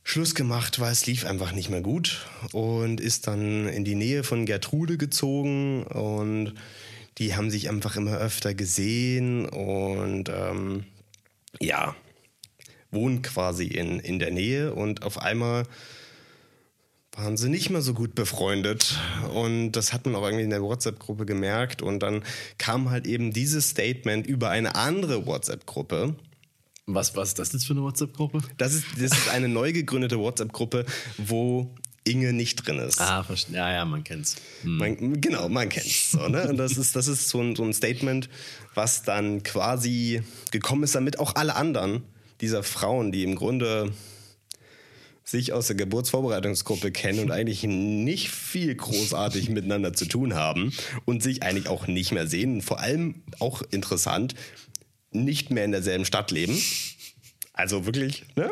Schluss 0.03 0.35
gemacht, 0.35 0.79
weil 0.79 0.91
es 0.91 1.05
lief 1.05 1.25
einfach 1.25 1.53
nicht 1.53 1.69
mehr 1.69 1.81
gut 1.81 2.25
und 2.51 2.99
ist 2.99 3.27
dann 3.27 3.67
in 3.67 3.85
die 3.85 3.95
Nähe 3.95 4.23
von 4.23 4.45
Gertrude 4.45 4.97
gezogen 4.97 5.83
und 5.83 6.53
die 7.17 7.35
haben 7.35 7.49
sich 7.49 7.69
einfach 7.69 7.95
immer 7.95 8.17
öfter 8.17 8.53
gesehen 8.53 9.45
und 9.47 10.29
ähm, 10.29 10.85
ja, 11.59 11.95
wohnen 12.91 13.21
quasi 13.21 13.65
in, 13.65 13.99
in 13.99 14.19
der 14.19 14.31
Nähe 14.31 14.73
und 14.73 15.03
auf 15.03 15.19
einmal 15.19 15.65
waren 17.15 17.37
sie 17.37 17.49
nicht 17.49 17.69
mehr 17.69 17.81
so 17.81 17.93
gut 17.93 18.15
befreundet. 18.15 18.97
Und 19.33 19.73
das 19.73 19.93
hat 19.93 20.05
man 20.05 20.15
auch 20.15 20.23
irgendwie 20.23 20.45
in 20.45 20.49
der 20.49 20.63
WhatsApp-Gruppe 20.63 21.25
gemerkt. 21.25 21.81
Und 21.81 21.99
dann 21.99 22.23
kam 22.57 22.89
halt 22.89 23.05
eben 23.05 23.31
dieses 23.31 23.69
Statement 23.69 24.25
über 24.25 24.49
eine 24.49 24.75
andere 24.75 25.25
WhatsApp-Gruppe. 25.25 26.15
Was, 26.85 27.15
was 27.15 27.29
ist 27.29 27.39
das 27.39 27.53
jetzt 27.53 27.65
für 27.65 27.73
eine 27.73 27.81
WhatsApp-Gruppe? 27.81 28.41
Das 28.57 28.73
ist, 28.73 28.85
das 28.95 29.17
ist 29.17 29.29
eine 29.29 29.47
neu 29.47 29.71
gegründete 29.71 30.19
WhatsApp-Gruppe, 30.19 30.85
wo 31.17 31.73
Inge 32.03 32.33
nicht 32.33 32.67
drin 32.67 32.79
ist. 32.79 32.99
Ah, 32.99 33.23
verstehe. 33.23 33.55
Ja, 33.55 33.71
ja, 33.71 33.85
man 33.85 34.03
kennt's. 34.03 34.35
Hm. 34.63 34.77
Man, 34.77 35.21
genau, 35.21 35.47
man 35.47 35.69
kennt's. 35.69 36.11
So, 36.11 36.27
ne? 36.27 36.49
Und 36.49 36.57
das 36.57 36.77
ist, 36.77 36.95
das 36.95 37.07
ist 37.07 37.29
so 37.29 37.41
ein, 37.41 37.55
so 37.55 37.63
ein 37.63 37.73
Statement, 37.73 38.29
was 38.73 39.03
dann 39.03 39.43
quasi 39.43 40.23
gekommen 40.51 40.83
ist, 40.83 40.95
damit 40.95 41.19
auch 41.19 41.35
alle 41.35 41.55
anderen 41.55 42.03
dieser 42.41 42.63
Frauen, 42.63 43.13
die 43.13 43.23
im 43.23 43.35
Grunde 43.35 43.93
sich 45.23 45.53
aus 45.53 45.67
der 45.67 45.77
Geburtsvorbereitungsgruppe 45.77 46.91
kennen 46.91 47.19
und 47.19 47.31
eigentlich 47.31 47.63
nicht 47.63 48.29
viel 48.29 48.75
großartig 48.75 49.49
miteinander 49.49 49.93
zu 49.93 50.05
tun 50.05 50.33
haben 50.33 50.73
und 51.05 51.23
sich 51.23 51.43
eigentlich 51.43 51.69
auch 51.69 51.87
nicht 51.87 52.11
mehr 52.11 52.27
sehen. 52.27 52.61
Vor 52.61 52.81
allem 52.81 53.23
auch 53.39 53.61
interessant, 53.71 54.35
nicht 55.15 55.51
mehr 55.51 55.65
in 55.65 55.71
derselben 55.71 56.05
Stadt 56.05 56.31
leben. 56.31 56.59
Also 57.53 57.85
wirklich, 57.85 58.23
ne? 58.35 58.51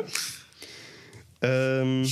Ähm, 1.42 2.08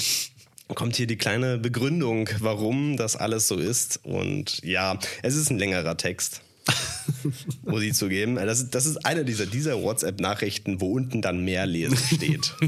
kommt 0.74 0.96
hier 0.96 1.06
die 1.06 1.16
kleine 1.16 1.58
Begründung, 1.58 2.28
warum 2.40 2.96
das 2.96 3.16
alles 3.16 3.48
so 3.48 3.56
ist. 3.56 4.00
Und 4.04 4.62
ja, 4.64 4.98
es 5.22 5.36
ist 5.36 5.50
ein 5.50 5.58
längerer 5.58 5.96
Text. 5.96 6.42
muss 7.62 7.82
ich 7.82 7.94
zugeben. 7.94 8.36
Das 8.36 8.60
ist, 8.60 8.74
das 8.74 8.86
ist 8.86 9.04
eine 9.04 9.24
dieser, 9.24 9.46
dieser 9.46 9.82
WhatsApp-Nachrichten, 9.82 10.80
wo 10.80 10.92
unten 10.92 11.22
dann 11.22 11.44
mehr 11.44 11.66
lesen 11.66 11.96
steht. 11.96 12.54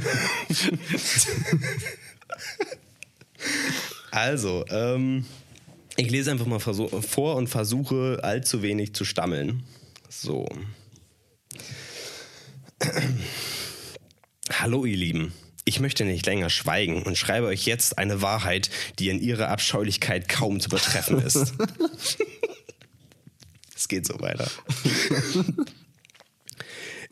also, 4.11 4.65
ähm, 4.69 5.25
ich 5.97 6.11
lese 6.11 6.31
einfach 6.31 6.47
mal 6.47 6.59
vor 6.61 7.37
und 7.37 7.49
versuche 7.49 8.21
allzu 8.23 8.63
wenig 8.63 8.95
zu 8.95 9.05
stammeln. 9.05 9.63
So. 10.09 10.47
Hallo 14.53 14.85
ihr 14.85 14.97
Lieben. 14.97 15.33
Ich 15.65 15.79
möchte 15.79 16.05
nicht 16.05 16.27
länger 16.27 16.51
schweigen 16.51 17.03
und 17.03 17.17
schreibe 17.17 17.47
euch 17.47 17.67
jetzt 17.67 17.99
eine 17.99 18.21
Wahrheit, 18.21 18.69
die 18.99 19.09
in 19.09 19.21
ihrer 19.21 19.49
Abscheulichkeit 19.49 20.29
kaum 20.29 20.59
zu 20.59 20.69
übertreffen 20.69 21.21
ist. 21.21 21.39
es 23.77 23.87
geht 23.87 24.07
so 24.07 24.19
weiter. 24.21 24.51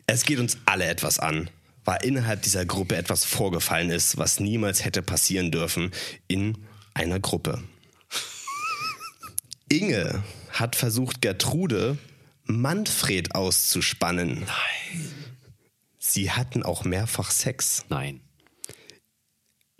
es 0.07 0.25
geht 0.25 0.39
uns 0.39 0.57
alle 0.65 0.85
etwas 0.85 1.19
an, 1.19 1.49
weil 1.85 2.03
innerhalb 2.03 2.41
dieser 2.41 2.65
Gruppe 2.65 2.97
etwas 2.97 3.23
vorgefallen 3.23 3.89
ist, 3.89 4.17
was 4.17 4.41
niemals 4.41 4.83
hätte 4.83 5.01
passieren 5.01 5.51
dürfen 5.51 5.91
in 6.27 6.57
einer 6.93 7.21
Gruppe. 7.21 7.63
Inge 9.69 10.23
hat 10.51 10.75
versucht, 10.75 11.21
Gertrude 11.21 11.97
Manfred 12.59 13.35
auszuspannen. 13.35 14.41
Nein. 14.41 15.11
Sie 15.99 16.31
hatten 16.31 16.63
auch 16.63 16.83
mehrfach 16.83 17.31
Sex. 17.31 17.85
Nein. 17.89 18.21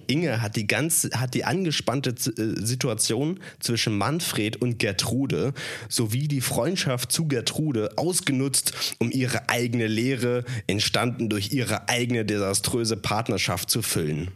Inge 0.07 0.41
hat 0.41 0.55
die 0.55 0.67
ganze, 0.67 1.09
hat 1.19 1.33
die 1.33 1.45
angespannte 1.45 2.11
äh, 2.11 2.65
Situation 2.65 3.39
zwischen 3.59 3.97
Manfred 3.97 4.57
und 4.57 4.77
Gertrude 4.77 5.53
sowie 5.89 6.27
die 6.27 6.41
Freundschaft 6.41 7.11
zu 7.11 7.27
Gertrude 7.27 7.97
ausgenutzt, 7.97 8.95
um 8.99 9.11
ihre 9.11 9.49
eigene 9.49 9.87
Lehre, 9.87 10.43
entstanden 10.67 11.29
durch 11.29 11.53
ihre 11.53 11.89
eigene 11.89 12.25
desaströse 12.25 12.97
Partnerschaft 12.97 13.69
zu 13.69 13.81
füllen. 13.81 14.31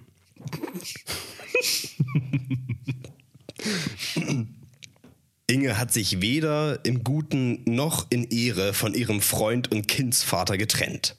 Inge 5.48 5.78
hat 5.78 5.94
sich 5.94 6.22
weder 6.22 6.84
im 6.86 7.04
Guten 7.04 7.62
noch 7.66 8.08
in 8.10 8.28
Ehre 8.32 8.74
von 8.74 8.96
ihrem 8.96 9.22
Freund 9.22 9.72
und 9.72 9.88
Kindsvater 9.88 10.58
getrennt. 10.58 11.16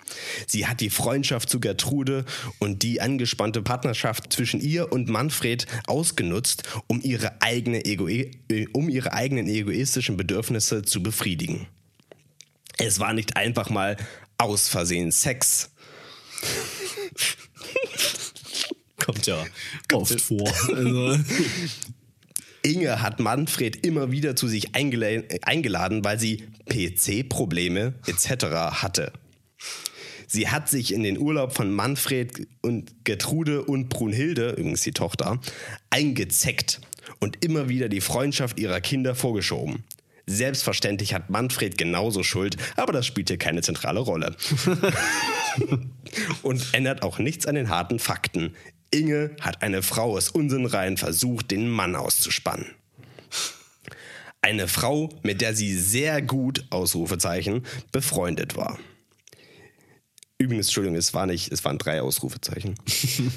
Sie 0.49 0.67
hat 0.67 0.81
die 0.81 0.91
Freundschaft 0.91 1.49
zu 1.49 1.61
Gertrude 1.61 2.25
und 2.59 2.83
die 2.83 3.01
angespannte 3.01 3.63
Partnerschaft 3.63 4.33
zwischen 4.33 4.61
ihr 4.61 4.91
und 4.91 5.09
Manfred 5.09 5.69
ausgenutzt, 5.87 6.65
um 6.89 7.01
ihre, 7.01 7.41
eigene 7.41 7.85
Egoe 7.85 8.33
um 8.73 8.89
ihre 8.89 9.13
eigenen 9.13 9.49
egoistischen 9.49 10.17
Bedürfnisse 10.17 10.83
zu 10.83 11.05
befriedigen. 11.05 11.69
Es 12.79 12.99
war 12.99 13.13
nicht 13.13 13.37
einfach 13.37 13.71
mal 13.71 13.97
aus 14.39 14.69
Versehen 14.69 15.13
Sex. 15.13 15.71
Kommt 18.99 19.25
ja 19.29 19.47
oft 19.93 20.21
vor. 20.21 20.53
Also. 20.75 21.17
Inge 22.67 23.01
hat 23.01 23.21
Manfred 23.21 23.87
immer 23.87 24.11
wieder 24.11 24.35
zu 24.35 24.49
sich 24.49 24.75
eingeladen, 24.75 26.05
weil 26.05 26.19
sie 26.19 26.45
PC-Probleme 26.69 27.95
etc. 28.07 28.47
hatte. 28.83 29.13
Sie 30.27 30.49
hat 30.49 30.69
sich 30.69 30.93
in 30.93 31.05
den 31.05 31.19
Urlaub 31.19 31.55
von 31.55 31.73
Manfred 31.73 32.49
und 32.63 33.05
Gertrude 33.05 33.63
und 33.63 33.89
Brunhilde, 33.89 34.51
übrigens 34.51 34.83
die 34.83 34.91
Tochter, 34.91 35.41
eingezeckt 35.91 36.81
und 37.21 37.45
immer 37.45 37.69
wieder 37.69 37.89
die 37.89 38.01
Freundschaft 38.01 38.59
ihrer 38.59 38.81
Kinder 38.81 39.15
vorgeschoben. 39.15 39.85
Selbstverständlich 40.27 41.15
hat 41.15 41.31
Manfred 41.31 41.79
genauso 41.79 42.25
Schuld, 42.25 42.57
aber 42.75 42.93
das 42.93 43.07
spielt 43.07 43.29
hier 43.29 43.39
keine 43.39 43.63
zentrale 43.63 44.01
Rolle. 44.01 44.35
und 46.43 46.67
ändert 46.73 47.03
auch 47.03 47.21
nichts 47.21 47.47
an 47.47 47.55
den 47.55 47.69
harten 47.69 48.01
Fakten. 48.01 48.57
Inge 48.97 49.37
hat 49.41 49.63
eine 49.63 49.83
Frau 49.83 50.17
aus 50.17 50.31
unseren 50.31 50.67
Reihen 50.67 50.97
versucht, 50.97 51.51
den 51.51 51.69
Mann 51.69 51.95
auszuspannen. 51.95 52.67
Eine 54.41 54.69
Frau, 54.69 55.11
mit 55.23 55.41
der 55.41 55.55
sie 55.55 55.77
sehr 55.77 56.23
gut, 56.23 56.67
Ausrufezeichen, 56.71 57.67
befreundet 57.93 58.57
war. 58.57 58.79
Übrigens, 60.39 60.69
Entschuldigung, 60.69 60.97
es, 60.97 61.15
war 61.15 61.27
nicht, 61.27 61.53
es 61.53 61.65
waren 61.65 61.79
drei 61.79 62.01
Ausrufezeichen. 62.01 62.75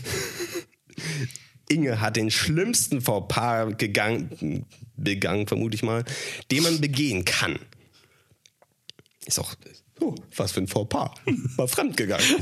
Inge 1.69 2.01
hat 2.01 2.15
den 2.15 2.31
schlimmsten 2.31 3.01
Fauxpas 3.01 3.77
gegangen, 3.77 4.65
begangen, 4.95 5.47
vermute 5.47 5.75
ich 5.75 5.83
mal, 5.83 6.03
den 6.51 6.63
man 6.63 6.81
begehen 6.81 7.25
kann. 7.25 7.59
Ist 9.25 9.39
auch, 9.39 9.55
oh, 9.99 10.15
was 10.35 10.51
für 10.51 10.61
ein 10.61 10.67
Fauxpas. 10.67 11.11
War 11.55 11.67
fremdgegangen. 11.67 12.25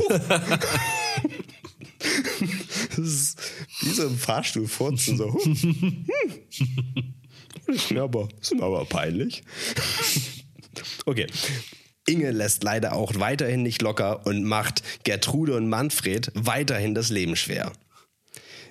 Das 2.98 3.08
ist 3.08 3.40
wie 3.82 3.92
so 3.92 4.08
im 4.08 4.18
Fahrstuhl 4.18 4.68
furzen. 4.68 5.18
So. 5.18 5.34
Hm. 5.34 6.06
Ist 7.68 7.92
mir 7.92 8.02
aber, 8.02 8.28
ist 8.42 8.54
mir 8.54 8.64
aber 8.64 8.86
peinlich. 8.86 9.44
Okay. 11.06 11.28
Inge 12.08 12.32
lässt 12.32 12.64
leider 12.64 12.94
auch 12.94 13.14
weiterhin 13.16 13.64
nicht 13.64 13.82
locker 13.82 14.26
und 14.26 14.44
macht 14.44 14.84
Gertrude 15.04 15.56
und 15.56 15.68
Manfred 15.68 16.32
weiterhin 16.34 16.96
das 16.96 17.10
Leben 17.10 17.36
schwer. 17.36 17.74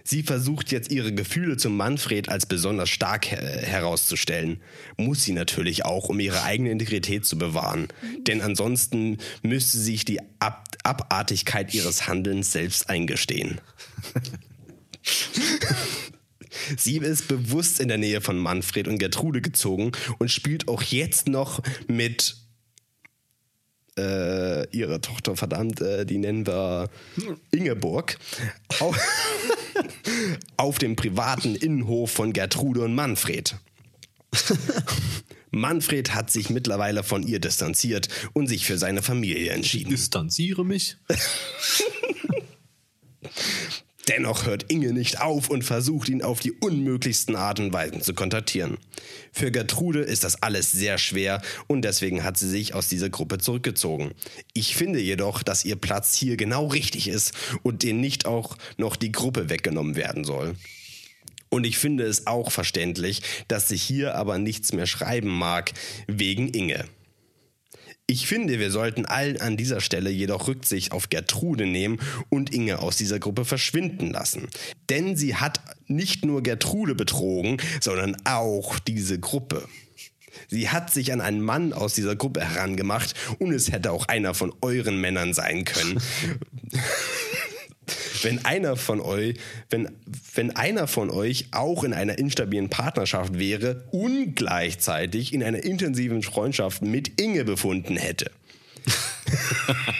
Sie 0.09 0.23
versucht 0.23 0.71
jetzt 0.71 0.93
ihre 0.93 1.13
Gefühle 1.13 1.57
zum 1.57 1.77
Manfred 1.77 2.29
als 2.29 2.47
besonders 2.47 2.89
stark 2.89 3.29
her 3.29 3.43
herauszustellen. 3.43 4.61
Muss 4.97 5.25
sie 5.25 5.33
natürlich 5.33 5.85
auch, 5.85 6.09
um 6.09 6.21
ihre 6.21 6.45
eigene 6.45 6.71
Integrität 6.71 7.27
zu 7.27 7.37
bewahren. 7.37 7.89
Denn 8.21 8.41
ansonsten 8.41 9.19
müsste 9.43 9.79
sich 9.79 10.05
die 10.05 10.21
Ab 10.39 10.65
Abartigkeit 10.85 11.75
ihres 11.75 12.07
Handelns 12.07 12.53
selbst 12.53 12.89
eingestehen. 12.89 13.61
Sie 16.77 16.99
ist 16.99 17.27
bewusst 17.27 17.81
in 17.81 17.89
der 17.89 17.99
Nähe 17.99 18.21
von 18.21 18.39
Manfred 18.39 18.87
und 18.87 18.99
Gertrude 18.99 19.41
gezogen 19.43 19.91
und 20.19 20.31
spielt 20.31 20.69
auch 20.69 20.83
jetzt 20.83 21.27
noch 21.27 21.61
mit 21.89 22.46
äh, 23.99 24.69
ihrer 24.77 25.01
Tochter, 25.01 25.37
verdammt, 25.37 25.81
äh, 25.81 26.05
die 26.05 26.19
nennen 26.19 26.47
wir 26.47 26.91
Ingeborg, 27.51 28.19
auf, 28.81 28.99
auf 30.57 30.79
dem 30.79 30.97
privaten 30.97 31.55
Innenhof 31.55 32.11
von 32.11 32.33
Gertrude 32.33 32.83
und 32.83 32.95
Manfred. 32.95 33.57
Manfred 35.51 36.15
hat 36.15 36.31
sich 36.31 36.51
mittlerweile 36.51 37.03
von 37.03 37.23
ihr 37.23 37.41
distanziert 37.41 38.09
und 38.35 38.47
sich 38.47 38.67
für 38.67 38.79
seine 38.79 39.03
Familie 39.03 39.53
entschieden. 39.53 39.91
Distanziere 39.91 40.65
mich. 40.65 40.97
Dennoch 44.09 44.47
hört 44.47 44.71
Inge 44.71 44.93
nicht 44.93 45.21
auf 45.21 45.51
und 45.51 45.65
versucht 45.65 46.09
ihn 46.09 46.23
auf 46.23 46.39
die 46.39 46.53
unmöglichsten 46.53 47.35
Art 47.35 47.59
und 47.59 47.73
Weisen 47.73 48.03
zu 48.03 48.15
kontaktieren. 48.15 48.79
Für 49.33 49.51
Gertrude 49.51 50.01
ist 50.01 50.23
das 50.23 50.43
alles 50.43 50.71
sehr 50.71 50.97
schwer 50.99 51.43
und 51.67 51.83
deswegen 51.83 52.23
hat 52.23 52.39
sie 52.39 52.49
sich 52.49 52.73
aus 52.73 52.89
dieser 52.89 53.11
Gruppe 53.11 53.39
zurückgezogen. 53.39 54.13
Ich 54.53 54.77
finde 54.77 55.01
jedoch, 55.01 55.43
dass 55.43 55.65
ihr 55.65 55.75
Platz 55.75 56.17
hier 56.17 56.37
genau 56.37 56.67
richtig 56.67 57.09
ist 57.09 57.33
und 57.65 57.83
denen 57.83 58.01
nicht 58.01 58.27
auch 58.27 58.57
noch 58.77 58.95
die 58.95 59.11
Gruppe 59.11 59.51
weggenommen 59.51 59.97
werden 59.97 60.23
soll. 60.23 60.55
Und 61.49 61.65
ich 61.65 61.79
finde 61.79 62.05
es 62.05 62.29
auch 62.29 62.53
verständlich, 62.53 63.23
dass 63.49 63.69
sie 63.69 63.77
hier 63.77 64.15
aber 64.15 64.39
nichts 64.39 64.73
mehr 64.73 64.87
schreiben 64.87 65.31
mag, 65.31 65.73
wegen 66.07 66.49
Inge. 66.49 66.85
Ich 68.09 68.29
finde, 68.29 68.61
wir 68.61 68.71
sollten 68.71 69.05
allen 69.05 69.41
an 69.41 69.57
dieser 69.57 69.81
Stelle 69.81 70.11
jedoch 70.11 70.47
Rücksicht 70.47 70.93
auf 70.93 71.11
Gertrude 71.11 71.67
nehmen 71.67 71.99
und 72.29 72.55
Inge 72.55 72.79
aus 72.79 72.97
dieser 72.97 73.19
Gruppe 73.19 73.45
verschwinden 73.45 74.13
lassen. 74.13 74.49
Denn 74.89 75.17
sie 75.17 75.35
hat 75.35 75.61
nicht 75.89 76.25
nur 76.25 76.45
Gertrude 76.45 76.95
betrogen, 76.95 77.57
sondern 77.81 78.17
auch 78.25 78.79
diese 78.79 79.19
Gruppe. 79.19 79.69
Sie 80.49 80.69
hat 80.69 80.93
sich 80.93 81.13
an 81.13 81.21
einen 81.21 81.41
Mann 81.41 81.73
aus 81.73 81.95
dieser 81.95 82.15
Gruppe 82.15 82.43
herangemacht 82.43 83.15
und 83.41 83.53
es 83.53 83.73
hätte 83.73 83.91
auch 83.91 84.07
einer 84.07 84.35
von 84.35 84.55
euren 84.61 85.01
Männern 85.01 85.35
sein 85.35 85.65
können. 85.65 86.01
wenn 88.23 88.45
einer 88.45 88.77
von 88.77 89.01
euch, 89.01 89.37
wenn, 89.71 89.91
wenn 90.35 90.55
einer 90.57 90.87
von 90.87 91.11
euch 91.11 91.47
auch 91.53 91.85
in 91.85 91.93
einer 91.93 92.19
instabilen 92.19 92.69
Partnerschaft 92.71 93.39
wäre 93.39 93.85
und 93.91 94.35
gleichzeitig 94.35 95.33
in 95.33 95.43
einer 95.43 95.63
intensiven 95.65 96.23
Freundschaft 96.23 96.83
mit 96.83 97.21
Inge 97.21 97.45
befunden 97.45 97.97
hätte. 97.97 98.31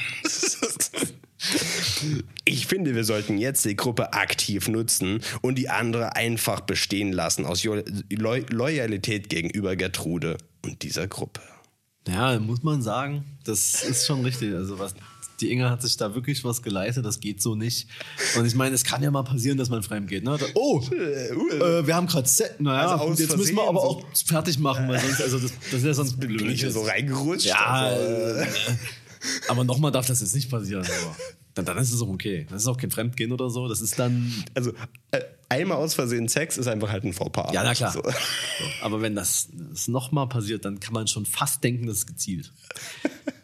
Ich 2.45 2.67
finde, 2.67 2.95
wir 2.95 3.05
sollten 3.05 3.39
jetzt 3.39 3.65
die 3.65 3.77
Gruppe 3.77 4.13
aktiv 4.13 4.69
nutzen 4.69 5.21
und 5.43 5.57
die 5.57 5.69
andere 5.69 6.17
einfach 6.17 6.61
bestehen 6.61 7.13
lassen 7.13 7.45
aus 7.45 7.65
Lo 7.65 7.83
Lo 8.11 8.37
Loyalität 8.51 9.29
gegenüber 9.29 9.77
Gertrude 9.77 10.39
und 10.65 10.83
dieser 10.83 11.07
Gruppe. 11.07 11.41
Ja, 12.09 12.39
muss 12.39 12.63
man 12.63 12.83
sagen, 12.83 13.25
das 13.45 13.83
ist 13.83 14.07
schon 14.07 14.25
richtig. 14.25 14.55
Also 14.55 14.79
was 14.79 14.95
die 15.41 15.51
Inge 15.53 15.71
hat 15.71 15.83
sich 15.83 15.97
da 15.97 16.15
wirklich 16.15 16.45
was 16.45 16.63
geleistet, 16.63 17.05
das 17.05 17.21
geht 17.21 17.43
so 17.43 17.55
nicht. 17.55 17.87
Und 18.37 18.47
ich 18.47 18.55
meine, 18.55 18.75
es 18.75 18.85
kann 18.85 19.03
ja 19.03 19.11
mal 19.11 19.23
passieren, 19.23 19.59
dass 19.59 19.69
man 19.69 19.83
fremd 19.83 20.09
geht. 20.09 20.25
Ne? 20.25 20.39
Oh, 20.55 20.81
äh, 20.91 21.87
wir 21.87 21.95
haben 21.95 22.07
gerade 22.07 22.29
Set. 22.29 22.61
Naja, 22.61 22.97
Also 22.97 23.23
jetzt 23.23 23.37
müssen 23.37 23.55
wir 23.57 23.69
aber 23.69 23.81
so. 23.81 23.87
auch 23.87 24.03
fertig 24.27 24.59
machen, 24.59 24.89
weil 24.89 25.01
sonst, 25.01 25.21
also 25.23 25.39
das, 25.39 25.53
das 25.71 25.83
wäre 25.83 25.95
sonst 25.95 26.19
blöd. 26.19 26.39
Bin 26.39 26.51
ich 26.51 26.61
hier 26.61 26.71
so 26.73 26.83
reingerutscht? 26.83 27.47
Ja, 27.47 27.65
Also, 27.67 28.03
äh, 28.41 28.47
aber 29.49 29.65
nochmal 29.65 29.93
darf 29.93 30.07
das 30.07 30.21
jetzt 30.21 30.35
nicht 30.35 30.51
passieren. 30.51 30.85
Aber 30.85 31.17
dann, 31.55 31.65
dann 31.65 31.79
ist 31.79 31.93
es 31.93 32.03
auch 32.03 32.09
okay. 32.09 32.47
Das 32.51 32.63
ist 32.63 32.69
auch 32.69 32.77
kein 32.77 32.91
Fremdgehen 32.91 33.33
oder 33.33 33.49
so. 33.51 33.67
Das 33.69 33.81
ist 33.81 33.99
dann. 33.99 34.33
also 34.55 34.73
äh, 35.11 35.21
einmal 35.49 35.79
aus 35.79 35.95
Versehen 35.95 36.29
Sex 36.29 36.59
ist 36.59 36.67
einfach 36.67 36.91
halt 36.91 37.05
ein 37.05 37.13
Fauxpas. 37.13 37.53
Ja, 37.53 37.63
na 37.65 37.75
klar. 37.75 37.93
So. 37.93 38.03
So. 38.03 38.11
Aber 38.83 39.01
wenn 39.01 39.15
das, 39.15 39.49
das 39.53 39.89
nochmal 39.89 40.29
passiert, 40.29 40.65
dann 40.65 40.81
kann 40.81 40.93
man 40.93 41.07
schon 41.07 41.25
fast 41.27 41.65
denken, 41.65 41.87
das 41.87 41.99
ist 41.99 42.07
gezielt. 42.07 42.53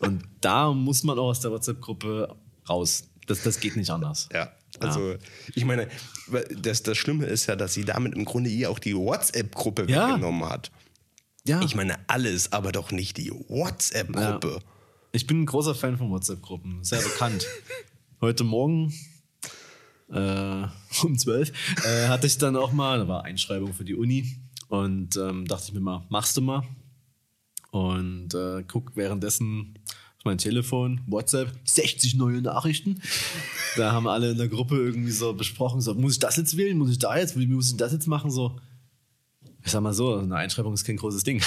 Und 0.00 0.24
da 0.40 0.72
muss 0.72 1.02
man 1.04 1.18
auch 1.18 1.28
aus 1.28 1.40
der 1.40 1.50
WhatsApp-Gruppe 1.52 2.36
raus. 2.68 3.04
Das, 3.26 3.42
das 3.42 3.60
geht 3.60 3.76
nicht 3.76 3.90
anders. 3.90 4.28
Ja, 4.32 4.52
also 4.80 5.14
ich 5.54 5.64
meine, 5.64 5.88
das, 6.60 6.82
das 6.82 6.98
Schlimme 6.98 7.26
ist 7.26 7.46
ja, 7.46 7.56
dass 7.56 7.72
sie 7.74 7.84
damit 7.84 8.14
im 8.14 8.24
Grunde 8.24 8.50
ihr 8.50 8.70
auch 8.70 8.78
die 8.80 8.96
WhatsApp-Gruppe 8.96 9.86
Ja. 9.88 10.08
weggenommen 10.08 10.48
hat. 10.48 10.70
Ja. 11.46 11.60
Ich 11.62 11.74
meine 11.74 11.96
alles, 12.08 12.52
aber 12.52 12.72
doch 12.72 12.90
nicht 12.90 13.16
die 13.16 13.30
WhatsApp-Gruppe. 13.30 14.60
Ich 15.14 15.26
bin 15.26 15.42
ein 15.42 15.46
großer 15.46 15.74
Fan 15.74 15.98
von 15.98 16.10
WhatsApp-Gruppen, 16.10 16.82
sehr 16.84 17.02
bekannt. 17.02 17.46
Heute 18.22 18.44
Morgen 18.44 18.94
äh, 20.10 20.62
um 21.02 21.18
12 21.18 21.52
äh, 21.84 22.08
hatte 22.08 22.26
ich 22.26 22.38
dann 22.38 22.56
auch 22.56 22.72
mal, 22.72 22.98
da 22.98 23.08
war 23.08 23.24
Einschreibung 23.24 23.74
für 23.74 23.84
die 23.84 23.94
Uni 23.94 24.38
und 24.68 25.14
ähm, 25.18 25.44
dachte 25.44 25.64
ich 25.68 25.74
mir 25.74 25.80
mal, 25.80 26.06
machst 26.08 26.38
du 26.38 26.40
mal? 26.40 26.62
Und 27.72 28.32
äh, 28.32 28.64
guck 28.66 28.96
währenddessen 28.96 29.78
auf 30.16 30.24
mein 30.24 30.38
Telefon, 30.38 31.02
WhatsApp, 31.06 31.60
60 31.64 32.14
neue 32.14 32.40
Nachrichten. 32.40 33.02
Da 33.76 33.92
haben 33.92 34.08
alle 34.08 34.30
in 34.30 34.38
der 34.38 34.48
Gruppe 34.48 34.76
irgendwie 34.76 35.12
so 35.12 35.34
besprochen, 35.34 35.82
so, 35.82 35.92
muss 35.92 36.14
ich 36.14 36.20
das 36.20 36.38
jetzt 36.38 36.56
wählen, 36.56 36.78
muss 36.78 36.90
ich 36.90 36.98
da 36.98 37.18
jetzt, 37.18 37.36
muss 37.36 37.70
ich 37.70 37.76
das 37.76 37.92
jetzt 37.92 38.06
machen? 38.06 38.30
So, 38.30 38.58
ich 39.62 39.70
sag 39.70 39.82
mal 39.82 39.92
so, 39.92 40.16
eine 40.16 40.36
Einschreibung 40.36 40.72
ist 40.72 40.84
kein 40.84 40.96
großes 40.96 41.22
Ding. 41.22 41.42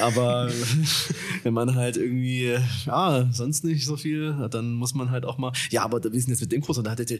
Aber 0.00 0.50
wenn 1.42 1.54
man 1.54 1.74
halt 1.74 1.96
irgendwie, 1.96 2.56
ja, 2.86 3.28
sonst 3.32 3.64
nicht 3.64 3.86
so 3.86 3.96
viel, 3.96 4.48
dann 4.50 4.74
muss 4.74 4.94
man 4.94 5.10
halt 5.10 5.24
auch 5.24 5.38
mal, 5.38 5.52
ja, 5.70 5.82
aber 5.82 6.00
da 6.00 6.12
wissen 6.12 6.30
jetzt 6.30 6.40
mit 6.40 6.52
dem 6.52 6.60
Kurs 6.60 6.78
und 6.78 6.84
da 6.84 6.90
hat 6.92 7.00
er, 7.00 7.18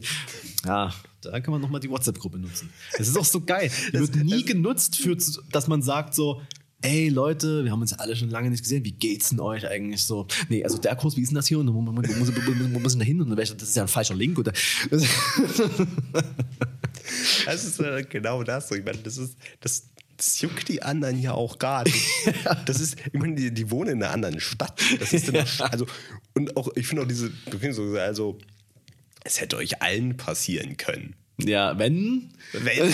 ja, 0.65 0.93
da 1.21 1.39
kann 1.39 1.51
man 1.51 1.61
nochmal 1.61 1.81
die 1.81 1.89
WhatsApp-Gruppe 1.89 2.37
nutzen. 2.39 2.69
Das 2.97 3.07
ist 3.07 3.17
auch 3.17 3.25
so 3.25 3.41
geil. 3.41 3.71
Die 3.89 3.99
wird 3.99 4.15
nie 4.15 4.43
genutzt, 4.43 4.97
für, 4.97 5.17
dass 5.51 5.67
man 5.67 5.81
sagt 5.81 6.13
so, 6.13 6.41
ey 6.81 7.09
Leute, 7.09 7.63
wir 7.63 7.71
haben 7.71 7.81
uns 7.81 7.91
ja 7.91 7.97
alle 7.97 8.15
schon 8.15 8.29
lange 8.29 8.49
nicht 8.49 8.63
gesehen, 8.63 8.85
wie 8.85 8.91
geht's 8.91 9.29
denn 9.29 9.39
euch 9.39 9.67
eigentlich 9.67 10.03
so? 10.03 10.27
Nee, 10.49 10.63
also 10.63 10.77
der 10.77 10.95
Kurs, 10.95 11.17
wie 11.17 11.21
ist 11.21 11.29
denn 11.29 11.35
das 11.35 11.47
hier? 11.47 11.59
Und 11.59 11.73
wo, 11.73 11.81
muss, 11.81 12.07
muss 12.15 12.29
ich 12.29 12.99
da 12.99 13.03
hin? 13.03 13.21
Und 13.21 13.35
das 13.35 13.51
ist 13.51 13.75
ja 13.75 13.83
ein 13.83 13.87
falscher 13.87 14.15
Link. 14.15 14.37
Oder, 14.37 14.53
Das 17.45 17.63
ist 17.63 17.79
äh, 17.79 18.03
genau 18.03 18.43
das. 18.43 18.71
Ich 18.71 18.83
meine, 18.83 18.97
das 18.99 19.17
ist, 19.17 19.37
das, 19.59 19.87
das 20.17 20.41
juckt 20.41 20.67
die 20.69 20.81
anderen 20.81 21.21
ja 21.21 21.33
auch 21.33 21.59
gar 21.59 21.83
nicht. 21.83 22.05
Das 22.65 22.79
ist, 22.79 22.97
ich 23.11 23.13
meine, 23.19 23.35
die, 23.35 23.53
die 23.53 23.69
wohnen 23.71 23.91
in 23.91 24.03
einer 24.03 24.13
anderen 24.13 24.39
Stadt. 24.39 24.79
Das 24.99 25.13
ist 25.13 25.29
immer, 25.33 25.45
also, 25.59 25.85
und 26.33 26.57
auch, 26.57 26.69
ich 26.75 26.87
finde 26.87 27.03
auch 27.03 27.07
diese, 27.07 27.31
so, 27.71 27.97
also, 27.97 28.37
es 29.23 29.41
hätte 29.41 29.57
euch 29.57 29.81
allen 29.81 30.17
passieren 30.17 30.77
können. 30.77 31.15
ja, 31.39 31.77
wenn, 31.77 32.31
Wenn. 32.53 32.93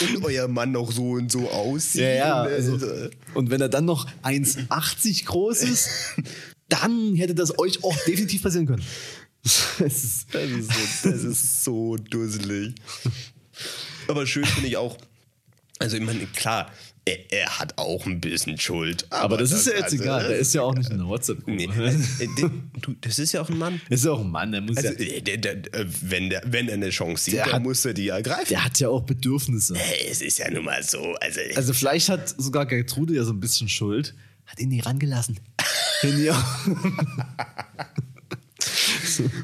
und 0.00 0.24
euer 0.24 0.48
Mann 0.48 0.72
noch 0.72 0.90
so 0.90 1.10
und 1.12 1.30
so 1.30 1.48
aussieht. 1.50 2.02
Ja, 2.02 2.14
ja. 2.14 2.44
ne? 2.44 2.50
Also, 2.54 2.78
und 3.34 3.50
wenn 3.50 3.60
er 3.60 3.68
dann 3.68 3.84
noch 3.84 4.08
1,80 4.22 5.24
groß 5.26 5.62
ist, 5.62 5.88
dann 6.68 7.14
hätte 7.14 7.34
das 7.34 7.58
euch 7.58 7.84
auch 7.84 7.96
definitiv 8.04 8.42
passieren 8.42 8.66
können. 8.66 8.82
Es 9.44 10.04
ist, 10.04 10.34
Das 10.34 10.42
ist 10.50 11.02
so, 11.02 11.10
das 11.10 11.24
ist 11.24 11.64
so 11.64 11.96
dusselig. 11.96 12.74
Aber 14.08 14.26
schön 14.26 14.44
finde 14.44 14.68
ich 14.68 14.76
auch, 14.76 14.96
also 15.78 15.96
ich 15.96 16.02
meine, 16.02 16.26
klar, 16.26 16.70
er, 17.04 17.32
er 17.32 17.58
hat 17.58 17.76
auch 17.76 18.06
ein 18.06 18.20
bisschen 18.20 18.58
Schuld. 18.58 19.06
aber 19.10 19.36
das 19.36 19.52
ist 19.52 19.66
ja 19.66 19.72
jetzt 19.74 19.84
also, 19.84 19.96
egal. 20.02 20.28
Der 20.28 20.38
ist 20.38 20.54
ja 20.54 20.62
auch 20.62 20.74
nicht 20.74 20.88
in 20.90 20.98
der 20.98 21.06
WhatsApp-Gruppe. 21.06 21.52
Nee, 21.52 21.64
äh, 21.64 22.28
du, 22.80 22.94
das 23.00 23.18
ist 23.18 23.32
ja 23.32 23.42
auch 23.42 23.50
ein 23.50 23.58
Mann. 23.58 23.80
Ist 23.90 24.04
ja 24.04 24.12
auch 24.12 24.20
ein 24.20 24.30
Mann, 24.30 24.52
der 24.52 24.60
muss 24.62 24.76
Also, 24.76 24.90
ja. 24.90 25.16
äh, 25.16 25.20
der, 25.20 25.36
der, 25.36 25.86
wenn, 26.00 26.30
der, 26.30 26.42
wenn 26.46 26.68
er 26.68 26.74
eine 26.74 26.90
Chance 26.90 27.24
sieht, 27.24 27.40
dann 27.40 27.62
muss 27.62 27.84
er 27.84 27.92
die 27.92 28.08
ergreifen. 28.08 28.48
Der 28.48 28.64
hat 28.64 28.78
ja 28.80 28.88
auch 28.88 29.02
Bedürfnisse. 29.02 29.76
Es 30.08 30.22
ist 30.22 30.38
ja 30.38 30.50
nun 30.50 30.64
mal 30.64 30.82
so. 30.82 31.14
Also, 31.20 31.40
Also 31.54 31.74
vielleicht 31.74 32.08
hat 32.08 32.28
sogar 32.40 32.66
Gertrude 32.66 33.14
ja 33.14 33.24
so 33.24 33.32
ein 33.32 33.40
bisschen 33.40 33.68
Schuld. 33.68 34.14
Hat 34.46 34.60
ihn 34.60 34.68
nie 34.68 34.80
rangelassen. 34.80 35.40
ja. 36.02 36.42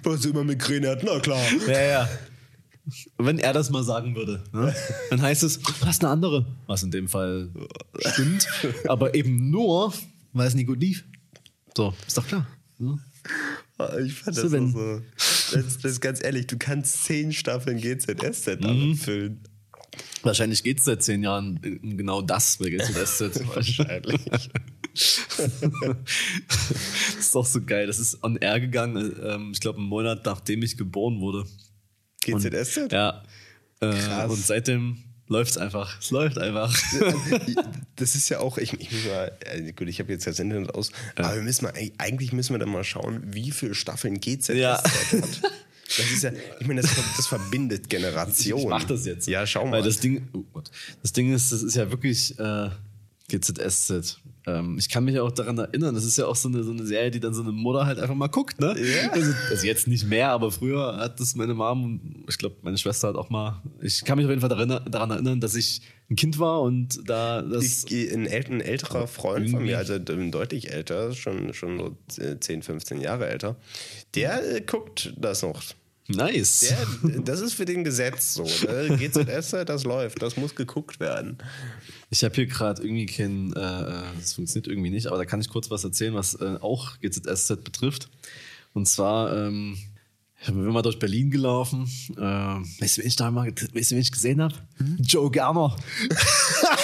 was 0.03 0.25
immer 0.25 0.45
Migräne 0.45 0.91
hat, 0.91 1.03
na 1.03 1.19
klar. 1.21 1.45
ja, 1.67 1.81
ja. 1.83 2.09
Wenn 3.19 3.39
er 3.39 3.53
das 3.53 3.71
mal 3.71 3.83
sagen 3.85 4.15
würde, 4.15 4.43
ne? 4.53 4.75
dann 5.11 5.23
heißt 5.23 5.43
es, 5.43 5.61
du 5.61 5.73
hast 5.87 6.03
eine 6.05 6.13
andere. 6.13 6.47
Was 6.67 6.83
in 6.83 6.91
dem 6.91 7.09
Fall 7.09 7.51
stimmt. 7.99 8.47
Aber 8.89 9.15
eben 9.15 9.51
nur, 9.51 9.93
weil 10.33 10.47
es 10.49 10.55
Nico 10.55 10.73
lief. 10.75 11.05
So, 11.77 11.95
ist 12.07 12.17
doch 12.17 12.27
klar. 12.27 12.47
ne? 12.79 12.99
Ah, 13.79 13.97
Ich 13.99 14.15
fand 14.15 14.37
das 14.37 14.51
wenn- 14.53 14.73
so. 14.73 15.01
Das, 15.53 15.79
das 15.79 15.93
ist 15.93 16.01
ganz 16.01 16.23
ehrlich, 16.23 16.47
du 16.47 16.57
kannst 16.59 17.05
zehn 17.05 17.33
Staffeln 17.33 17.79
GZSZ 17.81 18.47
Mhm. 18.61 18.61
damit 18.61 18.99
füllen. 18.99 19.41
Wahrscheinlich 20.23 20.63
geht 20.63 20.79
es 20.79 20.85
seit 20.85 21.03
zehn 21.03 21.23
Jahren 21.23 21.59
um 21.83 21.97
genau 21.97 22.23
das 22.23 22.59
bei 22.59 22.71
GZSZ. 22.71 23.41
Wahrscheinlich. 23.55 24.21
das 24.93 25.19
ist 27.19 27.35
doch 27.35 27.47
so 27.47 27.61
geil. 27.63 27.87
Das 27.87 27.99
ist 27.99 28.23
on 28.23 28.37
air 28.37 28.61
gegangen, 28.61 29.13
ähm, 29.25 29.51
ich 29.53 29.61
glaube, 29.61 29.79
einen 29.79 29.89
Monat 29.89 30.25
nachdem 30.25 30.63
ich 30.63 30.77
geboren 30.77 31.21
wurde. 31.21 31.45
Und- 32.29 32.43
GZSZ? 32.43 32.93
Ja. 32.93 33.23
Äh, 33.81 33.91
Krass. 33.93 34.31
und 34.31 34.45
seitdem 34.45 34.99
läuft 35.27 35.53
es 35.53 35.57
einfach. 35.59 35.99
Es 36.01 36.11
läuft 36.11 36.39
einfach. 36.39 36.75
Das 37.97 38.15
ist 38.15 38.31
ja 38.31 38.39
auch, 38.41 38.57
ich, 38.57 38.73
ich 38.81 38.91
muss 38.93 39.05
mal, 39.05 39.31
äh, 39.45 39.73
gut, 39.73 39.87
ich 39.89 40.01
habe 40.01 40.11
jetzt 40.11 40.27
das 40.27 40.39
Internet 40.39 40.75
aus, 40.75 40.91
aber 41.17 41.35
wir 41.35 41.43
müssen 41.43 41.67
mal, 41.67 41.75
eigentlich 41.99 42.33
müssen 42.33 42.55
wir 42.55 42.59
dann 42.59 42.71
mal 42.71 42.83
schauen, 42.83 43.23
wie 43.35 43.51
viele 43.51 43.75
Staffeln 43.75 44.19
GZSZ 44.21 44.55
Ja. 44.57 44.83
hat. 44.83 44.93
Das 45.13 45.99
ist 46.11 46.23
ja, 46.23 46.31
ich 46.61 46.67
meine, 46.67 46.81
das, 46.81 46.91
das 47.19 47.27
verbindet 47.27 47.91
Generationen. 47.91 48.63
Ich 48.63 48.69
mach 48.71 48.85
das 48.85 49.05
jetzt. 49.05 49.27
Ja, 49.29 49.47
schau 49.47 49.67
mal. 49.67 49.73
Weil 49.79 49.83
das 49.83 50.01
Ding, 50.01 50.27
oh 50.33 50.45
Gott, 50.55 50.71
das 51.03 51.13
Ding 51.13 51.31
ist, 51.35 51.53
das 51.53 51.63
ist 51.63 51.77
ja 51.77 51.91
wirklich 51.91 52.39
äh, 52.39 52.71
GZSZ. 53.29 54.19
Ähm, 54.47 54.77
ich 54.79 54.89
kann 54.89 55.05
mich 55.05 55.19
auch 55.21 55.31
daran 55.31 55.59
erinnern, 55.59 55.95
das 55.95 56.05
ist 56.05 56.17
ja 56.17 56.27
auch 56.27 56.37
so 56.37 56.49
eine, 56.49 56.63
so 56.63 56.71
eine 56.71 56.87
Serie, 56.87 57.11
die 57.11 57.21
dann 57.21 57.35
so 57.35 57.43
eine 57.43 57.53
Mutter 57.53 57.85
halt 57.85 57.99
einfach 57.99 58.15
mal 58.15 58.29
guckt, 58.29 58.61
ne? 58.61 58.75
Ja. 58.79 59.11
Also, 59.11 59.33
also 59.51 59.67
jetzt 59.67 59.87
nicht 59.87 60.07
mehr, 60.07 60.31
aber 60.31 60.51
früher 60.51 60.97
hat 60.97 61.21
das 61.21 61.35
meine 61.35 61.55
Mom 61.55 61.85
und 61.85 62.25
ich 62.29 62.39
glaube, 62.39 62.57
meine 62.63 62.79
Schwester 62.79 63.09
hat 63.09 63.17
auch 63.17 63.29
mal. 63.29 63.63
Ich 63.83 64.05
kann 64.05 64.17
mich 64.17 64.25
auf 64.25 64.31
jeden 64.31 64.41
Fall 64.41 64.49
daran, 64.49 64.81
daran 64.91 65.11
erinnern, 65.11 65.41
dass 65.41 65.55
ich 65.55 65.83
ein 66.11 66.17
Kind 66.17 66.39
war 66.39 66.63
und 66.63 67.09
da 67.09 67.43
das. 67.43 67.85
Ich, 67.85 68.13
ein, 68.13 68.27
ein 68.27 68.61
älterer 68.61 69.07
Freund 69.07 69.51
von 69.51 69.63
mir, 69.63 69.79
also 69.79 69.99
deutlich 69.99 70.73
älter, 70.73 71.13
schon, 71.13 71.53
schon 71.53 71.97
so 72.09 72.35
10, 72.39 72.63
15 72.63 73.01
Jahre 73.01 73.29
älter, 73.29 73.57
der 74.15 74.57
äh, 74.57 74.61
guckt 74.63 75.13
das 75.19 75.43
noch. 75.43 75.63
Nice. 76.09 76.75
Der, 77.03 77.21
das 77.21 77.41
ist 77.41 77.55
für 77.55 77.65
den 77.65 77.85
Gesetz 77.85 78.35
so. 78.35 78.45
Ne? 78.45 78.97
GZS, 78.99 79.51
das 79.65 79.85
läuft, 79.85 80.21
das 80.23 80.37
muss 80.37 80.55
geguckt 80.55 80.99
werden. 80.99 81.39
Ich 82.13 82.25
habe 82.25 82.35
hier 82.35 82.47
gerade 82.47 82.83
irgendwie 82.83 83.07
kein, 83.07 83.53
äh, 83.53 84.03
das 84.19 84.35
funktioniert 84.35 84.67
irgendwie 84.67 84.91
nicht, 84.91 85.07
aber 85.07 85.17
da 85.17 85.25
kann 85.25 85.41
ich 85.41 85.49
kurz 85.49 85.71
was 85.71 85.85
erzählen, 85.85 86.13
was 86.15 86.35
äh, 86.35 86.59
auch 86.61 86.99
GZSZ 86.99 87.63
betrifft. 87.63 88.11
Und 88.73 88.87
zwar, 88.87 89.37
ähm, 89.37 89.79
ich 90.41 90.47
bin 90.49 90.65
mal 90.65 90.83
durch 90.83 90.99
Berlin 90.99 91.31
gelaufen. 91.31 91.89
Äh, 92.17 92.21
weißt 92.21 92.97
du, 92.97 93.03
wen 93.03 93.07
ich 93.07 93.17
da 93.17 93.31
mal, 93.31 93.47
weißt 93.47 93.91
du, 93.91 93.95
wen 93.95 94.03
ich 94.03 94.11
gesehen 94.11 94.43
habe? 94.43 94.57
Hm? 94.79 94.97
Joe 95.01 95.31
Gerner. 95.31 95.77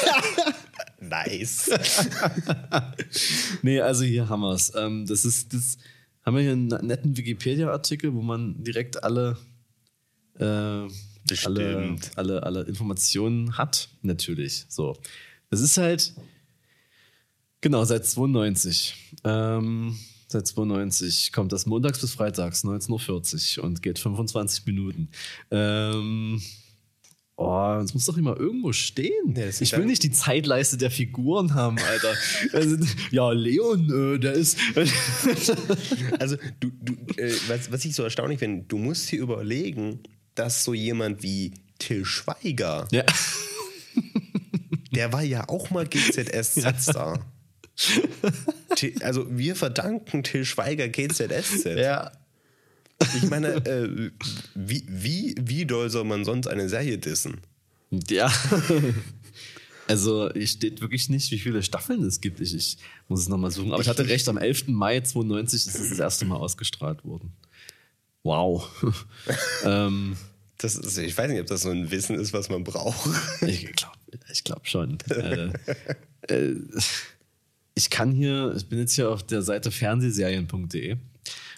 nice. 1.01 1.71
nee, 3.63 3.81
also 3.81 4.05
hier 4.05 4.29
haben 4.29 4.41
wir 4.41 4.53
es. 4.53 4.73
Ähm, 4.77 5.07
das 5.07 5.25
ist, 5.25 5.53
das 5.53 5.79
haben 6.25 6.37
wir 6.37 6.43
hier 6.43 6.53
einen 6.53 6.69
netten 6.87 7.17
Wikipedia-Artikel, 7.17 8.15
wo 8.15 8.23
man 8.23 8.63
direkt 8.63 9.03
alle, 9.03 9.37
äh, 10.39 10.87
alle, 11.45 11.97
alle, 12.17 12.43
alle 12.43 12.63
Informationen 12.63 13.57
hat. 13.59 13.89
Natürlich. 14.03 14.67
So. 14.69 14.97
Das 15.51 15.61
ist 15.61 15.77
halt, 15.77 16.15
genau, 17.61 17.85
seit 17.85 18.05
92. 18.07 18.95
Ähm, 19.25 19.97
Seit 20.29 20.47
92 20.49 21.33
kommt 21.33 21.53
das 21.53 21.67
montags 21.67 22.01
bis 22.01 22.15
freitags 22.15 22.65
19.40 22.65 23.59
Uhr 23.59 23.65
und 23.65 23.81
geht 23.83 24.01
25 24.01 24.67
Minuten. 24.67 25.09
Ähm, 25.53 26.43
oh, 27.37 27.81
es 27.83 27.95
muss 27.95 28.07
doch 28.07 28.17
immer 28.17 28.37
irgendwo 28.37 28.73
stehen. 28.73 29.37
Ja, 29.37 29.47
ich 29.47 29.77
will 29.77 29.87
nicht 29.87 30.03
die 30.03 30.11
Zeitleiste 30.11 30.79
der 30.79 30.91
Figuren 30.91 31.55
haben, 31.55 31.79
Alter. 31.79 32.13
also, 32.53 32.77
ja, 33.13 33.31
Leon, 33.31 34.17
äh, 34.17 34.19
der 34.19 34.33
ist. 34.33 34.59
also, 36.19 36.37
du, 36.59 36.73
du, 36.73 36.95
äh, 37.17 37.33
was, 37.47 37.71
was 37.71 37.85
ich 37.85 37.95
so 37.95 38.03
erstaunlich 38.03 38.41
finde, 38.41 38.65
du 38.67 38.79
musst 38.79 39.13
dir 39.13 39.21
überlegen, 39.21 40.01
dass 40.39 40.65
so 40.65 40.75
jemand 40.75 41.23
wie 41.23 41.53
Till 41.79 42.05
Schweiger, 42.05 42.89
ja. 42.91 43.05
der 44.93 45.13
war 45.13 45.23
ja 45.23 45.49
auch 45.49 45.71
mal 45.71 45.87
GZS-Star. 45.87 47.27
also 49.03 49.27
wir 49.31 49.57
verdanken 49.57 50.23
Till 50.23 50.45
Schweiger 50.45 50.89
GZSZ. 50.89 51.65
Ja. 51.77 52.13
Ich 53.17 53.29
meine, 53.29 53.49
äh, 53.67 54.11
wie, 54.55 54.85
wie, 54.89 55.35
wie 55.39 55.67
doll 55.67 55.91
soll 55.91 56.05
man 56.05 56.25
sonst 56.25 56.47
eine 56.47 56.69
Serie 56.69 56.99
dissen? 56.99 57.41
Ja. 57.91 58.33
Also, 59.89 60.29
es 60.31 60.51
steht 60.51 60.81
wirklich 60.81 61.09
nicht, 61.09 61.31
wie 61.31 61.39
viele 61.39 61.63
Staffeln 61.63 62.03
es 62.03 62.21
gibt. 62.21 62.41
Ich, 62.41 62.55
ich 62.55 62.77
muss 63.09 63.21
es 63.21 63.29
nochmal 63.29 63.51
suchen. 63.53 63.73
Aber 63.73 63.81
ich 63.81 63.89
hatte 63.89 64.09
recht, 64.09 64.29
am 64.29 64.37
11. 64.37 64.69
Mai 64.69 65.01
92 65.01 65.67
ist 65.67 65.79
es 65.79 65.91
das 65.91 65.99
erste 65.99 66.25
Mal 66.25 66.37
ausgestrahlt 66.37 67.05
worden. 67.05 67.33
Wow. 68.27 68.69
ähm, 69.65 70.17
das 70.59 70.77
ist, 70.77 70.99
ich 70.99 71.17
weiß 71.17 71.31
nicht, 71.31 71.41
ob 71.41 71.47
das 71.47 71.63
so 71.63 71.71
ein 71.71 71.91
Wissen 71.91 72.19
ist, 72.19 72.33
was 72.33 72.49
man 72.49 72.65
braucht. 72.65 73.09
ich 73.47 73.73
glaube 73.73 73.97
ich 74.33 74.45
glaub 74.45 74.67
schon. 74.67 74.99
äh, 75.11 75.51
äh, 76.29 76.57
ich 77.75 77.91
kann 77.91 78.13
hier, 78.13 78.55
ich 78.57 78.69
bin 78.69 78.79
jetzt 78.79 78.95
hier 78.95 79.11
auf 79.11 79.23
der 79.23 79.43
Seite 79.43 79.71
fernsehserien.de 79.71 80.97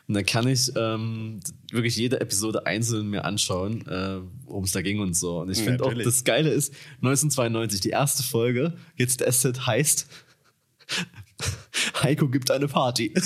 und 0.09 0.15
da 0.15 0.23
kann 0.23 0.49
ich 0.49 0.73
ähm, 0.75 1.39
wirklich 1.71 1.95
jede 1.97 2.21
Episode 2.21 2.65
einzeln 2.67 3.09
mir 3.09 3.27
anschauen, 3.27 3.87
äh, 3.87 4.21
worum 4.47 4.65
es 4.65 4.73
da 4.73 4.81
ging 4.81 5.01
und 5.01 5.15
so. 5.15 5.41
Und 5.41 5.51
ich 5.51 5.59
finde 5.59 5.85
auch, 5.85 5.93
das 5.93 6.25
Geile 6.25 6.49
ist, 6.49 6.73
1992, 7.03 7.83
die 7.83 7.91
erste 7.91 8.23
Folge, 8.23 8.73
jetzt 8.97 9.25
Asset 9.25 9.67
heißt 9.67 10.07
Heiko 12.03 12.29
gibt 12.29 12.51
eine 12.51 12.69
Party. 12.69 13.13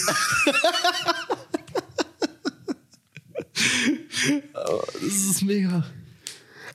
das 4.55 5.15
ist 5.15 5.43
mega. 5.43 5.85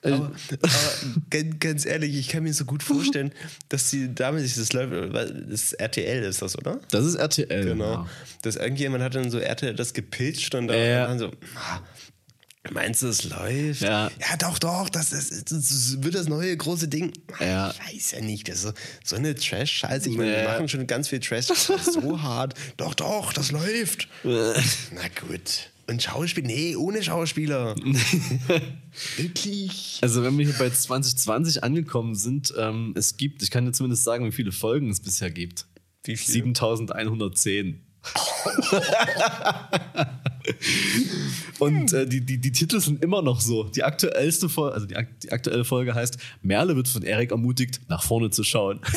Aber, 0.03 0.31
aber 0.61 1.43
ganz 1.59 1.85
ehrlich, 1.85 2.15
ich 2.15 2.29
kann 2.29 2.43
mir 2.43 2.53
so 2.53 2.65
gut 2.65 2.83
vorstellen, 2.83 3.31
dass 3.69 3.89
die 3.89 4.13
damit 4.13 4.43
sich 4.43 4.55
das 4.55 4.73
läuft. 4.73 4.93
Das 5.49 5.73
RTL 5.73 6.23
ist 6.23 6.41
das, 6.41 6.57
oder? 6.57 6.79
Das 6.91 7.05
ist 7.05 7.15
RTL. 7.15 7.65
Genau. 7.65 7.93
Ja. 7.93 8.09
Dass 8.43 8.55
irgendjemand 8.55 9.03
hat 9.03 9.15
dann 9.15 9.29
so 9.31 9.39
RTL 9.39 9.73
das 9.73 9.93
gepitcht 9.93 10.53
und 10.55 10.67
dann, 10.67 10.77
äh, 10.77 10.93
dann 10.93 11.19
so. 11.19 11.31
Ah, 11.55 11.81
Meinst 12.71 13.01
du, 13.01 13.07
es 13.07 13.23
läuft? 13.23 13.81
Ja. 13.81 14.11
ja, 14.19 14.37
doch, 14.37 14.59
doch, 14.59 14.89
das, 14.89 15.11
das, 15.11 15.29
das, 15.45 16.03
wird 16.03 16.15
das 16.15 16.27
neue 16.27 16.55
große 16.55 16.87
Ding. 16.87 17.13
Ja. 17.39 17.71
Ich 17.71 17.95
weiß 17.95 18.11
ja 18.11 18.21
nicht, 18.21 18.47
das 18.47 18.55
ist 18.55 18.61
so, 18.63 18.71
so 19.03 19.15
eine 19.15 19.35
Trash-Scheiße. 19.35 20.09
Ich 20.09 20.17
meine, 20.17 20.35
wir 20.35 20.43
machen 20.43 20.67
schon 20.67 20.85
ganz 20.87 21.07
viel 21.07 21.19
Trash. 21.19 21.47
Das 21.47 21.69
ist 21.69 21.93
so 21.93 22.21
hart. 22.21 22.55
Doch, 22.77 22.93
doch, 22.93 23.33
das 23.33 23.51
läuft. 23.51 24.07
Na 24.23 25.07
gut. 25.27 25.69
Und 25.89 26.03
Schauspiel? 26.03 26.43
Nee, 26.43 26.75
ohne 26.75 27.01
Schauspieler. 27.01 27.75
Wirklich. 29.17 29.99
Also, 30.01 30.21
wenn 30.21 30.37
wir 30.37 30.45
hier 30.45 30.55
bei 30.59 30.69
2020 30.69 31.63
angekommen 31.63 32.13
sind, 32.13 32.53
ähm, 32.57 32.91
es 32.95 33.15
gibt, 33.15 33.41
ich 33.41 33.51
kann 33.51 33.65
dir 33.65 33.71
zumindest 33.71 34.03
sagen, 34.03 34.25
wie 34.25 34.33
viele 34.33 34.51
Folgen 34.51 34.89
es 34.89 34.99
bisher 34.99 35.31
gibt. 35.31 35.65
Wie 36.03 36.17
viele? 36.17 36.33
7110. 36.33 37.83
Und 41.59 41.93
äh, 41.93 42.05
die, 42.05 42.21
die, 42.21 42.39
die 42.39 42.51
Titel 42.51 42.79
sind 42.79 43.03
immer 43.03 43.21
noch 43.21 43.41
so. 43.41 43.63
Die 43.63 43.83
aktuellste 43.83 44.49
Folge, 44.49 44.75
also 44.75 44.87
die, 44.87 44.95
die 45.23 45.31
aktuelle 45.31 45.65
Folge 45.65 45.95
heißt: 45.95 46.17
Merle 46.41 46.75
wird 46.75 46.87
von 46.87 47.03
Erik 47.03 47.31
ermutigt, 47.31 47.81
nach 47.87 48.03
vorne 48.03 48.29
zu 48.29 48.43
schauen. 48.43 48.81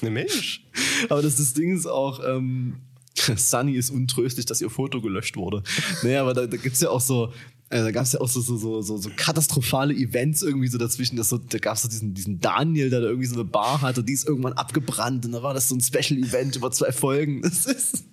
Ne 0.00 0.10
Mensch. 0.10 0.64
Aber 1.08 1.22
das, 1.22 1.36
das 1.36 1.54
Ding 1.54 1.74
ist 1.74 1.86
auch, 1.86 2.22
ähm, 2.24 2.76
Sunny 3.36 3.74
ist 3.74 3.90
untröstlich, 3.90 4.46
dass 4.46 4.60
ihr 4.60 4.70
Foto 4.70 5.00
gelöscht 5.00 5.36
wurde. 5.36 5.62
Naja, 6.02 6.22
aber 6.22 6.34
da, 6.34 6.46
da 6.46 6.56
gibt 6.56 6.74
es 6.74 6.80
ja 6.80 6.90
auch 6.90 7.00
so, 7.00 7.32
äh, 7.70 7.82
da 7.82 7.90
gab 7.90 8.04
es 8.04 8.12
ja 8.12 8.20
auch 8.20 8.28
so, 8.28 8.40
so, 8.40 8.56
so, 8.56 8.96
so, 8.96 9.10
katastrophale 9.14 9.92
Events 9.94 10.42
irgendwie 10.42 10.68
so 10.68 10.78
dazwischen. 10.78 11.16
Das 11.16 11.28
so, 11.28 11.38
da 11.38 11.58
gab 11.58 11.76
es 11.76 11.82
so 11.82 11.88
diesen, 11.88 12.14
diesen 12.14 12.40
Daniel, 12.40 12.88
der 12.88 13.00
da 13.00 13.08
irgendwie 13.08 13.26
so 13.26 13.34
eine 13.34 13.44
Bar 13.44 13.82
hatte, 13.82 14.02
die 14.02 14.14
ist 14.14 14.26
irgendwann 14.26 14.54
abgebrannt 14.54 15.26
und 15.26 15.32
da 15.32 15.42
war 15.42 15.52
das 15.52 15.68
so 15.68 15.74
ein 15.74 15.80
Special-Event 15.80 16.56
über 16.56 16.70
zwei 16.70 16.92
Folgen. 16.92 17.42
Das 17.48 17.66
ist. 17.66 18.04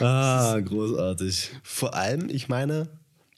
ah, 0.00 0.58
großartig. 0.60 1.50
Vor 1.62 1.94
allem, 1.94 2.28
ich 2.28 2.48
meine, 2.48 2.88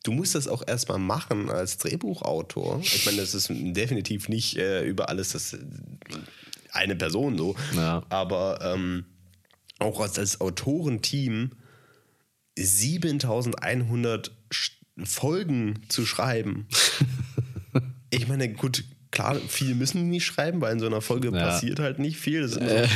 du 0.03 0.12
musst 0.12 0.35
das 0.35 0.47
auch 0.49 0.62
erstmal 0.66 0.99
machen 0.99 1.51
als 1.51 1.78
Drehbuchautor. 1.78 2.80
Ich 2.82 3.07
meine, 3.07 3.18
das 3.18 3.35
ist 3.35 3.49
definitiv 3.51 4.28
nicht 4.28 4.57
äh, 4.57 4.85
über 4.85 5.09
alles 5.09 5.32
das 5.32 5.57
eine 6.75 6.97
Person 6.97 7.39
so. 7.39 7.57
Ja. 7.75 8.03
Aber 8.09 8.61
ähm, 8.62 9.05
auch 9.79 10.01
als, 10.01 10.18
als 10.18 10.41
Autorenteam 10.41 11.53
7100 12.57 14.31
Folgen 15.03 15.81
zu 15.89 16.07
schreiben. 16.07 16.68
ich 18.11 18.29
meine, 18.29 18.53
gut, 18.53 18.85
klar, 19.11 19.37
viel 19.49 19.75
müssen 19.75 19.99
die 19.99 20.11
nicht 20.11 20.25
schreiben, 20.25 20.61
weil 20.61 20.72
in 20.72 20.81
so 20.81 20.87
einer 20.87 21.01
Folge 21.01 21.31
ja. 21.33 21.33
passiert 21.33 21.81
halt 21.81 21.99
nicht 21.99 22.18
viel. 22.18 22.43
Das 22.43 22.53
ist 22.53 22.59
äh. 22.59 22.87
so, 22.87 22.95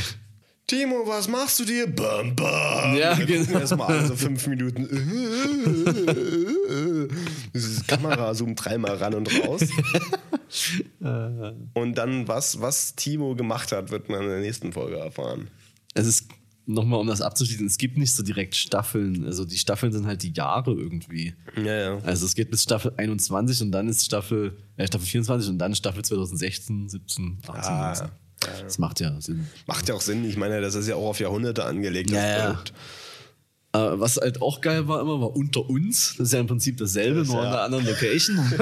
Timo, 0.68 1.06
was 1.06 1.28
machst 1.28 1.58
du 1.60 1.64
dir? 1.64 1.86
Bam, 1.86 2.36
bam. 2.36 2.94
Ja, 2.94 3.14
genau. 3.14 3.58
Erstmal 3.58 3.88
alle 3.88 4.06
so 4.06 4.14
fünf 4.14 4.46
Minuten. 4.46 4.86
Diese 7.54 7.84
Kamera 7.84 8.34
zoomt 8.34 8.64
dreimal 8.64 8.96
ran 8.96 9.14
und 9.14 9.28
raus. 9.44 9.62
und 11.74 11.94
dann, 11.94 12.28
was, 12.28 12.60
was 12.60 12.94
Timo 12.94 13.34
gemacht 13.34 13.72
hat, 13.72 13.90
wird 13.90 14.08
man 14.08 14.22
in 14.22 14.28
der 14.28 14.40
nächsten 14.40 14.72
Folge 14.72 14.98
erfahren. 14.98 15.48
Es 15.94 16.06
ist 16.06 16.28
nochmal, 16.68 17.00
um 17.00 17.06
das 17.06 17.20
abzuschließen, 17.20 17.66
es 17.66 17.78
gibt 17.78 17.96
nicht 17.96 18.12
so 18.12 18.22
direkt 18.22 18.54
Staffeln. 18.54 19.24
Also 19.24 19.44
die 19.44 19.56
Staffeln 19.56 19.92
sind 19.92 20.06
halt 20.06 20.22
die 20.22 20.32
Jahre 20.32 20.72
irgendwie. 20.72 21.34
Ja, 21.56 21.74
ja. 21.74 21.98
Also 22.04 22.26
es 22.26 22.34
geht 22.34 22.50
bis 22.50 22.62
Staffel 22.62 22.92
21 22.96 23.62
und 23.62 23.72
dann 23.72 23.88
ist 23.88 24.04
Staffel, 24.04 24.56
äh, 24.76 24.86
Staffel 24.86 25.06
24 25.06 25.50
und 25.50 25.58
dann 25.58 25.74
Staffel 25.74 26.04
2016, 26.04 26.88
17, 26.88 27.38
18, 27.48 27.72
ah, 27.72 27.88
19. 27.88 28.08
Das 28.62 28.78
macht 28.78 29.00
ja 29.00 29.20
Sinn. 29.20 29.48
Macht 29.66 29.88
ja 29.88 29.94
auch 29.94 30.00
Sinn. 30.00 30.24
Ich 30.24 30.36
meine, 30.36 30.60
das 30.60 30.74
ist 30.74 30.86
ja 30.86 30.94
auch 30.94 31.08
auf 31.08 31.20
Jahrhunderte 31.20 31.64
angelegt. 31.64 32.10
Ja, 32.10 32.26
ja. 32.26 32.50
Uh, 32.52 32.56
was 33.98 34.16
halt 34.16 34.42
auch 34.42 34.60
geil 34.60 34.88
war 34.88 35.00
immer, 35.00 35.20
war 35.20 35.34
unter 35.34 35.68
uns. 35.68 36.14
Das 36.18 36.28
ist 36.28 36.32
ja 36.32 36.40
im 36.40 36.46
Prinzip 36.46 36.76
dasselbe, 36.76 37.20
das, 37.20 37.28
nur 37.28 37.42
ja. 37.42 37.42
an 37.42 37.48
einer 37.48 37.62
anderen 37.62 37.86
Location. 37.86 38.38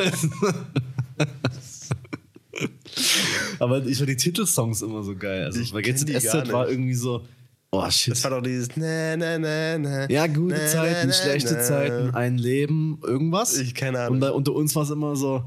Aber 3.59 3.85
ich 3.85 4.01
war 4.01 4.07
die 4.07 4.17
Titelsongs 4.17 4.81
immer 4.83 5.03
so 5.03 5.17
geil. 5.17 5.45
Also, 5.45 5.61
ich 5.61 5.73
jetzt 5.87 6.09
SZ 6.09 6.53
war 6.53 6.69
irgendwie 6.69 6.95
so. 6.95 7.25
Oh 7.71 7.91
shit. 7.91 8.13
Das 8.13 8.23
war 8.25 8.31
doch 8.31 8.43
dieses 8.43 8.69
na, 8.77 9.17
na, 9.17 9.39
na, 9.39 9.79
na, 9.79 10.09
Ja, 10.09 10.27
gute 10.29 10.55
na, 10.55 10.67
Zeiten, 10.67 11.09
na, 11.09 11.13
schlechte 11.13 11.55
na. 11.55 11.61
Zeiten, 11.61 12.15
ein 12.15 12.39
Leben, 12.39 13.01
irgendwas. 13.03 13.59
Ich 13.59 13.75
keine 13.75 13.99
Ahnung. 14.01 14.15
Und 14.15 14.21
da, 14.21 14.31
unter 14.31 14.55
uns 14.55 14.75
war 14.77 14.85
es 14.85 14.91
immer 14.91 15.17
so, 15.17 15.43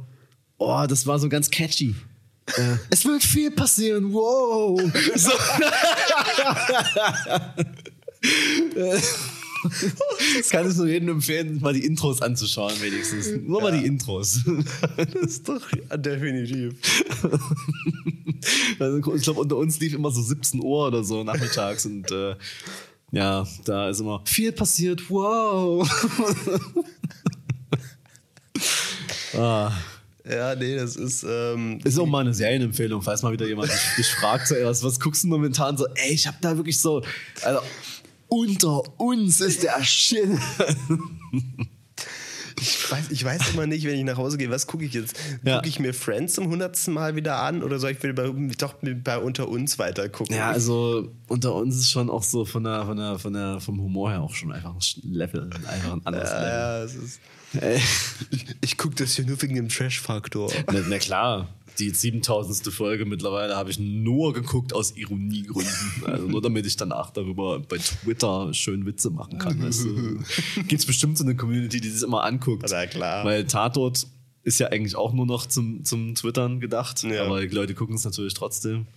oh, 0.58 0.86
das 0.88 1.08
war 1.08 1.18
so 1.18 1.30
ganz 1.30 1.50
catchy. 1.50 1.96
Äh, 2.58 2.76
es 2.90 3.06
wird 3.06 3.24
viel 3.24 3.52
passieren, 3.52 4.12
wow. 4.14 4.82
So. 5.16 5.32
Kann 10.50 10.70
ich 10.70 10.78
nur 10.78 10.88
jedem 10.88 11.10
empfehlen, 11.10 11.60
mal 11.62 11.74
die 11.74 11.86
Intros 11.86 12.22
anzuschauen, 12.22 12.74
wenigstens. 12.82 13.30
Nur 13.42 13.62
mal 13.62 13.78
die 13.78 13.86
Intros. 13.86 14.42
Das 14.98 15.14
ist 15.16 15.50
doch 15.50 15.62
ja, 15.90 15.98
definitiv. 15.98 16.76
Also, 18.80 19.16
ich 19.16 19.24
glaube, 19.24 19.42
unter 19.42 19.58
uns 19.58 19.80
lief 19.80 19.94
immer 19.94 20.12
so 20.12 20.22
17 20.22 20.62
Uhr 20.62 20.88
oder 20.88 21.04
so 21.04 21.24
nachmittags 21.24 21.86
und 21.86 22.10
äh, 22.12 22.36
ja, 23.12 23.46
da 23.66 23.90
ist 23.90 24.00
immer 24.00 24.22
viel 24.26 24.52
passiert. 24.52 25.10
Wow. 25.10 25.90
ah. 29.38 29.72
Ja, 30.30 30.54
nee, 30.54 30.76
das 30.76 30.96
ist. 30.96 31.26
Ähm, 31.28 31.80
Ist 31.84 31.98
auch 31.98 32.06
mal 32.06 32.20
eine 32.20 32.34
Serienempfehlung, 32.34 33.02
falls 33.02 33.24
mal 33.24 33.32
wieder 33.32 33.48
jemand 33.48 33.72
dich, 33.72 33.80
dich 33.98 34.08
fragt 34.08 34.48
zuerst, 34.48 34.84
was 34.84 35.00
guckst 35.00 35.24
du 35.24 35.28
momentan 35.28 35.76
so? 35.76 35.88
Ey, 35.96 36.14
ich 36.14 36.28
hab 36.28 36.40
da 36.42 36.56
wirklich 36.56 36.80
so, 36.80 37.02
also 37.42 37.60
unter 38.30 39.00
uns 39.00 39.42
ist 39.42 39.64
der 39.64 39.84
Shit. 39.84 40.30
ich, 42.62 42.92
weiß, 42.92 43.12
ich 43.12 43.24
weiß 43.24 43.54
immer 43.54 43.68
nicht, 43.68 43.86
wenn 43.86 43.96
ich 43.96 44.04
nach 44.04 44.18
Hause 44.18 44.38
gehe, 44.38 44.50
was 44.50 44.68
gucke 44.68 44.86
ich 44.86 44.94
jetzt? 44.94 45.20
Ja. 45.44 45.58
Gucke 45.58 45.70
ich 45.70 45.80
mir 45.80 45.94
Friends 45.94 46.36
zum 46.36 46.48
hundertsten 46.48 46.94
Mal 46.94 47.16
wieder 47.16 47.42
an 47.42 47.64
oder 47.64 47.80
soll 47.80 47.92
ich 47.92 48.04
wieder 48.04 48.14
bei, 48.14 48.32
doch 48.58 48.76
bei 48.82 49.18
Unter 49.18 49.50
uns 49.50 49.80
weiter 49.80 50.10
gucken? 50.10 50.36
Ja, 50.36 50.50
also 50.52 51.12
unter 51.28 51.56
uns 51.56 51.76
ist 51.78 51.92
schon 51.92 52.10
auch 52.10 52.24
so 52.24 52.46
von 52.46 52.64
der, 52.64 52.86
von 52.86 52.98
der, 52.98 53.20
von 53.20 53.34
der, 53.34 53.60
vom 53.60 53.82
Humor 53.82 54.12
her 54.12 54.22
auch 54.22 54.34
schon 54.34 54.52
einfach 54.52 54.74
ein 54.74 55.14
Level, 55.14 55.50
einfach 55.68 55.94
ein 55.94 56.06
anderes 56.06 56.30
ja, 56.30 56.40
Level. 56.40 56.50
ja, 56.52 56.84
es 56.84 56.96
ist, 56.96 57.20
ich, 58.30 58.46
ich 58.62 58.78
gucke 58.78 58.96
das 58.96 59.16
hier 59.16 59.26
nur 59.26 59.42
wegen 59.42 59.56
dem 59.56 59.70
Trash-Faktor. 59.70 60.52
Na, 60.72 60.82
na 60.88 61.00
klar, 61.00 61.48
die 61.80 61.90
7000. 61.90 62.74
Folge 62.74 63.06
mittlerweile 63.06 63.56
habe 63.56 63.72
ich 63.72 63.80
nur 63.80 64.34
geguckt 64.34 64.74
aus 64.74 64.96
Ironiegründen. 64.96 65.70
Also 66.06 66.28
nur 66.28 66.42
damit 66.42 66.66
ich 66.66 66.76
danach 66.76 67.12
darüber 67.12 67.60
bei 67.60 67.78
Twitter 67.78 68.54
schön 68.54 68.86
Witze 68.86 69.10
machen 69.10 69.38
kann. 69.38 69.62
Weißt 69.62 69.86
du? 69.86 70.20
Gibt 70.68 70.82
es 70.82 70.86
bestimmt 70.86 71.18
so 71.18 71.24
eine 71.24 71.36
Community, 71.36 71.80
die 71.82 71.92
das 71.92 72.02
immer 72.04 72.24
anguckt. 72.24 72.66
Na 72.70 72.88
klar. 72.88 73.24
Weil 73.26 73.46
Tatort 73.46 74.08
ist 74.44 74.60
ja 74.60 74.68
eigentlich 74.68 74.96
auch 74.96 75.14
nur 75.14 75.26
noch 75.26 75.46
zum, 75.46 75.84
zum 75.86 76.16
Twittern 76.16 76.60
gedacht. 76.60 77.04
Ja. 77.04 77.26
Aber 77.26 77.42
die 77.42 77.48
Leute 77.48 77.76
gucken 77.76 77.96
es 77.96 78.06
natürlich 78.06 78.34
trotzdem. 78.34 78.88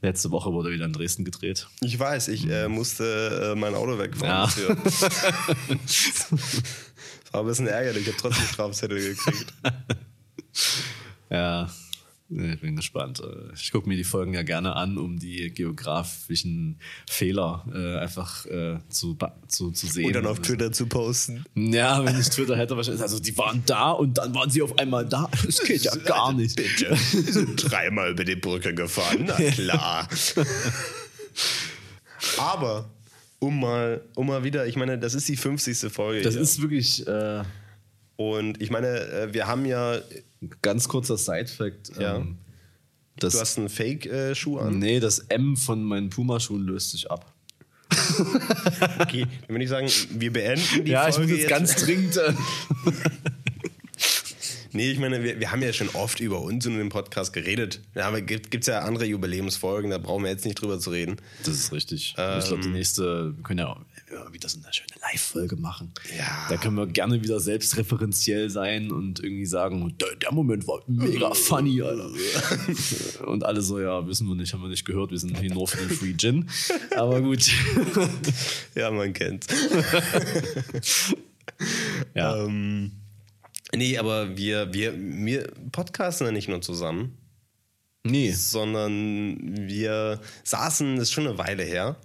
Letzte 0.00 0.30
Woche 0.30 0.52
wurde 0.52 0.70
wieder 0.70 0.84
in 0.84 0.92
Dresden 0.92 1.24
gedreht. 1.24 1.66
Ich 1.80 1.98
weiß, 1.98 2.28
ich 2.28 2.48
äh, 2.48 2.68
musste 2.68 3.52
äh, 3.52 3.58
mein 3.58 3.74
Auto 3.74 3.98
wegfahren. 3.98 4.50
Ja. 4.56 4.76
War 7.32 7.40
ein 7.40 7.46
bisschen 7.46 7.66
ärgerlich, 7.66 8.06
ich 8.06 8.08
habe 8.08 8.18
trotzdem 8.20 8.46
Strafzettel 8.46 8.98
gekriegt. 8.98 9.52
Ja, 11.30 11.68
ich 12.36 12.60
bin 12.60 12.76
gespannt. 12.76 13.20
Äh, 13.20 13.54
Ich 13.54 13.70
gucke 13.70 13.88
mir 13.88 13.96
die 13.96 14.04
Folgen 14.04 14.34
ja 14.34 14.42
gerne 14.42 14.74
an, 14.76 14.98
um 14.98 15.18
die 15.18 15.50
geografischen 15.50 16.78
Fehler 17.08 17.64
äh, 17.72 17.98
einfach 17.98 18.46
äh, 18.46 18.78
zu, 18.88 19.16
zu, 19.48 19.70
zu 19.70 19.86
sehen. 19.86 20.06
Und 20.06 20.12
dann 20.14 20.26
auf 20.26 20.40
Twitter 20.40 20.72
zu 20.72 20.86
posten. 20.86 21.44
Ja, 21.54 22.04
wenn 22.04 22.18
ich 22.18 22.28
Twitter 22.30 22.56
hätte, 22.56 22.76
wahrscheinlich. 22.76 23.02
Also, 23.02 23.18
die 23.20 23.36
waren 23.38 23.62
da 23.66 23.90
und 23.90 24.18
dann 24.18 24.34
waren 24.34 24.50
sie 24.50 24.62
auf 24.62 24.78
einmal 24.78 25.06
da. 25.06 25.30
Das 25.44 25.62
geht 25.62 25.82
ja 25.82 25.94
gar 25.96 26.32
nicht. 26.32 26.56
Bitte. 26.56 26.90
Wir 26.90 27.32
sind 27.32 27.70
dreimal 27.70 28.10
über 28.10 28.24
die 28.24 28.36
Brücke 28.36 28.74
gefahren, 28.74 29.24
na 29.26 29.34
klar. 29.34 30.08
Aber, 32.38 32.88
um 33.38 33.60
mal, 33.60 34.00
um 34.14 34.26
mal 34.26 34.42
wieder, 34.44 34.66
ich 34.66 34.76
meine, 34.76 34.98
das 34.98 35.14
ist 35.14 35.28
die 35.28 35.36
50. 35.36 35.92
Folge. 35.92 36.22
Das 36.22 36.34
hier. 36.34 36.42
ist 36.42 36.60
wirklich 36.62 37.06
äh, 37.06 37.42
Und 38.16 38.62
ich 38.62 38.70
meine, 38.70 38.88
äh, 38.88 39.34
wir 39.34 39.46
haben 39.46 39.66
ja, 39.66 39.98
ganz 40.62 40.88
kurzer 40.88 41.18
Side-Fact. 41.18 41.92
Ja. 41.98 42.16
Ähm, 42.16 42.38
du 43.18 43.26
hast 43.26 43.58
einen 43.58 43.68
Fake-Schuh 43.68 44.58
an. 44.58 44.78
nee, 44.78 45.00
das 45.00 45.18
M 45.18 45.56
von 45.56 45.82
meinen 45.82 46.10
Puma-Schuhen 46.10 46.64
löst 46.64 46.92
sich 46.92 47.10
ab. 47.10 47.32
Okay, 48.98 49.26
dann 49.42 49.48
würde 49.50 49.64
ich 49.64 49.70
sagen, 49.70 49.88
wir 50.18 50.32
beenden 50.32 50.84
die 50.84 50.90
ja, 50.90 51.08
ich 51.08 51.14
Folge 51.14 51.32
muss 51.32 51.40
jetzt 51.40 51.48
ganz 51.48 51.76
dringend. 51.76 52.16
Äh, 52.16 52.32
Nee, 54.72 54.90
ich 54.90 54.98
meine, 54.98 55.22
wir, 55.22 55.38
wir 55.38 55.52
haben 55.52 55.62
ja 55.62 55.72
schon 55.72 55.88
oft 55.90 56.18
über 56.18 56.40
uns 56.40 56.66
in 56.66 56.76
dem 56.76 56.88
Podcast 56.88 57.32
geredet. 57.32 57.80
Ja, 57.94 58.08
aber 58.08 58.20
gibt 58.20 58.52
es 58.52 58.66
ja 58.66 58.80
andere 58.80 59.04
Jubiläumsfolgen, 59.04 59.92
da 59.92 59.98
brauchen 59.98 60.24
wir 60.24 60.32
jetzt 60.32 60.44
nicht 60.44 60.60
drüber 60.60 60.80
zu 60.80 60.90
reden. 60.90 61.14
Das 61.44 61.54
ist 61.54 61.72
richtig. 61.72 62.08
ich 62.08 62.14
glaube, 62.14 62.60
die 62.60 62.70
nächste, 62.70 63.36
wir 63.36 63.42
können 63.44 63.60
ja 63.60 63.76
immer 64.14 64.32
wieder 64.32 64.48
so 64.48 64.58
eine 64.58 64.72
schöne 64.72 65.00
Live-Folge 65.00 65.56
machen. 65.56 65.92
Ja. 66.16 66.46
Da 66.48 66.56
können 66.56 66.76
wir 66.76 66.86
gerne 66.86 67.22
wieder 67.22 67.40
selbstreferenziell 67.40 68.50
sein 68.50 68.90
und 68.90 69.22
irgendwie 69.22 69.46
sagen, 69.46 69.96
der, 69.98 70.16
der 70.16 70.32
Moment 70.32 70.66
war 70.66 70.80
mega 70.86 71.32
funny, 71.34 71.82
Alter. 71.82 72.10
und 73.26 73.44
alle 73.44 73.62
so, 73.62 73.80
ja, 73.80 74.06
wissen 74.06 74.28
wir 74.28 74.34
nicht, 74.34 74.52
haben 74.52 74.62
wir 74.62 74.68
nicht 74.68 74.84
gehört, 74.84 75.10
wir 75.10 75.18
sind 75.18 75.38
hier 75.38 75.52
nur 75.52 75.68
für 75.68 75.78
den 75.78 75.90
Free 75.90 76.14
Gin. 76.14 76.48
Aber 76.96 77.20
gut. 77.20 77.50
Ja, 78.74 78.90
man 78.90 79.12
kennt. 79.12 79.46
ja. 82.14 82.44
ähm, 82.44 82.92
nee, 83.74 83.98
aber 83.98 84.36
wir, 84.36 84.72
wir, 84.72 84.94
wir 84.96 85.52
podcasten 85.70 86.26
ja 86.26 86.32
nicht 86.32 86.48
nur 86.48 86.60
zusammen, 86.60 87.16
nee. 88.04 88.32
sondern 88.32 89.68
wir 89.68 90.20
saßen, 90.42 90.96
das 90.96 91.04
ist 91.04 91.12
schon 91.12 91.26
eine 91.26 91.38
Weile 91.38 91.62
her. 91.62 91.96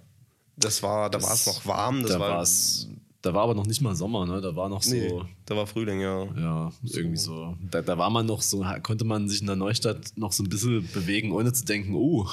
Das 0.56 0.82
war, 0.82 1.08
da 1.10 1.22
war 1.22 1.32
es 1.34 1.46
noch 1.46 1.64
warm. 1.66 2.02
Das 2.02 2.12
Da, 2.12 2.20
war, 2.20 2.30
war's, 2.36 2.88
da 3.22 3.34
war 3.34 3.42
aber 3.42 3.54
noch 3.54 3.66
nicht 3.66 3.80
mal 3.82 3.94
Sommer, 3.94 4.24
ne? 4.26 4.40
Da 4.40 4.54
war 4.56 4.68
noch 4.68 4.82
so. 4.82 4.94
Nee, 4.94 5.10
da 5.46 5.56
war 5.56 5.66
Frühling, 5.66 6.00
ja. 6.00 6.24
Ja, 6.36 6.72
irgendwie 6.84 7.16
so. 7.18 7.54
Da, 7.70 7.82
da 7.82 7.98
war 7.98 8.08
man 8.10 8.24
noch 8.26 8.40
so, 8.40 8.64
konnte 8.82 9.04
man 9.04 9.28
sich 9.28 9.40
in 9.42 9.46
der 9.46 9.56
Neustadt 9.56 10.12
noch 10.16 10.32
so 10.32 10.42
ein 10.42 10.48
bisschen 10.48 10.88
bewegen, 10.92 11.32
ohne 11.32 11.52
zu 11.52 11.64
denken, 11.64 11.94
oh. 11.94 12.26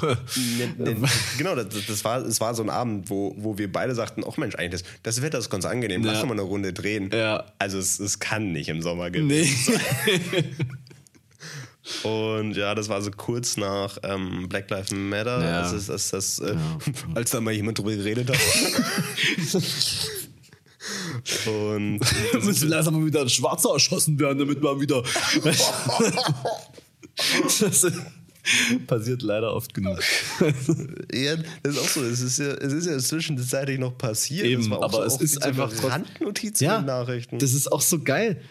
Ne, 0.58 0.74
ne, 0.78 0.96
genau, 1.38 1.56
das, 1.56 1.68
das 1.88 2.06
war, 2.06 2.20
es 2.26 2.40
war 2.40 2.54
so 2.56 2.64
ein 2.64 2.70
Abend, 2.70 3.10
wo, 3.10 3.34
wo 3.38 3.58
wir 3.58 3.72
beide 3.72 3.96
sagten, 3.96 4.24
ach 4.28 4.38
Mensch, 4.38 4.56
eigentlich 4.56 4.82
das, 4.82 4.92
das 5.04 5.22
Wetter 5.22 5.40
ist 5.40 5.50
ganz 5.50 5.66
angenehm, 5.66 6.04
lass 6.04 6.16
Ja. 6.16 6.22
doch 6.22 6.28
mal 6.28 6.34
eine 6.34 6.42
Runde 6.44 6.72
drehen. 6.74 7.10
Ja. 7.14 7.44
Also 7.60 7.80
es, 7.80 8.00
es 8.00 8.20
kann 8.20 8.52
nicht 8.52 8.70
im 8.70 8.82
Sommer 8.82 9.10
gewesen 9.10 9.28
Nee. 9.28 9.44
sein. 9.74 10.46
Und 12.04 12.56
ja, 12.58 12.76
das 12.76 12.90
war 12.90 13.02
so 13.02 13.10
kurz 13.12 13.56
nach 13.58 13.98
ähm, 14.04 14.48
Black 14.50 14.70
Lives 14.70 14.92
Matter, 14.92 15.42
Ja. 15.42 15.62
als, 15.62 15.72
es- 15.74 15.90
als, 15.90 16.10
das, 16.12 16.40
äh, 16.40 16.56
als 17.16 17.32
da 17.32 17.40
mal 17.42 17.54
jemand 17.54 17.80
drüber 17.80 17.96
geredet 17.96 18.30
hat. 18.30 18.38
Und 21.48 22.00
müssen 22.44 22.70
langsam 22.70 23.00
mal 23.00 23.06
wieder 23.06 23.22
ein 23.22 23.30
Schwarzer 23.30 23.72
erschossen 23.74 24.20
werden, 24.20 24.40
damit 24.40 24.62
man 24.62 24.80
wieder. 24.80 25.04
das 27.60 27.92
passiert 28.86 29.22
leider 29.22 29.54
oft 29.54 29.74
genug. 29.74 30.00
ja, 31.14 31.36
das 31.64 31.76
ist 31.76 31.82
auch 31.82 31.88
so, 31.90 32.04
es 32.04 32.22
ist 32.22 32.40
ja, 32.40 32.54
es 32.54 32.74
ist 32.74 32.86
ja 32.86 32.98
zwischenzeitlich 33.00 33.80
noch 33.80 33.98
passiert. 33.98 34.46
Eben, 34.46 34.72
aber 34.74 35.10
so 35.10 35.16
es 35.16 35.22
ist 35.22 35.44
einfach 35.44 35.72
trotz- 35.74 35.90
Randnotiz 35.92 36.60
ja, 36.62 36.82
Nachrichten. 36.82 37.40
Das 37.40 37.54
ist 37.54 37.72
auch 37.72 37.82
so 37.82 38.00
geil. 38.00 38.42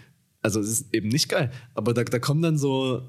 Also 0.43 0.61
es 0.61 0.69
ist 0.69 0.87
eben 0.93 1.09
nicht 1.09 1.29
geil, 1.29 1.51
aber 1.75 1.95
da, 1.95 2.05
da 2.05 2.19
kommen 2.19 2.43
dann 2.43 2.59
so 2.59 3.03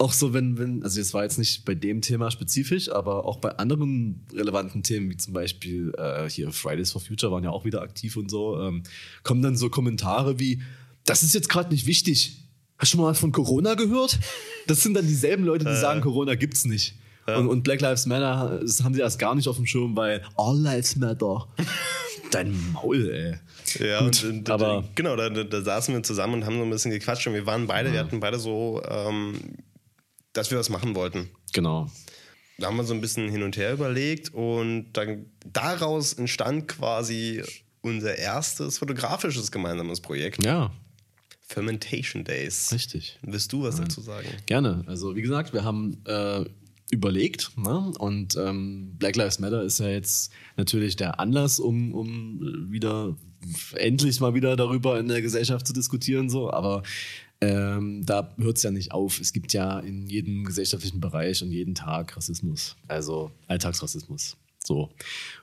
auch 0.00 0.12
so, 0.14 0.32
wenn, 0.32 0.58
wenn, 0.58 0.82
also 0.82 0.98
es 1.00 1.12
war 1.12 1.24
jetzt 1.24 1.38
nicht 1.38 1.64
bei 1.66 1.74
dem 1.74 2.00
Thema 2.00 2.30
spezifisch, 2.30 2.90
aber 2.90 3.26
auch 3.26 3.36
bei 3.38 3.50
anderen 3.58 4.24
relevanten 4.32 4.82
Themen, 4.82 5.10
wie 5.10 5.16
zum 5.18 5.34
Beispiel 5.34 5.92
äh, 5.98 6.28
hier 6.28 6.50
Fridays 6.52 6.92
for 6.92 7.00
Future 7.02 7.30
waren 7.30 7.44
ja 7.44 7.50
auch 7.50 7.64
wieder 7.66 7.82
aktiv 7.82 8.16
und 8.16 8.30
so, 8.30 8.58
ähm, 8.60 8.82
kommen 9.22 9.42
dann 9.42 9.56
so 9.56 9.68
Kommentare 9.68 10.38
wie, 10.38 10.62
das 11.04 11.22
ist 11.22 11.34
jetzt 11.34 11.48
gerade 11.50 11.70
nicht 11.70 11.86
wichtig. 11.86 12.38
Hast 12.78 12.92
du 12.92 12.96
schon 12.96 13.04
mal 13.04 13.10
was 13.10 13.18
von 13.20 13.30
Corona 13.30 13.74
gehört? 13.74 14.18
Das 14.66 14.80
sind 14.82 14.94
dann 14.94 15.06
dieselben 15.06 15.44
Leute, 15.44 15.66
die 15.66 15.76
sagen, 15.76 16.00
Corona 16.00 16.34
gibt's 16.34 16.64
nicht. 16.64 16.94
Und, 17.26 17.46
und 17.48 17.62
Black 17.62 17.80
Lives 17.80 18.06
Matter, 18.06 18.58
das 18.62 18.82
haben 18.82 18.94
sie 18.94 19.00
erst 19.00 19.18
gar 19.18 19.34
nicht 19.34 19.46
auf 19.46 19.56
dem 19.56 19.66
Schirm, 19.66 19.94
weil 19.94 20.22
All 20.36 20.58
Lives 20.58 20.96
Matter. 20.96 21.46
Dein 22.32 22.56
Maul, 22.72 23.10
ey. 23.10 23.86
Ja, 23.86 24.00
Gut, 24.02 24.24
und, 24.24 24.30
und, 24.30 24.50
aber- 24.50 24.84
genau, 24.94 25.14
da, 25.14 25.28
da, 25.28 25.44
da 25.44 25.60
saßen 25.62 25.94
wir 25.94 26.02
zusammen 26.02 26.34
und 26.34 26.46
haben 26.46 26.56
so 26.56 26.62
ein 26.62 26.70
bisschen 26.70 26.90
gequatscht 26.90 27.26
und 27.26 27.34
wir 27.34 27.44
waren 27.46 27.66
beide, 27.66 27.92
wir 27.92 28.00
hatten 28.00 28.18
beide 28.18 28.38
so, 28.38 28.82
ähm, 28.88 29.34
dass 30.32 30.50
wir 30.50 30.58
was 30.58 30.68
machen 30.68 30.94
wollten. 30.94 31.30
Genau. 31.52 31.90
Da 32.58 32.66
haben 32.66 32.76
wir 32.76 32.84
so 32.84 32.94
ein 32.94 33.00
bisschen 33.00 33.28
hin 33.30 33.42
und 33.42 33.56
her 33.56 33.72
überlegt 33.72 34.34
und 34.34 34.92
dann 34.92 35.26
daraus 35.46 36.12
entstand 36.12 36.68
quasi 36.68 37.42
unser 37.80 38.16
erstes 38.16 38.78
fotografisches 38.78 39.50
gemeinsames 39.50 40.00
Projekt, 40.00 40.44
Ja, 40.44 40.70
Fermentation 41.40 42.22
Days. 42.22 42.70
richtig. 42.72 43.18
Willst 43.22 43.52
du 43.52 43.62
was 43.62 43.76
dazu 43.76 44.00
sagen? 44.02 44.28
Gerne. 44.46 44.84
Also 44.86 45.16
wie 45.16 45.22
gesagt, 45.22 45.52
wir 45.52 45.64
haben 45.64 46.04
äh, 46.04 46.44
überlegt 46.92 47.52
ne? 47.56 47.92
und 47.98 48.36
ähm, 48.36 48.94
Black 48.98 49.16
Lives 49.16 49.38
Matter 49.38 49.62
ist 49.62 49.80
ja 49.80 49.88
jetzt 49.88 50.30
natürlich 50.56 50.96
der 50.96 51.18
Anlass, 51.18 51.58
um, 51.58 51.92
um 51.94 52.70
wieder 52.70 53.16
endlich 53.74 54.20
mal 54.20 54.34
wieder 54.34 54.54
darüber 54.54 55.00
in 55.00 55.08
der 55.08 55.22
Gesellschaft 55.22 55.66
zu 55.66 55.72
diskutieren. 55.72 56.28
So, 56.28 56.52
aber 56.52 56.82
ähm, 57.40 58.04
da 58.04 58.34
hört 58.38 58.56
es 58.58 58.62
ja 58.62 58.70
nicht 58.70 58.92
auf. 58.92 59.18
Es 59.20 59.32
gibt 59.32 59.52
ja 59.52 59.80
in 59.80 60.06
jedem 60.06 60.44
gesellschaftlichen 60.44 61.00
Bereich 61.00 61.42
und 61.42 61.50
jeden 61.52 61.74
Tag 61.74 62.16
Rassismus, 62.16 62.76
also 62.88 63.30
Alltagsrassismus. 63.46 64.36
So. 64.62 64.90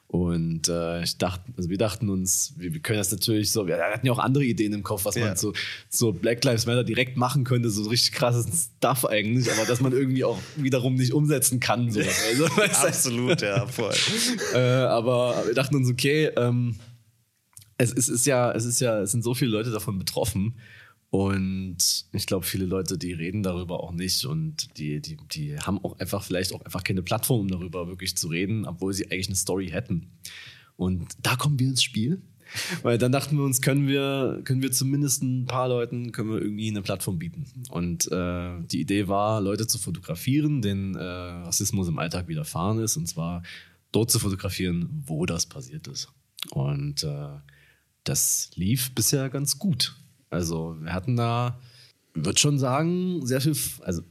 Und 0.09 0.69
äh, 0.69 1.03
ich 1.03 1.17
dachte, 1.17 1.51
also 1.57 1.69
wir 1.69 1.77
dachten 1.77 2.07
uns, 2.09 2.53
wir, 2.55 2.71
wir 2.73 2.79
können 2.79 2.99
das 2.99 3.11
natürlich 3.11 3.51
so, 3.51 3.67
wir 3.67 3.77
hatten 3.77 4.05
ja 4.05 4.13
auch 4.13 4.19
andere 4.19 4.45
Ideen 4.45 4.71
im 4.73 4.83
Kopf, 4.83 5.03
was 5.05 5.15
Ja. 5.15 5.25
man 5.25 5.35
so, 5.35 5.51
so 5.89 6.13
Black 6.13 6.43
Lives 6.45 6.65
Matter 6.65 6.83
direkt 6.85 7.17
machen 7.17 7.43
könnte, 7.43 7.69
so 7.69 7.89
richtig 7.89 8.13
krasses 8.13 8.69
Stuff 8.77 9.03
eigentlich, 9.05 9.51
aber 9.51 9.65
dass 9.65 9.81
man 9.81 9.91
irgendwie 9.91 10.23
auch 10.23 10.39
wiederum 10.55 10.95
nicht 10.95 11.11
umsetzen 11.13 11.59
kann. 11.59 11.91
So. 11.91 11.99
Also, 11.99 12.45
Absolut, 12.87 13.41
ja, 13.41 13.65
voll. 13.65 13.93
äh, 14.53 14.57
aber 14.59 15.43
wir 15.47 15.53
dachten 15.55 15.75
uns, 15.75 15.89
okay, 15.89 16.27
ähm, 16.37 16.75
es, 17.77 17.91
es 17.91 18.07
ist 18.07 18.25
ja, 18.27 18.51
es 18.53 18.63
ist 18.65 18.79
ja, 18.79 19.01
es 19.01 19.11
sind 19.11 19.23
so 19.23 19.33
viele 19.33 19.51
Leute 19.51 19.71
davon 19.71 19.97
betroffen. 19.99 20.55
Und 21.09 22.05
ich 22.11 22.25
glaube, 22.25 22.45
viele 22.45 22.65
Leute, 22.65 22.97
die 22.97 23.13
reden 23.13 23.41
darüber 23.41 23.81
auch 23.81 23.91
nicht 23.91 24.25
und 24.25 24.77
die, 24.77 24.99
die, 25.01 25.17
die 25.31 25.57
haben 25.57 25.83
auch 25.83 25.97
einfach 25.99 26.23
vielleicht 26.23 26.53
auch 26.53 26.61
einfach 26.61 26.83
keine 26.83 27.01
Plattform, 27.01 27.41
um 27.41 27.47
darüber 27.47 27.87
wirklich 27.87 28.17
zu 28.17 28.27
reden, 28.27 28.65
obwohl 28.65 28.93
sie 28.93 29.09
eigentlich 29.09 29.27
eine 29.27 29.37
Story 29.37 29.69
hätten. 29.69 30.11
Und 30.75 31.07
da 31.21 31.35
kommen 31.35 31.59
wir 31.59 31.67
ins 31.67 31.83
Spiel. 31.83 32.21
Weil 32.81 32.97
dann 32.97 33.11
dachten 33.11 33.37
wir 33.37 33.43
uns, 33.43 33.61
können 33.61 33.87
wir, 33.87 34.41
können 34.43 34.61
wir 34.61 34.71
zumindest 34.71 35.21
ein 35.21 35.45
paar 35.45 35.67
Leuten 35.67 36.11
können 36.11 36.29
wir 36.31 36.41
irgendwie 36.41 36.69
eine 36.69 36.81
Plattform 36.81 37.19
bieten. 37.19 37.45
Und 37.69 38.09
äh, 38.11 38.61
die 38.71 38.81
Idee 38.81 39.07
war, 39.07 39.41
Leute 39.41 39.67
zu 39.67 39.77
fotografieren, 39.77 40.61
denen 40.61 40.95
äh, 40.95 41.03
Rassismus 41.03 41.87
im 41.87 41.99
Alltag 41.99 42.27
widerfahren 42.27 42.79
ist, 42.79 42.97
und 42.97 43.07
zwar 43.07 43.43
dort 43.91 44.11
zu 44.11 44.19
fotografieren, 44.19 45.03
wo 45.05 45.25
das 45.25 45.45
passiert 45.45 45.87
ist. 45.87 46.09
Und 46.51 47.03
äh, 47.03 47.29
das 48.03 48.51
lief 48.55 48.93
bisher 48.95 49.29
ganz 49.29 49.59
gut. 49.59 49.95
Also 50.29 50.75
wir 50.81 50.93
hatten 50.93 51.15
da, 51.15 51.59
würde 52.13 52.39
schon 52.39 52.59
sagen, 52.59 53.25
sehr 53.25 53.41
viel, 53.41 53.55
also 53.81 54.01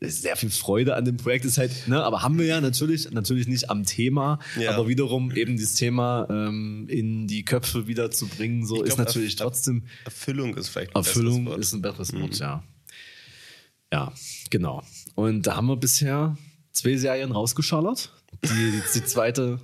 sehr 0.00 0.36
viel 0.36 0.50
Freude 0.50 0.96
an 0.96 1.04
dem 1.04 1.18
Projekt 1.18 1.44
ist 1.44 1.58
halt, 1.58 1.86
ne, 1.86 2.02
aber 2.02 2.22
haben 2.22 2.38
wir 2.38 2.46
ja 2.46 2.60
natürlich, 2.60 3.10
natürlich 3.10 3.46
nicht 3.46 3.68
am 3.68 3.84
Thema, 3.84 4.38
ja. 4.58 4.72
aber 4.72 4.88
wiederum 4.88 5.30
eben 5.32 5.56
dieses 5.56 5.74
Thema 5.74 6.26
ähm, 6.30 6.86
in 6.88 7.26
die 7.26 7.44
Köpfe 7.44 7.86
wieder 7.86 8.10
zu 8.10 8.26
bringen, 8.26 8.66
so 8.66 8.76
glaub, 8.76 8.86
ist 8.86 8.98
natürlich 8.98 9.34
Erf 9.34 9.42
trotzdem. 9.42 9.84
Erfüllung 10.04 10.56
ist 10.56 10.68
vielleicht 10.68 10.96
ein 10.96 10.96
Erfüllung 10.96 11.46
Wort. 11.46 11.58
ist 11.58 11.74
ein 11.74 11.82
besseres 11.82 12.14
Wort, 12.14 12.32
mhm. 12.32 12.38
ja. 12.38 12.64
Ja, 13.92 14.12
genau. 14.50 14.82
Und 15.16 15.46
da 15.46 15.56
haben 15.56 15.66
wir 15.66 15.76
bisher 15.76 16.36
zwei 16.72 16.96
Serien 16.96 17.32
rausgeschallert. 17.32 18.12
Die, 18.44 18.48
die, 18.48 18.82
die 18.94 19.04
zweite 19.04 19.58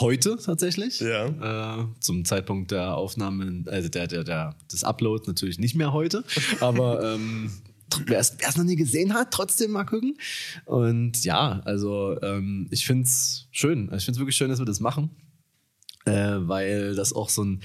heute 0.00 0.36
tatsächlich. 0.36 1.00
Ja. 1.00 1.80
Äh, 1.80 1.86
zum 2.00 2.24
Zeitpunkt 2.24 2.70
der 2.70 2.96
Aufnahme, 2.96 3.64
also 3.66 3.88
der, 3.88 4.06
der, 4.06 4.24
der, 4.24 4.56
des 4.72 4.84
Uploads 4.84 5.26
natürlich 5.26 5.58
nicht 5.58 5.74
mehr 5.74 5.92
heute. 5.92 6.24
Aber 6.60 7.14
ähm, 7.14 7.50
wer 8.06 8.18
es 8.18 8.56
noch 8.56 8.64
nie 8.64 8.76
gesehen 8.76 9.14
hat, 9.14 9.30
trotzdem 9.30 9.72
mal 9.72 9.84
gucken. 9.84 10.16
Und 10.64 11.24
ja, 11.24 11.60
also 11.64 12.20
ähm, 12.22 12.68
ich 12.70 12.86
finde 12.86 13.04
es 13.04 13.48
schön. 13.50 13.90
Ich 13.94 14.04
finde 14.04 14.12
es 14.12 14.18
wirklich 14.18 14.36
schön, 14.36 14.50
dass 14.50 14.58
wir 14.58 14.66
das 14.66 14.80
machen. 14.80 15.10
Äh, 16.04 16.48
weil 16.48 16.94
das 16.94 17.12
auch 17.12 17.28
so 17.28 17.44
ein, 17.44 17.62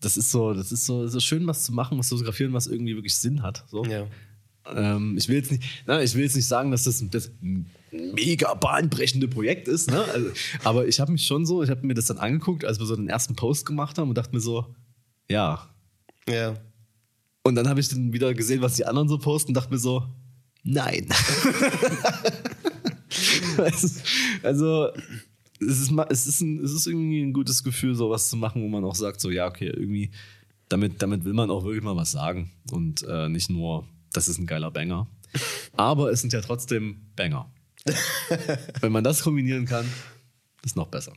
das 0.00 0.16
ist 0.16 0.30
so, 0.30 0.52
das 0.54 0.72
ist 0.72 0.86
so, 0.86 1.06
so 1.06 1.20
schön, 1.20 1.46
was 1.46 1.64
zu 1.64 1.72
machen, 1.72 1.98
was 1.98 2.08
zu 2.08 2.16
fotografieren, 2.16 2.52
was 2.52 2.66
irgendwie 2.66 2.94
wirklich 2.94 3.14
Sinn 3.14 3.42
hat. 3.42 3.64
So. 3.68 3.84
Ja. 3.84 4.06
Ähm, 4.74 5.16
ich 5.16 5.28
will 5.28 5.36
jetzt 5.36 5.50
nicht, 5.50 5.62
na, 5.86 6.02
ich 6.02 6.14
will 6.14 6.22
jetzt 6.24 6.36
nicht 6.36 6.46
sagen, 6.46 6.70
dass 6.70 6.84
das, 6.84 7.02
das 7.10 7.30
mega 7.92 8.54
bahnbrechende 8.54 9.28
Projekt 9.28 9.68
ist, 9.68 9.90
ne? 9.90 10.04
Also, 10.04 10.30
aber 10.64 10.86
ich 10.88 11.00
habe 11.00 11.12
mich 11.12 11.26
schon 11.26 11.46
so, 11.46 11.62
ich 11.62 11.70
habe 11.70 11.86
mir 11.86 11.94
das 11.94 12.06
dann 12.06 12.18
angeguckt, 12.18 12.64
als 12.64 12.78
wir 12.78 12.86
so 12.86 12.96
den 12.96 13.08
ersten 13.08 13.34
Post 13.34 13.66
gemacht 13.66 13.98
haben 13.98 14.08
und 14.08 14.18
dachte 14.18 14.34
mir 14.34 14.40
so, 14.40 14.74
ja. 15.28 15.68
Ja. 16.28 16.54
Und 17.42 17.54
dann 17.54 17.68
habe 17.68 17.80
ich 17.80 17.88
dann 17.88 18.12
wieder 18.12 18.34
gesehen, 18.34 18.60
was 18.60 18.76
die 18.76 18.84
anderen 18.84 19.08
so 19.08 19.18
posten 19.18 19.50
und 19.50 19.54
dachte 19.54 19.72
mir 19.72 19.78
so, 19.78 20.06
nein. 20.62 21.06
also, 24.42 24.90
es 25.60 25.80
ist, 25.80 25.92
es, 26.10 26.26
ist 26.26 26.40
ein, 26.40 26.62
es 26.62 26.72
ist 26.72 26.86
irgendwie 26.86 27.22
ein 27.22 27.32
gutes 27.32 27.64
Gefühl, 27.64 27.94
sowas 27.94 28.28
zu 28.28 28.36
machen, 28.36 28.62
wo 28.62 28.68
man 28.68 28.84
auch 28.84 28.94
sagt, 28.94 29.20
so, 29.20 29.30
ja, 29.30 29.46
okay, 29.46 29.68
irgendwie, 29.68 30.10
damit, 30.68 31.02
damit 31.02 31.24
will 31.24 31.32
man 31.32 31.50
auch 31.50 31.64
wirklich 31.64 31.82
mal 31.82 31.96
was 31.96 32.12
sagen 32.12 32.50
und 32.70 33.02
äh, 33.02 33.28
nicht 33.28 33.50
nur, 33.50 33.86
das 34.12 34.28
ist 34.28 34.38
ein 34.38 34.46
geiler 34.46 34.70
Banger. 34.70 35.08
Aber 35.76 36.10
es 36.10 36.20
sind 36.20 36.32
ja 36.32 36.40
trotzdem 36.40 37.00
Banger. 37.16 37.50
Wenn 38.80 38.92
man 38.92 39.04
das 39.04 39.22
kombinieren 39.22 39.66
kann, 39.66 39.90
ist 40.64 40.76
noch 40.76 40.88
besser. 40.88 41.12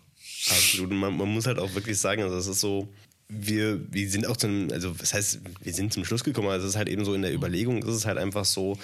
Absolut. 0.50 0.92
Man, 0.92 1.18
man 1.18 1.30
muss 1.30 1.46
halt 1.46 1.60
auch 1.60 1.74
wirklich 1.76 2.00
sagen, 2.00 2.24
also 2.24 2.38
es 2.38 2.48
ist 2.48 2.60
so, 2.60 2.88
wir, 3.28 3.82
wir 3.92 4.10
sind 4.10 4.28
auch 4.28 4.38
zum, 4.38 4.70
also 4.72 5.00
was 5.00 5.14
heißt, 5.14 5.40
wir 5.62 5.74
sind 5.74 5.94
zum 5.94 6.06
Schluss 6.06 6.24
gekommen, 6.24 6.50
also 6.50 6.66
es 6.66 6.74
ist 6.74 6.78
halt 6.78 6.90
eben 6.90 7.06
so 7.06 7.14
in 7.14 7.22
der 7.22 7.34
Überlegung, 7.34 7.84
ist 7.84 7.96
es 7.96 8.06
halt 8.06 8.18
einfach 8.18 8.46
so, 8.46 8.78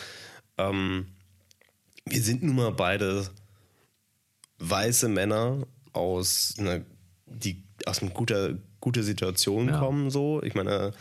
ähm, 0.58 1.08
wir 2.06 2.22
sind 2.22 2.44
nun 2.44 2.56
mal 2.56 2.72
beide 2.72 3.30
weiße 4.60 5.10
Männer 5.10 5.68
aus 5.94 6.56
einer, 6.58 6.82
die 7.26 7.64
aus 7.86 8.02
einer 8.02 8.12
guter, 8.12 8.58
guter 8.80 9.04
Situation 9.04 9.70
ja. 9.70 9.80
kommen, 9.80 10.10
so. 10.10 10.42
Ich 10.44 10.56
meine, 10.56 10.94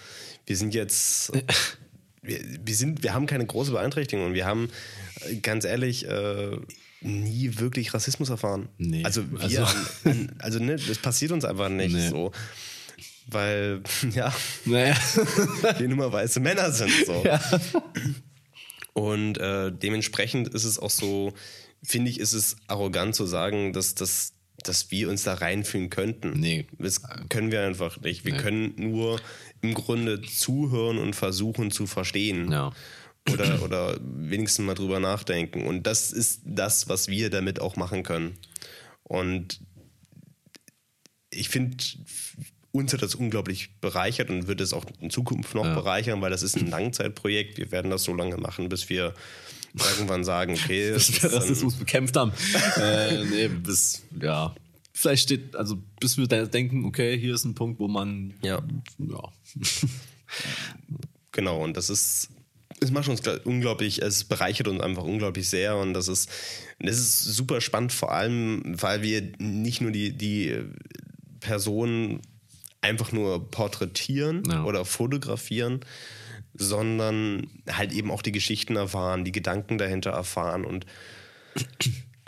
wir 0.47 0.57
sind 0.57 0.75
jetzt, 0.75 1.33
wir, 2.23 2.41
wir 2.65 2.75
sind, 2.75 3.03
wir 3.03 3.15
haben 3.15 3.27
keine 3.27 3.47
große 3.47 3.73
Beeinträchtigung 3.73 4.27
und 4.27 4.35
wir 4.35 4.47
haben, 4.47 4.69
ganz 5.43 5.65
ehrlich, 5.65 6.07
äh, 6.09 6.57
nie 7.01 7.59
wirklich 7.59 7.95
Rassismus 7.95 8.31
erfahren. 8.31 8.69
Nee. 8.79 9.05
Also 9.05 9.31
wir, 9.31 9.41
also, 9.41 9.67
also 10.39 10.59
ne, 10.59 10.77
das 10.77 10.99
passiert 10.99 11.33
uns 11.33 11.45
einfach 11.45 11.69
nicht 11.69 11.93
nee. 11.93 12.09
so 12.09 12.33
weil, 13.27 13.83
ja, 14.15 14.35
naja. 14.65 14.97
wir 15.79 15.89
nur 15.89 15.99
mal 15.99 16.13
weiße 16.13 16.41
Männer 16.41 16.71
sind. 16.71 16.93
So. 17.07 17.23
Ja. 17.25 17.41
Und 18.93 19.39
äh, 19.39 19.73
dementsprechend 19.73 20.49
ist 20.49 20.65
es 20.65 20.79
auch 20.79 20.91
so, 20.91 21.35
finde 21.83 22.11
ich, 22.11 22.21
ist 22.21 22.33
es 22.33 22.57
arrogant 22.69 23.15
zu 23.15 23.27
sagen, 23.27 23.73
dass, 23.73 23.95
dass, 23.95 24.33
dass 24.63 24.91
wir 24.91 25.11
uns 25.11 25.25
da 25.25 25.35
reinfühlen 25.35 25.91
könnten. 25.91 26.39
Nee. 26.39 26.67
Das 26.79 27.03
können 27.29 27.51
wir 27.51 27.67
einfach 27.67 28.01
nicht. 28.01 28.25
Wir 28.25 28.35
nee. 28.35 28.41
können 28.41 28.75
nur 28.77 29.21
im 29.61 29.75
Grunde 29.75 30.23
zuhören 30.23 30.99
und 30.99 31.15
versuchen 31.15 31.71
zu 31.71 31.87
verstehen. 31.87 32.51
Ja. 32.51 32.73
Oder, 33.33 33.63
oder 33.65 33.99
wenigstens 34.03 34.65
mal 34.65 34.75
drüber 34.75 35.01
nachdenken. 35.01 35.67
Und 35.67 35.87
das 35.87 36.13
ist 36.13 36.43
das, 36.45 36.89
was 36.89 37.09
wir 37.09 37.31
damit 37.31 37.61
auch 37.61 37.77
machen 37.77 38.03
können. 38.03 38.37
Und 39.03 39.61
ich 41.31 41.49
finde, 41.49 41.77
uns 42.73 42.93
hat 42.93 43.03
das 43.03 43.15
unglaublich 43.15 43.71
bereichert 43.81 44.31
und 44.31 44.49
wird 44.49 44.61
es 44.61 44.73
auch 44.73 44.85
in 45.01 45.11
Zukunft 45.11 45.55
noch 45.55 45.65
ja. 45.65 45.75
bereichern, 45.75 46.21
weil 46.21 46.31
das 46.31 46.43
ist 46.43 46.57
ein 46.57 46.69
Langzeitprojekt. 46.69 47.59
Wir 47.59 47.71
werden 47.73 47.91
das 47.91 48.05
so 48.05 48.15
lange 48.15 48.37
machen, 48.37 48.69
bis 48.69 48.89
wir 48.89 49.15
irgendwann 49.75 50.25
sagen, 50.25 50.55
okay. 50.65 50.93
bis 50.93 51.23
wir 51.23 51.33
Rassismus 51.33 51.75
bekämpft 51.75 52.17
haben. 52.17 52.33
äh, 52.77 53.25
nee, 53.25 53.49
bis, 53.49 54.03
ja. 54.21 54.55
Vielleicht 54.93 55.25
steht, 55.25 55.55
also 55.57 55.77
bis 56.01 56.17
wir 56.17 56.27
denken, 56.27 56.85
okay, 56.87 57.19
hier 57.19 57.35
ist 57.35 57.45
ein 57.45 57.55
Punkt, 57.55 57.79
wo 57.81 57.89
man. 57.89 58.35
Ja. 58.43 58.63
ja. 58.99 59.33
genau, 61.33 61.63
und 61.63 61.77
das 61.77 61.91
ist. 61.91 62.31
Es 62.81 62.91
macht 62.91 63.09
uns 63.09 63.23
unglaublich, 63.45 64.03
es 64.03 64.25
bereichert 64.25 64.69
uns 64.69 64.81
einfach 64.83 65.05
unglaublich 65.05 65.49
sehr 65.49 65.77
und 65.77 65.95
das 65.95 66.09
ist, 66.09 66.31
das 66.79 66.99
ist 66.99 67.23
super 67.23 67.61
spannend, 67.61 67.93
vor 67.93 68.13
allem, 68.13 68.63
weil 68.67 69.03
wir 69.03 69.33
nicht 69.39 69.81
nur 69.81 69.91
die, 69.91 70.13
die 70.13 70.63
Personen 71.41 72.21
einfach 72.83 73.13
nur 73.13 73.51
porträtieren 73.51 74.43
ja. 74.49 74.65
oder 74.65 74.85
fotografieren, 74.85 75.81
sondern 76.55 77.49
halt 77.71 77.93
eben 77.93 78.11
auch 78.11 78.23
die 78.23 78.33
Geschichten 78.33 78.77
erfahren, 78.77 79.25
die 79.25 79.33
Gedanken 79.33 79.79
dahinter 79.79 80.11
erfahren 80.11 80.65
und 80.65 80.87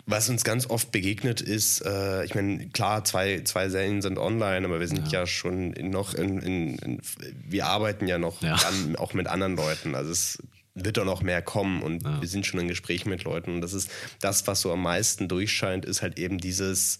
was 0.09 0.27
uns 0.27 0.43
ganz 0.43 0.67
oft 0.67 0.91
begegnet 0.91 1.39
ist, 1.39 1.85
äh, 1.85 2.25
ich 2.25 2.33
meine, 2.33 2.67
klar, 2.69 3.05
zwei, 3.05 3.41
zwei 3.43 3.69
Serien 3.69 4.01
sind 4.01 4.17
online, 4.17 4.65
aber 4.65 4.79
wir 4.79 4.87
sind 4.87 5.11
ja, 5.11 5.21
ja 5.21 5.27
schon 5.27 5.71
noch 5.71 6.15
in, 6.15 6.39
in, 6.39 6.77
in, 6.79 7.01
wir 7.47 7.67
arbeiten 7.67 8.07
ja 8.07 8.17
noch 8.17 8.41
ja. 8.41 8.55
An, 8.55 8.95
auch 8.95 9.13
mit 9.13 9.27
anderen 9.27 9.55
Leuten. 9.55 9.93
Also 9.93 10.11
es 10.11 10.39
wird 10.73 10.97
doch 10.97 11.05
noch 11.05 11.21
mehr 11.21 11.43
kommen 11.43 11.83
und 11.83 12.03
ja. 12.03 12.21
wir 12.21 12.27
sind 12.27 12.47
schon 12.47 12.59
in 12.59 12.67
Gesprächen 12.67 13.09
mit 13.09 13.23
Leuten. 13.23 13.53
Und 13.55 13.61
das 13.61 13.73
ist 13.73 13.91
das, 14.19 14.47
was 14.47 14.61
so 14.61 14.71
am 14.73 14.81
meisten 14.81 15.27
durchscheint, 15.27 15.85
ist 15.85 16.01
halt 16.01 16.17
eben 16.17 16.39
dieses, 16.39 16.97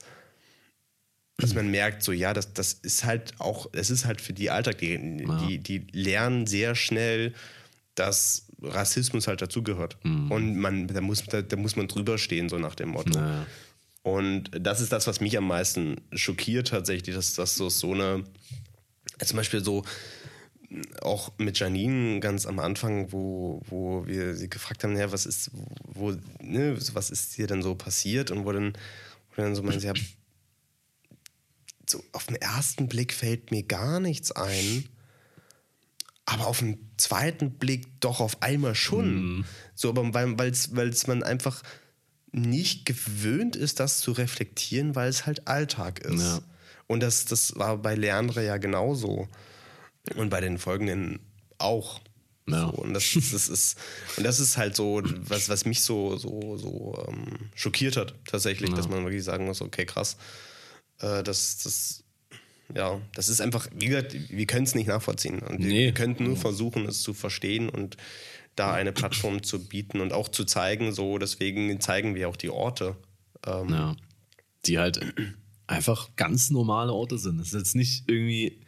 dass 1.38 1.55
man 1.55 1.72
merkt, 1.72 2.03
so 2.03 2.12
ja, 2.12 2.34
das, 2.34 2.53
das 2.53 2.74
ist 2.74 3.05
halt 3.05 3.34
auch, 3.39 3.70
es 3.74 3.89
ist 3.89 4.05
halt 4.05 4.22
für 4.22 4.34
die 4.34 4.51
Alltag, 4.51 4.78
die, 4.78 5.26
die, 5.47 5.57
die 5.57 5.88
lernen 5.91 6.45
sehr 6.45 6.76
schnell, 6.76 7.34
dass 7.95 8.49
Rassismus 8.62 9.28
halt 9.28 9.41
dazugehört. 9.41 9.97
Mhm. 10.03 10.32
Und 10.32 10.55
man, 10.57 10.88
da 10.88 11.01
muss, 11.01 11.24
da, 11.24 11.41
da, 11.41 11.55
muss 11.55 11.76
man 11.76 11.88
drüber 11.88 12.18
stehen, 12.18 12.49
so 12.49 12.57
nach 12.57 12.76
dem 12.76 12.89
Motto. 12.89 13.18
Ja. 13.18 13.45
Und 14.03 14.51
das 14.53 14.82
ist 14.82 14.91
das, 14.91 15.07
was 15.07 15.20
mich 15.20 15.38
am 15.38 15.47
meisten 15.47 16.01
schockiert 16.14 16.70
tatsächlich, 16.70 17.16
dass 17.16 17.34
das 17.36 17.55
so, 17.55 17.70
so 17.70 17.93
eine, 17.93 18.24
zum 19.24 19.38
Beispiel 19.38 19.64
so, 19.64 19.84
auch 21.01 21.32
mit 21.38 21.57
Janine 21.60 22.20
ganz 22.20 22.45
am 22.45 22.60
Anfang, 22.60 23.12
wo, 23.12 23.62
wo 23.68 24.05
wir 24.05 24.36
sie 24.36 24.49
gefragt 24.49 24.84
haben, 24.84 24.95
ja, 24.95 25.12
was 25.12 25.26
ist, 25.26 25.51
wo, 25.84 26.16
ne, 26.41 26.78
was 26.93 27.10
ist 27.10 27.34
hier 27.34 27.47
denn 27.47 27.62
so 27.62 27.76
passiert? 27.76 28.30
Und 28.32 28.45
wo 28.45 28.51
dann, 28.51 28.74
wo 29.36 29.41
dann 29.41 29.55
so 29.55 29.64
meinte, 29.64 29.88
ja, 29.88 29.93
so 31.89 32.03
auf 32.12 32.28
den 32.28 32.36
ersten 32.36 32.88
Blick 32.88 33.14
fällt 33.14 33.51
mir 33.51 33.64
gar 33.64 33.99
nichts 33.99 34.32
ein. 34.32 34.86
Aber 36.30 36.47
auf 36.47 36.59
den 36.59 36.77
zweiten 36.97 37.51
Blick 37.51 37.99
doch 38.01 38.19
auf 38.19 38.43
einmal 38.43 38.75
schon. 38.75 39.39
Mm. 39.39 39.45
So, 39.73 39.89
aber 39.89 40.13
weil 40.13 40.49
es 40.89 41.07
man 41.07 41.23
einfach 41.23 41.63
nicht 42.32 42.86
gewöhnt 42.86 43.55
ist, 43.55 43.80
das 43.80 43.99
zu 43.99 44.11
reflektieren, 44.11 44.95
weil 44.95 45.09
es 45.09 45.25
halt 45.25 45.47
Alltag 45.47 45.99
ist. 45.99 46.21
Ja. 46.21 46.41
Und 46.86 47.01
das, 47.01 47.25
das 47.25 47.55
war 47.55 47.77
bei 47.77 47.95
Leandre 47.95 48.45
ja 48.45 48.57
genauso. 48.57 49.27
Und 50.15 50.30
bei 50.30 50.39
den 50.39 50.59
folgenden 50.59 51.19
auch. 51.57 51.99
Ja. 52.47 52.67
So, 52.67 52.73
und, 52.73 52.93
das, 52.93 53.11
das, 53.13 53.47
ist, 53.47 53.77
und 54.17 54.23
das 54.23 54.39
ist 54.39 54.57
halt 54.57 54.75
so, 54.75 55.01
was, 55.03 55.49
was 55.49 55.65
mich 55.65 55.82
so, 55.82 56.17
so, 56.17 56.57
so 56.57 57.05
ähm, 57.07 57.49
schockiert 57.55 57.97
hat, 57.97 58.15
tatsächlich, 58.25 58.71
ja. 58.71 58.75
dass 58.75 58.88
man 58.88 59.03
wirklich 59.03 59.23
sagen 59.23 59.45
muss, 59.45 59.61
okay, 59.61 59.86
krass, 59.86 60.17
äh, 60.99 61.23
das, 61.23 61.59
das, 61.63 62.03
ja, 62.76 63.01
das 63.15 63.30
ist 63.30 63.41
einfach, 63.41 63.67
wie 63.76 63.88
gesagt, 63.88 64.15
wir 64.30 64.45
können 64.45 64.65
es 64.65 64.76
nicht 64.76 64.88
nachvollziehen. 64.88 65.39
Und 65.39 65.59
Nee. 65.59 65.86
wir 65.88 65.93
könnten 65.93 66.24
nur 66.26 66.38
versuchen, 66.38 66.86
es 66.86 67.01
zu 67.01 67.13
verstehen 67.13 67.70
und 67.70 67.97
da 68.55 68.74
eine 68.74 68.91
Plattform 68.91 69.41
zu 69.43 69.67
bieten 69.67 70.01
und 70.01 70.11
auch 70.13 70.28
zu 70.28 70.43
zeigen. 70.45 70.91
So, 70.93 71.17
deswegen 71.17 71.80
zeigen 71.80 72.13
wir 72.15 72.30
auch 72.30 72.36
die 72.36 72.49
Orte. 72.49 72.95
Ähm, 73.45 73.70
Ja. 73.70 73.95
Die 74.65 74.78
halt 74.78 74.99
einfach 75.67 76.09
ganz 76.17 76.49
normale 76.49 76.91
Orte 76.91 77.17
sind. 77.17 77.39
Das 77.39 77.47
ist 77.47 77.53
jetzt 77.53 77.76
nicht 77.76 78.03
irgendwie, 78.07 78.59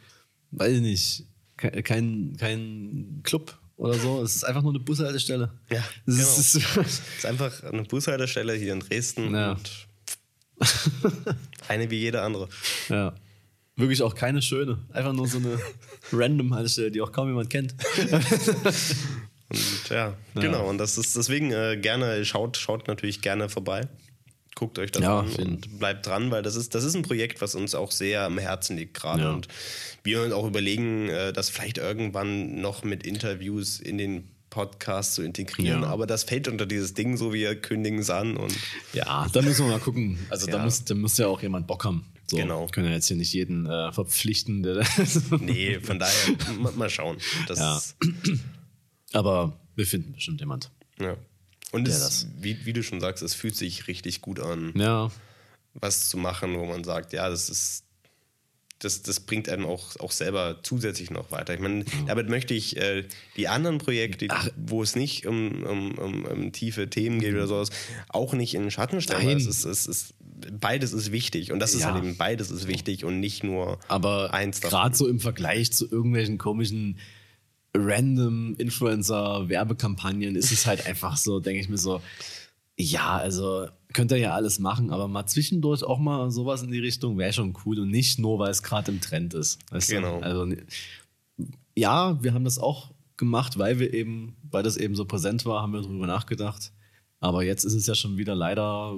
weiß 0.52 0.72
ich 0.76 0.80
nicht, 0.80 1.24
ke- 1.58 1.82
kein, 1.82 2.36
kein 2.38 3.20
Club 3.22 3.58
oder 3.76 3.94
so. 3.94 4.22
Es 4.22 4.34
ist 4.36 4.44
einfach 4.44 4.62
nur 4.62 4.72
eine 4.72 4.80
Bushaltestelle. 4.80 5.52
Ja, 5.70 5.84
das 6.06 6.16
genau. 6.16 6.28
ist, 6.28 6.54
Es 6.86 7.02
ist 7.18 7.26
einfach 7.26 7.62
eine 7.64 7.82
Bushaltestelle 7.82 8.54
hier 8.54 8.72
in 8.72 8.80
Dresden 8.80 9.34
Ja. 9.34 9.52
und 9.52 9.70
eine 11.68 11.90
wie 11.90 11.98
jede 11.98 12.22
andere. 12.22 12.48
ja. 12.88 13.14
Wirklich 13.76 14.02
auch 14.02 14.14
keine 14.14 14.42
schöne. 14.42 14.78
Einfach 14.92 15.12
nur 15.12 15.26
so 15.26 15.38
eine 15.38 15.58
random 16.12 16.54
Haltestelle, 16.54 16.90
die 16.90 17.00
auch 17.00 17.10
kaum 17.12 17.28
jemand 17.28 17.48
kennt. 17.50 17.74
Und 19.48 19.88
ja, 19.90 20.14
genau. 20.34 20.68
Und 20.68 20.78
das 20.78 20.96
ist 20.98 21.16
deswegen 21.16 21.52
äh, 21.52 21.76
gerne, 21.80 22.24
schaut, 22.24 22.56
schaut 22.56 22.88
natürlich 22.88 23.20
gerne 23.20 23.48
vorbei. 23.48 23.88
Guckt 24.54 24.78
euch 24.78 24.92
das 24.92 25.02
Ja, 25.02 25.20
an 25.20 25.30
jeden- 25.30 25.54
und 25.54 25.78
bleibt 25.78 26.06
dran, 26.06 26.30
weil 26.30 26.42
das 26.42 26.56
ist, 26.56 26.74
das 26.74 26.84
ist 26.84 26.94
ein 26.94 27.02
Projekt, 27.02 27.40
was 27.40 27.54
uns 27.54 27.74
auch 27.74 27.90
sehr 27.90 28.22
am 28.22 28.38
Herzen 28.38 28.76
liegt 28.76 28.94
gerade. 28.94 29.22
Ja. 29.22 29.32
Und 29.32 29.48
wir 30.04 30.22
uns 30.22 30.32
auch 30.32 30.46
überlegen, 30.46 31.08
äh, 31.08 31.32
das 31.32 31.48
vielleicht 31.48 31.78
irgendwann 31.78 32.60
noch 32.60 32.84
mit 32.84 33.04
Interviews 33.06 33.80
in 33.80 33.96
den 33.98 34.28
Podcast 34.50 35.14
zu 35.14 35.22
integrieren. 35.22 35.82
Ja. 35.82 35.88
Aber 35.88 36.06
das 36.06 36.24
fällt 36.24 36.48
unter 36.48 36.66
dieses 36.66 36.92
Ding, 36.92 37.16
so 37.16 37.32
wir 37.32 37.56
kündigen 37.58 38.00
es 38.00 38.10
an 38.10 38.36
und 38.36 38.54
Ja, 38.92 39.26
da 39.32 39.40
müssen 39.40 39.64
wir 39.66 39.72
mal 39.72 39.80
gucken. 39.80 40.18
Also 40.28 40.46
da, 40.46 40.58
Ja. 40.58 40.64
muss, 40.64 40.84
da 40.84 40.94
muss 40.94 41.16
ja 41.16 41.26
auch 41.28 41.40
jemand 41.40 41.66
Bock 41.66 41.84
haben. 41.86 42.04
So, 42.32 42.38
Genau. 42.38 42.66
Können 42.66 42.88
ja 42.88 42.94
jetzt 42.94 43.06
hier 43.06 43.16
nicht 43.16 43.32
jeden 43.32 43.66
äh, 43.66 43.92
verpflichten. 43.92 44.62
Der 44.62 44.84
nee, 45.40 45.78
von 45.80 45.98
daher 45.98 46.36
mal, 46.74 46.90
schauen. 46.90 47.18
Ja. 47.54 47.80
Aber 49.12 49.52
wir 49.76 49.86
finden 49.86 50.14
bestimmt 50.14 50.40
jemand. 50.40 50.70
ja. 50.98 51.16
Und 51.70 51.88
es. 51.88 52.26
Wie, 52.38 52.66
wie 52.66 52.74
du 52.74 52.82
schon 52.82 53.00
sagst, 53.00 53.22
es 53.22 53.32
fühlt 53.32 53.56
sich 53.56 53.88
richtig 53.88 54.20
gut 54.20 54.40
an. 54.40 54.74
Ja, 54.76 55.10
was 55.74 56.08
zu 56.08 56.16
machen, 56.16 56.58
wo 56.58 56.66
man 56.66 56.84
sagt, 56.84 57.12
ja, 57.12 57.28
das 57.28 57.48
ist, 57.48 57.84
das, 58.78 59.02
das 59.02 59.20
bringt 59.20 59.48
einen 59.48 59.64
auch, 59.64 59.96
auch 60.00 60.12
selber 60.12 60.58
zusätzlich 60.62 61.10
noch 61.10 61.30
weiter. 61.30 61.54
Ich 61.54 61.60
meine, 61.60 61.84
damit 62.06 62.28
möchte 62.28 62.52
ich 62.52 62.76
äh, 62.76 63.06
die 63.36 63.48
anderen 63.48 63.78
Projekte, 63.78 64.28
wo 64.56 64.82
es 64.82 64.96
nicht 64.96 65.26
um, 65.26 65.62
um, 65.62 65.98
um, 65.98 66.24
um 66.24 66.52
tiefe 66.52 66.90
Themen 66.90 67.20
geht 67.20 67.34
oder 67.34 67.46
sowas, 67.46 67.70
auch 68.08 68.34
nicht 68.34 68.54
in 68.54 68.62
den 68.62 68.70
Schatten 68.70 69.00
stellen. 69.00 69.24
Nein. 69.24 69.36
Es 69.36 69.46
ist, 69.46 69.64
es 69.64 69.86
ist, 69.86 70.14
beides 70.60 70.92
ist 70.92 71.12
wichtig 71.12 71.52
und 71.52 71.58
das 71.60 71.74
ist 71.74 71.82
Ja. 71.82 71.92
halt 71.92 72.02
eben 72.04 72.16
beides 72.16 72.50
ist 72.50 72.66
wichtig 72.66 73.04
und 73.04 73.20
nicht 73.20 73.44
nur 73.44 73.78
aber 73.88 74.32
eins 74.34 74.60
davon. 74.60 74.70
gerade 74.78 74.96
so 74.96 75.06
im 75.08 75.20
Vergleich 75.20 75.72
zu 75.72 75.90
irgendwelchen 75.90 76.38
komischen 76.38 76.98
random 77.74 78.54
Influencer-Werbekampagnen 78.56 80.36
ist 80.36 80.52
es 80.52 80.66
halt 80.66 80.86
einfach 80.86 81.16
so, 81.16 81.40
denke 81.40 81.60
ich 81.60 81.68
mir 81.68 81.78
so, 81.78 82.00
ja, 82.78 83.16
also 83.16 83.66
könnt 83.92 84.10
ihr 84.12 84.18
ja 84.18 84.34
alles 84.34 84.58
machen, 84.58 84.90
aber 84.90 85.08
mal 85.08 85.26
zwischendurch 85.26 85.84
auch 85.84 85.98
mal 85.98 86.30
sowas 86.30 86.62
in 86.62 86.70
die 86.70 86.78
Richtung 86.78 87.18
wäre 87.18 87.32
schon 87.32 87.54
cool 87.64 87.80
und 87.80 87.90
nicht 87.90 88.18
nur, 88.18 88.38
weil 88.38 88.50
es 88.50 88.62
gerade 88.62 88.90
im 88.90 89.00
Trend 89.00 89.34
ist. 89.34 89.58
Weißt 89.70 89.90
du? 89.90 89.94
Genau. 89.96 90.20
Also 90.20 90.46
ja, 91.76 92.22
wir 92.22 92.34
haben 92.34 92.44
das 92.44 92.58
auch 92.58 92.90
gemacht, 93.16 93.58
weil 93.58 93.78
wir 93.78 93.92
eben, 93.92 94.36
weil 94.50 94.62
das 94.62 94.76
eben 94.76 94.94
so 94.94 95.04
präsent 95.04 95.44
war, 95.46 95.62
haben 95.62 95.72
wir 95.72 95.82
darüber 95.82 96.06
nachgedacht. 96.06 96.72
Aber 97.20 97.44
jetzt 97.44 97.64
ist 97.64 97.74
es 97.74 97.86
ja 97.86 97.94
schon 97.94 98.16
wieder 98.16 98.34
leider, 98.34 98.96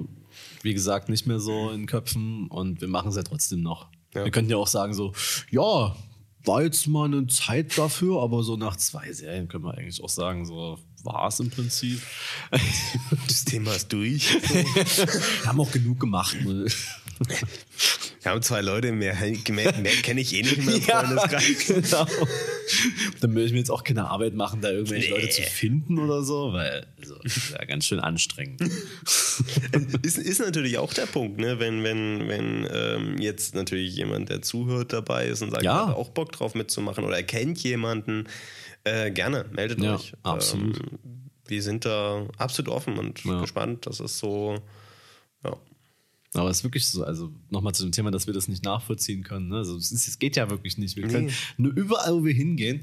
wie 0.65 0.73
gesagt, 0.73 1.09
nicht 1.09 1.27
mehr 1.27 1.39
so 1.39 1.69
in 1.69 1.85
Köpfen 1.85 2.47
und 2.47 2.81
wir 2.81 2.87
machen 2.87 3.09
es 3.09 3.15
ja 3.15 3.21
trotzdem 3.21 3.61
noch. 3.61 3.87
Ja. 4.15 4.23
Wir 4.23 4.31
könnten 4.31 4.49
ja 4.49 4.57
auch 4.57 4.67
sagen 4.67 4.95
so, 4.95 5.13
ja, 5.51 5.95
war 6.43 6.63
jetzt 6.63 6.87
mal 6.87 7.05
eine 7.05 7.27
Zeit 7.27 7.77
dafür, 7.77 8.21
aber 8.23 8.41
so 8.41 8.57
nach 8.57 8.75
zwei 8.75 9.13
Serien 9.13 9.47
können 9.47 9.63
wir 9.63 9.75
eigentlich 9.75 10.03
auch 10.03 10.09
sagen, 10.09 10.43
so 10.43 10.79
war 11.03 11.27
es 11.27 11.39
im 11.39 11.51
Prinzip. 11.51 12.01
das 13.27 13.45
Thema 13.45 13.75
ist 13.75 13.93
durch. 13.93 14.33
wir 14.53 15.45
haben 15.45 15.61
auch 15.61 15.71
genug 15.71 15.99
gemacht. 15.99 16.35
Ne? 16.43 16.65
Wir 18.23 18.31
haben 18.31 18.41
zwei 18.41 18.61
Leute, 18.61 18.91
mehr, 18.91 19.15
mehr, 19.49 19.77
mehr 19.77 19.91
kenne 20.01 20.19
ich 20.21 20.33
eh 20.33 20.41
nicht 20.41 20.65
mehr 20.65 20.75
Freundeskreis. 20.81 21.67
genau. 21.67 22.07
Dann 23.21 23.35
würde 23.35 23.45
ich 23.45 23.51
mir 23.51 23.59
jetzt 23.59 23.69
auch 23.69 23.83
keine 23.83 24.09
Arbeit 24.09 24.33
machen, 24.33 24.61
da 24.61 24.71
irgendwelche 24.71 25.11
Nee. 25.13 25.21
Leute 25.21 25.29
zu 25.29 25.41
finden 25.43 25.99
oder 25.99 26.23
so, 26.23 26.51
weil 26.51 26.87
also, 26.99 27.15
das 27.21 27.49
ja 27.51 27.63
ganz 27.65 27.85
schön 27.85 27.99
anstrengend. 27.99 28.61
ist, 30.01 30.17
ist 30.17 30.39
natürlich 30.39 30.79
auch 30.79 30.91
der 30.93 31.05
Punkt, 31.05 31.37
ne? 31.39 31.59
wenn, 31.59 31.83
wenn, 31.83 32.27
wenn 32.27 32.67
ähm, 32.71 33.17
jetzt 33.19 33.53
natürlich 33.53 33.95
jemand, 33.95 34.29
der 34.29 34.41
zuhört, 34.41 34.91
dabei 34.93 35.27
ist 35.27 35.43
und 35.43 35.51
sagt, 35.51 35.63
Ja. 35.63 35.89
hat 35.89 35.95
auch 35.95 36.09
Bock 36.09 36.31
drauf 36.31 36.55
mitzumachen 36.55 37.03
oder 37.03 37.17
er 37.17 37.23
kennt 37.23 37.59
jemanden, 37.63 38.27
äh, 38.85 39.11
gerne, 39.11 39.45
meldet 39.51 39.81
Ja, 39.83 39.95
euch. 39.95 40.13
absolut. 40.23 40.77
Ähm, 40.77 40.99
wir 41.47 41.61
sind 41.61 41.85
da 41.85 42.25
absolut 42.39 42.71
offen 42.71 42.97
und 42.97 43.23
Ja. 43.23 43.39
gespannt. 43.41 43.85
Das 43.85 43.99
ist 43.99 44.17
so, 44.17 44.55
ja. 44.55 44.61
Aber 46.35 46.49
es 46.49 46.57
ist 46.57 46.63
wirklich 46.63 46.85
so, 46.87 47.03
also 47.03 47.31
nochmal 47.49 47.73
zu 47.73 47.83
dem 47.83 47.91
Thema, 47.91 48.11
dass 48.11 48.27
wir 48.27 48.33
das 48.33 48.47
nicht 48.47 48.63
nachvollziehen 48.63 49.23
können. 49.23 49.47
Ne? 49.49 49.57
Also 49.57 49.77
es, 49.77 49.91
ist, 49.91 50.07
es 50.07 50.19
geht 50.19 50.35
ja 50.35 50.49
wirklich 50.49 50.77
nicht. 50.77 50.95
Wir 50.95 51.07
können 51.07 51.27
Nee. 51.27 51.33
nur 51.57 51.73
überall, 51.73 52.13
wo 52.13 52.23
wir 52.25 52.33
hingehen, 52.33 52.81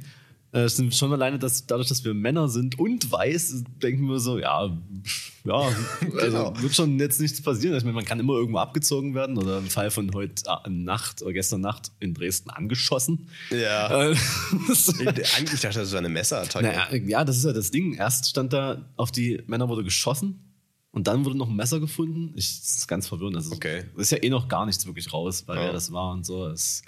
äh, 0.52 0.68
sind 0.68 0.94
schon 0.94 1.10
alleine, 1.12 1.38
dass 1.38 1.66
dadurch, 1.66 1.88
dass 1.88 2.04
wir 2.04 2.12
Männer 2.12 2.46
sind 2.48 2.78
und 2.78 3.10
weiß, 3.10 3.64
denken 3.82 4.06
wir 4.08 4.20
so, 4.20 4.38
ja, 4.38 4.76
ja, 5.44 5.54
also 6.00 6.16
Genau. 6.20 6.62
wird 6.62 6.74
schon 6.74 6.98
jetzt 6.98 7.20
nichts 7.22 7.40
passieren. 7.40 7.74
Ich 7.76 7.84
meine, 7.84 7.94
man 7.94 8.04
kann 8.04 8.20
immer 8.20 8.34
irgendwo 8.34 8.58
abgezogen 8.58 9.14
werden 9.14 9.38
oder 9.38 9.58
im 9.58 9.68
Fall 9.70 9.90
von 9.90 10.12
heute 10.12 10.42
äh, 10.64 10.68
Nacht 10.68 11.22
oder 11.22 11.32
gestern 11.32 11.62
Nacht 11.62 11.90
in 12.00 12.12
Dresden 12.12 12.50
angeschossen. 12.50 13.28
Ja. 13.50 14.10
Äh, 14.10 14.14
Ich 14.72 15.60
dachte, 15.60 15.78
das 15.80 15.92
war 15.92 15.98
eine 15.98 16.08
Messerattacke. 16.10 16.66
naja, 16.66 16.94
ja, 17.06 17.24
das 17.24 17.38
ist 17.38 17.44
ja 17.44 17.52
das 17.52 17.70
Ding. 17.70 17.94
Erst 17.94 18.28
stand 18.28 18.52
da, 18.52 18.84
auf 18.96 19.10
die 19.10 19.40
Männer 19.46 19.68
wurde 19.68 19.84
geschossen 19.84 20.38
und 20.92 21.06
dann 21.06 21.24
wurde 21.24 21.36
noch 21.36 21.48
ein 21.48 21.56
Messer 21.56 21.80
gefunden. 21.80 22.32
Ich, 22.36 22.60
das 22.60 22.76
ist 22.76 22.88
ganz 22.88 23.08
verwirrend. 23.08 23.36
Also, 23.36 23.52
Okay. 23.54 23.84
Ist 23.96 24.12
ja 24.12 24.22
eh 24.22 24.30
noch 24.30 24.48
gar 24.48 24.66
nichts 24.66 24.86
wirklich 24.86 25.12
raus, 25.12 25.44
weil 25.46 25.56
Ja. 25.58 25.64
wer 25.64 25.72
das 25.72 25.92
war 25.92 26.12
und 26.12 26.24
so. 26.24 26.46
Es, 26.46 26.82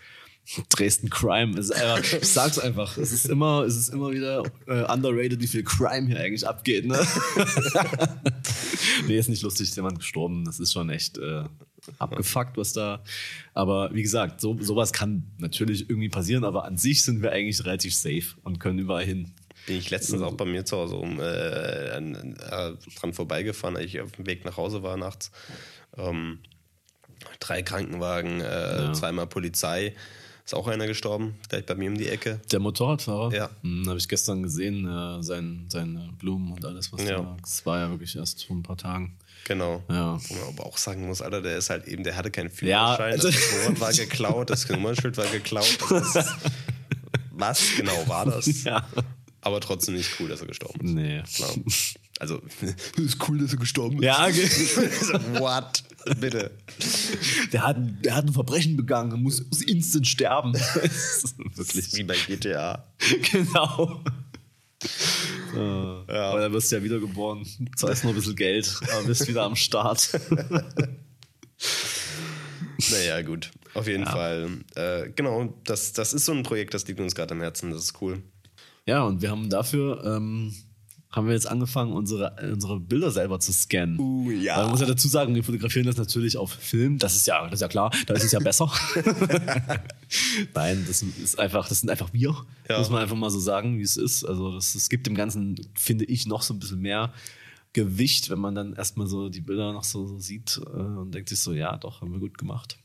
Dresden 0.68 1.08
Crime. 1.08 1.58
Ist 1.58 1.70
einfach, 1.70 2.02
ich 2.20 2.28
sag's 2.28 2.58
einfach. 2.58 2.98
Es 2.98 3.12
ist 3.12 3.26
immer, 3.30 3.62
es 3.62 3.76
ist 3.76 3.88
immer 3.88 4.10
wieder 4.12 4.42
äh, 4.66 4.82
underrated, 4.92 5.40
wie 5.40 5.46
viel 5.46 5.64
Crime 5.64 6.06
hier 6.06 6.20
eigentlich 6.20 6.46
abgeht. 6.46 6.84
Ne? 6.84 6.98
nee, 9.06 9.18
ist 9.18 9.28
nicht 9.28 9.42
lustig, 9.42 9.68
ist 9.68 9.76
jemand 9.76 9.98
gestorben. 9.98 10.44
Das 10.44 10.60
ist 10.60 10.72
schon 10.72 10.90
echt 10.90 11.16
äh, 11.18 11.44
abgefuckt, 11.98 12.56
was 12.56 12.72
da. 12.74 13.02
Aber 13.54 13.90
wie 13.94 14.02
gesagt, 14.02 14.40
so, 14.40 14.56
sowas 14.60 14.92
kann 14.92 15.24
natürlich 15.38 15.88
irgendwie 15.88 16.10
passieren, 16.10 16.44
aber 16.44 16.64
an 16.66 16.76
sich 16.76 17.02
sind 17.02 17.22
wir 17.22 17.32
eigentlich 17.32 17.64
relativ 17.64 17.94
safe 17.94 18.36
und 18.42 18.60
können 18.60 18.78
überall 18.78 19.04
hin. 19.04 19.32
Bin 19.66 19.76
ich 19.76 19.90
letztens 19.90 20.20
auch 20.22 20.34
bei 20.34 20.44
mir 20.44 20.64
zu 20.64 20.76
Hause 20.76 20.96
um, 20.96 21.20
äh, 21.20 21.90
an, 21.90 22.36
äh, 22.36 22.72
dran 22.98 23.12
vorbeigefahren, 23.14 23.76
als 23.76 23.86
ich 23.86 24.00
auf 24.00 24.12
dem 24.12 24.26
Weg 24.26 24.44
nach 24.44 24.56
Hause 24.56 24.82
war 24.82 24.96
nachts. 24.96 25.30
Ähm, 25.96 26.40
drei 27.40 27.62
Krankenwagen, 27.62 28.40
äh, 28.40 28.92
zweimal 28.92 29.26
Polizei. 29.26 29.94
Ist 30.44 30.54
auch 30.54 30.66
einer 30.68 30.86
gestorben, 30.86 31.36
gleich 31.48 31.64
bei 31.64 31.74
mir 31.74 31.88
um 31.88 31.96
die 31.96 32.08
Ecke. 32.08 32.38
Der 32.52 32.60
Motorradfahrer? 32.60 33.32
Ja. 33.34 33.48
Hm, 33.62 33.84
Habe 33.88 33.96
ich 33.98 34.06
gestern 34.06 34.42
gesehen, 34.42 34.86
äh, 34.86 35.22
sein, 35.22 35.64
seine 35.70 36.10
Blumen 36.18 36.52
und 36.52 36.62
alles, 36.66 36.92
was 36.92 37.02
Ja. 37.02 37.12
da 37.16 37.18
war. 37.24 37.36
Das 37.40 37.64
war 37.64 37.78
ja 37.78 37.88
wirklich 37.88 38.14
erst 38.14 38.44
vor 38.44 38.56
ein 38.56 38.62
paar 38.62 38.76
Tagen. 38.76 39.16
Genau. 39.46 39.82
Ja. 39.88 40.18
Wo 40.28 40.34
man 40.34 40.48
aber 40.48 40.66
auch 40.66 40.76
sagen 40.76 41.06
muss, 41.06 41.22
Alter, 41.22 41.40
der 41.40 41.56
ist 41.56 41.70
halt 41.70 41.86
eben, 41.88 42.04
der 42.04 42.16
hatte 42.16 42.30
keinen 42.30 42.50
Ja, 42.60 42.94
Führerschein, 42.96 43.12
also- 43.12 43.28
das 43.30 43.52
Motorrad 43.52 43.80
war 43.80 43.92
geklaut, 43.94 44.50
das 44.50 44.68
Nummernschild 44.68 45.16
war 45.16 45.26
geklaut. 45.28 45.78
Ist, 45.90 46.18
was 47.30 47.62
genau 47.78 48.06
war 48.06 48.26
das? 48.26 48.64
Ja. 48.64 48.86
Aber 49.44 49.60
trotzdem 49.60 49.94
nicht 49.94 50.08
cool, 50.18 50.28
dass 50.28 50.40
er 50.40 50.46
gestorben 50.46 50.86
ist. 50.86 50.94
Nee. 50.94 51.22
Klar. 51.34 51.50
Also, 52.18 52.40
ist 52.96 53.28
cool, 53.28 53.38
dass 53.38 53.52
er 53.52 53.58
gestorben 53.58 53.98
ist. 53.98 54.04
Ja, 54.04 54.28
So, 54.32 55.12
What? 55.38 55.84
Bitte. 56.18 56.50
der 57.52 57.62
hat, 57.66 57.76
der 58.04 58.14
hat 58.16 58.24
ein 58.26 58.32
Verbrechen 58.32 58.76
begangen 58.76 59.22
muss, 59.22 59.44
muss 59.46 59.60
instant 59.62 60.06
sterben. 60.06 60.54
Ist 60.82 61.34
wirklich. 61.38 61.94
Wie 61.94 62.04
bei 62.04 62.16
GTA. 62.16 62.86
Genau. 63.32 64.02
Äh, 65.54 65.58
Aber 65.58 66.40
dann 66.40 66.52
wirst 66.52 66.70
du 66.72 66.76
ja 66.76 66.82
wiedergeboren. 66.82 67.46
Zahlst 67.76 68.04
nur 68.04 68.12
ein 68.12 68.16
bisschen 68.16 68.36
Geld, 68.36 68.78
aber 68.92 69.04
bist 69.06 69.26
wieder 69.28 69.44
am 69.44 69.56
Start. 69.56 70.10
Naja, 72.90 73.22
gut. 73.22 73.50
Auf 73.72 73.86
jeden 73.88 74.04
Fall. 74.04 74.60
Äh, 74.74 75.10
genau, 75.16 75.54
das, 75.64 75.92
das 75.94 76.12
ist 76.12 76.26
so 76.26 76.32
ein 76.32 76.42
Projekt, 76.42 76.74
das 76.74 76.86
liegt 76.86 77.00
uns 77.00 77.14
gerade 77.14 77.32
am 77.32 77.40
Herzen. 77.40 77.70
Das 77.70 77.82
ist 77.82 78.00
cool. 78.02 78.22
Ja, 78.86 79.04
und 79.04 79.22
wir 79.22 79.30
haben 79.30 79.48
dafür, 79.48 80.02
ähm, 80.04 80.52
haben 81.10 81.26
wir 81.26 81.34
jetzt 81.34 81.46
angefangen, 81.46 81.92
unsere, 81.92 82.34
unsere 82.52 82.80
Bilder 82.80 83.10
selber 83.10 83.38
zu 83.38 83.52
scannen. 83.52 83.98
Uh, 83.98 84.30
ja. 84.30 84.58
Man 84.58 84.70
muss 84.70 84.80
ja 84.80 84.86
dazu 84.86 85.08
sagen, 85.08 85.34
wir 85.34 85.44
fotografieren 85.44 85.86
das 85.86 85.96
natürlich 85.96 86.36
auf 86.36 86.52
Film. 86.52 86.98
Das 86.98 87.14
ist 87.14 87.26
ja, 87.26 87.44
das 87.44 87.54
ist 87.54 87.60
ja 87.60 87.68
klar, 87.68 87.90
da 88.06 88.14
ist 88.14 88.24
es 88.24 88.32
ja 88.32 88.40
besser. 88.40 88.70
Nein, 90.54 90.84
das 90.86 91.02
ist 91.02 91.38
einfach, 91.38 91.68
das 91.68 91.80
sind 91.80 91.90
einfach 91.90 92.12
wir. 92.12 92.34
Ja. 92.68 92.78
Muss 92.78 92.90
man 92.90 93.00
einfach 93.00 93.16
mal 93.16 93.30
so 93.30 93.38
sagen, 93.38 93.78
wie 93.78 93.82
es 93.82 93.96
ist. 93.96 94.24
Also 94.24 94.52
das, 94.52 94.72
das 94.72 94.88
gibt 94.88 95.06
dem 95.06 95.14
Ganzen, 95.14 95.56
finde 95.74 96.04
ich, 96.04 96.26
noch 96.26 96.42
so 96.42 96.52
ein 96.52 96.58
bisschen 96.58 96.80
mehr 96.80 97.12
Gewicht, 97.72 98.30
wenn 98.30 98.38
man 98.38 98.54
dann 98.54 98.74
erstmal 98.74 99.06
so 99.06 99.28
die 99.28 99.40
Bilder 99.40 99.72
noch 99.72 99.84
so, 99.84 100.06
so 100.06 100.18
sieht 100.18 100.60
äh, 100.74 100.78
und 100.78 101.12
denkt 101.14 101.28
sich 101.28 101.40
so, 101.40 101.52
ja, 101.52 101.76
doch, 101.76 102.00
haben 102.00 102.12
wir 102.12 102.20
gut 102.20 102.38
gemacht. 102.38 102.78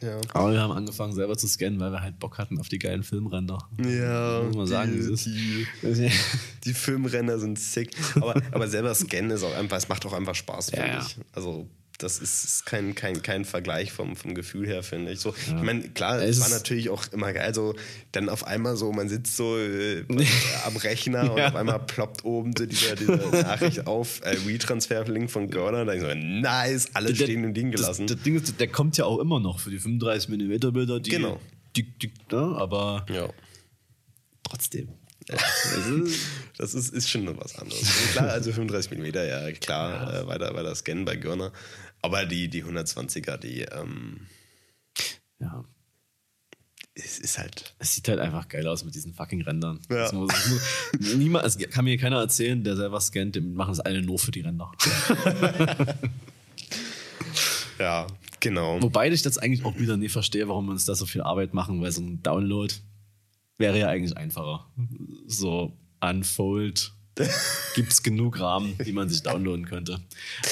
Ja. 0.00 0.20
Aber 0.32 0.52
wir 0.52 0.60
haben 0.60 0.72
angefangen 0.72 1.12
selber 1.12 1.36
zu 1.36 1.48
scannen, 1.48 1.80
weil 1.80 1.90
wir 1.90 2.00
halt 2.00 2.18
Bock 2.18 2.38
hatten 2.38 2.58
auf 2.60 2.68
die 2.68 2.78
geilen 2.78 3.02
Filmränder. 3.02 3.58
Ja, 3.84 4.42
Muss 4.46 4.56
man 4.56 4.66
sagen, 4.66 4.92
die, 4.92 4.98
es 4.98 5.06
ist- 5.08 5.26
die, 5.26 5.66
die 6.64 6.74
Filmrenner 6.74 7.38
sind 7.38 7.58
sick. 7.58 7.90
Aber, 8.16 8.40
aber 8.52 8.68
selber 8.68 8.94
scannen 8.94 9.30
ist 9.32 9.42
auch 9.42 9.54
einfach, 9.56 9.76
es 9.76 9.88
macht 9.88 10.06
auch 10.06 10.12
einfach 10.12 10.34
Spaß, 10.34 10.70
finde 10.70 10.86
ja. 10.86 11.00
ich. 11.00 11.16
Also 11.32 11.68
das 11.98 12.20
ist, 12.20 12.64
kein, 12.64 12.94
kein, 12.94 13.22
kein 13.22 13.44
Vergleich 13.44 13.90
vom, 13.92 14.14
vom 14.14 14.34
Gefühl 14.34 14.66
her, 14.68 14.84
finde 14.84 15.10
ich. 15.12 15.18
So, 15.20 15.34
Ich 15.36 15.62
meine, 15.62 15.82
klar, 15.88 16.22
Es 16.22 16.40
war 16.40 16.48
natürlich 16.48 16.90
auch 16.90 17.04
immer 17.12 17.32
geil. 17.32 17.52
So, 17.54 17.74
dann 18.12 18.28
auf 18.28 18.46
einmal 18.46 18.76
so, 18.76 18.92
man 18.92 19.08
sitzt 19.08 19.36
so 19.36 19.58
äh, 19.58 20.04
am 20.64 20.76
Rechner 20.76 21.30
und 21.32 21.38
Ja. 21.38 21.48
auf 21.48 21.56
einmal 21.56 21.80
ploppt 21.80 22.24
oben 22.24 22.54
so 22.56 22.66
dieser, 22.66 22.94
diese 22.94 23.12
Nachricht 23.42 23.86
auf, 23.88 24.20
äh, 24.22 24.36
Retransfer-Link 24.46 25.28
von 25.28 25.50
Görner. 25.50 25.84
Da 25.84 25.94
ich 25.94 26.00
so, 26.00 26.14
nice, 26.14 26.88
alle 26.94 27.14
stehen 27.14 27.44
und 27.44 27.54
liegen 27.54 27.72
gelassen. 27.72 28.06
Das, 28.06 28.16
das 28.16 28.22
Ding 28.24 28.36
ist, 28.36 28.60
der 28.60 28.68
kommt 28.68 28.96
ja 28.96 29.04
auch 29.04 29.18
immer 29.18 29.40
noch 29.40 29.58
für 29.58 29.70
die 29.70 29.78
35 29.80 30.28
mm 30.28 30.72
Bilder, 30.72 31.00
die, 31.00 31.10
Genau. 31.10 31.40
die, 31.74 31.82
die 31.82 32.12
ne? 32.30 32.38
aber 32.56 33.06
ja. 33.10 33.28
trotzdem. 34.44 34.88
Das 36.56 36.74
ist, 36.74 36.92
ist 36.92 37.08
schon 37.08 37.26
was 37.38 37.54
anderes. 37.56 37.80
Also 37.82 38.12
klar, 38.12 38.28
also 38.30 38.52
35 38.52 38.98
mm, 38.98 39.04
ja 39.14 39.52
klar, 39.52 40.12
Äh, 40.12 40.26
weiter, 40.26 40.52
weiter 40.54 40.74
scannen 40.74 41.04
bei 41.04 41.14
Görner. 41.16 41.52
Aber 42.02 42.26
die, 42.26 42.48
die 42.48 42.64
120er, 42.64 43.36
die 43.36 43.62
ähm, 43.62 44.26
Ja. 45.38 45.64
es 46.94 47.18
ist 47.20 47.38
halt. 47.38 47.74
Es 47.78 47.94
sieht 47.94 48.08
halt 48.08 48.18
einfach 48.18 48.48
geil 48.48 48.66
aus 48.66 48.84
mit 48.84 48.94
diesen 48.96 49.14
fucking 49.14 49.42
Rändern. 49.42 49.80
Ja. 49.88 49.96
Das 49.98 50.12
muss, 50.12 50.32
das 50.32 50.48
muss, 50.48 50.62
niemand, 51.14 51.44
es 51.46 51.58
kann 51.70 51.84
mir 51.84 51.96
keiner 51.96 52.18
erzählen, 52.18 52.64
der 52.64 52.74
selber 52.74 53.00
scannt, 53.00 53.36
die 53.36 53.40
machen 53.40 53.72
es 53.72 53.80
alle 53.80 54.02
nur 54.02 54.18
für 54.18 54.32
die 54.32 54.40
Ränder. 54.40 54.72
Ja, 57.78 58.06
genau. 58.40 58.82
Wobei 58.82 59.10
ich 59.10 59.22
das 59.22 59.38
eigentlich 59.38 59.64
auch 59.64 59.78
wieder 59.78 59.96
nie 59.96 60.08
verstehe, 60.08 60.48
warum 60.48 60.66
wir 60.66 60.72
uns 60.72 60.84
da 60.84 60.94
so 60.94 61.06
viel 61.06 61.22
Arbeit 61.22 61.54
machen, 61.54 61.80
weil 61.80 61.92
so 61.92 62.00
ein 62.00 62.22
Download 62.22 62.72
wäre 63.58 63.78
ja 63.78 63.88
eigentlich 63.88 64.16
einfacher. 64.16 64.66
So 65.26 65.72
Unfold 66.00 66.92
gibt 67.74 67.90
es 67.92 68.02
genug 68.02 68.38
Rahmen, 68.40 68.78
die 68.86 68.92
man 68.92 69.08
sich 69.08 69.22
downloaden 69.24 69.66
könnte. 69.66 70.00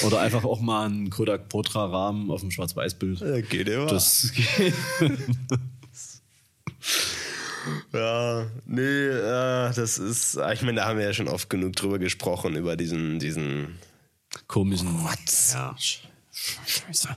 Oder 0.05 0.19
einfach 0.19 0.43
auch 0.43 0.59
mal 0.59 0.85
einen 0.85 1.09
Kodak 1.09 1.47
Potra 1.49 1.85
Rahmen 1.85 2.29
auf 2.29 2.41
dem 2.41 2.51
Schwarz-Weiß-Bild. 2.51 3.21
Ja, 3.21 3.39
geht 3.41 3.69
immer. 3.69 3.85
Das 3.87 4.31
geht. 4.33 4.73
ja, 7.93 8.45
nee, 8.65 8.81
äh, 8.81 9.73
das 9.73 9.97
ist. 9.97 10.37
Ich 10.53 10.61
meine, 10.61 10.81
da 10.81 10.85
haben 10.87 10.97
wir 10.99 11.05
ja 11.05 11.13
schon 11.13 11.29
oft 11.29 11.49
genug 11.49 11.75
drüber 11.77 11.99
gesprochen, 11.99 12.55
über 12.55 12.75
diesen, 12.75 13.19
diesen. 13.19 13.77
komischen. 14.47 14.87
What? 15.03 15.17
Ja. 15.53 15.73
Sch- 15.79 15.99
Scheiße. 16.67 17.15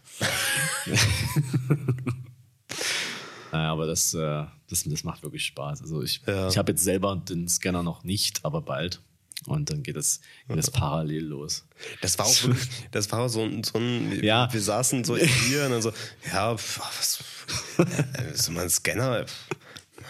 naja, 3.53 3.73
aber 3.73 3.87
das, 3.87 4.15
äh, 4.15 4.45
das, 4.71 4.85
das 4.85 5.05
macht 5.05 5.23
wirklich 5.23 5.45
Spaß. 5.47 5.83
Also 5.83 6.03
ich, 6.03 6.23
Ja. 6.27 6.49
ich 6.49 6.57
habe 6.59 6.73
jetzt 6.73 6.83
selber 6.85 7.17
den 7.17 7.49
Scanner 7.49 7.83
noch 7.83 8.05
nicht, 8.05 8.45
aber 8.45 8.63
bald. 8.63 9.01
Und 9.47 9.71
dann 9.71 9.83
geht 9.83 9.97
es, 9.97 10.21
geht 10.49 10.59
es 10.59 10.71
parallel 10.71 11.25
los. 11.25 11.65
Das 12.03 12.19
war 12.19 12.27
auch 12.27 12.43
wirklich, 12.45 12.69
das 12.91 13.11
war 13.11 13.27
so 13.31 13.43
ein, 13.43 13.65
so 13.65 13.79
ein 13.79 14.23
Ja. 14.23 14.53
wir 14.53 14.61
saßen 14.61 15.03
so 15.05 15.17
hier 15.17 15.65
und 15.65 15.71
dann 15.71 15.83
so, 15.83 15.93
ja, 16.31 16.53
was, 16.53 17.25
äh, 17.79 18.35
so 18.35 18.53
mein 18.53 18.69
Scanner, 18.69 19.25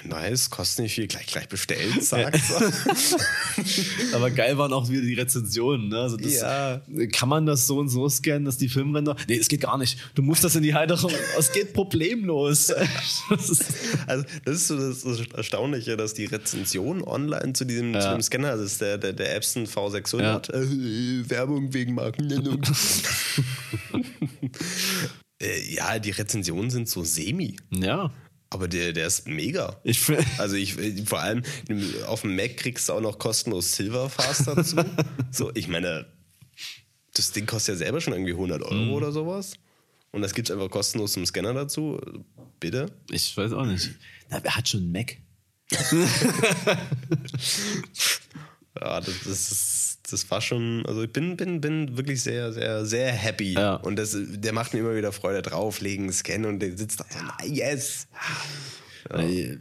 nice, 0.04 0.50
kostet 0.50 0.84
nicht 0.84 0.94
viel, 0.94 1.06
gleich, 1.06 1.26
gleich 1.26 1.48
bestellt, 1.48 2.02
zack. 2.04 2.34
Aber 4.12 4.30
geil 4.30 4.56
waren 4.58 4.72
auch 4.72 4.88
wieder 4.88 5.02
die 5.02 5.14
Rezensionen. 5.14 5.88
Ne? 5.88 5.98
Also 6.00 6.16
das, 6.16 6.34
Ja. 6.40 6.80
Kann 7.12 7.28
man 7.28 7.46
das 7.46 7.66
so 7.66 7.78
und 7.78 7.88
so 7.88 8.08
scannen, 8.08 8.44
dass 8.44 8.56
die 8.56 8.68
Filmränder. 8.68 9.16
Nee, 9.28 9.36
es 9.36 9.48
geht 9.48 9.60
gar 9.62 9.78
nicht. 9.78 9.98
Du 10.14 10.22
musst 10.22 10.42
das 10.44 10.56
in 10.56 10.62
die 10.62 10.74
Halterung. 10.74 11.12
Es 11.38 11.52
geht 11.52 11.72
problemlos. 11.72 12.72
Das 13.30 13.48
ist, 13.48 13.64
Also, 14.06 14.24
das 14.44 14.56
ist 14.56 14.68
so 14.68 14.76
das, 14.78 15.02
das 15.02 15.20
Erstaunliche, 15.34 15.96
dass 15.96 16.14
die 16.14 16.24
Rezension 16.24 17.02
online 17.02 17.52
zu 17.52 17.64
diesem, 17.64 17.92
zu 17.94 17.98
Ja. 18.00 18.12
dem 18.12 18.22
Scanner, 18.22 18.56
das 18.56 18.72
ist 18.72 18.80
der, 18.80 18.98
der, 18.98 19.12
der 19.12 19.36
Epson 19.36 19.66
V600, 19.66 20.20
Ja. 20.20 20.58
äh, 20.60 21.30
Werbung 21.30 21.72
wegen 21.72 21.94
Markennennung. 21.94 22.60
äh, 25.42 25.74
ja, 25.74 25.98
die 25.98 26.10
Rezensionen 26.10 26.70
sind 26.70 26.88
so 26.88 27.04
semi, 27.04 27.56
ja. 27.70 28.10
Aber 28.50 28.66
der, 28.68 28.92
der 28.92 29.06
ist 29.06 29.26
mega. 29.28 29.80
Ich 29.84 30.00
Also 30.38 30.56
ich 30.56 30.74
vor 31.06 31.20
allem 31.20 31.42
auf 32.06 32.22
dem 32.22 32.34
Mac 32.36 32.56
kriegst 32.56 32.88
du 32.88 32.92
auch 32.94 33.00
noch 33.00 33.18
kostenlos 33.18 33.72
Silverfast 33.76 34.46
dazu. 34.48 34.76
so, 35.30 35.50
ich 35.54 35.68
meine, 35.68 36.06
das 37.14 37.32
Ding 37.32 37.46
kostet 37.46 37.74
ja 37.74 37.78
selber 37.78 38.00
schon 38.00 38.12
irgendwie 38.12 38.32
100 38.32 38.62
Euro 38.62 38.74
Mhm. 38.74 38.92
oder 38.92 39.12
sowas. 39.12 39.54
Und 40.12 40.22
das 40.22 40.34
gibt's 40.34 40.50
einfach 40.50 40.68
kostenlos 40.70 41.12
zum 41.12 41.24
Scanner 41.24 41.54
dazu. 41.54 42.00
Bitte? 42.58 42.86
Ich 43.10 43.36
weiß 43.36 43.52
auch 43.52 43.64
nicht. 43.66 43.90
Na, 44.28 44.42
wer 44.42 44.56
hat 44.56 44.68
schon 44.68 44.80
einen 44.80 44.92
Mac? 44.92 45.16
Ja, 48.80 49.00
das, 49.00 49.14
das, 49.24 49.98
das 50.08 50.30
war 50.30 50.40
schon, 50.40 50.84
also 50.86 51.02
ich 51.02 51.12
bin, 51.12 51.36
bin, 51.36 51.60
bin 51.60 51.96
wirklich 51.96 52.22
sehr, 52.22 52.52
sehr, 52.52 52.86
sehr 52.86 53.12
happy. 53.12 53.52
Ja. 53.52 53.74
Und 53.74 53.96
das, 53.96 54.16
der 54.18 54.52
macht 54.52 54.72
mir 54.72 54.80
immer 54.80 54.96
wieder 54.96 55.12
Freude 55.12 55.42
drauflegen, 55.42 56.10
scannen 56.12 56.46
und 56.46 56.60
der 56.60 56.76
sitzt 56.76 57.00
da 57.00 57.04
so, 57.08 57.18
"Ah, 57.18 57.44
yes. 57.44 58.08
Weil 59.08 59.60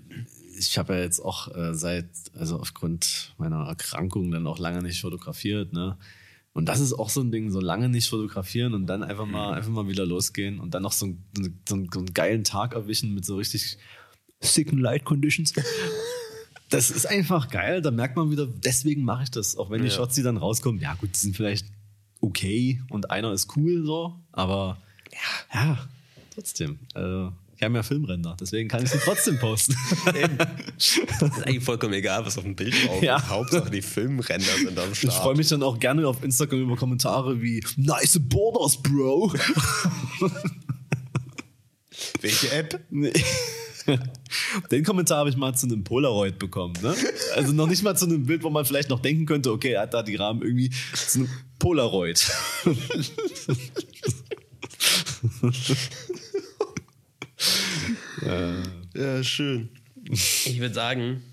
Ich 0.57 0.77
habe 0.77 0.93
ja 0.95 1.01
jetzt 1.01 1.19
auch 1.19 1.53
äh, 1.55 1.73
seit, 1.73 2.09
also 2.37 2.57
aufgrund 2.59 3.33
meiner 3.37 3.65
Erkrankung 3.67 4.31
dann 4.31 4.47
auch 4.47 4.59
lange 4.59 4.81
nicht 4.81 5.01
fotografiert, 5.01 5.73
ne? 5.73 5.97
Und 6.51 6.65
das 6.65 6.79
ist 6.79 6.93
auch 6.93 7.09
so 7.09 7.21
ein 7.21 7.31
Ding, 7.31 7.51
so 7.51 7.59
lange 7.61 7.87
nicht 7.89 8.09
fotografieren 8.09 8.73
und 8.73 8.87
dann 8.87 9.03
einfach 9.03 9.25
mal, 9.25 9.53
einfach 9.53 9.69
mal 9.69 9.87
wieder 9.87 10.05
losgehen 10.05 10.59
und 10.59 10.73
dann 10.73 10.83
noch 10.83 10.91
so, 10.91 11.05
ein, 11.05 11.23
so, 11.67 11.75
einen, 11.75 11.89
so 11.93 11.99
einen 11.99 12.13
geilen 12.13 12.43
Tag 12.43 12.73
erwischen 12.73 13.13
mit 13.13 13.23
so 13.23 13.37
richtig 13.37 13.77
sicken 14.41 14.79
Light 14.79 15.05
Conditions. 15.05 15.53
Das 16.69 16.91
ist 16.91 17.05
einfach 17.07 17.49
geil, 17.49 17.81
da 17.81 17.91
merkt 17.91 18.15
man 18.15 18.29
wieder, 18.31 18.45
deswegen 18.47 19.03
mache 19.03 19.23
ich 19.23 19.31
das. 19.31 19.57
Auch 19.57 19.69
wenn 19.71 19.81
die 19.81 19.87
Ja. 19.87 19.93
Shots, 19.95 20.15
die 20.15 20.23
dann 20.23 20.37
rauskommen, 20.37 20.79
ja 20.79 20.93
gut, 20.95 21.09
die 21.15 21.17
sind 21.19 21.35
vielleicht 21.35 21.65
okay 22.21 22.81
und 22.89 23.09
einer 23.11 23.31
ist 23.33 23.55
cool 23.57 23.83
so, 23.85 24.15
aber 24.31 24.77
ja, 25.11 25.61
ja 25.61 25.77
trotzdem. 26.33 26.77
Also, 26.93 27.31
ich 27.57 27.63
habe 27.63 27.75
ja 27.75 27.83
Filmränder, 27.83 28.37
deswegen 28.39 28.69
kann 28.69 28.83
ich 28.83 28.89
sie 28.91 28.99
trotzdem 28.99 29.37
posten. 29.39 29.75
Das 30.77 30.95
ist 31.37 31.43
eigentlich 31.45 31.63
vollkommen 31.63 31.93
egal, 31.93 32.25
was 32.25 32.37
auf 32.37 32.43
dem 32.45 32.55
Bild 32.55 32.73
drauf 32.87 33.01
Ja. 33.03 33.17
ist. 33.17 33.27
Hauptsache 33.29 33.69
die 33.69 33.81
Filmränder 33.81 34.45
sind 34.57 34.79
am 34.79 34.95
Start. 34.95 35.13
Ich 35.13 35.19
freue 35.19 35.35
mich 35.35 35.49
dann 35.49 35.61
auch 35.63 35.77
gerne 35.79 36.07
auf 36.07 36.23
Instagram 36.23 36.61
über 36.61 36.75
Kommentare 36.77 37.41
wie 37.41 37.61
Nice 37.75 38.17
Borders, 38.21 38.77
Bro. 38.81 39.33
Welche 42.21 42.51
App? 42.51 42.79
Nee. 42.89 43.13
Den 44.71 44.83
Kommentar 44.83 45.19
habe 45.19 45.29
ich 45.29 45.37
mal 45.37 45.55
zu 45.55 45.65
einem 45.65 45.83
Polaroid 45.83 46.37
bekommen. 46.37 46.73
Ne? 46.81 46.95
Also 47.35 47.53
noch 47.53 47.67
nicht 47.67 47.81
mal 47.83 47.95
zu 47.97 48.05
einem 48.05 48.25
Bild, 48.25 48.43
wo 48.43 48.49
man 48.49 48.65
vielleicht 48.65 48.89
noch 48.89 48.99
denken 48.99 49.25
könnte, 49.25 49.51
okay, 49.51 49.71
er 49.71 49.81
hat 49.83 49.93
da 49.93 50.03
die 50.03 50.15
Rahmen 50.15 50.41
irgendwie 50.41 50.69
zu 50.93 51.19
einem 51.19 51.29
Polaroid. 51.57 52.31
Ja, 58.93 59.23
schön. 59.23 59.69
Ich 60.11 60.59
würde 60.59 60.73
sagen, 60.73 61.23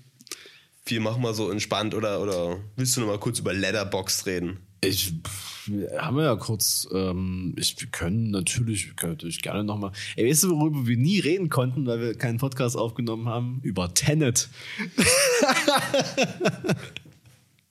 wir 0.85 1.01
machen 1.01 1.21
mal 1.21 1.33
so 1.33 1.51
entspannt 1.51 1.93
oder, 1.93 2.21
oder 2.21 2.59
willst 2.75 2.95
du 2.95 3.01
noch 3.01 3.07
mal 3.07 3.19
kurz 3.19 3.39
über 3.39 3.53
Letterboxd 3.53 4.25
reden? 4.25 4.59
Ich 4.81 5.13
pff, 5.23 5.56
haben 5.97 6.17
wir 6.17 6.23
ja 6.23 6.35
kurz, 6.35 6.87
ähm, 6.93 7.53
ich, 7.57 7.79
wir 7.79 7.87
können 7.89 8.31
natürlich, 8.31 8.87
wir 8.87 8.95
können 8.95 9.13
natürlich 9.13 9.41
gerne 9.41 9.63
nochmal. 9.63 9.91
Ey, 10.15 10.29
weißt 10.29 10.43
du, 10.43 10.59
worüber 10.59 10.87
wir 10.87 10.97
nie 10.97 11.19
reden 11.19 11.49
konnten, 11.49 11.85
weil 11.85 11.99
wir 11.99 12.15
keinen 12.15 12.37
Podcast 12.37 12.77
aufgenommen 12.77 13.27
haben? 13.27 13.59
Über 13.63 13.93
Tenet. 13.93 14.49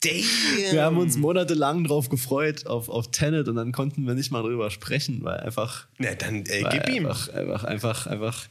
Damn! 0.00 0.72
Wir 0.72 0.82
haben 0.82 0.98
uns 0.98 1.16
monatelang 1.16 1.84
drauf 1.84 2.08
gefreut, 2.08 2.66
auf, 2.66 2.88
auf 2.88 3.10
Tenet, 3.10 3.48
und 3.48 3.56
dann 3.56 3.72
konnten 3.72 4.06
wir 4.06 4.14
nicht 4.14 4.30
mal 4.30 4.42
drüber 4.42 4.70
sprechen, 4.70 5.20
weil 5.22 5.40
einfach. 5.40 5.86
Na, 5.98 6.14
dann 6.14 6.44
äh, 6.46 6.62
weil 6.64 6.78
gib 6.78 6.88
ihm. 6.94 7.06
einfach, 7.06 7.28
einfach, 7.30 7.64
einfach, 7.64 8.06
einfach. 8.06 8.46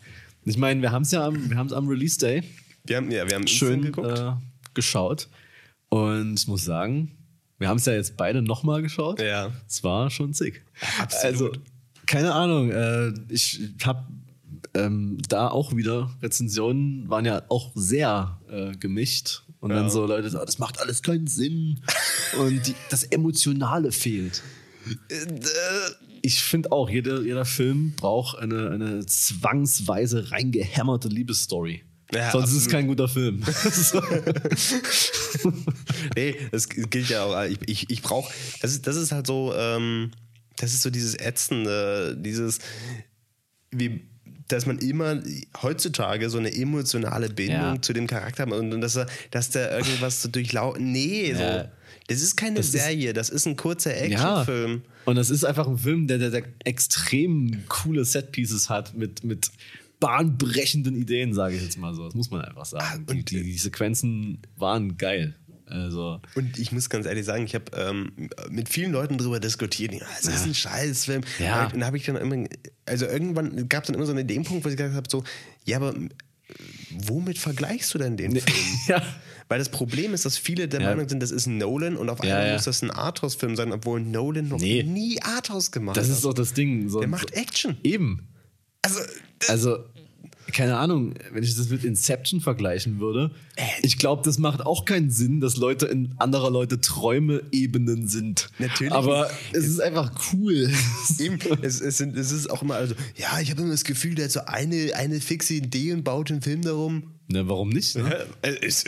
Ich 0.45 0.57
meine, 0.57 0.81
wir 0.81 0.91
haben 0.91 1.03
es 1.03 1.11
ja 1.11 1.25
am, 1.25 1.49
wir 1.49 1.57
haben's 1.57 1.73
am 1.73 1.87
Release 1.87 2.19
Day 2.19 2.43
Wir 2.83 2.97
haben, 2.97 3.09
ja, 3.11 3.27
wir 3.27 3.35
haben 3.35 3.47
schön 3.47 3.93
äh, 3.93 4.33
geschaut. 4.73 5.27
Und 5.89 6.39
ich 6.39 6.47
muss 6.47 6.65
sagen, 6.65 7.11
wir 7.57 7.67
haben 7.69 7.77
es 7.77 7.85
ja 7.85 7.93
jetzt 7.93 8.17
beide 8.17 8.41
nochmal 8.41 8.81
geschaut. 8.81 9.19
Ja. 9.21 9.51
Es 9.67 9.83
war 9.83 10.09
schon 10.09 10.33
sick. 10.33 10.65
Absolut. 10.99 11.25
Also, 11.25 11.51
keine 12.05 12.33
Ahnung. 12.33 12.71
Äh, 12.71 13.13
ich 13.29 13.61
habe 13.83 14.05
ähm, 14.73 15.17
da 15.29 15.47
auch 15.49 15.75
wieder 15.75 16.11
Rezensionen 16.21 17.09
waren 17.09 17.25
ja 17.25 17.43
auch 17.49 17.71
sehr 17.75 18.39
äh, 18.49 18.71
gemischt. 18.77 19.43
Und 19.61 19.69
dann 19.71 19.85
Ja. 19.85 19.89
so 19.89 20.05
Leute, 20.05 20.29
so, 20.29 20.37
das 20.37 20.59
macht 20.59 20.79
alles 20.79 21.01
keinen 21.01 21.27
Sinn. 21.27 21.79
Und 22.37 22.67
die, 22.67 22.75
das 22.89 23.03
Emotionale 23.03 23.91
fehlt. 23.91 24.43
Ich 26.21 26.43
finde 26.43 26.71
auch, 26.71 26.89
jeder, 26.89 27.21
jeder 27.21 27.45
Film 27.45 27.93
braucht 27.95 28.37
eine, 28.37 28.69
eine 28.69 29.05
zwangsweise 29.05 30.31
reingehämmerte 30.31 31.07
Liebesstory. 31.07 31.83
Ja, 32.13 32.31
Sonst 32.31 32.51
ist 32.51 32.57
es 32.57 32.65
absolut. 32.65 32.71
kein 32.71 32.87
guter 32.87 33.07
Film. 33.07 33.41
nee, 36.15 36.35
das 36.51 36.69
gilt 36.69 37.09
ja 37.09 37.23
auch. 37.23 37.43
Ich, 37.45 37.59
ich, 37.67 37.89
ich 37.89 38.01
brauche, 38.01 38.31
das 38.61 38.71
ist, 38.71 38.87
das 38.87 38.95
ist 38.95 39.11
halt 39.11 39.27
so, 39.27 39.53
ähm, 39.55 40.11
das 40.57 40.73
ist 40.73 40.81
so 40.83 40.89
dieses 40.89 41.19
Ätzende, 41.19 42.15
dieses, 42.19 42.59
wir 43.71 43.99
dass 44.47 44.67
man 44.67 44.77
immer 44.77 45.23
heutzutage 45.63 46.29
so 46.29 46.37
eine 46.37 46.53
emotionale 46.55 47.29
Bindung 47.29 47.57
Ja. 47.77 47.81
zu 47.81 47.93
dem 47.93 48.05
Charakter 48.05 48.43
hat 48.45 48.51
und, 48.53 48.71
und 48.75 48.79
dass, 48.81 48.95
er, 48.95 49.07
dass 49.31 49.49
der 49.49 49.75
irgendwas 49.75 50.21
so 50.21 50.29
durchlaufen. 50.29 50.91
Nee, 50.91 51.33
so. 51.33 51.41
Ja. 51.41 51.71
Das 52.07 52.21
ist 52.21 52.37
keine 52.37 52.57
Das 52.57 52.67
ist- 52.67 52.73
Serie, 52.73 53.13
das 53.13 53.31
ist 53.31 53.47
ein 53.47 53.55
kurzer 53.55 53.89
Ja. 53.97 54.03
Actionfilm. 54.43 54.83
Und 55.05 55.15
das 55.15 55.31
ist 55.31 55.45
einfach 55.45 55.67
ein 55.67 55.79
Film, 55.79 56.05
der, 56.05 56.19
der, 56.19 56.29
der 56.29 56.43
extrem 56.63 57.63
coole 57.69 58.05
Setpieces 58.05 58.69
hat 58.69 58.93
mit, 58.93 59.23
mit 59.23 59.49
bahnbrechenden 60.05 60.95
Ideen, 60.95 61.33
sage 61.33 61.55
ich 61.55 61.61
jetzt 61.63 61.77
mal 61.77 61.93
so. 61.93 62.05
Das 62.05 62.15
muss 62.15 62.29
man 62.31 62.41
einfach 62.41 62.65
sagen. 62.65 63.05
Die, 63.07 63.13
und- 63.13 63.31
die, 63.31 63.43
die 63.43 63.57
Sequenzen 63.57 64.39
waren 64.57 64.97
geil. 64.97 65.35
Also, 65.67 66.21
Und 66.35 66.59
ich 66.59 66.71
muss 66.71 66.91
ganz 66.91 67.07
ehrlich 67.07 67.25
sagen, 67.25 67.43
ich 67.45 67.55
habe 67.55 67.65
ähm, 67.75 68.11
mit 68.51 68.69
vielen 68.69 68.91
Leuten 68.91 69.17
darüber 69.17 69.39
diskutiert. 69.39 69.93
Ja, 69.95 70.05
es 70.19 70.27
ist 70.27 70.45
ein 70.45 70.53
Scheißfilm. 70.53 71.23
Ja. 71.39 71.65
Und 71.65 71.73
dann 71.73 71.85
habe 71.85 71.97
ich 71.97 72.03
dann 72.05 72.17
immer, 72.17 72.47
also 72.85 73.07
irgendwann 73.07 73.67
gab 73.67 73.81
es 73.83 73.87
dann 73.87 73.95
immer 73.95 74.05
so 74.05 74.11
einen 74.11 74.25
Ideenpunkt, 74.25 74.63
wo 74.63 74.69
ich 74.69 74.77
gesagt 74.77 74.93
habe: 74.93 75.09
so, 75.09 75.23
ja, 75.63 75.77
aber 75.77 75.95
äh, 75.95 76.07
womit 77.07 77.39
vergleichst 77.39 77.91
du 77.95 77.97
denn 77.97 78.15
den 78.15 78.33
Film? 78.39 78.45
ja. 78.87 79.01
Weil 79.47 79.57
das 79.57 79.69
Problem 79.69 80.13
ist, 80.13 80.23
dass 80.25 80.37
viele 80.37 80.67
der 80.67 80.81
Ja. 80.81 80.89
Meinung 80.89 81.09
sind, 81.09 81.19
das 81.23 81.31
ist 81.31 81.47
ein 81.47 81.57
Nolan 81.57 81.97
und 81.97 82.09
auf 82.09 82.23
Ja, 82.23 82.35
einmal 82.35 82.47
ja. 82.49 82.53
muss 82.53 82.65
das 82.65 82.83
ein 82.83 82.91
Arthouse-Film 82.91 83.55
sein, 83.55 83.71
obwohl 83.71 84.01
Nolan 84.01 84.47
noch 84.47 84.59
Nee. 84.59 84.83
nie 84.83 85.19
Arthouse 85.23 85.71
gemacht 85.71 85.97
Das 85.97 86.07
hat. 86.09 86.13
ist 86.15 86.25
doch 86.25 86.33
das 86.35 86.53
Ding. 86.53 86.89
So, 86.89 86.99
Der 86.99 87.07
macht 87.09 87.31
Action. 87.33 87.75
Eben. 87.83 88.27
Also, 88.83 88.99
Also, 89.47 89.79
keine 90.55 90.77
Ahnung, 90.77 91.13
wenn 91.33 91.43
ich 91.43 91.53
das 91.55 91.69
mit 91.69 91.83
Inception 91.83 92.39
vergleichen 92.39 92.99
würde, 92.99 93.31
Äh. 93.57 93.63
ich 93.83 93.97
glaube, 93.97 94.21
das 94.23 94.37
macht 94.39 94.61
auch 94.65 94.85
keinen 94.85 95.09
Sinn, 95.11 95.41
dass 95.41 95.57
Leute 95.57 95.85
in 95.87 96.15
anderer 96.17 96.49
Leute 96.49 96.79
Träume-Ebenen 96.79 98.07
sind. 98.07 98.49
Natürlich. 98.57 98.93
Aber 98.93 99.29
es 99.51 99.65
ist 99.67 99.81
einfach 99.81 100.11
cool. 100.33 100.71
Eben, 101.19 101.39
es, 101.61 101.81
es, 101.81 101.97
sind, 101.97 102.15
es 102.17 102.31
ist 102.31 102.49
auch 102.49 102.61
immer, 102.61 102.75
also, 102.75 102.95
ja, 103.17 103.39
ich 103.41 103.51
habe 103.51 103.61
immer 103.61 103.71
das 103.71 103.83
Gefühl, 103.83 104.15
der 104.15 104.25
hat 104.25 104.31
so 104.31 104.45
eine, 104.45 104.95
eine 104.95 105.19
fixe 105.19 105.55
Idee 105.55 105.91
und 105.91 106.03
baut 106.03 106.29
den 106.29 106.41
Film 106.41 106.61
darum. 106.61 107.11
Ne, 107.27 107.47
warum 107.49 107.69
nicht? 107.69 107.95
Ne? 107.97 108.25
Es, 108.41 108.85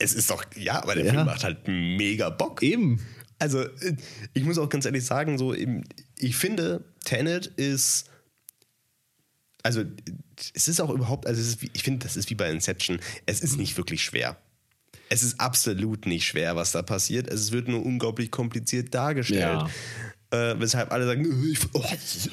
es 0.00 0.14
ist 0.14 0.28
doch, 0.30 0.44
ja, 0.56 0.82
aber 0.82 0.96
der 0.96 1.04
Ja. 1.06 1.12
Film 1.12 1.26
macht 1.26 1.44
halt 1.44 1.68
mega 1.68 2.28
Bock. 2.30 2.62
Eben. 2.62 2.98
Also, 3.38 3.60
äh, 3.60 3.96
ich 4.32 4.42
muss 4.42 4.58
auch 4.58 4.68
ganz 4.68 4.84
ehrlich 4.84 5.04
sagen, 5.04 5.38
so, 5.38 5.54
eben, 5.54 5.84
ich 6.18 6.34
finde, 6.36 6.84
Tenet 7.04 7.46
ist. 7.46 8.06
Also, 9.62 9.84
es 10.54 10.68
ist 10.68 10.80
auch 10.80 10.90
überhaupt, 10.90 11.26
also, 11.26 11.40
ist 11.40 11.62
ich 11.62 11.82
finde, 11.82 12.04
das 12.04 12.16
ist 12.16 12.30
wie 12.30 12.34
bei 12.34 12.50
Inception. 12.50 13.00
Es 13.26 13.40
ist 13.40 13.56
nicht 13.56 13.76
wirklich 13.76 14.02
schwer. 14.02 14.36
Es 15.08 15.22
ist 15.22 15.38
absolut 15.38 16.06
nicht 16.06 16.26
schwer, 16.26 16.56
was 16.56 16.72
da 16.72 16.82
passiert. 16.82 17.28
Es 17.28 17.52
wird 17.52 17.68
nur 17.68 17.84
unglaublich 17.84 18.30
kompliziert 18.30 18.94
dargestellt. 18.94 19.64
Äh, 20.30 20.58
weshalb 20.58 20.90
alle 20.90 21.06
sagen, 21.06 21.24
"Äh, 21.24 21.52
ich, 21.52 21.58
oh, 21.74 21.82
das, 21.82 22.26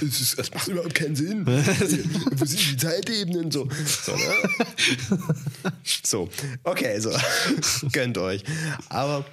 ist, 0.00 0.38
das, 0.38 0.54
macht 0.54 0.68
überhaupt 0.68 0.94
keinen 0.94 1.16
Sinn. 1.16 1.44
Wo 1.46 2.44
sind 2.44 2.72
die 2.72 2.76
Zeitebenen? 2.76 3.50
So, 3.50 3.68
so, 4.04 4.14
ne? 4.14 5.72
so 6.04 6.28
okay, 6.62 7.00
so, 7.00 7.10
gönnt 7.92 8.16
euch. 8.18 8.44
Aber 8.90 9.24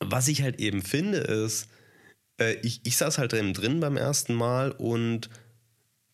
was 0.00 0.28
ich 0.28 0.42
halt 0.42 0.60
eben 0.60 0.82
finde, 0.82 1.18
ist, 1.18 1.68
äh, 2.38 2.54
ich, 2.62 2.80
ich 2.84 2.98
saß 2.98 3.16
halt 3.16 3.32
drin 3.32 3.80
beim 3.80 3.96
ersten 3.96 4.34
Mal 4.34 4.72
und 4.72 5.30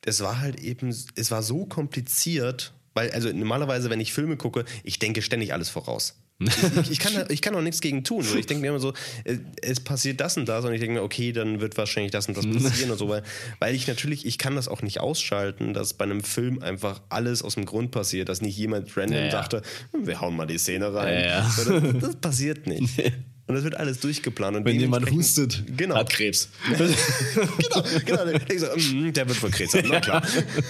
es 0.06 0.20
war 0.20 0.40
halt 0.40 0.60
eben, 0.60 0.88
es 0.88 1.30
war 1.30 1.42
so 1.42 1.66
kompliziert, 1.66 2.72
weil, 2.94 3.10
also 3.10 3.30
normalerweise, 3.32 3.90
wenn 3.90 4.00
ich 4.00 4.12
Filme 4.12 4.36
gucke, 4.36 4.64
ich 4.82 4.98
denke 4.98 5.22
ständig 5.22 5.52
alles 5.52 5.68
voraus. 5.68 6.20
ich, 6.40 6.90
ich, 6.90 6.98
kann, 6.98 7.24
ich 7.28 7.42
kann 7.42 7.54
auch 7.54 7.60
nichts 7.60 7.80
gegen 7.80 8.02
tun. 8.02 8.24
Ich 8.36 8.46
denke 8.46 8.60
mir 8.62 8.68
immer 8.68 8.80
so, 8.80 8.92
äh, 9.22 9.38
es 9.62 9.78
passiert 9.78 10.20
das 10.20 10.36
und 10.36 10.48
das 10.48 10.64
und 10.64 10.72
ich 10.74 10.80
denke 10.80 10.94
mir, 10.96 11.02
okay, 11.02 11.30
dann 11.30 11.60
wird 11.60 11.76
wahrscheinlich 11.78 12.10
das 12.10 12.26
und 12.26 12.36
das 12.36 12.44
passieren 12.44 12.90
und 12.90 12.98
so, 12.98 13.08
weil, 13.08 13.22
weil 13.60 13.74
ich 13.74 13.86
natürlich, 13.86 14.26
ich 14.26 14.36
kann 14.36 14.56
das 14.56 14.66
auch 14.66 14.82
nicht 14.82 14.98
ausschalten, 14.98 15.74
dass 15.74 15.94
bei 15.94 16.04
einem 16.04 16.22
Film 16.24 16.60
einfach 16.60 17.02
alles 17.08 17.42
aus 17.42 17.54
dem 17.54 17.66
Grund 17.66 17.92
passiert, 17.92 18.28
dass 18.28 18.42
nicht 18.42 18.56
jemand 18.58 18.96
random 18.96 19.16
Ja, 19.16 19.24
ja. 19.26 19.30
dachte, 19.30 19.62
hm, 19.92 20.06
wir 20.08 20.20
hauen 20.20 20.34
mal 20.34 20.46
die 20.46 20.58
Szene 20.58 20.92
rein. 20.92 21.24
Ja, 21.24 21.40
Das, 21.42 22.00
das 22.00 22.16
passiert 22.16 22.66
nicht. 22.66 22.90
Und 23.46 23.54
das 23.56 23.64
wird 23.64 23.76
alles 23.76 24.00
durchgeplant. 24.00 24.56
Und 24.56 24.64
Wenn 24.64 24.80
jemand 24.80 25.10
hustet, 25.10 25.64
genau. 25.76 25.96
hat 25.96 26.08
Krebs. 26.10 26.48
genau, 26.78 27.84
genau. 28.06 28.24
Ich 28.50 28.60
so, 28.60 28.66
mm, 28.94 29.12
der 29.12 29.28
wird 29.28 29.42
wohl 29.42 29.50
Krebs 29.50 29.74
haben, 29.74 29.88
na 29.90 30.00
klar. 30.00 30.22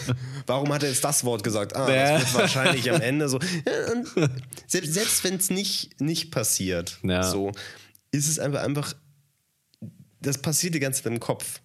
Warum 0.47 0.73
hat 0.73 0.83
er 0.83 0.89
jetzt 0.89 1.05
das 1.05 1.23
Wort 1.25 1.45
gesagt? 1.45 1.77
Ah, 1.77 1.89
Ja. 1.93 2.19
das 2.19 2.33
wird 2.33 2.43
wahrscheinlich 2.43 2.91
am 2.91 3.01
Ende 3.01 3.29
so. 3.29 3.39
Und 3.93 4.31
selbst 4.67 4.93
selbst 4.95 5.23
wenn 5.23 5.37
es 5.37 5.51
nicht, 5.51 6.01
nicht 6.01 6.33
passiert, 6.33 6.99
Ja. 7.05 7.23
so, 7.23 7.53
ist 8.11 8.29
es 8.29 8.41
einfach, 8.41 8.63
einfach, 8.65 8.95
das 10.21 10.39
passiert 10.39 10.75
die 10.75 10.81
ganze 10.81 11.03
Zeit 11.05 11.13
im 11.13 11.21
Kopf. 11.21 11.61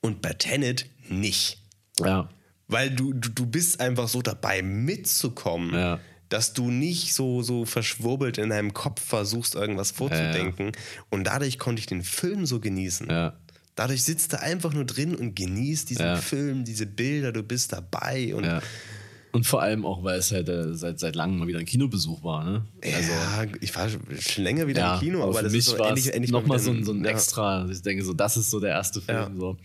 Und 0.00 0.22
bei 0.22 0.32
Tenet 0.32 0.86
nicht. 1.10 1.58
Ja. 2.00 2.30
Weil 2.68 2.90
du, 2.90 3.12
du, 3.12 3.28
du 3.28 3.44
bist 3.44 3.80
einfach 3.80 4.08
so 4.08 4.22
dabei 4.22 4.62
mitzukommen, 4.62 5.74
Ja. 5.74 6.00
Dass 6.32 6.54
du 6.54 6.70
nicht 6.70 7.12
so, 7.12 7.42
so 7.42 7.66
verschwurbelt 7.66 8.38
in 8.38 8.48
deinem 8.48 8.72
Kopf 8.72 9.02
versuchst, 9.02 9.54
irgendwas 9.54 9.90
vorzudenken. 9.90 10.72
Und 11.10 11.24
dadurch 11.24 11.58
konnte 11.58 11.80
ich 11.80 11.86
den 11.86 12.02
Film 12.02 12.46
so 12.46 12.58
genießen. 12.58 13.08
Ja. 13.10 13.34
Dadurch 13.74 14.02
sitzt 14.02 14.32
du 14.32 14.40
einfach 14.40 14.72
nur 14.72 14.84
drin 14.86 15.14
und 15.14 15.36
genießt 15.36 15.90
diesen 15.90 16.06
Ja. 16.06 16.16
Film, 16.16 16.64
diese 16.64 16.86
Bilder, 16.86 17.32
du 17.32 17.42
bist 17.42 17.72
dabei. 17.74 18.34
Und 18.34 18.44
Ja. 18.44 18.62
Und 19.32 19.46
vor 19.46 19.62
allem 19.62 19.86
auch, 19.86 20.04
weil 20.04 20.18
es 20.18 20.30
halt 20.30 20.48
äh, 20.48 20.74
seit, 20.74 21.00
seit 21.00 21.16
langem 21.16 21.38
mal 21.38 21.46
wieder 21.48 21.58
ein 21.58 21.64
Kinobesuch 21.64 22.22
war. 22.22 22.44
Ne? 22.44 22.66
ja, 22.84 23.46
ich 23.60 23.74
war 23.74 23.88
schon 23.88 24.02
länger 24.44 24.66
wieder 24.66 24.94
im 24.94 25.00
Kino, 25.00 25.22
aber, 25.22 25.34
für 25.34 25.44
das 25.44 25.52
mich 25.52 25.60
ist 25.60 25.76
so 25.76 25.82
endlich, 25.82 26.12
endlich 26.12 26.30
mal 26.32 26.40
nochmal 26.40 26.58
so 26.58 26.70
ein, 26.70 26.84
so 26.84 26.92
ein 26.92 27.02
ja. 27.02 27.10
extra. 27.10 27.66
Ich 27.70 27.80
denke 27.80 28.04
so, 28.04 28.12
das 28.12 28.36
ist 28.36 28.50
so 28.50 28.60
der 28.60 28.70
erste 28.70 29.00
Film. 29.00 29.18
Ja. 29.18 29.30
So. 29.34 29.56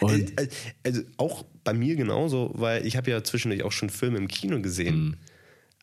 Und 0.00 0.40
Äh, 0.40 0.48
Also 0.82 1.02
auch 1.18 1.44
bei 1.64 1.74
mir 1.74 1.96
genauso, 1.96 2.50
weil 2.54 2.86
ich 2.86 2.96
habe 2.96 3.10
ja 3.10 3.22
zwischendurch 3.22 3.62
auch 3.62 3.72
schon 3.72 3.90
Filme 3.90 4.18
im 4.18 4.28
Kino 4.28 4.60
gesehen. 4.60 4.96
Mhm. 4.96 5.16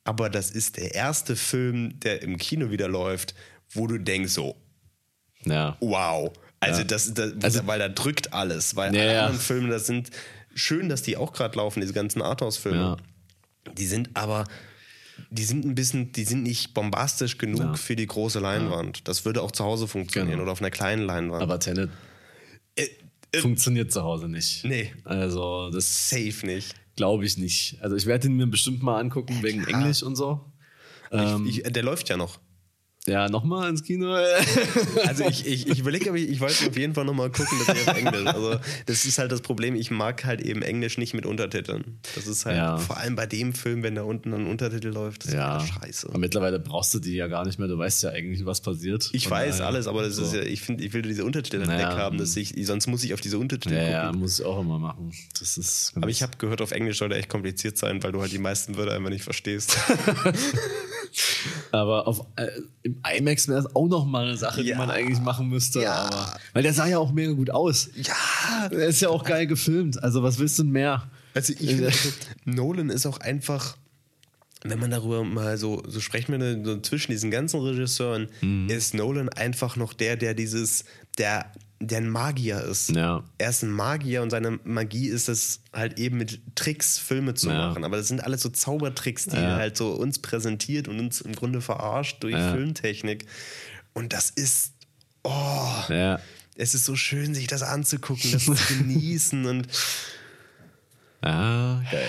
Aber 0.04 0.30
das 0.30 0.50
ist 0.52 0.78
der 0.78 0.96
erste 0.96 1.36
Film, 1.36 2.00
der 2.00 2.22
im 2.24 2.38
Kino 2.38 2.72
wieder 2.72 2.88
läuft, 2.88 3.36
wo 3.74 3.88
du 3.88 3.98
denkst 4.00 4.32
so, 4.34 4.56
ja. 5.46 5.78
wow. 5.80 6.32
Also, 6.60 6.80
Ja. 6.82 6.86
das, 6.88 7.14
das 7.14 7.34
Also- 7.42 7.68
weil 7.68 7.80
da 7.80 7.90
drückt 7.90 8.34
alles. 8.34 8.76
Weil 8.76 8.96
Ja, 8.96 9.02
alle 9.02 9.22
anderen 9.24 9.40
Filme, 9.40 9.70
das 9.70 9.86
sind 9.88 10.10
schön, 10.54 10.90
dass 10.90 11.02
die 11.04 11.18
auch 11.18 11.34
gerade 11.34 11.56
laufen, 11.58 11.82
diese 11.82 11.94
ganzen 11.94 12.22
Arthouse-Filme. 12.22 12.98
Die 13.78 13.86
sind 13.86 14.10
aber, 14.16 14.46
die 15.30 15.44
sind 15.44 15.66
ein 15.66 15.76
bisschen, 15.76 16.12
die 16.12 16.24
sind 16.24 16.44
nicht 16.44 16.74
bombastisch 16.74 17.38
genug 17.38 17.78
für 17.78 17.96
die 17.96 18.08
große 18.08 18.40
Leinwand. 18.40 19.08
Das 19.08 19.24
würde 19.26 19.42
auch 19.42 19.52
zu 19.52 19.64
Hause 19.64 19.88
funktionieren 19.88 20.32
Genau. 20.32 20.44
oder 20.44 20.52
auf 20.52 20.62
einer 20.62 20.72
kleinen 20.72 21.04
Leinwand. 21.06 21.42
Aber 21.44 21.60
Tenet 21.60 21.90
äh, 22.76 22.88
äh, 23.32 23.40
funktioniert 23.40 23.92
zu 23.92 24.02
Hause 24.02 24.28
nicht. 24.28 24.64
Nee. 24.66 24.92
Also, 25.06 25.70
das 25.72 26.10
safe 26.10 26.46
nicht. 26.46 26.76
Glaube 26.96 27.26
ich 27.26 27.38
nicht. 27.38 27.78
Also, 27.82 27.96
ich 27.96 28.06
werde 28.06 28.28
ihn 28.28 28.38
mir 28.38 28.48
bestimmt 28.48 28.84
mal 28.84 29.00
angucken, 29.00 29.42
wegen 29.42 29.64
klar. 29.64 29.82
Englisch 29.82 30.04
und 30.04 30.16
so. 30.16 30.52
Ähm, 31.12 31.46
Ich, 31.48 31.64
der 31.64 31.84
läuft 31.84 32.10
ja 32.10 32.18
noch. 32.18 32.40
Ja, 33.08 33.28
nochmal 33.30 33.70
ins 33.70 33.84
Kino. 33.84 34.16
Also 35.08 35.26
ich, 35.26 35.46
ich, 35.48 35.68
ich 35.68 35.80
überlege, 35.80 36.10
aber 36.10 36.18
ich, 36.20 36.30
ich 36.30 36.40
wollte 36.40 36.68
auf 36.70 36.78
jeden 36.78 36.94
Fall 36.94 37.04
nochmal 37.06 37.32
gucken, 37.32 37.58
dass 37.66 37.76
ich 37.76 37.88
auf 37.88 37.98
Englisch. 37.98 38.26
Also 38.28 38.56
das 38.86 39.06
ist 39.06 39.18
halt 39.18 39.32
das 39.32 39.42
Problem, 39.42 39.76
ich 39.76 39.90
mag 39.92 40.24
halt 40.24 40.42
eben 40.42 40.62
Englisch 40.62 40.98
nicht 40.98 41.14
mit 41.14 41.26
Untertiteln. 41.26 42.00
Das 42.16 42.28
ist 42.28 42.46
halt 42.46 42.58
Ja. 42.58 42.78
vor 42.78 42.98
allem 42.98 43.16
bei 43.16 43.26
dem 43.26 43.54
Film, 43.54 43.82
wenn 43.84 43.96
da 43.96 44.04
unten 44.04 44.34
ein 44.34 44.46
Untertitel 44.48 44.90
läuft, 44.90 45.24
das 45.24 45.30
ist 45.32 45.36
ja. 45.36 45.60
halt 45.60 45.68
scheiße. 45.70 46.10
Aber 46.10 46.20
mittlerweile 46.20 46.60
brauchst 46.60 46.94
du 46.94 47.00
die 47.00 47.16
ja 47.16 47.28
gar 47.28 47.46
nicht 47.46 47.58
mehr. 47.60 47.68
Du 47.68 47.78
weißt 47.78 48.04
ja 48.04 48.12
eigentlich, 48.12 48.46
was 48.46 48.62
passiert. 48.62 49.10
Ich 49.14 49.24
Von 49.24 49.32
weiß 49.38 49.58
daher- 49.58 49.68
alles, 49.68 49.88
aber 49.88 50.04
das 50.04 50.16
so. 50.16 50.24
ist 50.24 50.34
ja, 50.34 50.42
ich 50.44 50.62
finde, 50.62 50.84
ich 50.84 50.94
will 50.94 51.02
diese 51.02 51.26
Untertitel 51.26 51.58
halt 51.60 51.68
Naja, 51.70 51.90
weg 51.90 51.98
haben, 51.98 52.18
dass 52.20 52.36
ich, 52.38 52.54
sonst 52.66 52.88
muss 52.88 53.04
ich 53.04 53.14
auf 53.14 53.22
diese 53.22 53.40
Untertitel 53.40 53.74
Ja, 53.76 53.80
gucken. 53.82 53.94
ja, 53.94 54.12
muss 54.14 54.40
ich 54.40 54.46
auch 54.46 54.60
immer 54.62 54.78
machen. 54.80 55.12
Das 55.40 55.58
ist. 55.58 55.94
Aber 55.96 56.08
ich 56.10 56.22
habe 56.22 56.38
gehört, 56.38 56.62
auf 56.62 56.72
Englisch 56.72 57.00
soll 57.00 57.10
der 57.10 57.18
echt 57.18 57.30
kompliziert 57.30 57.78
sein, 57.78 58.02
weil 58.04 58.12
du 58.12 58.22
halt 58.22 58.32
die 58.32 58.38
meisten 58.38 58.78
Wörter 58.78 58.94
einfach 58.94 59.10
nicht 59.10 59.24
verstehst. 59.24 59.76
Aber 61.72 62.08
auf, 62.08 62.26
äh, 62.36 62.48
im 62.96 63.18
IMAX 63.18 63.48
wäre 63.48 63.60
es 63.60 63.76
auch 63.76 63.88
noch 63.88 64.06
mal 64.06 64.26
eine 64.28 64.38
Sache, 64.38 64.64
die 64.64 64.70
Ja. 64.70 64.78
man 64.78 64.90
eigentlich 64.90 65.20
machen 65.20 65.48
müsste. 65.50 65.82
Ja. 65.82 65.94
Aber, 65.94 66.38
weil 66.54 66.64
der 66.64 66.74
sah 66.74 66.88
ja 66.88 66.98
auch 67.00 67.12
mega 67.12 67.32
gut 67.34 67.50
aus. 67.50 67.90
ja, 67.96 68.70
Der 68.70 68.88
ist 68.88 69.02
ja 69.02 69.10
auch 69.10 69.24
geil 69.24 69.48
gefilmt. 69.48 70.02
Also 70.04 70.24
was 70.24 70.40
willst 70.40 70.58
du 70.60 70.64
denn 70.64 70.72
mehr? 70.72 71.10
Also 71.34 71.54
ich 71.54 71.60
finde, 71.70 71.86
also, 71.88 72.10
Nolan 72.46 72.90
ist 72.90 73.06
auch 73.06 73.20
einfach, 73.20 73.78
wenn 74.64 74.80
man 74.80 74.92
darüber 74.92 75.24
mal 75.24 75.58
so, 75.58 75.82
so 75.88 76.00
sprechen 76.00 76.40
wir 76.40 76.64
so 76.66 76.80
zwischen 76.82 77.12
diesen 77.12 77.32
ganzen 77.32 77.62
Regisseuren, 77.62 78.28
Mhm. 78.42 78.70
ist 78.70 78.94
Nolan 78.94 79.30
einfach 79.30 79.76
noch 79.76 79.94
der, 79.94 80.18
der 80.18 80.34
dieses, 80.34 80.84
der, 81.18 81.46
der 81.82 81.98
ein 82.00 82.10
Magier 82.10 82.62
ist. 82.64 82.90
Ja. 82.92 83.24
Er 83.38 83.50
ist 83.50 83.64
ein 83.64 83.72
Magier 83.72 84.22
und 84.22 84.30
seine 84.30 84.60
Magie 84.64 85.08
ist 85.08 85.28
es 85.30 85.62
halt 85.74 85.98
eben 86.00 86.18
mit 86.18 86.40
Tricks 86.56 86.98
Filme 86.98 87.34
zu 87.34 87.50
Ja. 87.50 87.68
machen. 87.70 87.84
Aber 87.84 87.98
das 87.98 88.08
sind 88.08 88.24
alles 88.24 88.42
so 88.42 88.50
Zaubertricks, 88.50 89.26
die 89.26 89.36
Ja. 89.36 89.42
er 89.42 89.56
halt 89.58 89.78
so 89.78 89.92
uns 89.92 90.20
präsentiert 90.20 90.88
und 90.88 91.00
uns 91.00 91.22
im 91.22 91.34
Grunde 91.36 91.60
verarscht 91.62 92.22
durch. 92.24 92.36
Filmtechnik. 92.36 93.26
Und 93.94 94.14
das 94.14 94.30
ist, 94.30 94.74
oh, 95.24 95.68
es 96.56 96.74
ist 96.76 96.86
so 96.86 96.96
schön, 96.96 97.34
sich 97.34 97.48
das 97.48 97.64
anzugucken, 97.64 98.32
das 98.32 98.46
zu 98.46 98.54
genießen 98.78 99.46
und 99.46 99.68
Ja, 101.24 101.82
geil. 101.92 102.08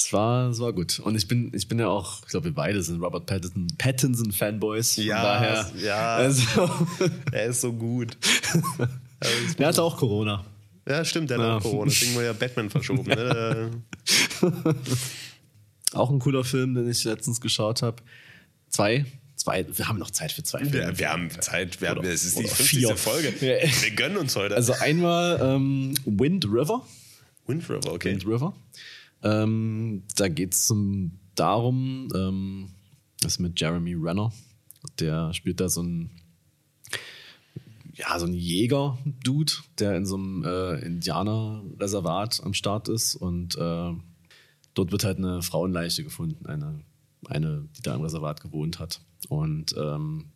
Es 0.00 0.12
war, 0.12 0.48
es 0.50 0.60
war 0.60 0.72
gut. 0.72 1.00
Und 1.00 1.16
ich 1.16 1.26
bin, 1.26 1.50
ich 1.54 1.66
bin 1.66 1.78
ja 1.80 1.88
auch, 1.88 2.22
ich 2.22 2.28
glaube, 2.28 2.44
wir 2.44 2.54
beide 2.54 2.80
sind 2.82 3.00
Robert 3.02 3.26
Pattinson, 3.26 3.66
Pattinson 3.78 4.30
Fanboys. 4.32 4.94
Von 4.94 5.04
Ja, 5.04 5.22
daher. 5.22 5.70
ja. 5.82 6.16
Also, 6.16 6.70
er 7.32 7.46
ist 7.46 7.60
so 7.62 7.72
gut. 7.72 8.16
der 9.58 9.66
hatte 9.66 9.82
auch 9.82 9.96
Corona. 9.96 10.44
Ja, 10.88 11.04
stimmt, 11.04 11.30
der 11.30 11.38
hat 11.38 11.44
Ja. 11.44 11.56
auch 11.56 11.62
Corona. 11.62 11.90
Deswegen 11.90 12.14
wurde 12.14 12.26
ja 12.26 12.32
Batman 12.32 12.70
verschoben. 12.70 13.04
Ne? 13.10 13.70
Auch 15.94 16.10
ein 16.10 16.18
cooler 16.18 16.44
Film, 16.44 16.74
den 16.74 16.88
ich 16.88 17.02
letztens 17.04 17.40
geschaut 17.40 17.82
habe. 17.82 18.02
Zwei. 18.68 19.04
Zwei. 19.36 19.66
Wir 19.76 19.88
haben 19.88 19.98
noch 19.98 20.10
Zeit 20.10 20.32
für 20.32 20.42
zwei 20.42 20.58
Filme. 20.60 20.72
Wir, 20.72 20.98
wir 20.98 21.10
haben 21.10 21.30
Zeit, 21.40 21.80
wir 21.80 21.88
haben, 21.90 22.04
es 22.04 22.24
ist 22.24 22.38
die 22.38 22.44
oder 22.44 22.54
50. 22.54 22.78
vier. 22.78 22.96
Folge. 22.96 23.28
Ja. 23.40 23.82
Wir 23.82 23.90
gönnen 23.92 24.16
uns 24.18 24.36
heute. 24.36 24.54
Also 24.54 24.74
einmal 24.74 25.38
ähm, 25.42 25.94
Wind 26.04 26.44
River. 26.46 26.86
Wind 27.46 27.68
River, 27.70 27.92
okay. 27.92 28.10
Wind 28.12 28.26
River. 28.26 28.54
Ähm, 29.22 30.04
da 30.16 30.28
geht 30.28 30.54
es 30.54 30.72
darum, 31.34 32.08
ähm, 32.14 32.70
das 33.20 33.32
ist 33.32 33.38
mit 33.40 33.60
Jeremy 33.60 33.94
Renner. 33.94 34.32
Der 35.00 35.32
spielt 35.34 35.60
da 35.60 35.68
so 35.68 35.82
ein, 35.82 36.10
ja, 37.94 38.18
so 38.18 38.26
ein 38.26 38.34
Jäger-Dude, 38.34 39.52
der 39.78 39.96
in 39.96 40.06
so 40.06 40.16
einem 40.16 40.44
äh, 40.44 40.78
Indianerreservat 40.84 42.42
am 42.44 42.54
Start 42.54 42.88
ist 42.88 43.16
und 43.16 43.56
äh, 43.56 43.92
dort 44.74 44.92
wird 44.92 45.04
halt 45.04 45.18
eine 45.18 45.42
Frauenleiche 45.42 46.04
gefunden, 46.04 46.46
eine, 46.46 46.80
eine, 47.26 47.68
die 47.76 47.82
da 47.82 47.94
im 47.94 48.02
Reservat 48.02 48.40
gewohnt 48.40 48.78
hat. 48.78 49.00
Und 49.28 49.74
ähm, 49.76 50.26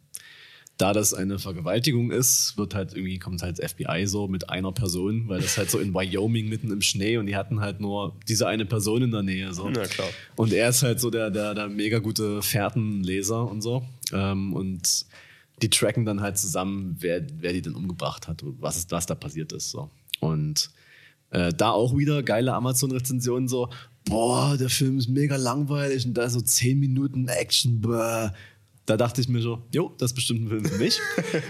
da 0.79 0.93
das 0.93 1.15
eine 1.15 1.39
Vergewaltigung 1.39 2.11
ist, 2.11 2.57
wird 2.57 2.75
halt 2.75 2.95
irgendwie, 2.95 3.19
kommt 3.19 3.43
halt 3.43 3.59
das 3.59 3.73
FBI 3.73 4.07
so 4.07 4.27
mit 4.27 4.51
einer 4.51 4.73
Person, 4.73 5.29
weil 5.29 5.41
das 5.41 5.57
halt 5.57 5.71
so 5.71 5.79
in 5.79 5.95
Wyoming 5.95 6.49
mitten 6.49 6.71
im 6.73 6.81
Schnee 6.81 7.19
und 7.19 7.27
die 7.27 7.37
hatten 7.37 7.61
halt 7.61 7.81
nur 7.81 8.17
diese 8.27 8.49
eine 8.49 8.65
Person 8.65 9.03
in 9.03 9.11
der 9.11 9.23
Nähe. 9.23 9.53
So. 9.55 9.69
Na 9.69 9.85
klar. 9.85 10.09
Und 10.37 10.53
er 10.53 10.71
ist 10.71 10.83
halt 10.83 10.99
so 10.99 11.11
der, 11.11 11.31
der, 11.31 11.55
der 11.55 11.69
mega 11.69 11.99
gute 11.99 12.43
Fährtenleser 12.43 13.49
und 13.49 13.63
so. 13.63 13.85
Ähm, 14.13 14.55
und 14.55 15.07
die 15.61 15.71
tracken 15.71 16.05
dann 16.05 16.21
halt 16.21 16.39
zusammen, 16.39 16.97
wer, 16.99 17.25
wer 17.39 17.53
die 17.53 17.63
denn 17.63 17.75
umgebracht 17.75 18.27
hat 18.27 18.43
und 18.43 18.61
was, 18.61 18.77
ist, 18.77 18.91
was 18.91 19.07
da 19.07 19.15
passiert 19.15 19.53
ist. 19.53 19.71
So. 19.71 19.91
Und 20.21 20.71
äh, 21.31 21.53
da 21.53 21.71
auch 21.71 21.97
wieder 21.97 22.23
geile 22.23 22.55
Amazon-Rezensionen 22.55 23.47
so, 23.47 23.69
boah, 24.05 24.57
der 24.59 24.69
Film 24.69 24.99
ist 24.99 25.09
mega 25.09 25.37
langweilig 25.37 26.07
und 26.07 26.15
da 26.15 26.29
so 26.29 26.41
10 26.41 26.79
Minuten 26.81 27.29
Action, 27.29 27.81
bäh. 27.81 28.31
Da 28.87 28.97
dachte 28.97 29.21
ich 29.21 29.29
mir 29.29 29.41
so, 29.41 29.63
jo, 29.73 29.95
das 29.99 30.11
ist 30.11 30.15
bestimmt 30.15 30.43
ein 30.43 30.49
Film 30.49 30.65
für 30.65 30.79
mich. 30.79 30.99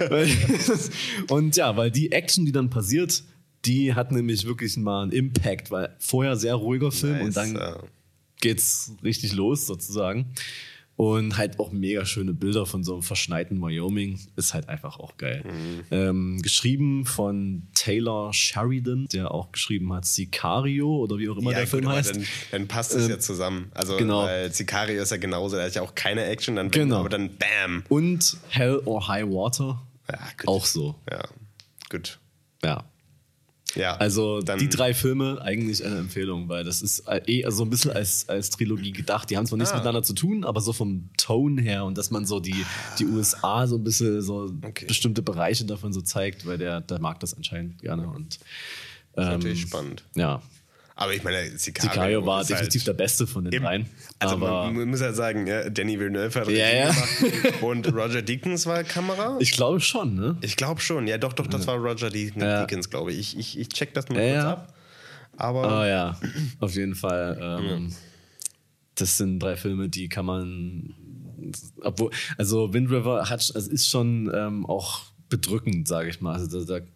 Und 1.30 1.56
ja, 1.56 1.76
weil 1.76 1.90
die 1.90 2.12
Action, 2.12 2.44
die 2.44 2.52
dann 2.52 2.68
passiert, 2.70 3.24
die 3.64 3.94
hat 3.94 4.12
nämlich 4.12 4.44
wirklich 4.44 4.76
mal 4.76 5.04
einen 5.04 5.12
Impact, 5.12 5.70
weil 5.70 5.94
vorher 5.98 6.36
sehr 6.36 6.54
ruhiger 6.54 6.90
Film 6.90 7.20
und 7.20 7.26
Nice, 7.26 7.34
dann 7.34 7.54
ja. 7.54 7.82
geht's 8.40 8.92
richtig 9.02 9.32
los 9.32 9.66
sozusagen. 9.66 10.32
Und 10.97 11.36
halt 11.39 11.59
auch 11.59 11.73
mega 11.73 12.05
schöne 12.05 12.32
Bilder 12.35 12.64
von 12.66 12.85
so 12.85 12.93
einem 12.93 13.02
verschneiten 13.02 13.60
Wyoming. 13.60 14.20
Ist 14.36 14.55
halt 14.55 14.69
einfach 14.69 14.98
auch 15.01 15.16
geil. 15.16 15.43
Ähm, 15.90 16.40
geschrieben 16.43 17.06
von 17.06 17.66
Taylor 17.74 18.32
Sheridan, 18.32 19.06
der 19.12 19.32
auch 19.32 19.51
geschrieben 19.52 19.93
hat 19.93 20.05
Sicario 20.05 20.89
oder 20.98 21.19
wie 21.19 21.28
auch 21.31 21.36
immer 21.39 21.51
Ja, 21.51 21.56
der 21.59 21.64
gut, 21.66 21.70
Film 21.70 21.89
heißt. 21.89 22.14
Dann, 22.14 22.24
dann 22.52 22.69
passt 22.69 22.94
es 22.94 23.09
ja 23.09 23.19
zusammen. 23.19 23.70
Also, 23.74 23.97
genau. 23.97 24.24
weil 24.24 24.52
Sicario 24.52 25.02
ist 25.02 25.10
ja 25.10 25.16
genauso, 25.16 25.56
da 25.56 25.64
ist 25.66 25.74
ja 25.77 25.82
auch 25.82 25.94
keine 25.94 26.24
Action, 26.27 26.56
dann 26.56 26.70
Genau. 26.70 26.98
aber 27.01 27.09
dann 27.09 27.31
Bam. 27.36 27.82
Und 27.89 28.36
Hell 28.51 28.81
or 28.85 29.09
High 29.09 29.27
Water 29.27 29.82
Ja, 30.10 30.19
auch 30.47 30.66
so. 30.66 30.94
Ja, 31.10 31.24
gut. 31.90 32.20
Ja. 32.62 32.85
Ja, 33.74 33.97
Also 33.97 34.40
die 34.43 34.68
drei 34.68 34.93
Filme 34.93 35.40
eigentlich 35.40 35.82
eine 35.84 35.97
Empfehlung, 35.97 36.48
weil 36.51 36.62
das 36.62 36.82
ist 36.82 37.01
äh, 37.09 37.22
eh 37.26 37.51
so 37.51 37.62
ein 37.62 37.70
bisschen 37.70 37.90
als, 37.90 38.28
als 38.28 38.51
Trilogie 38.51 38.93
gedacht. 38.93 39.30
Die 39.30 39.36
haben 39.39 39.47
zwar 39.47 39.56
nichts 39.56 39.72
Ah. 39.72 39.76
miteinander 39.76 40.02
zu 40.02 40.12
tun, 40.12 40.44
aber 40.44 40.60
so 40.60 40.74
vom 40.74 41.09
Tone 41.16 41.62
her 41.62 41.86
und 41.86 41.97
dass 41.97 42.10
man 42.10 42.26
so 42.26 42.39
die, 42.39 42.66
die 42.98 43.06
USA 43.06 43.66
so 43.66 43.76
ein 43.76 43.84
bisschen 43.84 44.20
so 44.20 44.52
Okay. 44.62 44.84
bestimmte 44.86 45.22
Bereiche 45.22 45.64
davon 45.64 45.93
so 45.94 46.02
zeigt, 46.02 46.44
weil 46.47 46.59
der, 46.59 46.82
der 46.82 47.01
mag 47.01 47.18
das 47.20 47.32
anscheinend 47.34 47.80
gerne. 47.80 48.09
Und 48.09 48.40
ähm, 49.16 49.24
natürlich 49.24 49.62
spannend. 49.62 50.05
ja, 50.16 50.43
Aber 50.94 51.14
ich 51.14 51.23
meine, 51.24 51.56
Sicario, 51.59 51.90
Sicario 51.90 52.27
war 52.27 52.43
ist 52.43 52.51
definitiv 52.51 52.85
der 52.85 52.93
halt 52.93 52.98
Beste 52.98 53.27
von 53.27 53.44
den 53.44 53.62
dreien. 53.62 53.86
Also 54.19 54.35
aber 54.35 54.66
man, 54.66 54.77
man 54.77 54.89
muss 54.90 55.01
ja 55.01 55.12
sagen, 55.12 55.47
ja, 55.47 55.70
Danny 55.70 55.98
Villeneuve 55.98 56.40
hat 56.40 56.48
Ja, 56.48 56.69
ja. 56.69 56.90
gemacht 56.90 57.62
und 57.62 57.93
Roger 57.94 58.20
Deakins 58.23 58.66
war 58.66 58.85
Kamera. 58.85 59.36
ich 59.40 59.52
glaube 59.52 59.81
schon, 59.81 60.14
ne? 60.14 60.36
Ich 60.43 60.56
glaube 60.56 60.81
schon, 60.81 61.06
ja 61.06 61.16
doch, 61.19 61.32
doch, 61.32 61.47
das 61.47 61.66
war 61.66 61.77
Roger 61.77 62.10
Deakins, 62.10 62.43
Ja. 62.44 62.60
Deakins 62.66 62.90
glaube 62.90 63.12
ich. 63.12 63.36
ich. 63.36 63.39
Ich 63.39 63.59
ich 63.59 63.69
check 63.70 63.94
das 63.94 64.09
mal 64.09 64.16
kurz 64.32 64.44
ab. 64.44 64.74
Aber 65.39 65.64
Ah 65.66 65.86
ja, 65.89 66.20
auf 66.60 66.74
jeden 66.74 66.94
Fall. 66.94 67.39
Ähm, 67.40 67.93
Das 68.94 69.16
sind 69.16 69.39
drei 69.40 69.56
Filme, 69.56 69.89
die 69.89 70.09
kann 70.10 70.27
man. 70.27 70.94
Obwohl, 71.81 72.10
also 72.36 72.73
Wind 72.74 72.90
River 72.90 73.28
hat, 73.31 73.51
also 73.55 73.70
ist 73.70 73.89
schon 73.89 74.31
ähm, 74.35 74.66
auch 74.66 75.01
bedrückend, 75.31 75.89
sage 75.89 76.10
ich 76.10 76.20
mal. 76.20 76.35
Also 76.35 76.64
da, 76.64 76.78
da, 76.81 76.86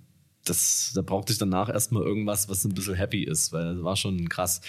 das, 0.48 0.92
da 0.94 1.02
brauchte 1.02 1.32
ich 1.32 1.38
danach 1.38 1.68
erstmal 1.68 2.02
irgendwas, 2.02 2.48
was 2.48 2.64
ein 2.64 2.72
bisschen 2.74 2.94
happy 2.94 3.24
ist, 3.24 3.52
weil 3.52 3.74
das 3.74 3.84
war 3.84 3.96
schon 3.96 4.28
krass. 4.28 4.60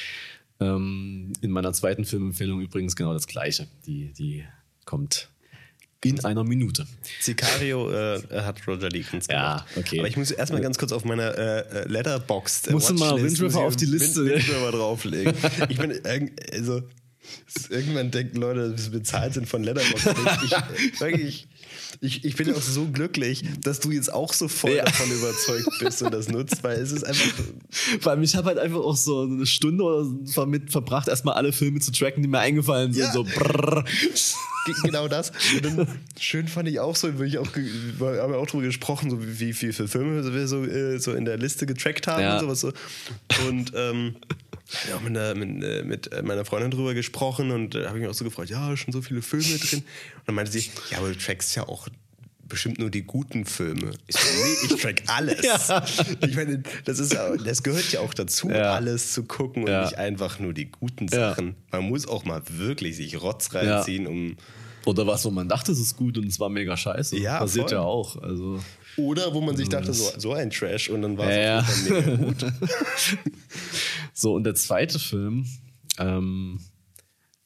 Ähm, 0.60 1.34
in 1.42 1.52
meiner 1.52 1.72
zweiten 1.74 2.04
Filmempfehlung 2.04 2.62
übrigens 2.62 2.96
genau 2.96 3.14
das 3.14 3.28
Gleiche. 3.28 3.68
Die, 3.86 4.12
die 4.14 4.44
kommt 4.86 5.30
in 6.04 6.24
einer 6.26 6.44
Minute. 6.44 6.86
Sicario 7.20 7.92
äh, 7.92 8.22
hat 8.42 8.66
Roger 8.68 8.90
Deakins 8.90 9.28
Ja, 9.30 9.58
gemacht. 9.58 9.68
okay. 9.78 10.00
Aber 10.00 10.08
ich 10.08 10.16
muss 10.18 10.32
erstmal 10.32 10.62
ganz 10.62 10.78
kurz 10.78 10.92
auf 10.92 11.06
meiner 11.06 11.38
äh, 11.38 11.60
äh, 11.84 11.88
Letterboxd. 11.88 12.68
äh, 12.68 12.72
Musst 12.72 12.90
du 12.90 12.94
mal 12.94 13.16
Wind 13.18 13.32
muss 13.32 13.42
River 13.42 13.60
auf 13.62 13.76
die 13.76 13.86
Liste, 13.86 14.24
Wind, 14.26 14.30
ne? 14.30 14.36
Wind 14.36 14.50
River 14.50 14.72
drauflegen. 14.72 15.34
ich 15.70 15.78
bin 15.78 15.92
irgend- 15.92 16.54
also 16.54 16.82
irgendwann 17.70 18.12
denken 18.12 18.38
Leute, 18.38 18.72
dass 18.72 18.92
wir 18.92 19.00
bezahlt 19.00 19.34
sind 19.34 19.48
von 19.48 19.64
Letterboxd. 19.64 20.08
Ich, 20.46 20.52
ich, 20.94 21.00
wirklich, 21.00 21.48
ich, 22.02 22.26
ich 22.26 22.36
bin 22.36 22.54
auch 22.54 22.62
so 22.62 22.86
glücklich, 22.88 23.44
dass 23.62 23.80
du 23.80 23.92
jetzt 23.92 24.12
auch 24.14 24.34
so 24.34 24.48
voll 24.48 24.76
Ja. 24.76 24.86
davon 24.86 25.10
überzeugt 25.12 25.68
bist 25.80 26.02
und 26.02 26.14
das 26.14 26.28
nutzt, 26.28 26.64
weil 26.64 26.80
es 26.80 26.92
ist 26.92 27.04
einfach 27.04 27.32
Vor 28.02 28.12
allem, 28.12 28.24
ich 28.24 28.36
habe 28.36 28.48
halt 28.48 28.60
einfach 28.60 28.80
auch 28.80 28.98
so 28.98 29.22
eine 29.24 29.46
Stunde 29.46 29.84
oder 29.84 30.04
so 30.06 30.42
damit 30.42 30.72
verbracht, 30.72 31.08
erstmal 31.08 31.36
alle 31.36 31.52
Filme 31.54 31.80
zu 31.80 31.92
tracken, 31.92 32.22
die 32.22 32.30
mir 32.30 32.40
eingefallen 32.40 32.94
sind. 32.94 33.04
Ja. 33.04 33.12
So 33.12 33.24
brrr. 33.24 33.84
Ge- 34.66 34.76
genau 34.84 35.08
das. 35.08 35.32
Dann, 35.64 35.88
schön 36.20 36.48
fand 36.48 36.68
ich 36.68 36.80
auch 36.82 36.96
so, 36.96 37.18
weil 37.20 37.28
ich 37.28 37.38
auch, 37.38 37.48
wir 37.56 38.22
haben 38.22 38.34
ja 38.34 38.38
auch 38.38 38.48
drüber 38.48 38.64
gesprochen, 38.64 39.10
so 39.10 39.22
wie, 39.22 39.40
wie 39.40 39.54
viele 39.54 39.74
Filme 39.88 40.34
wir 40.34 40.48
so, 40.48 40.66
äh, 40.66 41.00
so 41.00 41.14
in 41.14 41.24
der 41.26 41.38
Liste 41.38 41.66
getrackt 41.66 42.08
haben 42.08 42.22
Ja. 42.22 42.34
und 42.36 42.42
sowas 42.42 42.60
so. 42.62 42.74
Und 43.48 43.72
ähm, 43.76 44.16
ich 44.70 44.86
habe 44.92 44.96
auch 44.98 45.02
mit, 45.02 45.18
einer- 45.18 45.36
mit, 45.36 45.64
äh, 45.64 45.84
mit 45.84 46.12
äh, 46.12 46.22
meiner 46.22 46.46
Freundin 46.46 46.72
drüber 46.72 46.94
gesprochen 46.94 47.52
und 47.52 47.76
da 47.76 47.88
habe 47.88 47.98
ich 47.98 48.02
mich 48.04 48.10
auch 48.10 48.14
so 48.18 48.26
gefreut, 48.26 48.50
ja, 48.50 48.76
schon 48.78 48.92
so 48.94 49.02
viele 49.02 49.22
Filme 49.22 49.46
drin. 49.60 49.80
Und 49.80 50.28
dann 50.28 50.36
meinte 50.36 50.52
sie, 50.52 50.70
ja, 50.92 50.98
aber 51.00 51.10
du 51.10 51.18
trackst 51.18 51.56
ja 51.56 51.68
auch 51.68 51.88
bestimmt 52.48 52.80
nur 52.80 52.90
die 52.90 53.04
guten 53.04 53.44
Filme. 53.46 53.92
Ich 54.08 54.16
nee, 54.16 54.74
ich 54.76 54.82
track 54.82 55.04
alles. 55.08 55.42
Ja. 55.44 55.86
Ich 56.26 56.36
meine, 56.36 56.64
das, 56.86 57.00
ist, 57.00 57.14
das 57.14 57.62
gehört 57.62 57.92
ja 57.92 58.00
auch 58.00 58.14
dazu, 58.14 58.50
Ja. 58.50 58.74
alles 58.74 59.12
zu 59.12 59.24
gucken 59.24 59.64
und 59.64 59.70
Ja. 59.70 59.84
nicht 59.84 59.98
einfach 59.98 60.40
nur 60.40 60.54
die 60.54 60.72
guten. 60.72 61.10
Sachen. 61.10 61.56
Man 61.72 61.84
muss 61.84 62.08
auch 62.08 62.24
mal 62.24 62.42
wirklich 62.50 62.96
sich 62.96 63.22
Rotz 63.22 63.54
reinziehen, 63.54 64.08
um 64.08 64.38
Oder 64.86 65.06
was, 65.06 65.26
wo 65.26 65.32
man 65.32 65.50
dachte, 65.50 65.74
es 65.74 65.80
ist 65.80 65.98
gut 65.98 66.18
und 66.18 66.26
es 66.28 66.40
war 66.40 66.48
mega 66.48 66.78
scheiße. 66.78 67.18
Ja, 67.18 67.40
Passiert 67.40 67.70
voll. 67.70 67.80
ja 67.80 67.84
auch. 67.84 68.16
Also, 68.22 68.64
Oder 68.98 69.34
wo 69.34 69.42
man 69.42 69.56
sich 69.56 69.70
dachte, 69.70 69.94
so, 69.94 70.12
so 70.18 70.34
ein 70.34 70.50
Trash 70.50 70.90
und 70.90 71.02
dann 71.04 71.18
war 71.18 71.32
Ja, 71.32 71.60
es 71.60 71.88
ja. 71.88 71.96
mega 72.02 72.16
gut. 72.16 72.46
so, 74.14 74.34
und 74.34 74.44
der 74.44 74.56
zweite 74.56 75.00
Film, 75.00 75.46
ähm, 76.00 76.60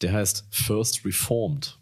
der 0.01 0.13
heißt 0.13 0.45
First 0.49 1.05
Reformed. 1.05 1.77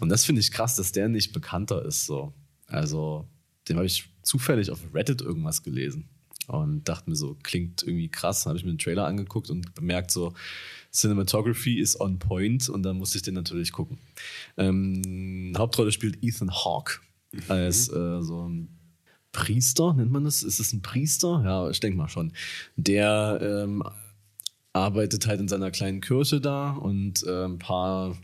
Und 0.00 0.10
das 0.10 0.24
finde 0.24 0.40
ich 0.40 0.52
krass, 0.52 0.76
dass 0.76 0.92
der 0.92 1.08
nicht 1.08 1.32
bekannter 1.32 1.84
ist. 1.84 2.06
So. 2.06 2.32
Also, 2.66 3.26
den 3.68 3.76
habe 3.76 3.86
ich 3.86 4.04
zufällig 4.22 4.70
auf 4.70 4.80
Reddit 4.94 5.22
irgendwas 5.22 5.62
gelesen 5.62 6.08
und 6.46 6.84
dachte 6.88 7.10
mir 7.10 7.16
so, 7.16 7.36
klingt 7.42 7.82
irgendwie 7.82 8.08
krass. 8.08 8.44
Dann 8.44 8.50
habe 8.50 8.58
ich 8.58 8.64
mir 8.64 8.72
den 8.72 8.78
Trailer 8.78 9.06
angeguckt 9.06 9.50
und 9.50 9.74
bemerkt 9.74 10.10
so, 10.10 10.34
Cinematography 10.92 11.80
ist 11.80 12.00
on 12.00 12.18
point 12.18 12.68
und 12.68 12.82
dann 12.82 12.96
musste 12.98 13.18
ich 13.18 13.22
den 13.22 13.34
natürlich 13.34 13.72
gucken. 13.72 13.98
Ähm, 14.56 15.52
Hauptrolle 15.56 15.90
spielt 15.92 16.22
Ethan 16.22 16.50
Hawke 16.50 17.00
als 17.48 17.88
äh, 17.88 18.22
so 18.22 18.48
ein 18.48 18.75
Priester, 19.36 19.92
nennt 19.92 20.10
man 20.10 20.24
das? 20.24 20.42
Ist 20.42 20.60
es 20.60 20.72
ein 20.72 20.80
Priester? 20.80 21.42
Ja, 21.44 21.68
ich 21.68 21.78
denke 21.78 21.98
mal 21.98 22.08
schon. 22.08 22.32
Der 22.76 23.38
ähm, 23.42 23.82
arbeitet 24.72 25.26
halt 25.26 25.40
in 25.40 25.48
seiner 25.48 25.70
kleinen 25.70 26.00
Kirche 26.00 26.40
da 26.40 26.70
und 26.70 27.22
äh, 27.24 27.44
ein 27.44 27.58
paar 27.58 28.16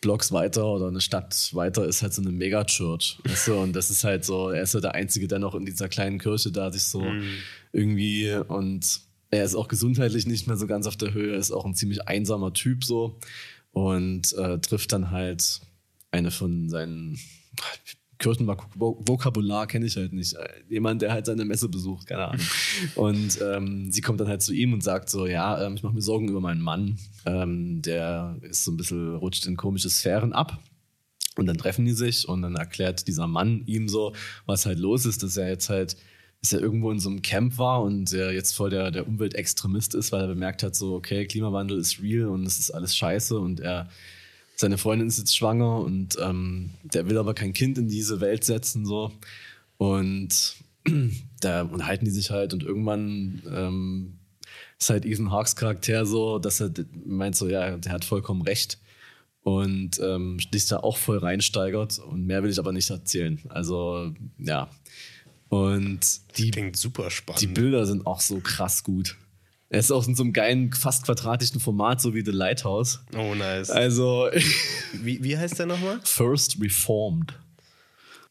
Blocks 0.00 0.32
weiter 0.32 0.66
oder 0.66 0.88
eine 0.88 1.02
Stadt 1.02 1.50
weiter 1.54 1.84
ist 1.84 2.02
halt 2.02 2.14
so 2.14 2.22
eine 2.22 2.32
Megachurch. 2.32 3.18
Weißt 3.24 3.48
du? 3.48 3.56
Und 3.56 3.76
das 3.76 3.90
ist 3.90 4.04
halt 4.04 4.24
so, 4.24 4.48
er 4.50 4.62
ist 4.62 4.72
ja 4.72 4.80
der 4.80 4.94
Einzige, 4.94 5.28
der 5.28 5.38
noch 5.38 5.54
in 5.54 5.66
dieser 5.66 5.88
kleinen 5.88 6.18
Kirche 6.18 6.50
da 6.50 6.72
sich 6.72 6.84
so 6.84 7.04
irgendwie 7.72 8.32
und 8.48 9.00
er 9.30 9.44
ist 9.44 9.54
auch 9.54 9.68
gesundheitlich 9.68 10.26
nicht 10.26 10.46
mehr 10.46 10.56
so 10.56 10.66
ganz 10.66 10.86
auf 10.86 10.96
der 10.96 11.12
Höhe, 11.12 11.36
ist 11.36 11.50
auch 11.50 11.66
ein 11.66 11.74
ziemlich 11.74 12.08
einsamer 12.08 12.54
Typ 12.54 12.84
so 12.84 13.18
und 13.72 14.32
äh, 14.32 14.58
trifft 14.60 14.92
dann 14.92 15.10
halt 15.10 15.60
eine 16.10 16.30
von 16.30 16.70
seinen 16.70 17.18
Kirchenvokabular 18.18 19.66
kenne 19.66 19.86
ich 19.86 19.96
halt 19.96 20.12
nicht. 20.12 20.34
Äh, 20.34 20.48
Jemand, 20.68 21.02
der 21.02 21.12
halt 21.12 21.26
seine 21.26 21.44
Messe 21.44 21.68
besucht, 21.68 22.06
keine 22.06 22.28
Ahnung. 22.28 22.46
Und 22.96 23.38
ähm, 23.40 23.92
sie 23.92 24.00
kommt 24.00 24.20
dann 24.20 24.28
halt 24.28 24.42
zu 24.42 24.52
ihm 24.52 24.72
und 24.72 24.82
sagt 24.82 25.08
so, 25.08 25.26
ja, 25.26 25.64
ähm, 25.64 25.74
ich 25.74 25.82
mache 25.82 25.94
mir 25.94 26.02
Sorgen 26.02 26.28
über 26.28 26.40
meinen 26.40 26.60
Mann. 26.60 26.98
Ähm, 27.26 27.80
der 27.82 28.36
ist 28.42 28.64
so 28.64 28.72
ein 28.72 28.76
bisschen, 28.76 29.16
rutscht 29.16 29.46
in 29.46 29.56
komische 29.56 29.90
Sphären 29.90 30.32
ab. 30.32 30.58
Und 31.36 31.46
dann 31.46 31.58
treffen 31.58 31.84
die 31.84 31.92
sich 31.92 32.28
und 32.28 32.42
dann 32.42 32.56
erklärt 32.56 33.06
dieser 33.06 33.28
Mann 33.28 33.62
ihm 33.66 33.88
so, 33.88 34.12
was 34.46 34.66
halt 34.66 34.78
los 34.78 35.06
ist, 35.06 35.22
dass 35.22 35.36
er 35.36 35.48
jetzt 35.48 35.68
halt 35.68 35.96
dass 36.40 36.52
er 36.52 36.60
irgendwo 36.60 36.90
in 36.92 37.00
so 37.00 37.10
einem 37.10 37.22
Camp 37.22 37.58
war 37.58 37.82
und 37.82 38.12
der 38.12 38.32
jetzt 38.32 38.54
voll 38.54 38.70
der, 38.70 38.90
der 38.90 39.08
Umweltextremist 39.08 39.94
ist, 39.94 40.12
weil 40.12 40.20
er 40.20 40.28
bemerkt 40.28 40.62
hat, 40.62 40.76
so, 40.76 40.94
okay, 40.94 41.26
Klimawandel 41.26 41.78
ist 41.78 42.00
real 42.00 42.28
und 42.28 42.46
es 42.46 42.58
ist 42.58 42.70
alles 42.70 42.94
scheiße 42.96 43.38
und 43.38 43.60
er, 43.60 43.88
seine 44.60 44.76
Freundin 44.76 45.08
ist 45.08 45.18
jetzt 45.18 45.36
schwanger 45.36 45.78
und 45.80 46.16
ähm, 46.20 46.70
der 46.82 47.08
will 47.08 47.16
aber 47.16 47.34
kein 47.34 47.52
Kind 47.52 47.78
in 47.78 47.88
diese 47.88 48.20
Welt 48.20 48.44
setzen, 48.44 48.84
so. 48.84 49.12
Und 49.76 50.56
da 51.40 51.62
unterhalten 51.62 52.04
die 52.04 52.10
sich 52.10 52.30
halt 52.30 52.52
und 52.52 52.64
irgendwann 52.64 53.42
ähm, 53.54 54.18
ist 54.78 54.90
halt 54.90 55.06
Ethan 55.06 55.30
Hawks 55.30 55.54
Charakter 55.54 56.04
so, 56.06 56.38
dass 56.38 56.60
er 56.60 56.72
meint 57.04 57.36
so, 57.36 57.48
ja, 57.48 57.76
der 57.76 57.92
hat 57.92 58.04
vollkommen 58.04 58.42
recht 58.42 58.78
und 59.42 60.00
ähm, 60.00 60.38
sich 60.52 60.66
da 60.66 60.78
auch 60.78 60.96
voll 60.96 61.18
reinsteigert 61.18 62.00
und 62.00 62.26
mehr 62.26 62.42
will 62.42 62.50
ich 62.50 62.58
aber 62.58 62.72
nicht 62.72 62.90
erzählen. 62.90 63.40
Also 63.48 64.12
ja, 64.38 64.68
und 65.48 66.00
die, 66.36 66.50
Klingt 66.50 66.76
super 66.76 67.10
spannend. 67.10 67.42
die 67.42 67.46
Bilder 67.46 67.86
sind 67.86 68.06
auch 68.06 68.20
so 68.20 68.40
krass 68.40 68.82
gut. 68.82 69.16
Er 69.70 69.80
ist 69.80 69.90
auch 69.90 70.06
in 70.08 70.14
so 70.14 70.22
einem 70.22 70.32
geilen, 70.32 70.72
fast 70.72 71.04
quadratischen 71.04 71.60
Format, 71.60 72.00
so 72.00 72.14
wie 72.14 72.24
The 72.24 72.30
Lighthouse. 72.30 73.00
oh, 73.14 73.34
nice. 73.34 73.70
Also 73.70 74.30
Wie, 74.94 75.22
wie 75.22 75.36
heißt 75.36 75.58
der 75.58 75.66
nochmal? 75.66 76.00
First 76.04 76.56
Reformed. 76.60 77.34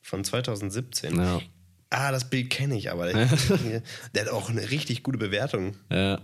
Von 0.01 0.23
2017. 0.23 1.15
Ja. 1.15 1.41
Ah, 1.89 2.11
das 2.11 2.29
Bild 2.29 2.49
kenne 2.49 2.75
ich, 2.77 2.91
aber 2.91 3.11
der, 3.11 3.25
der 4.15 4.25
hat 4.25 4.31
auch 4.31 4.49
eine 4.49 4.69
richtig 4.71 5.03
gute 5.03 5.17
Bewertung. 5.17 5.75
Ja. 5.91 6.21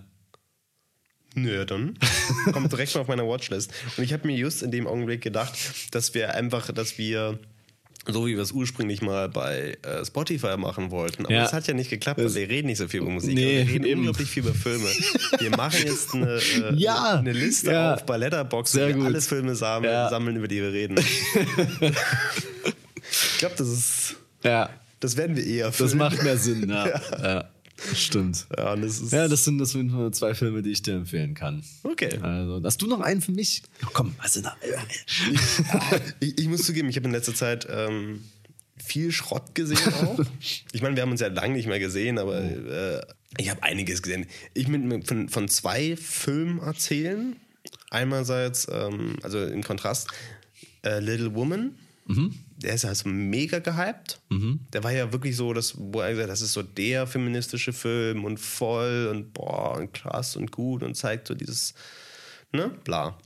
Nö, 1.36 1.66
dann 1.66 1.98
kommt 2.52 2.72
direkt 2.72 2.94
mal 2.96 3.02
auf 3.02 3.08
meiner 3.08 3.28
Watchlist. 3.28 3.72
Und 3.98 4.04
ich 4.04 4.14
habe 4.14 4.28
mir 4.28 4.36
just 4.38 4.62
in 4.62 4.72
dem 4.72 4.88
Augenblick 4.88 5.22
gedacht, 5.22 5.56
dass 5.92 6.14
wir 6.14 6.34
einfach, 6.34 6.72
dass 6.72 6.98
wir 6.98 7.40
so 8.06 8.26
wie 8.28 8.36
wir 8.36 8.42
es 8.44 8.52
ursprünglich 8.52 9.02
mal 9.02 9.30
bei 9.30 9.78
äh, 9.84 10.06
Spotify 10.06 10.58
machen 10.58 10.92
wollten. 10.92 11.26
Aber 11.26 11.34
Ja. 11.34 11.44
das 11.44 11.54
hat 11.54 11.68
ja 11.68 11.74
nicht 11.74 11.90
geklappt, 11.90 12.20
weil 12.20 12.34
wir 12.36 12.50
reden 12.50 12.68
nicht 12.68 12.78
so 12.80 12.88
viel 12.90 13.00
über 13.02 13.10
Musik. 13.12 13.34
Nee, 13.34 13.66
wir 13.66 13.74
reden 13.74 13.86
eben. 13.86 14.00
unglaublich 14.02 14.30
viel 14.30 14.44
über 14.44 14.54
Filme. 14.54 14.90
Wir 15.40 15.50
machen 15.52 15.80
jetzt 15.86 16.14
eine, 16.14 16.36
äh, 16.36 16.74
Ja. 16.76 17.20
eine 17.20 17.32
Liste 17.32 17.72
Ja. 17.72 17.94
auf 17.94 18.06
bei 18.06 18.18
Letterboxd, 18.18 18.76
wo 18.76 18.80
wir 18.80 18.94
gut. 18.94 19.06
alle 19.06 19.22
Filme 19.22 19.56
sammeln, 19.56 20.10
sammeln, 20.10 20.36
über 20.36 20.48
die 20.50 20.62
wir 20.62 20.74
reden. 20.74 20.98
ich 21.80 23.38
glaube, 23.38 23.56
das 23.58 23.68
ist, 23.70 24.16
Ja, 24.44 24.70
das 25.00 25.16
werden 25.18 25.36
wir 25.36 25.46
eher 25.46 25.68
das 25.68 25.78
füllen. 25.78 25.98
macht 25.98 26.22
mehr 26.24 26.38
Sinn, 26.38 26.70
ja. 26.70 27.46
Stimmt. 27.96 28.46
Ja, 28.58 28.76
das 28.76 29.00
ist, 29.02 29.12
Ja, 29.12 29.28
das 29.28 29.44
sind, 29.44 29.58
das 29.58 29.72
sind 29.72 29.88
nur 29.88 30.12
zwei 30.12 30.34
Filme, 30.36 30.62
die 30.62 30.72
ich 30.72 30.82
dir 30.82 30.94
empfehlen 30.96 31.34
kann. 31.34 31.64
okay. 31.84 32.18
Also, 32.22 32.62
hast 32.64 32.82
du 32.82 32.88
noch 32.88 33.02
einen 33.02 33.22
für 33.22 33.32
mich? 33.32 33.64
Ja, 33.82 33.90
komm, 33.94 34.16
also 34.20 34.40
na, 34.44 34.56
Ich, 36.20 36.40
ich 36.40 36.48
muss 36.48 36.64
zugeben, 36.64 36.90
ich 36.90 36.96
habe 36.96 37.08
in 37.08 37.12
letzter 37.12 37.34
Zeit 37.36 37.68
ähm, 37.70 38.24
viel 38.78 39.12
Schrott 39.12 39.56
gesehen 39.56 39.94
auch. 40.02 40.20
ich 40.72 40.82
meine, 40.82 40.96
wir 40.96 41.04
haben 41.04 41.12
uns 41.12 41.22
ja 41.22 41.28
lange 41.28 41.54
nicht 41.56 41.68
mehr 41.68 41.80
gesehen, 41.80 42.18
aber 42.20 42.42
äh, 42.42 43.02
ich 43.38 43.50
habe 43.50 43.64
einiges 43.64 44.02
gesehen. 44.02 44.28
Ich 44.54 44.68
will 44.72 45.04
von, 45.04 45.30
von 45.30 45.48
zwei 45.48 45.96
Filmen 45.96 46.60
erzählen. 46.60 47.36
Einerseits, 47.90 48.68
ähm, 48.72 49.18
also 49.24 49.44
im 49.44 49.64
Kontrast, 49.64 50.08
äh, 50.84 51.00
Little 51.00 51.34
Woman. 51.36 51.76
Der 52.08 52.74
ist 52.74 52.86
also 52.86 53.08
mega 53.10 53.60
gehypt. 53.60 54.20
Der 54.74 54.84
war 54.84 54.92
ja 54.92 55.12
wirklich 55.14 55.36
so, 55.36 55.54
dass, 55.54 55.76
wo 55.78 56.02
er 56.02 56.10
gesagt 56.12 56.28
hat, 56.28 56.32
das 56.34 56.42
ist 56.42 56.54
so 56.54 56.62
der 56.64 57.08
feministische 57.08 57.72
Film 57.74 58.26
und 58.26 58.40
voll 58.40 59.08
und 59.12 59.34
boah 59.34 59.78
und 59.78 59.94
krass 59.94 60.36
und 60.36 60.52
gut 60.52 60.84
und 60.84 60.96
zeigt 60.96 61.28
so 61.28 61.34
dieses, 61.34 61.74
ne, 62.52 62.70
bla. 62.84 63.18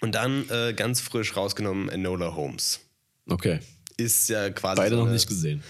Und 0.00 0.14
dann 0.14 0.48
äh, 0.50 0.74
ganz 0.74 1.00
frisch 1.00 1.36
rausgenommen 1.36 1.88
Enola 1.88 2.34
Holmes. 2.34 2.80
Okay. 3.28 3.60
Ist 3.96 4.28
ja 4.28 4.50
quasi. 4.50 4.76
Beide 4.76 4.90
so 4.90 4.96
noch 4.96 5.04
eine- 5.06 5.14
nicht 5.14 5.28
gesehen. 5.28 5.62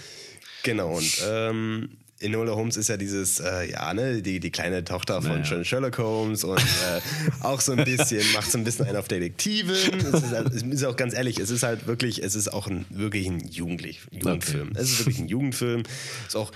Genau, 0.63 0.97
und 0.97 1.23
ähm, 1.25 1.97
Enola 2.19 2.55
Holmes 2.55 2.77
ist 2.77 2.89
ja 2.89 2.97
dieses, 2.97 3.39
äh, 3.39 3.71
ja, 3.71 3.93
ne, 3.93 4.21
die, 4.21 4.39
die 4.39 4.49
kleine 4.49 4.83
Tochter 4.83 5.21
von 5.21 5.41
Naja. 5.41 5.63
Sherlock 5.63 5.97
Holmes 5.99 6.43
und 6.43 6.59
äh, 6.59 7.01
auch 7.41 7.61
so 7.61 7.73
ein 7.73 7.83
bisschen, 7.83 8.23
macht 8.33 8.51
so 8.51 8.57
ein 8.57 8.63
bisschen 8.63 8.87
einen 8.87 8.97
auf 8.97 9.07
Detektiven. 9.07 9.75
Es 9.75 10.23
ist, 10.23 10.31
halt, 10.31 10.53
es 10.53 10.63
ist 10.63 10.83
auch 10.83 10.95
ganz 10.95 11.13
ehrlich, 11.13 11.39
es 11.39 11.49
ist 11.49 11.63
halt 11.63 11.85
wirklich, 11.85 12.23
es 12.23 12.35
ist 12.35 12.51
auch 12.51 12.67
ein, 12.67 12.85
wirklich 12.89 13.27
ein 13.27 13.47
Jugendlich, 13.47 14.01
Jugendfilm. 14.11 14.71
Es 14.75 14.91
ist 14.91 14.99
wirklich 14.99 15.19
ein 15.19 15.27
Jugendfilm. 15.27 15.83
Es 16.23 16.29
ist 16.29 16.35
auch, 16.35 16.51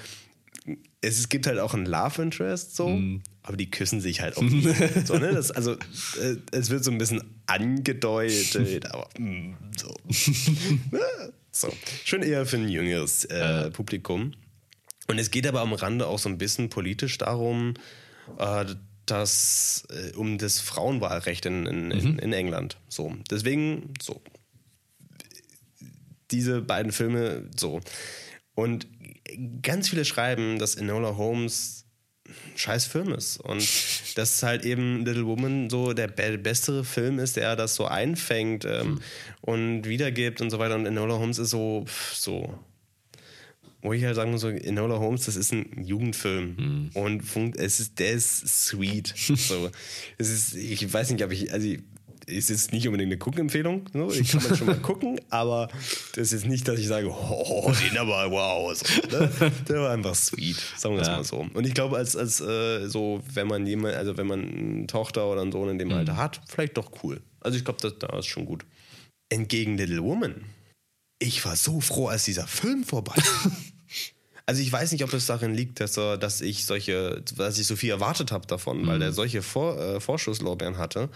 es 1.01 1.19
ist, 1.19 1.29
gibt 1.29 1.47
halt 1.47 1.59
auch 1.59 1.73
einen 1.73 1.85
Love 1.85 2.21
Interest 2.21 2.75
so, 2.75 2.99
aber 3.43 3.57
die 3.57 3.69
küssen 3.69 4.01
sich 4.01 4.21
halt 4.21 4.37
auch 4.37 4.41
nie. 4.41 4.67
so, 5.05 5.17
ne? 5.17 5.33
das, 5.33 5.51
also 5.51 5.73
äh, 5.73 6.37
es 6.51 6.69
wird 6.69 6.83
so 6.83 6.91
ein 6.91 6.97
bisschen 6.97 7.21
angedeutet, 7.47 8.85
aber 8.87 9.07
mm, 9.19 9.55
so. 9.77 9.95
so. 11.51 11.73
Schon 12.05 12.23
eher 12.23 12.45
für 12.45 12.57
ein 12.57 12.69
jüngeres 12.69 13.25
äh, 13.25 13.71
Publikum. 13.71 14.33
Und 15.11 15.19
es 15.19 15.29
geht 15.29 15.45
aber 15.45 15.59
am 15.59 15.73
Rande 15.73 16.07
auch 16.07 16.19
so 16.19 16.29
ein 16.29 16.37
bisschen 16.37 16.69
politisch 16.69 17.17
darum, 17.17 17.73
äh, 18.37 18.65
dass 19.05 19.83
äh, 19.89 20.15
um 20.15 20.37
das 20.37 20.61
Frauenwahlrecht 20.61 21.45
in, 21.45 21.65
in, 21.65 21.91
in, 21.91 22.17
in 22.17 22.31
England. 22.31 22.77
So. 22.87 23.13
Deswegen, 23.29 23.93
so. 24.01 24.21
Diese 26.31 26.61
beiden 26.61 26.93
Filme, 26.93 27.49
so. 27.57 27.81
Und 28.55 28.87
ganz 29.61 29.89
viele 29.89 30.05
schreiben, 30.05 30.59
dass 30.59 30.75
Enola 30.75 31.17
Holmes 31.17 31.85
ein 32.25 32.57
scheiß 32.57 32.85
Film 32.85 33.11
ist. 33.11 33.37
Und 33.41 33.67
dass 34.15 34.41
halt 34.43 34.63
eben 34.63 35.03
Little 35.03 35.25
Woman 35.25 35.69
so 35.69 35.91
der 35.91 36.07
be 36.07 36.37
bessere 36.37 36.85
Film 36.85 37.19
ist, 37.19 37.35
der 37.35 37.57
das 37.57 37.75
so 37.75 37.85
einfängt 37.85 38.63
ähm, 38.63 39.01
und 39.41 39.83
wiedergibt 39.89 40.39
und 40.39 40.51
so 40.51 40.57
weiter. 40.57 40.75
Und 40.75 40.85
Enola 40.85 41.15
Holmes 41.15 41.37
ist 41.37 41.49
so, 41.49 41.83
so 42.13 42.57
wo 43.81 43.93
ich 43.93 44.03
halt 44.03 44.15
sagen 44.15 44.31
muss, 44.31 44.41
so, 44.41 44.49
Enola 44.49 44.99
Holmes, 44.99 45.25
das 45.25 45.35
ist 45.35 45.51
ein 45.51 45.83
Jugendfilm 45.83 46.91
und 46.93 47.21
funkt, 47.21 47.57
es 47.57 47.79
ist, 47.79 47.99
der 47.99 48.11
ist 48.11 48.67
sweet. 48.67 49.13
So, 49.41 49.69
es 50.17 50.29
ist, 50.29 50.55
ich 50.55 50.91
weiß 50.91 51.09
nicht, 51.11 51.23
ob 51.23 51.31
ich, 51.31 51.51
also 51.51 51.67
es 52.27 52.49
ist 52.49 52.71
nicht 52.71 52.87
unbedingt 52.87 53.09
eine 53.09 53.17
Guckempfehlung, 53.17 53.89
so. 53.91 54.11
ich 54.11 54.31
kann 54.31 54.43
man 54.43 54.55
schon 54.55 54.67
mal 54.67 54.75
gucken, 54.81 55.19
aber 55.29 55.67
das 56.15 56.31
ist 56.31 56.45
nicht, 56.45 56.67
dass 56.67 56.79
ich 56.79 56.87
sage, 56.87 57.09
oh, 57.11 57.73
den 57.89 57.97
aber 57.97 58.29
wow, 58.29 58.73
so, 58.75 58.85
ne? 59.17 59.31
der 59.67 59.81
war 59.81 59.91
einfach 59.91 60.15
sweet, 60.15 60.57
sagen 60.77 60.95
wir 60.95 60.99
das 60.99 61.07
Ja. 61.07 61.17
mal 61.17 61.23
so. 61.23 61.47
Und 61.53 61.65
ich 61.65 61.73
glaube, 61.73 61.97
als, 61.97 62.15
als 62.15 62.39
äh, 62.39 62.87
so, 62.87 63.21
wenn 63.33 63.47
man 63.47 63.65
jemand, 63.65 63.95
also 63.95 64.15
wenn 64.17 64.27
man 64.27 64.47
eine 64.47 64.87
Tochter 64.87 65.27
oder 65.29 65.41
einen 65.41 65.51
Sohn 65.51 65.69
in 65.69 65.79
dem 65.79 65.91
Alter 65.91 66.17
hat, 66.17 66.41
vielleicht 66.47 66.77
doch 66.77 66.91
cool. 67.03 67.21
Also 67.39 67.57
ich 67.57 67.65
glaube, 67.65 67.79
das 67.81 67.97
da 67.97 68.17
ist 68.19 68.27
schon 68.27 68.45
gut. 68.45 68.65
Entgegen 69.29 69.77
Little 69.77 70.03
Woman 70.03 70.45
ich 71.21 71.45
war 71.45 71.55
so 71.55 71.79
froh, 71.79 72.07
als 72.07 72.25
dieser 72.25 72.47
Film 72.47 72.83
vorbei 72.83 73.15
war. 73.15 73.51
Also 74.51 74.63
ich 74.63 74.71
weiß 74.73 74.91
nicht, 74.91 75.05
ob 75.05 75.13
es 75.13 75.27
darin 75.27 75.53
liegt, 75.53 75.79
dass, 75.79 75.93
dass 75.93 76.41
ich 76.41 76.65
solche, 76.65 77.23
dass 77.37 77.57
ich 77.57 77.65
so 77.65 77.77
viel 77.77 77.89
erwartet 77.89 78.33
habe 78.33 78.45
davon, 78.47 78.85
weil 78.85 79.01
er 79.01 79.13
solche 79.13 79.43
Vor, 79.43 79.79
äh, 79.79 80.01
Vorschusslorbeeren 80.01 80.77
hatte. 80.77 81.07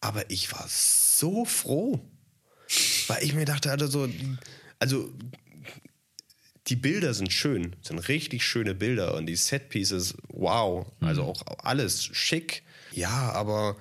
Aber 0.00 0.28
ich 0.32 0.52
war 0.52 0.66
so 0.68 1.44
froh, 1.44 2.00
weil 3.06 3.22
ich 3.22 3.34
mir 3.34 3.44
dachte, 3.44 3.70
also 3.70 3.86
so, 3.86 4.08
also 4.80 5.12
die 6.66 6.74
Bilder 6.74 7.14
sind 7.14 7.32
schön, 7.32 7.76
sind 7.82 8.00
richtig 8.08 8.44
schöne 8.44 8.74
Bilder 8.74 9.14
und 9.14 9.26
die 9.26 9.36
Setpieces, 9.36 10.16
wow, 10.26 10.90
also 10.98 11.22
auch 11.22 11.40
alles 11.58 12.04
schick. 12.04 12.64
Ja, 12.90 13.30
aber 13.30 13.76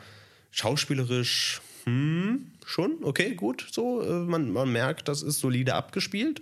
schauspielerisch, 0.51 1.59
hm, 1.85 2.51
schon, 2.63 3.03
okay, 3.03 3.33
gut, 3.33 3.65
so, 3.71 4.03
äh, 4.03 4.11
man, 4.11 4.51
man 4.51 4.71
merkt, 4.71 5.07
das 5.07 5.23
ist 5.23 5.39
solide 5.39 5.73
abgespielt. 5.73 6.41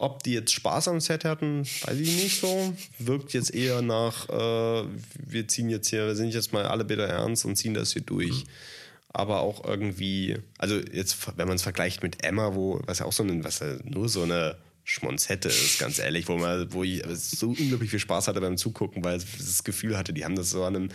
Ob 0.00 0.22
die 0.22 0.32
jetzt 0.32 0.52
Spaß 0.52 0.88
am 0.88 1.00
Set 1.00 1.24
hatten, 1.24 1.64
weiß 1.64 1.98
ich 1.98 2.22
nicht 2.22 2.40
so. 2.40 2.72
Wirkt 3.00 3.32
jetzt 3.32 3.52
eher 3.52 3.82
nach, 3.82 4.28
äh, 4.28 4.88
wir 5.26 5.48
ziehen 5.48 5.68
jetzt 5.70 5.88
hier, 5.88 6.06
wir 6.06 6.14
sind 6.14 6.32
jetzt 6.32 6.52
mal 6.52 6.66
alle 6.66 6.84
bitte 6.84 7.02
ernst 7.02 7.44
und 7.44 7.56
ziehen 7.56 7.74
das 7.74 7.92
hier 7.92 8.02
durch. 8.02 8.44
Aber 9.12 9.40
auch 9.40 9.64
irgendwie, 9.64 10.36
also 10.56 10.76
jetzt, 10.76 11.16
wenn 11.36 11.48
man 11.48 11.56
es 11.56 11.62
vergleicht 11.62 12.04
mit 12.04 12.24
Emma, 12.24 12.54
wo, 12.54 12.80
was 12.86 13.00
ja 13.00 13.06
auch 13.06 13.12
so 13.12 13.24
ein, 13.24 13.42
was 13.42 13.58
ja 13.58 13.76
nur 13.84 14.08
so 14.08 14.22
eine 14.22 14.56
Schmonzette 14.84 15.48
ist, 15.48 15.80
ganz 15.80 15.98
ehrlich, 15.98 16.28
wo 16.28 16.38
man, 16.38 16.72
wo 16.72 16.84
ich 16.84 17.02
so 17.16 17.48
unglaublich 17.48 17.90
viel 17.90 17.98
Spaß 17.98 18.28
hatte 18.28 18.40
beim 18.40 18.56
Zugucken, 18.56 19.02
weil 19.02 19.18
ich 19.18 19.24
das 19.36 19.64
Gefühl 19.64 19.98
hatte, 19.98 20.12
die 20.12 20.24
haben 20.24 20.36
das 20.36 20.50
so 20.50 20.62
an 20.62 20.76
einem 20.76 20.88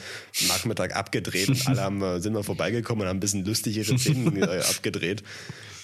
Nachmittag 0.47 0.95
abgedreht 0.95 1.49
und 1.49 1.67
alle 1.67 1.81
haben, 1.81 2.01
äh, 2.01 2.21
sind 2.21 2.31
mal 2.31 2.43
vorbeigekommen 2.43 3.01
und 3.01 3.09
haben 3.09 3.17
ein 3.17 3.19
bisschen 3.19 3.43
lustigere 3.43 3.97
Szenen 3.97 4.41
äh, 4.41 4.61
abgedreht. 4.61 5.23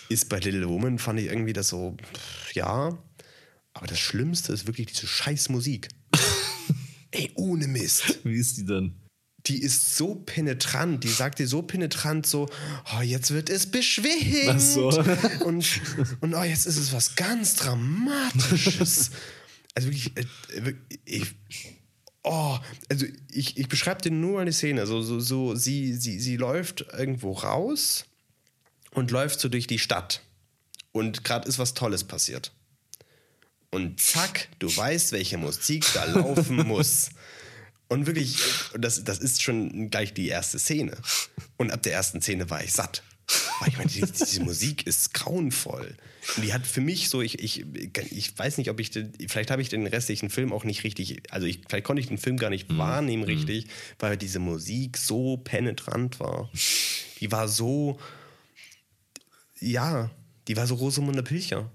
Ist 0.07 0.29
bei 0.29 0.39
Little 0.39 0.69
Woman, 0.69 0.97
fand 0.97 1.19
ich 1.19 1.25
irgendwie 1.27 1.53
das 1.53 1.67
so, 1.67 1.97
ja. 2.53 2.97
Aber 3.73 3.87
das 3.87 3.99
Schlimmste 3.99 4.53
ist 4.53 4.67
wirklich 4.67 4.87
diese 4.87 5.07
scheiß 5.07 5.49
Musik. 5.49 5.89
Ey, 7.11 7.31
ohne 7.35 7.67
Mist 7.67 8.19
Wie 8.23 8.35
ist 8.35 8.57
die 8.57 8.65
denn? 8.65 8.95
die 9.45 9.61
ist 9.61 9.95
so 9.95 10.15
penetrant, 10.15 11.03
die 11.03 11.09
sagt 11.09 11.39
dir 11.39 11.47
so 11.47 11.61
penetrant 11.61 12.25
so, 12.25 12.47
oh, 12.95 13.01
jetzt 13.01 13.31
wird 13.31 13.49
es 13.49 13.71
beschwingt. 13.71 14.49
Ach 14.49 14.59
so. 14.59 14.89
Und, 15.45 15.81
und 16.21 16.33
oh, 16.33 16.43
jetzt 16.43 16.65
ist 16.65 16.77
es 16.77 16.93
was 16.93 17.15
ganz 17.15 17.55
Dramatisches. 17.55 19.11
Also 19.75 19.89
wirklich, 19.89 20.17
äh, 20.17 20.65
wirklich, 20.65 20.99
ich, 21.05 21.35
oh, 22.23 22.57
also 22.89 23.05
ich, 23.29 23.55
ich 23.55 23.69
beschreibe 23.69 24.01
dir 24.01 24.11
nur 24.11 24.41
eine 24.41 24.51
Szene. 24.51 24.81
Also 24.81 25.01
so, 25.01 25.21
so 25.21 25.55
sie, 25.55 25.93
sie, 25.93 26.19
sie 26.19 26.35
läuft 26.35 26.87
irgendwo 26.91 27.31
raus 27.31 28.05
und 28.91 29.11
läuft 29.11 29.39
so 29.39 29.47
durch 29.47 29.67
die 29.67 29.79
Stadt. 29.79 30.21
Und 30.91 31.23
gerade 31.23 31.47
ist 31.47 31.59
was 31.59 31.75
Tolles 31.75 32.03
passiert. 32.03 32.51
Und 33.71 33.99
zack, 33.99 34.49
du 34.59 34.75
weißt, 34.75 35.11
welche 35.11 35.37
Musik 35.37 35.85
da 35.93 36.05
laufen 36.05 36.55
muss. 36.67 37.09
Und 37.87 38.05
wirklich, 38.05 38.37
das, 38.77 39.03
das 39.03 39.19
ist 39.19 39.41
schon 39.41 39.89
gleich 39.89 40.13
die 40.13 40.27
erste 40.27 40.59
Szene. 40.59 40.97
Und 41.57 41.71
ab 41.71 41.83
der 41.83 41.93
ersten 41.93 42.21
Szene 42.21 42.49
war 42.49 42.63
ich 42.63 42.73
satt. 42.73 43.03
Weil 43.59 43.69
ich 43.69 43.77
meine, 43.77 43.89
die, 43.89 44.01
diese 44.01 44.41
Musik 44.41 44.87
ist 44.87 45.13
grauenvoll. 45.13 45.95
Und 46.35 46.43
die 46.43 46.53
hat 46.53 46.65
für 46.65 46.81
mich 46.81 47.09
so, 47.09 47.21
ich, 47.21 47.39
ich, 47.39 47.65
ich 48.11 48.37
weiß 48.37 48.57
nicht, 48.57 48.69
ob 48.69 48.79
ich, 48.79 48.91
den, 48.91 49.13
vielleicht 49.27 49.51
habe 49.51 49.61
ich 49.61 49.69
den 49.69 49.85
restlichen 49.85 50.29
Film 50.29 50.51
auch 50.51 50.63
nicht 50.63 50.83
richtig, 50.83 51.21
also 51.31 51.45
ich, 51.45 51.61
vielleicht 51.67 51.85
konnte 51.85 51.99
ich 52.01 52.07
den 52.07 52.17
Film 52.17 52.37
gar 52.37 52.49
nicht 52.49 52.69
mhm. 52.69 52.77
wahrnehmen 52.77 53.23
richtig, 53.23 53.67
weil 53.99 54.17
diese 54.17 54.39
Musik 54.39 54.97
so 54.97 55.37
penetrant 55.37 56.19
war. 56.19 56.49
Die 57.19 57.31
war 57.31 57.47
so, 57.47 57.99
ja, 59.59 60.09
die 60.47 60.57
war 60.57 60.67
so 60.67 60.75
Rosamunde 60.75 61.23
Pilcher. 61.23 61.71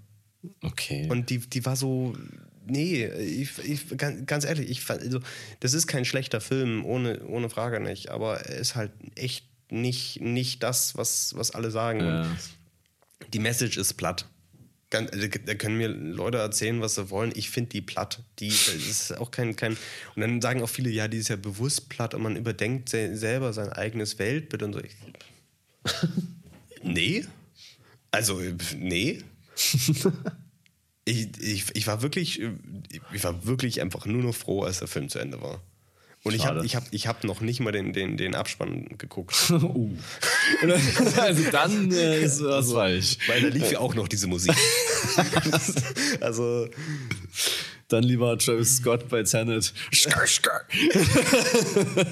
Okay. 0.62 1.08
Und 1.10 1.30
die, 1.30 1.38
die 1.38 1.64
war 1.64 1.76
so, 1.76 2.14
nee, 2.66 3.06
ich, 3.06 3.58
ich, 3.58 3.96
ganz 3.96 4.44
ehrlich, 4.44 4.70
ich, 4.70 4.88
also, 4.90 5.20
das 5.60 5.74
ist 5.74 5.86
kein 5.86 6.04
schlechter 6.04 6.40
Film, 6.40 6.84
ohne, 6.84 7.24
ohne 7.26 7.50
Frage 7.50 7.80
nicht, 7.80 8.10
aber 8.10 8.40
er 8.40 8.56
ist 8.56 8.74
halt 8.74 8.92
echt 9.16 9.46
nicht, 9.70 10.20
nicht 10.20 10.62
das, 10.62 10.96
was, 10.96 11.34
was 11.36 11.52
alle 11.52 11.70
sagen. 11.70 12.00
Ja. 12.00 12.36
Die 13.32 13.38
Message 13.38 13.76
ist 13.76 13.94
platt. 13.94 14.26
Also, 14.92 15.26
da 15.26 15.54
können 15.54 15.76
mir 15.76 15.88
Leute 15.88 16.38
erzählen, 16.38 16.80
was 16.80 16.94
sie 16.94 17.10
wollen. 17.10 17.32
Ich 17.34 17.50
finde 17.50 17.70
die 17.70 17.80
platt. 17.80 18.22
Die 18.38 18.48
ist 18.48 19.18
auch 19.18 19.32
kein, 19.32 19.56
kein. 19.56 19.76
Und 20.14 20.22
dann 20.22 20.40
sagen 20.40 20.62
auch 20.62 20.68
viele, 20.68 20.90
ja, 20.90 21.08
die 21.08 21.16
ist 21.16 21.28
ja 21.28 21.36
bewusst 21.36 21.88
platt 21.88 22.14
und 22.14 22.22
man 22.22 22.36
überdenkt 22.36 22.90
selber 22.90 23.52
sein 23.52 23.70
eigenes 23.70 24.18
Weltbild 24.18 24.62
und 24.62 24.72
so. 24.74 24.80
Nee. 26.86 27.24
Also, 28.10 28.42
nee. 28.76 29.22
ich, 31.04 31.28
ich, 31.40 31.64
ich 31.74 31.86
war 31.86 32.02
wirklich, 32.02 32.40
ich 33.12 33.24
war 33.24 33.46
wirklich 33.46 33.80
einfach 33.80 34.06
nur 34.06 34.22
noch 34.22 34.34
froh, 34.34 34.62
als 34.62 34.78
der 34.78 34.88
Film 34.88 35.08
zu 35.08 35.18
Ende 35.18 35.40
war. 35.40 35.60
Und 36.24 36.34
ich 36.34 36.46
habe 36.46 36.64
ich 36.64 36.74
hab, 36.74 36.84
ich 36.90 37.06
hab 37.06 37.22
noch 37.22 37.42
nicht 37.42 37.60
mal 37.60 37.70
den, 37.70 37.92
den, 37.92 38.16
den 38.16 38.34
Abspann 38.34 38.86
geguckt. 38.96 39.50
uh. 39.50 39.90
also 41.18 41.50
dann 41.50 41.92
äh, 41.92 42.22
ist 42.22 42.42
was 42.42 42.50
also, 42.50 42.74
falsch. 42.76 43.18
Weil 43.26 43.42
da 43.42 43.48
lief 43.48 43.70
ja 43.70 43.78
auch 43.78 43.94
noch 43.94 44.08
diese 44.08 44.26
Musik. 44.26 44.54
also. 46.20 46.68
Dann 47.88 48.02
lieber 48.02 48.38
Travis 48.38 48.78
Scott 48.78 49.10
bei 49.10 49.22
Tenet. 49.22 49.74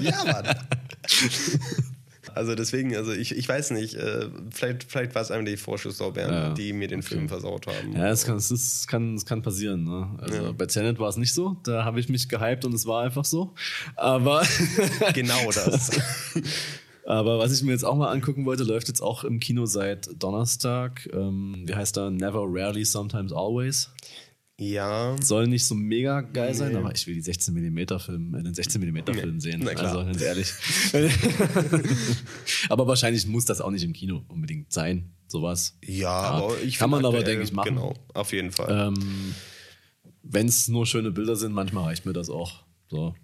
ja, 0.01 0.24
Mann. 0.24 0.56
Also 2.35 2.55
deswegen, 2.55 2.97
also 2.97 3.13
ich, 3.13 3.37
ich 3.37 3.49
weiß 3.49 3.71
nicht, 3.73 3.95
äh, 3.95 4.29
vielleicht, 4.51 4.85
vielleicht 4.85 5.15
war 5.15 5.23
es 5.23 5.31
einfach 5.31 5.47
die 5.47 5.57
Vorschusslorbeeren, 5.57 6.33
ja, 6.33 6.55
die 6.55 6.73
mir 6.73 6.89
den 6.89 7.01
okay. 7.01 7.09
Film 7.09 7.29
versaut 7.29 7.67
haben. 7.67 7.93
Ja, 7.95 8.11
es 8.11 8.25
kann, 8.25 8.37
es 8.37 8.87
kann, 8.87 9.15
es 9.15 9.27
kann 9.27 9.43
passieren. 9.43 9.85
Ne? 9.85 10.09
Also 10.19 10.43
ja. 10.43 10.53
bei 10.53 10.67
Tenet 10.67 10.99
war 10.99 11.09
es 11.09 11.17
nicht 11.17 11.35
so, 11.35 11.57
da 11.65 11.85
habe 11.85 12.01
ich 12.01 12.09
mich 12.09 12.29
gehypt 12.29 12.65
und 12.65 12.75
es 12.75 12.87
war 12.87 13.03
einfach 13.03 13.25
so. 13.25 13.55
Aber 13.97 14.43
genau 15.15 15.51
das. 15.53 15.91
Aber 17.05 17.39
was 17.39 17.53
ich 17.53 17.63
mir 17.65 17.73
jetzt 17.73 17.85
auch 17.85 17.97
mal 17.97 18.13
angucken 18.13 18.45
wollte, 18.45 18.63
läuft 18.63 18.89
jetzt 18.89 19.03
auch 19.03 19.25
im 19.25 19.41
Kino 19.41 19.67
seit 19.67 20.23
Donnerstag. 20.23 21.09
Ähm, 21.13 21.65
wie 21.67 21.75
heißt 21.75 21.97
er? 21.97 22.11
Never, 22.11 22.45
Rarely, 22.47 22.85
Sometimes, 22.85 23.33
Always. 23.33 23.91
Ja. 24.59 25.16
Soll 25.20 25.49
nicht 25.49 25.65
so 25.65 25.74
mega 25.74 26.20
geil 26.20 26.51
nee. 26.51 26.57
sein, 26.57 26.77
aber 26.77 26.95
ich 26.95 27.07
will 27.07 27.15
die 27.15 27.20
16 27.20 27.55
mm 27.55 27.99
Film, 27.99 28.35
äh, 28.35 28.43
den 28.43 28.55
16 28.55 28.81
mm 28.81 29.12
Film 29.12 29.41
sehen. 29.41 29.62
Na 29.65 29.74
klar. 29.74 29.97
Also 29.97 30.05
ganz 30.05 30.20
ehrlich. 30.23 30.53
aber 32.69 32.87
wahrscheinlich 32.87 33.27
muss 33.27 33.45
das 33.45 33.61
auch 33.61 33.70
nicht 33.70 33.83
im 33.83 33.93
Kino 33.93 34.24
unbedingt 34.29 34.73
sein, 34.73 35.11
sowas. 35.27 35.79
Ja, 35.85 35.93
ja 35.93 36.11
aber 36.11 36.61
ich 36.62 36.79
kann 36.79 36.91
man 36.91 37.05
aber 37.05 37.23
denke 37.23 37.43
ich 37.43 37.53
machen. 37.53 37.70
Genau, 37.70 37.95
auf 38.15 38.33
jeden 38.33 38.53
Fall. 38.53 38.89
Ähm, 38.89 39.35
Wenn 40.23 40.47
es 40.47 40.69
nur 40.69 40.87
schöne 40.87 41.11
Bilder 41.11 41.37
sind, 41.37 41.53
manchmal 41.53 41.85
reicht 41.85 42.07
mir 42.07 42.12
das 42.12 42.29
auch. 42.31 42.62
So. 42.89 43.15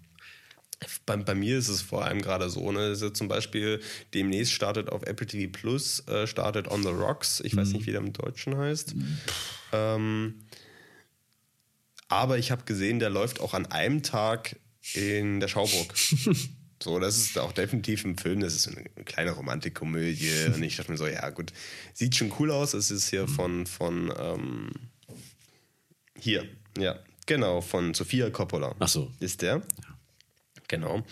Bei, 1.05 1.17
bei, 1.17 1.35
mir 1.35 1.57
ist 1.57 1.67
es 1.67 1.81
vor 1.81 2.05
allem 2.05 2.21
gerade 2.21 2.49
so, 2.49 2.71
ne? 2.71 2.79
Also 2.79 3.09
zum 3.09 3.27
Beispiel 3.27 3.81
demnächst 4.13 4.53
startet 4.53 4.89
auf 4.89 5.03
Apple 5.03 5.27
TV 5.27 5.51
Plus, 5.51 6.07
äh, 6.07 6.25
startet 6.25 6.69
On 6.69 6.83
the 6.83 6.89
Rocks. 6.89 7.41
Ich 7.41 7.53
mhm. 7.53 7.57
weiß 7.57 7.73
nicht, 7.73 7.85
wie 7.85 7.91
der 7.91 7.99
im 7.99 8.13
Deutschen 8.13 8.57
heißt. 8.57 8.95
Mhm. 8.95 9.17
Ähm, 9.73 10.33
aber 12.09 12.37
ich 12.37 12.51
habe 12.51 12.65
gesehen, 12.65 12.99
der 12.99 13.09
läuft 13.09 13.39
auch 13.39 13.53
an 13.53 13.67
einem 13.67 14.03
Tag 14.03 14.57
in 14.93 15.39
der 15.39 15.47
Schauburg. 15.47 15.93
so, 16.83 16.99
das 16.99 17.17
ist 17.17 17.37
auch 17.37 17.53
definitiv 17.53 18.03
ein 18.03 18.17
Film, 18.17 18.41
das 18.41 18.55
ist 18.55 18.67
eine 18.67 18.83
kleine 19.05 19.31
Romantikkomödie. 19.31 20.31
Und 20.53 20.63
ich 20.63 20.75
dachte 20.75 20.91
mir 20.91 20.97
so, 20.97 21.07
ja 21.07 21.29
gut, 21.29 21.53
sieht 21.93 22.15
schon 22.15 22.33
cool 22.39 22.51
aus. 22.51 22.73
Es 22.73 22.91
ist 22.91 23.09
hier 23.09 23.27
von, 23.27 23.65
von 23.67 24.11
ähm, 24.19 24.71
hier, 26.17 26.45
ja, 26.77 26.99
genau, 27.25 27.61
von 27.61 27.93
Sofia 27.93 28.29
Coppola. 28.31 28.75
Ach 28.79 28.87
so. 28.87 29.11
Ist 29.19 29.41
der. 29.43 29.61
Genau. 30.67 31.03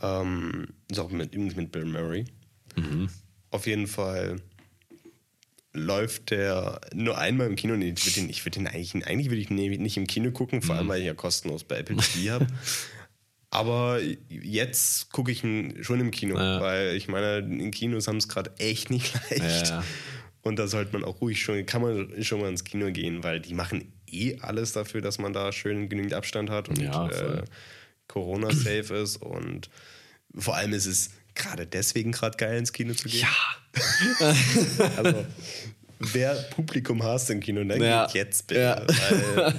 Ähm, 0.00 0.68
ist 0.90 0.98
auch 0.98 1.10
mit, 1.10 1.34
mit 1.34 1.72
Bill 1.72 1.86
Murray. 1.86 2.26
Mhm. 2.76 3.08
Auf 3.50 3.66
jeden 3.66 3.86
Fall 3.86 4.40
läuft 5.78 6.30
der 6.30 6.80
nur 6.94 7.18
einmal 7.18 7.46
im 7.46 7.56
Kino. 7.56 7.76
Nee, 7.76 7.94
ich 7.96 8.04
würde 8.04 8.20
den, 8.20 8.44
würd 8.44 8.56
den 8.56 8.66
eigentlich, 8.66 8.94
eigentlich 9.06 9.30
würde 9.30 9.40
ich 9.40 9.50
ihn 9.50 9.82
nicht 9.82 9.96
im 9.96 10.06
Kino 10.06 10.30
gucken, 10.30 10.62
vor 10.62 10.74
allem 10.74 10.86
mhm. 10.86 10.90
weil 10.90 11.00
ich 11.00 11.06
ja 11.06 11.14
kostenlos 11.14 11.64
bei 11.64 11.78
Apple 11.78 11.96
TV 11.96 12.32
habe. 12.32 12.46
Aber 13.50 13.98
jetzt 14.28 15.10
gucke 15.10 15.32
ich 15.32 15.42
ihn 15.42 15.82
schon 15.82 16.00
im 16.00 16.10
Kino, 16.10 16.36
ja. 16.36 16.60
weil 16.60 16.94
ich 16.96 17.08
meine, 17.08 17.38
in 17.38 17.70
Kinos 17.70 18.06
haben 18.06 18.18
es 18.18 18.28
gerade 18.28 18.52
echt 18.58 18.90
nicht 18.90 19.14
leicht. 19.30 19.68
Ja. 19.68 19.84
Und 20.42 20.58
da 20.58 20.68
sollte 20.68 20.92
man 20.92 21.04
auch 21.04 21.20
ruhig 21.20 21.42
schon, 21.42 21.64
kann 21.66 21.82
man 21.82 22.22
schon 22.22 22.40
mal 22.40 22.48
ins 22.48 22.64
Kino 22.64 22.90
gehen, 22.92 23.24
weil 23.24 23.40
die 23.40 23.54
machen 23.54 23.92
eh 24.06 24.38
alles 24.40 24.72
dafür, 24.72 25.00
dass 25.00 25.18
man 25.18 25.32
da 25.32 25.52
schön 25.52 25.88
genügend 25.88 26.14
Abstand 26.14 26.50
hat 26.50 26.68
und 26.68 26.78
ja, 26.80 27.08
äh, 27.08 27.44
Corona 28.06 28.50
safe 28.52 28.94
ist. 28.94 29.16
Und 29.16 29.70
vor 30.34 30.56
allem 30.56 30.72
ist 30.72 30.86
es 30.86 31.10
gerade 31.34 31.66
deswegen 31.66 32.12
gerade 32.12 32.36
geil 32.36 32.58
ins 32.58 32.72
Kino 32.72 32.94
zu 32.94 33.08
gehen. 33.08 33.20
Ja. 33.20 33.28
Also, 34.96 35.24
wer 35.98 36.34
Publikum 36.50 37.02
hast 37.02 37.30
im 37.30 37.40
Kino, 37.40 37.64
dann 37.64 37.82
ja. 37.82 38.06
geht 38.06 38.14
jetzt 38.14 38.46
bitte. 38.46 38.60
Ja. 38.60 38.86
Weil 38.86 39.54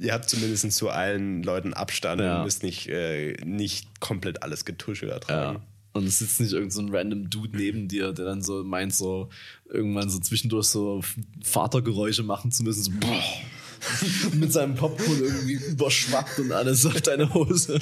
ihr 0.00 0.12
habt 0.12 0.28
zumindest 0.28 0.70
zu 0.72 0.88
allen 0.90 1.42
Leuten 1.42 1.74
Abstand 1.74 2.20
ja. 2.20 2.38
und 2.38 2.44
müsst 2.44 2.62
nicht, 2.62 2.88
äh, 2.88 3.32
nicht 3.44 4.00
komplett 4.00 4.42
alles 4.42 4.64
Getusche 4.64 5.10
ertragen. 5.10 5.56
Ja. 5.56 5.62
Und 5.92 6.06
es 6.06 6.18
sitzt 6.20 6.40
nicht 6.40 6.52
irgendein 6.52 6.88
so 6.88 6.92
random 6.92 7.30
Dude 7.30 7.56
neben 7.56 7.88
dir, 7.88 8.12
der 8.12 8.24
dann 8.24 8.42
so 8.42 8.62
meint, 8.62 8.94
so 8.94 9.30
irgendwann 9.68 10.08
so 10.10 10.20
zwischendurch 10.20 10.66
so 10.66 11.02
Vatergeräusche 11.42 12.22
machen 12.22 12.52
zu 12.52 12.62
müssen. 12.62 12.82
So, 12.82 12.90
boah 13.00 13.22
mit 14.34 14.52
seinem 14.52 14.74
Popcorn 14.74 15.20
irgendwie 15.22 15.54
überschwappt 15.54 16.38
und 16.40 16.52
alles 16.52 16.84
auf 16.86 17.00
deine 17.00 17.32
Hose. 17.32 17.78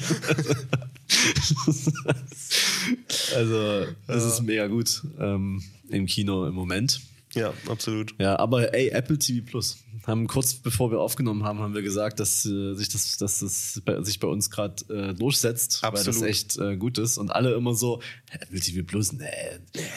also, 3.35 3.85
das 4.07 4.25
ist 4.25 4.41
mega 4.41 4.67
gut 4.67 5.03
ähm, 5.19 5.63
im 5.89 6.05
Kino 6.05 6.45
im 6.47 6.53
Moment. 6.53 7.01
Ja, 7.35 7.53
absolut. 7.69 8.15
Ja, 8.19 8.39
aber 8.39 8.73
ey, 8.73 8.89
Apple 8.89 9.19
TV 9.19 9.45
Plus 9.45 9.83
haben 10.07 10.27
kurz 10.27 10.53
bevor 10.53 10.89
wir 10.91 10.99
aufgenommen 10.99 11.43
haben, 11.43 11.59
haben 11.59 11.75
wir 11.75 11.81
gesagt, 11.81 12.19
dass 12.19 12.45
äh, 12.45 12.73
sich 12.75 12.87
das, 12.89 13.17
dass 13.17 13.39
das 13.39 13.81
bei, 13.83 14.01
sich 14.03 14.19
bei 14.19 14.27
uns 14.27 14.49
gerade 14.49 14.83
äh, 14.93 15.13
durchsetzt, 15.13 15.83
Absolut. 15.83 16.07
weil 16.07 16.13
das 16.13 16.29
echt 16.29 16.57
äh, 16.57 16.77
gut 16.77 16.97
ist. 16.97 17.17
Und 17.17 17.29
alle 17.29 17.53
immer 17.53 17.73
so, 17.73 18.01
Apple 18.31 18.59
TV 18.59 18.85
Plus, 18.85 19.11
nee, 19.11 19.25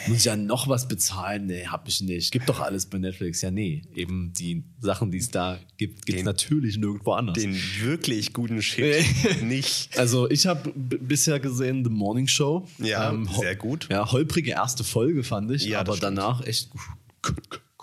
muss 0.07 0.17
ich 0.17 0.25
ja 0.25 0.35
noch 0.35 0.67
was 0.67 0.87
bezahlen? 0.87 1.45
Nee, 1.45 1.67
hab 1.67 1.87
ich 1.87 2.01
nicht. 2.01 2.31
Gibt 2.31 2.49
doch 2.49 2.59
alles 2.59 2.87
bei 2.87 2.97
Netflix. 2.97 3.41
Ja, 3.41 3.51
nee, 3.51 3.83
eben 3.95 4.33
die 4.33 4.63
Sachen, 4.79 5.11
die 5.11 5.19
es 5.19 5.29
da 5.29 5.59
gibt, 5.77 6.05
gibt 6.05 6.19
es 6.19 6.25
natürlich 6.25 6.77
nirgendwo 6.77 7.13
anders. 7.13 7.35
Den 7.35 7.55
wirklich 7.79 8.33
guten 8.33 8.61
Shit 8.61 9.05
nicht. 9.43 9.97
Also 9.97 10.29
ich 10.29 10.45
habe 10.45 10.71
bisher 10.75 11.39
gesehen 11.39 11.85
The 11.85 11.89
Morning 11.89 12.27
Show. 12.27 12.67
Ja, 12.79 13.11
ähm, 13.11 13.29
sehr 13.39 13.55
gut. 13.55 13.87
Ja, 13.89 14.11
holprige 14.11 14.51
erste 14.51 14.83
Folge 14.83 15.23
fand 15.23 15.51
ich, 15.51 15.65
ja, 15.65 15.79
aber 15.79 15.95
danach 15.95 16.45
echt 16.45 16.69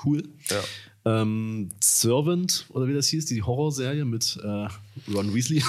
cool. 0.05 0.23
Ja. 0.51 0.63
Ähm, 1.05 1.71
Servant, 1.81 2.67
oder 2.71 2.87
wie 2.87 2.93
das 2.93 3.07
hieß, 3.09 3.27
die 3.27 3.43
Horrorserie 3.43 4.05
mit 4.05 4.39
äh, 4.43 4.69
Ron 5.11 5.35
Weasley. 5.35 5.63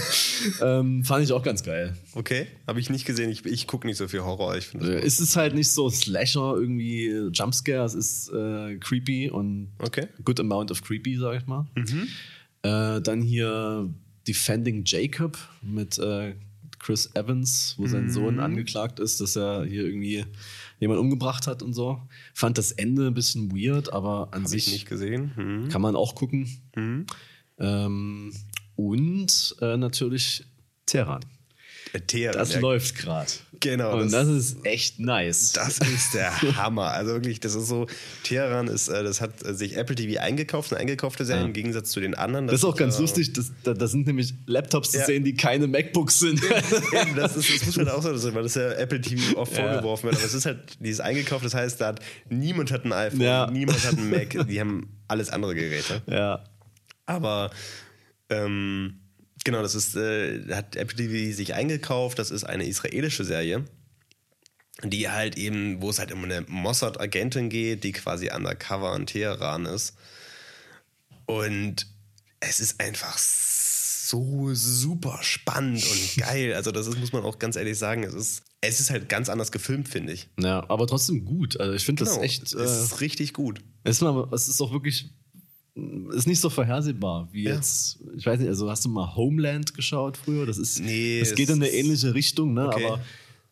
ähm, 0.62 1.04
fand 1.04 1.24
ich 1.24 1.32
auch 1.32 1.42
ganz 1.42 1.62
geil. 1.62 1.94
Okay, 2.14 2.46
habe 2.66 2.80
ich 2.80 2.88
nicht 2.88 3.04
gesehen. 3.04 3.28
Ich, 3.30 3.44
ich 3.44 3.66
gucke 3.66 3.86
nicht 3.86 3.98
so 3.98 4.08
viel 4.08 4.22
Horror. 4.22 4.56
Ich 4.56 4.74
äh, 4.74 5.04
ist 5.04 5.20
es 5.20 5.36
halt 5.36 5.54
nicht 5.54 5.70
so 5.70 5.90
Slasher, 5.90 6.54
irgendwie 6.56 7.08
Jumpscare. 7.32 7.84
Es 7.84 7.94
ist 7.94 8.30
äh, 8.30 8.76
creepy 8.76 9.28
und 9.28 9.72
okay. 9.80 10.08
good 10.24 10.40
amount 10.40 10.70
of 10.70 10.82
creepy, 10.82 11.16
sag 11.16 11.42
ich 11.42 11.46
mal. 11.46 11.66
Mhm. 11.74 12.08
Äh, 12.62 13.00
dann 13.02 13.20
hier 13.20 13.92
Defending 14.26 14.82
Jacob 14.84 15.36
mit 15.62 15.98
äh, 15.98 16.34
Chris 16.78 17.10
Evans, 17.14 17.74
wo 17.78 17.86
sein 17.86 18.04
mhm. 18.04 18.10
Sohn 18.10 18.40
angeklagt 18.40 19.00
ist, 19.00 19.20
dass 19.20 19.36
er 19.36 19.64
hier 19.64 19.84
irgendwie 19.84 20.24
jemand 20.78 21.00
umgebracht 21.00 21.46
hat 21.46 21.62
und 21.62 21.72
so. 21.72 22.00
Fand 22.34 22.58
das 22.58 22.72
Ende 22.72 23.06
ein 23.08 23.14
bisschen 23.14 23.52
weird, 23.52 23.92
aber 23.92 24.28
an 24.32 24.42
Hab 24.42 24.48
sich 24.48 24.70
nicht 24.72 24.88
gesehen. 24.88 25.32
Mhm. 25.36 25.68
kann 25.68 25.82
man 25.82 25.96
auch 25.96 26.14
gucken. 26.14 26.48
Mhm. 26.74 27.06
Ähm, 27.58 28.32
und 28.76 29.56
äh, 29.60 29.76
natürlich 29.76 30.44
Terran. 30.84 31.24
Teheran. 32.00 32.38
Das 32.38 32.54
ja, 32.54 32.60
läuft 32.60 32.96
gerade. 32.96 33.30
Genau, 33.60 33.94
Und 33.94 34.12
das- 34.12 34.26
das, 34.26 34.28
ist 34.28 34.66
echt 34.66 35.00
nice. 35.00 35.52
Das 35.52 35.78
ist 35.78 36.12
der 36.12 36.42
Hammer. 36.56 36.90
Also 36.90 37.12
wirklich, 37.12 37.40
das 37.40 37.54
ist 37.54 37.68
so, 37.68 37.86
Teheran 38.22 38.68
ist, 38.68 38.88
äh, 38.88 39.02
das 39.02 39.22
hat 39.22 39.42
äh, 39.46 39.54
sich 39.54 39.76
Apple 39.78 39.94
TV 39.96 40.20
eingekauft, 40.20 40.72
eine 40.72 40.80
eingekaufte 40.80 41.24
Serie 41.24 41.40
Ja. 41.42 41.46
im 41.46 41.54
Gegensatz 41.54 41.90
zu 41.90 42.00
den 42.00 42.14
anderen. 42.14 42.46
Das 42.48 42.56
ist 42.56 42.64
auch 42.64 42.76
ganz 42.76 42.98
äh, 42.98 43.00
lustig, 43.00 43.32
das, 43.32 43.52
da, 43.64 43.86
sind 43.86 44.06
nämlich 44.06 44.34
Laptops 44.44 44.90
zu 44.90 44.98
Ja. 44.98 45.06
sehen, 45.06 45.24
die 45.24 45.34
keine 45.34 45.66
MacBooks 45.68 46.18
sind. 46.20 46.40
Das, 47.16 47.34
ist, 47.36 47.50
das 47.60 47.66
muss 47.66 47.76
man 47.76 47.88
auch 47.88 48.02
so 48.02 48.14
sagen, 48.16 48.34
weil 48.34 48.42
das 48.42 48.54
ja 48.56 48.72
Apple 48.72 49.00
TV 49.00 49.38
oft 49.38 49.56
Ja. 49.56 49.64
vorgeworfen 49.72 50.04
wird. 50.10 50.16
Aber 50.16 50.24
es 50.26 50.34
ist 50.34 50.44
halt, 50.44 50.76
dieses 50.80 51.00
eingekauft, 51.00 51.44
das 51.44 51.54
heißt, 51.54 51.80
da 51.80 51.86
hat 51.88 52.00
niemand 52.28 52.70
hat 52.72 52.84
ein 52.84 52.92
iPhone, 52.92 53.52
niemand 53.52 53.82
hat 53.84 53.96
ein 53.96 54.10
Mac, 54.10 54.36
die 54.48 54.60
haben 54.60 54.88
alles 55.08 55.30
andere 55.30 55.54
Geräte. 55.54 56.02
ja. 56.06 56.44
Aber 57.06 57.50
ähm, 58.28 58.98
genau, 59.46 59.62
das 59.62 59.74
ist, 59.74 59.96
äh, 59.96 60.42
hat 60.52 60.76
Apple 60.76 60.96
TV 60.96 61.34
sich 61.34 61.54
eingekauft, 61.54 62.18
das 62.18 62.30
ist 62.30 62.44
eine 62.44 62.66
israelische 62.66 63.24
Serie, 63.24 63.64
die 64.82 65.08
halt 65.08 65.38
eben, 65.38 65.80
wo 65.80 65.88
es 65.88 66.00
halt 66.00 66.12
um 66.12 66.24
eine 66.24 66.42
Mossad-Agentin 66.42 67.48
geht, 67.48 67.84
die 67.84 67.92
quasi 67.92 68.30
undercover 68.30 68.94
in 68.96 69.06
Teheran 69.06 69.64
ist. 69.64 69.94
Und 71.26 71.86
es 72.40 72.60
ist 72.60 72.80
einfach 72.80 73.16
so 73.16 74.52
super 74.52 75.20
spannend 75.22 75.84
und 75.88 76.16
geil. 76.16 76.52
Also, 76.54 76.72
das 76.72 76.88
ist, 76.88 76.98
muss 76.98 77.12
man 77.12 77.22
auch 77.22 77.38
ganz 77.38 77.56
ehrlich 77.56 77.78
sagen, 77.78 78.02
es 78.02 78.14
ist, 78.14 78.42
es 78.60 78.80
ist 78.80 78.90
halt 78.90 79.08
ganz 79.08 79.28
anders 79.28 79.52
gefilmt, 79.52 79.88
finde 79.88 80.12
ich. 80.12 80.28
ja, 80.38 80.68
aber 80.68 80.88
trotzdem 80.88 81.24
gut. 81.24 81.58
Also 81.60 81.72
ich 81.72 81.84
finde 81.84 82.04
das 82.04 82.14
Genau, 82.14 82.24
echt. 82.24 82.52
Äh, 82.52 82.58
es 82.58 82.82
ist 82.82 83.00
richtig 83.00 83.32
gut. 83.32 83.60
es, 83.84 83.96
ist 83.96 84.02
mal, 84.02 84.28
es 84.32 84.48
ist 84.48 84.60
auch 84.60 84.72
wirklich. 84.72 85.10
Ist 86.14 86.26
nicht 86.26 86.40
so 86.40 86.48
vorhersehbar 86.48 87.28
wie 87.32 87.44
Ja. 87.44 87.54
jetzt. 87.54 87.98
Ich 88.16 88.24
weiß 88.24 88.38
nicht, 88.40 88.48
also 88.48 88.70
hast 88.70 88.84
du 88.84 88.88
mal 88.88 89.14
Homeland 89.14 89.74
geschaut 89.74 90.16
früher? 90.16 90.46
Das 90.46 90.56
ist. 90.56 90.80
Nee, 90.80 91.20
Es 91.20 91.34
geht 91.34 91.50
in 91.50 91.56
eine 91.56 91.68
ähnliche 91.68 92.14
Richtung, 92.14 92.54
ne? 92.54 92.68
Okay. 92.68 92.86
Aber 92.86 93.00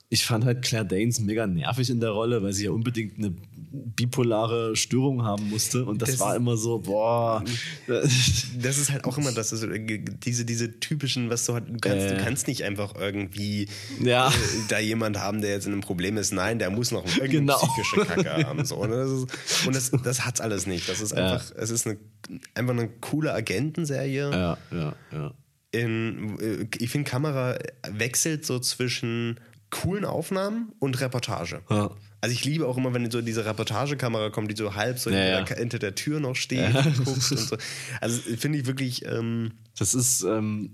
ich 0.09 0.24
fand 0.24 0.44
halt 0.44 0.62
Claire 0.62 0.86
Danes 0.86 1.20
mega 1.20 1.46
nervig 1.46 1.90
in 1.90 2.01
der 2.01 2.10
Rolle, 2.10 2.42
weil 2.42 2.52
sie 2.52 2.64
ja 2.64 2.70
unbedingt 2.70 3.18
eine 3.18 3.34
bipolare 3.74 4.76
Störung 4.76 5.24
haben 5.24 5.51
musste. 5.51 5.84
Und 5.84 6.01
das, 6.01 6.10
Das 6.12 6.20
war 6.20 6.36
immer 6.36 6.56
so, 6.56 6.78
boah. 6.78 7.42
Das 7.86 8.78
ist 8.78 8.90
halt 8.92 9.05
auch 9.05 9.18
immer 9.18 9.32
das, 9.32 9.52
also 9.52 9.66
diese, 9.68 10.44
diese 10.44 10.78
typischen, 10.80 11.30
was 11.30 11.44
du 11.46 11.55
halt, 11.55 11.68
du 11.68 11.78
kannst, 11.80 12.06
Äh. 12.06 12.16
du 12.16 12.22
kannst 12.24 12.46
nicht 12.46 12.62
einfach 12.64 12.94
irgendwie 12.94 13.68
Ja. 14.01 14.28
äh, 14.28 14.32
da 14.68 14.78
jemand 14.78 15.18
haben, 15.18 15.40
der 15.40 15.51
jetzt 15.51 15.66
in 15.66 15.72
einem 15.72 15.80
Problem 15.82 16.16
ist. 16.16 16.32
Nein, 16.32 16.59
der 16.59 16.70
muss 16.70 16.90
noch 16.92 17.05
irgendeine 17.05 17.30
Genau. 17.40 17.56
psychische 17.59 18.05
Kacke 18.06 18.34
haben. 18.46 18.64
So. 18.64 18.76
Und 18.76 18.90
das, 18.90 19.10
ist, 19.10 19.66
und 19.66 19.74
das, 19.76 19.90
das 20.02 20.24
hat's 20.24 20.40
alles 20.40 20.66
nicht. 20.66 20.88
Das 20.88 21.01
ist 21.01 21.12
einfach, 21.12 21.44
es 21.56 21.70
ist 21.70 21.86
eine, 21.86 21.98
einfach 22.55 22.72
eine 22.72 22.88
coole 23.01 23.32
Agentenserie. 23.32 24.30
ja, 24.30 24.59
ja, 24.70 24.94
ja. 25.12 25.34
In, 25.72 26.38
äh, 26.38 26.66
ich 26.78 26.90
finde, 26.90 27.10
Kamera 27.10 27.59
wechselt 27.90 28.46
so 28.46 28.60
zwischen 28.60 29.40
coolen 29.70 30.05
Aufnahmen 30.05 30.72
und 30.78 31.01
Reportage. 31.01 31.60
Ja. 31.68 31.90
Also 32.24 32.32
ich 32.32 32.44
liebe 32.46 32.66
auch 32.66 32.78
immer, 32.78 32.94
wenn 32.94 33.10
so 33.10 33.20
diese 33.20 33.44
Reportagekamera 33.44 34.30
kommt, 34.30 34.51
die 34.51 34.56
so 34.56 34.74
halb 34.74 34.98
so 34.98 35.10
Ja, 35.10 35.16
hinter, 35.16 35.38
ja. 35.40 35.44
Der, 35.44 35.56
hinter 35.59 35.78
der 35.78 35.94
Tür 35.94 36.20
noch 36.20 36.34
steht 36.34 36.74
und 36.74 37.05
guckt 37.05 37.32
und 37.32 37.38
so. 37.38 37.56
Also 38.01 38.18
finde 38.38 38.60
ich 38.60 38.66
wirklich, 38.66 39.05
ähm, 39.05 39.52
Das 39.78 39.92
ist, 39.92 40.22
ähm, 40.22 40.70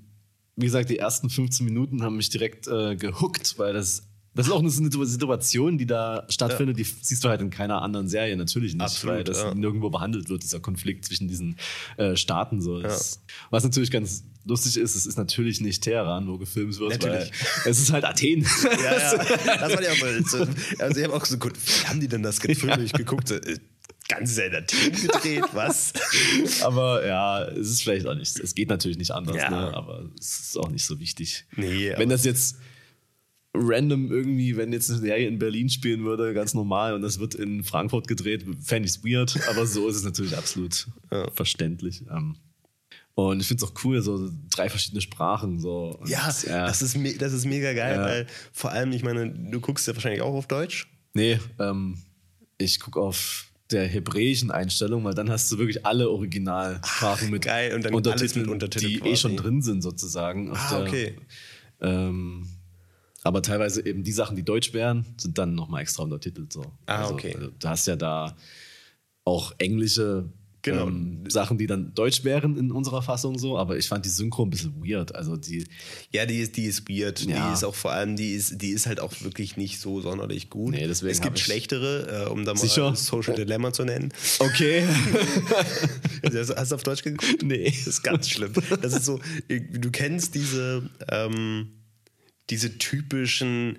wie 0.54 0.66
gesagt, 0.66 0.90
die 0.90 0.98
ersten 0.98 1.28
15 1.28 1.66
Minuten 1.66 2.04
haben 2.04 2.16
mich 2.16 2.30
direkt 2.30 2.68
äh, 2.68 2.94
gehuckt, 2.94 3.58
weil 3.58 3.72
das, 3.72 4.06
das 4.32 4.46
ist 4.46 4.52
auch 4.52 4.60
eine 4.60 4.70
Situation, 4.70 5.76
die 5.76 5.86
da 5.86 6.24
stattfindet, 6.28 6.78
die 6.78 6.84
siehst 6.84 7.24
du 7.24 7.28
halt 7.28 7.40
in 7.40 7.50
keiner 7.50 7.82
anderen 7.82 8.06
Serie 8.06 8.36
natürlich 8.36 8.74
nicht, 8.74 8.84
Absolut, 8.84 9.16
weil 9.16 9.24
das 9.24 9.38
ja. 9.38 9.52
nirgendwo 9.52 9.90
behandelt 9.90 10.28
wird, 10.28 10.44
dieser 10.44 10.60
Konflikt 10.60 11.04
zwischen 11.04 11.26
diesen 11.26 11.56
äh, 11.96 12.14
Staaten. 12.14 12.60
So. 12.60 12.80
Das, 12.80 13.24
Was 13.50 13.64
natürlich 13.64 13.90
ganz 13.90 14.22
lustig 14.44 14.76
ist, 14.76 14.94
es 14.94 15.06
ist 15.06 15.18
natürlich 15.18 15.60
nicht 15.60 15.82
Teheran, 15.82 16.26
wo 16.28 16.38
gefilmt 16.38 16.78
wird, 16.78 16.92
Natürlich. 16.92 17.30
weil 17.64 17.70
es 17.72 17.78
ist 17.80 17.92
halt 17.92 18.04
Athen. 18.04 18.42
ja, 18.62 18.98
ja, 18.98 19.16
das 19.58 19.72
war 19.72 19.82
ja 19.82 19.92
auch 19.92 20.26
so. 20.28 20.46
Also 20.78 20.98
ich 21.00 21.04
habe 21.06 21.14
auch 21.14 21.24
so 21.24 21.38
gut, 21.38 21.52
wie 21.56 21.86
haben 21.86 22.00
die 22.00 22.08
denn 22.08 22.22
das 22.22 22.40
gefilmt? 22.40 22.82
Ich 22.82 22.92
geguckt, 22.92 23.30
äh, 23.30 23.58
ganz 24.08 24.34
selber 24.34 24.64
Team 24.66 24.92
gedreht, 24.92 25.44
was? 25.52 25.92
aber 26.62 27.06
ja, 27.06 27.44
es 27.44 27.68
ist 27.70 27.82
vielleicht 27.82 28.06
auch 28.06 28.14
nicht, 28.14 28.38
es 28.38 28.54
geht 28.54 28.68
natürlich 28.68 28.98
nicht 28.98 29.12
anders, 29.12 29.36
Ja. 29.36 29.50
ne? 29.50 29.74
aber 29.74 30.08
es 30.18 30.40
ist 30.40 30.56
auch 30.58 30.70
nicht 30.70 30.84
so 30.84 30.98
wichtig. 30.98 31.44
Nee, 31.56 31.92
Wenn 31.96 32.08
das 32.08 32.24
jetzt 32.24 32.56
random 33.54 34.10
irgendwie, 34.10 34.56
wenn 34.56 34.72
jetzt 34.72 34.90
eine 34.90 35.00
Serie 35.00 35.26
in 35.28 35.38
Berlin 35.38 35.68
spielen 35.68 36.04
würde, 36.04 36.32
ganz 36.34 36.54
normal 36.54 36.94
und 36.94 37.02
das 37.02 37.18
wird 37.18 37.34
in 37.34 37.62
Frankfurt 37.64 38.08
gedreht, 38.08 38.44
fände 38.62 38.88
ich 38.88 38.96
es 38.96 39.04
weird, 39.04 39.38
aber 39.48 39.66
so 39.66 39.88
ist 39.88 39.96
es 39.96 40.04
natürlich 40.04 40.36
absolut 40.36 40.86
verständlich. 41.34 42.04
Ähm, 42.10 42.36
und 43.28 43.40
ich 43.40 43.46
finde 43.46 43.64
es 43.64 43.70
auch 43.70 43.74
cool, 43.84 44.00
so 44.02 44.30
drei 44.50 44.68
verschiedene 44.68 45.00
Sprachen. 45.00 45.58
So. 45.60 45.96
Und, 45.98 46.08
Ja, 46.08 46.26
Das, 46.26 46.44
ist 46.82 46.96
das 47.20 47.32
ist 47.32 47.44
mega 47.44 47.72
geil, 47.72 47.96
Ja. 47.96 48.04
weil 48.04 48.26
vor 48.52 48.70
allem, 48.72 48.92
ich 48.92 49.02
meine, 49.02 49.30
du 49.30 49.60
guckst 49.60 49.86
ja 49.86 49.94
wahrscheinlich 49.94 50.22
auch 50.22 50.34
auf 50.34 50.46
Deutsch. 50.46 50.88
Nee, 51.14 51.38
ähm, 51.58 51.98
ich 52.58 52.78
gucke 52.80 53.00
auf 53.00 53.46
der 53.70 53.86
hebräischen 53.86 54.50
Einstellung, 54.50 55.04
weil 55.04 55.14
dann 55.14 55.30
hast 55.30 55.50
du 55.52 55.58
wirklich 55.58 55.86
alle 55.86 56.10
Originalsprachen 56.10 57.30
mit, 57.30 57.44
geil, 57.44 57.74
und 57.74 57.84
dann 57.84 57.94
alles 58.06 58.34
mit 58.34 58.48
Untertitel 58.48 58.86
die 58.86 58.96
eh 58.96 58.98
quasi. 59.00 59.16
schon 59.16 59.36
drin 59.36 59.62
sind 59.62 59.82
sozusagen. 59.82 60.50
Ah, 60.54 60.70
der- 60.78 60.82
okay. 60.86 61.16
Ähm, 61.80 62.48
aber 63.22 63.42
teilweise 63.42 63.84
eben 63.86 64.02
die 64.02 64.12
Sachen, 64.12 64.34
die 64.36 64.42
deutsch 64.44 64.72
wären, 64.72 65.04
sind 65.20 65.38
dann 65.38 65.54
nochmal 65.54 65.82
extra 65.82 66.02
untertitelt. 66.02 66.52
So. 66.52 66.62
Ah, 66.86 67.02
also, 67.02 67.14
okay. 67.14 67.34
Also, 67.34 67.50
du 67.58 67.68
hast 67.68 67.86
ja 67.86 67.96
da 67.96 68.36
auch 69.24 69.52
englische 69.58 70.28
Genau. 70.62 70.88
ähm, 70.88 71.24
Sachen, 71.28 71.56
die 71.56 71.66
dann 71.66 71.94
deutsch 71.94 72.24
wären 72.24 72.56
in 72.56 72.70
unserer 72.70 73.02
Fassung 73.02 73.38
so, 73.38 73.56
aber 73.56 73.78
ich 73.78 73.88
fand 73.88 74.04
die 74.04 74.10
Synchro 74.10 74.44
ein 74.44 74.50
bisschen 74.50 74.74
weird. 74.84 75.14
Also 75.14 75.36
die, 75.36 75.66
Ja, 76.12 76.26
die 76.26 76.40
ist, 76.40 76.56
die 76.56 76.64
ist 76.64 76.88
weird. 76.88 77.24
Ja. 77.24 77.48
Die 77.48 77.54
ist 77.54 77.64
auch 77.64 77.74
vor 77.74 77.92
allem, 77.92 78.16
die 78.16 78.34
ist, 78.34 78.60
die 78.60 78.70
ist 78.70 78.86
halt 78.86 79.00
auch 79.00 79.12
wirklich 79.20 79.56
nicht 79.56 79.80
so 79.80 80.00
sonderlich 80.00 80.50
gut. 80.50 80.72
Nee, 80.72 80.86
deswegen 80.86 81.12
es 81.12 81.20
gibt 81.22 81.38
schlechtere, 81.38 82.26
äh, 82.26 82.30
um 82.30 82.44
da 82.44 82.52
mal 82.52 82.60
Sicher? 82.60 82.94
Social 82.94 83.34
Dilemma 83.34 83.72
zu 83.72 83.84
nennen. 83.84 84.12
okay. 84.38 84.84
hast, 86.24 86.56
hast 86.56 86.72
du 86.72 86.74
auf 86.74 86.82
Deutsch 86.82 87.02
geguckt? 87.02 87.42
nee. 87.42 87.70
Das 87.70 87.86
ist 87.86 88.02
ganz 88.02 88.28
schlimm. 88.28 88.52
Das 88.82 88.92
ist 88.92 89.04
so, 89.04 89.18
du 89.48 89.90
kennst 89.90 90.34
diese, 90.34 90.88
ähm, 91.10 91.68
diese 92.50 92.76
typischen, 92.76 93.78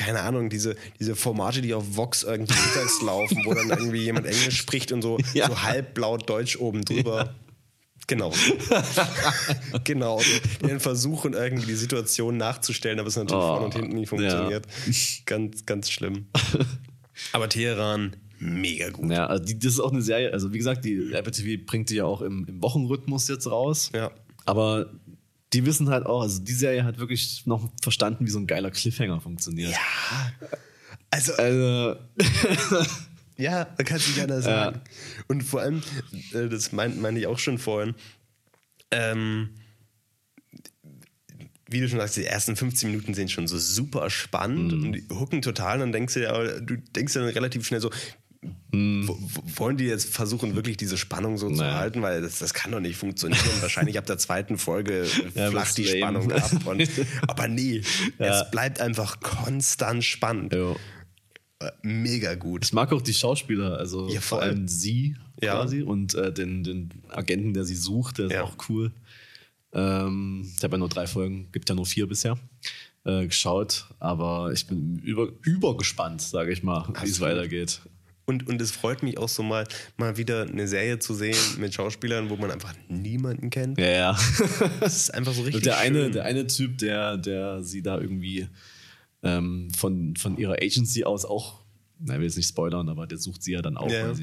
keine 0.00 0.20
Ahnung, 0.20 0.48
diese, 0.48 0.76
diese 0.98 1.14
Formate, 1.14 1.60
die 1.60 1.74
auf 1.74 1.96
Vox 1.96 2.22
irgendwie 2.22 2.54
mittags 2.54 3.02
laufen, 3.04 3.42
wo 3.44 3.52
dann 3.52 3.68
irgendwie 3.68 4.02
jemand 4.02 4.26
Englisch 4.26 4.56
spricht 4.56 4.92
und 4.92 5.02
so, 5.02 5.18
Ja. 5.34 5.46
so 5.48 5.62
halblaut 5.62 6.28
Deutsch 6.28 6.56
oben 6.56 6.84
drüber. 6.86 7.34
Genau. 8.06 8.32
genau. 9.84 10.20
Die 10.62 10.66
dann 10.66 10.80
versuchen, 10.80 11.34
irgendwie 11.34 11.66
die 11.66 11.74
Situation 11.74 12.38
nachzustellen, 12.38 12.98
aber 12.98 13.08
es 13.08 13.16
natürlich 13.16 13.42
Oh, 13.42 13.46
vorne 13.46 13.66
und 13.66 13.74
hinten 13.74 13.94
nicht 13.94 14.08
funktioniert. 14.08 14.66
Ganz, 15.26 15.66
ganz 15.66 15.90
schlimm. 15.90 16.26
Aber 17.32 17.48
Teheran, 17.48 18.16
mega 18.40 18.88
gut. 18.88 19.12
Ja, 19.12 19.26
also 19.26 19.44
die, 19.44 19.58
das 19.58 19.74
ist 19.74 19.80
auch 19.80 19.92
eine 19.92 20.02
Serie, 20.02 20.32
also 20.32 20.52
wie 20.52 20.58
gesagt, 20.58 20.84
die 20.84 21.12
Apple 21.12 21.30
TV 21.30 21.62
bringt 21.64 21.90
die 21.90 21.96
ja 21.96 22.04
auch 22.06 22.22
im, 22.22 22.46
im 22.48 22.62
Wochenrhythmus 22.62 23.28
jetzt 23.28 23.48
raus. 23.48 23.90
Ja. 23.94 24.10
Aber 24.46 24.90
die 25.52 25.66
wissen 25.66 25.88
halt 25.90 26.06
auch, 26.06 26.22
also 26.22 26.40
die 26.42 26.52
Serie 26.52 26.84
hat 26.84 26.98
wirklich 26.98 27.44
noch 27.46 27.70
verstanden, 27.82 28.24
wie 28.26 28.30
so 28.30 28.38
ein 28.38 28.46
geiler 28.46 28.70
Cliffhanger 28.70 29.20
funktioniert. 29.20 29.74
Also, 31.10 31.32
Also, 31.34 31.96
Ja, 33.36 33.66
man 33.78 33.86
kann 33.86 33.96
es 33.96 34.06
nicht 34.06 34.20
anders 34.20 34.44
sagen. 34.44 34.80
Und 35.28 35.42
vor 35.42 35.62
allem, 35.62 35.82
äh, 36.34 36.48
das 36.48 36.72
meinte 36.72 36.98
mein 37.00 37.16
ich 37.16 37.26
auch 37.26 37.38
schon 37.38 37.56
vorhin, 37.58 37.94
ähm, 38.90 39.48
wie 41.68 41.80
du 41.80 41.88
schon 41.88 41.98
sagst, 42.00 42.16
die 42.16 42.24
ersten 42.26 42.54
15 42.56 42.90
Minuten 42.90 43.14
sind 43.14 43.30
schon 43.30 43.46
so 43.46 43.56
super 43.56 44.10
spannend 44.10 44.72
Mhm. 44.72 44.82
und 44.84 44.92
die 44.92 45.06
hucken 45.10 45.40
total. 45.40 45.74
Und 45.76 45.80
dann 45.80 45.92
denkst 45.92 46.14
du 46.14 46.22
ja, 46.22 46.60
du 46.60 46.76
denkst 46.76 47.14
dann 47.14 47.24
relativ 47.24 47.66
schnell 47.66 47.80
so, 47.80 47.90
Wo- 48.72 49.18
wollen 49.56 49.76
die 49.76 49.84
jetzt 49.84 50.08
versuchen, 50.14 50.54
wirklich 50.54 50.76
diese 50.78 50.96
Spannung 50.96 51.36
so 51.36 51.48
zu 51.50 51.56
Naja. 51.56 51.74
halten? 51.76 52.00
Weil 52.02 52.22
das, 52.22 52.38
das 52.38 52.54
kann 52.54 52.70
doch 52.72 52.80
nicht 52.80 52.96
funktionieren. 52.96 53.40
Wahrscheinlich 53.60 53.98
ab 53.98 54.06
der 54.06 54.16
zweiten 54.18 54.56
Folge 54.58 55.06
Ja, 55.34 55.50
flacht 55.50 55.76
die. 55.76 55.86
Spannung 55.86 56.32
ab. 56.32 56.50
Und, 56.66 56.88
aber 57.28 57.48
nee, 57.48 57.82
Ja. 58.18 58.40
es 58.42 58.50
bleibt 58.50 58.80
einfach 58.80 59.20
konstant 59.20 60.04
spannend. 60.04 60.54
jo. 60.54 60.76
Äh, 61.58 61.70
Mega 61.82 62.34
gut. 62.36 62.64
Ich 62.64 62.72
mag 62.72 62.90
auch 62.92 63.02
die 63.02 63.12
Schauspieler, 63.12 63.76
also 63.76 64.08
Ja, 64.08 64.20
vor 64.20 64.40
allem 64.40 64.66
sie 64.68 65.16
quasi 65.42 65.82
und 65.82 66.14
äh, 66.14 66.32
den, 66.32 66.64
den 66.64 66.90
Agenten, 67.10 67.52
der 67.52 67.64
sie 67.64 67.74
sucht, 67.74 68.18
der 68.18 68.26
ist 68.30 68.36
auch 68.38 68.56
cool. 68.70 68.92
Ähm, 69.72 70.50
ich 70.56 70.62
habe 70.64 70.74
ja 70.76 70.78
nur 70.78 70.88
drei 70.88 71.06
Folgen, 71.06 71.48
gibt 71.52 71.68
ja 71.68 71.74
nur 71.74 71.86
vier 71.86 72.06
bisher, 72.06 72.38
äh, 73.04 73.26
geschaut, 73.26 73.86
aber 74.00 74.50
ich 74.52 74.66
bin 74.66 74.98
über, 75.04 75.28
übergespannt, 75.42 76.22
sage 76.22 76.52
ich 76.52 76.62
mal, 76.62 76.88
wie 77.02 77.08
es 77.10 77.20
weitergeht. 77.20 77.80
Und, 78.30 78.46
und 78.46 78.60
es 78.62 78.70
freut 78.70 79.02
mich 79.02 79.18
auch 79.18 79.28
so 79.28 79.42
mal, 79.42 79.66
mal 79.96 80.16
wieder 80.16 80.42
eine 80.42 80.68
Serie 80.68 81.00
zu 81.00 81.14
sehen 81.14 81.36
mit 81.58 81.74
Schauspielern, 81.74 82.30
wo 82.30 82.36
man 82.36 82.52
einfach 82.52 82.72
niemanden 82.88 83.50
kennt. 83.50 83.76
Ja, 83.78 83.90
ja. 83.90 84.18
Das 84.80 84.96
ist 84.96 85.14
einfach 85.14 85.32
so 85.32 85.42
richtig 85.42 85.56
Und 85.56 85.66
der 85.66 85.78
eine, 85.78 86.04
schön. 86.04 86.12
der 86.12 86.24
eine 86.24 86.46
Typ, 86.46 86.78
der, 86.78 87.16
der 87.16 87.64
sie 87.64 87.82
da 87.82 88.00
irgendwie 88.00 88.46
ähm, 89.24 89.68
von, 89.76 90.14
von 90.14 90.38
ihrer 90.38 90.62
Agency 90.62 91.02
aus 91.04 91.24
auch 91.24 91.58
na, 92.02 92.14
will 92.16 92.24
jetzt 92.24 92.36
nicht 92.36 92.48
spoilern, 92.48 92.88
aber 92.88 93.06
der 93.06 93.18
sucht 93.18 93.42
sie 93.42 93.52
ja 93.52 93.62
dann 93.62 93.76
auch. 93.76 93.90
Ja. 93.90 94.14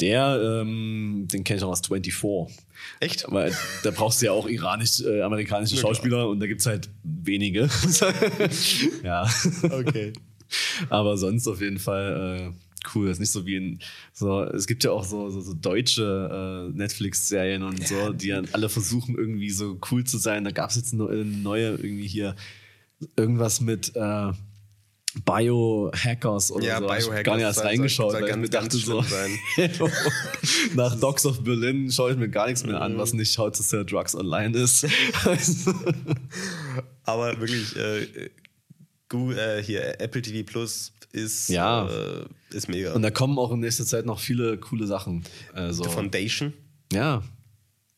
Der, 0.00 0.60
ähm, 0.62 1.26
den 1.30 1.44
kenne 1.44 1.58
ich 1.58 1.64
auch 1.64 1.70
aus 1.70 1.82
24. 1.86 2.56
Echt? 3.00 3.26
Weil 3.28 3.54
da 3.82 3.90
brauchst 3.90 4.22
du 4.22 4.26
ja 4.26 4.32
auch 4.32 4.48
iranisch-amerikanische 4.48 5.74
Ja, 5.74 5.80
klar. 5.80 5.94
Schauspieler 5.94 6.28
und 6.28 6.40
da 6.40 6.46
gibt 6.46 6.60
es 6.60 6.66
halt 6.66 6.88
wenige. 7.02 7.68
ja. 9.04 9.28
Okay. 9.62 10.14
Aber 10.88 11.16
sonst 11.18 11.46
auf 11.46 11.60
jeden 11.60 11.78
Fall 11.78 12.52
äh, 12.52 12.69
cool. 12.94 13.06
Das 13.06 13.16
ist 13.16 13.20
nicht 13.20 13.30
so 13.30 13.46
wie 13.46 13.56
in 13.56 13.78
so, 14.12 14.42
es 14.42 14.66
gibt 14.66 14.84
ja 14.84 14.90
auch 14.90 15.04
so, 15.04 15.30
so, 15.30 15.40
so 15.40 15.54
deutsche 15.54 16.68
äh, 16.72 16.76
Netflix-Serien 16.76 17.62
und 17.62 17.86
so, 17.86 18.12
die 18.12 18.28
ja 18.28 18.42
alle 18.52 18.68
versuchen, 18.68 19.16
irgendwie 19.16 19.50
so 19.50 19.78
cool 19.90 20.04
zu 20.04 20.18
sein. 20.18 20.44
Da 20.44 20.50
gab 20.50 20.70
es 20.70 20.76
jetzt 20.76 20.92
eine, 20.92 21.04
neue 21.24 21.70
irgendwie 21.70 22.06
hier 22.08 22.34
irgendwas 23.16 23.60
mit 23.60 23.94
äh, 23.96 24.32
Biohackers 25.24 26.52
oder 26.52 26.64
Ja, 26.66 26.78
so. 26.78 26.88
Hab 26.88 26.98
ich 26.98 27.04
Biohackers 27.04 27.24
gar 27.24 27.36
nicht 27.36 27.44
erst 27.44 27.58
soll- 27.58 27.66
reingeschaut, 27.66 28.12
soll 28.12 28.20
weil 28.22 28.28
ich 28.28 28.34
ganz, 28.34 28.42
mir 28.42 28.50
dachte 28.50 28.76
so, 28.76 29.04
nach 30.76 30.98
Dogs 31.00 31.26
of 31.26 31.42
Berlin 31.42 31.90
schaue 31.90 32.12
ich 32.12 32.16
mir 32.16 32.28
gar 32.28 32.46
nichts 32.46 32.64
mehr 32.64 32.80
an, 32.80 32.94
Mhm. 32.94 32.98
was 32.98 33.12
nicht 33.12 33.36
How 33.36 33.50
to 33.50 33.62
Sell 33.62 33.84
Drugs 33.84 34.14
Online 34.14 34.56
ist. 34.56 34.86
Aber 37.04 37.38
wirklich, 37.40 37.74
äh, 37.76 38.30
gu- 39.10 39.32
äh, 39.32 39.62
hier 39.62 40.00
Apple 40.00 40.22
TV 40.22 40.46
Plus 40.50 40.92
ist, 41.12 41.48
Ja. 41.50 41.86
äh, 41.90 42.24
ist 42.50 42.68
mega. 42.68 42.94
und 42.94 43.02
da 43.02 43.10
kommen 43.10 43.38
auch 43.38 43.52
in 43.52 43.60
nächster 43.60 43.84
Zeit 43.84 44.06
noch 44.06 44.18
viele 44.20 44.56
coole 44.56 44.86
Sachen. 44.86 45.24
Also, 45.52 45.84
Foundation 45.84 46.54
ja, 46.92 47.22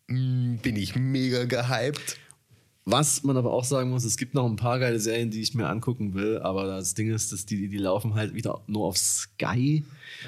mm, 0.08 0.56
bin 0.56 0.74
ich 0.76 0.96
mega 0.96 1.44
gehypt. 1.44 2.16
Was 2.84 3.22
man 3.22 3.36
aber 3.36 3.52
auch 3.52 3.62
sagen 3.64 3.90
muss, 3.90 4.02
es 4.02 4.16
gibt 4.16 4.34
noch 4.34 4.44
ein 4.44 4.56
paar 4.56 4.80
geile 4.80 4.98
Serien, 4.98 5.30
die 5.30 5.40
ich 5.40 5.54
mir 5.54 5.68
angucken 5.68 6.14
will, 6.14 6.40
aber 6.40 6.66
das 6.66 6.94
Ding 6.94 7.14
ist, 7.14 7.30
dass 7.30 7.46
die, 7.46 7.68
die 7.68 7.76
laufen 7.78 8.14
halt 8.14 8.34
wieder 8.34 8.60
nur 8.66 8.86
auf 8.88 8.96
Sky 8.98 9.84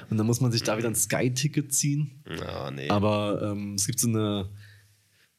und 0.09 0.19
dann 0.19 0.27
muss 0.27 0.41
man 0.41 0.53
sich 0.53 0.63
da 0.63 0.79
wieder 0.79 0.87
ein 0.89 0.95
Sky-Ticket 0.95 1.75
ziehen. 1.75 2.13
Ja, 2.31 2.71
nee. 2.71 2.89
Aber 2.91 3.43
ähm, 3.43 3.75
es 3.75 3.87
gibt 3.89 3.99
so 3.99 4.07
eine 4.07 4.49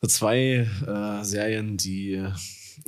so 0.02 0.08
zwei 0.10 0.68
äh, 0.86 1.24
Serien, 1.24 1.78
die 1.78 2.22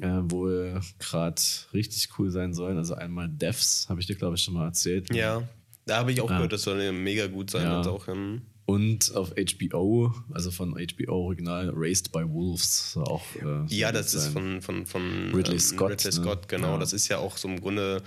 äh, 0.02 0.08
wohl 0.30 0.80
gerade 1.00 1.42
richtig 1.74 2.10
cool 2.20 2.30
sein 2.32 2.54
sollen. 2.54 2.78
Also 2.78 2.94
einmal 2.96 3.28
Devs, 3.30 3.88
habe 3.90 4.00
ich 4.00 4.08
dir 4.08 4.16
glaube 4.16 4.36
ich 4.36 4.42
schon 4.44 4.54
mal 4.54 4.66
erzählt. 4.66 5.14
ja, 5.14 5.42
da 5.86 5.98
habe 5.98 6.12
ich 6.12 6.20
auch 6.22 6.30
Ja. 6.30 6.36
gehört, 6.38 6.54
das 6.54 6.64
soll 6.64 6.82
ja 6.82 6.92
mega 6.92 7.28
gut 7.28 7.50
sein. 7.50 7.64
Ja. 7.64 7.80
Und 7.80 7.88
auch, 7.88 8.08
ähm, 8.10 8.42
Und 8.66 9.16
auf 9.16 9.32
HBO, 9.38 10.14
also 10.34 10.52
von 10.52 10.74
HBO 10.78 11.14
Original, 11.26 11.72
Raised 11.74 12.12
by 12.12 12.24
Wolves. 12.28 12.98
Auch, 12.98 13.24
äh, 13.38 13.66
ja, 13.74 13.94
das 13.94 14.14
ist 14.14 14.28
von, 14.28 14.62
von, 14.62 14.86
von 14.86 15.32
Ridley 15.34 15.54
ähm, 15.54 15.60
Scott, 15.60 15.92
Ridley 15.92 16.06
ne? 16.08 16.12
Scott, 16.12 16.50
genau. 16.50 16.74
Ja. 16.74 16.78
Das 16.78 16.92
ist 16.92 17.08
ja 17.08 17.20
auch 17.20 17.38
so 17.38 17.48
im 17.48 17.62
Grunde 17.62 18.02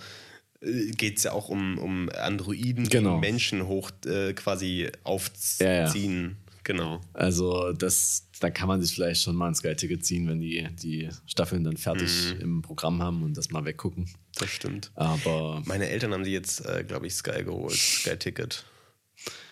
geht 0.62 1.16
es 1.16 1.22
ja 1.24 1.32
auch 1.32 1.48
um, 1.48 1.78
um 1.78 2.10
Androiden, 2.10 2.86
Genau. 2.86 3.14
die 3.14 3.20
Menschen 3.22 3.66
hoch 3.66 3.90
äh, 4.04 4.34
quasi 4.34 4.90
aufziehen. 5.04 6.36
Genau. 6.70 7.00
Also 7.14 7.72
das, 7.72 8.28
da 8.38 8.48
kann 8.48 8.68
man 8.68 8.80
sich 8.80 8.94
vielleicht 8.94 9.22
schon 9.22 9.34
mal 9.34 9.48
ein 9.48 9.54
Sky-Ticket 9.56 10.04
ziehen, 10.04 10.28
wenn 10.28 10.38
die, 10.38 10.68
die 10.80 11.08
Staffeln 11.26 11.64
dann 11.64 11.76
fertig 11.76 12.10
Mhm. 12.36 12.40
im 12.40 12.62
Programm 12.62 13.02
haben 13.02 13.24
und 13.24 13.36
das 13.36 13.50
mal 13.50 13.64
weggucken. 13.64 14.08
Das 14.36 14.50
stimmt. 14.50 14.92
Aber 14.94 15.62
Meine 15.66 15.88
Eltern 15.90 16.12
haben 16.12 16.22
die 16.22 16.30
jetzt, 16.30 16.64
äh, 16.64 16.84
glaube 16.86 17.08
ich, 17.08 17.14
Sky 17.14 17.42
geholt, 17.42 17.74
Sky 17.74 18.16
Ticket. 18.16 18.64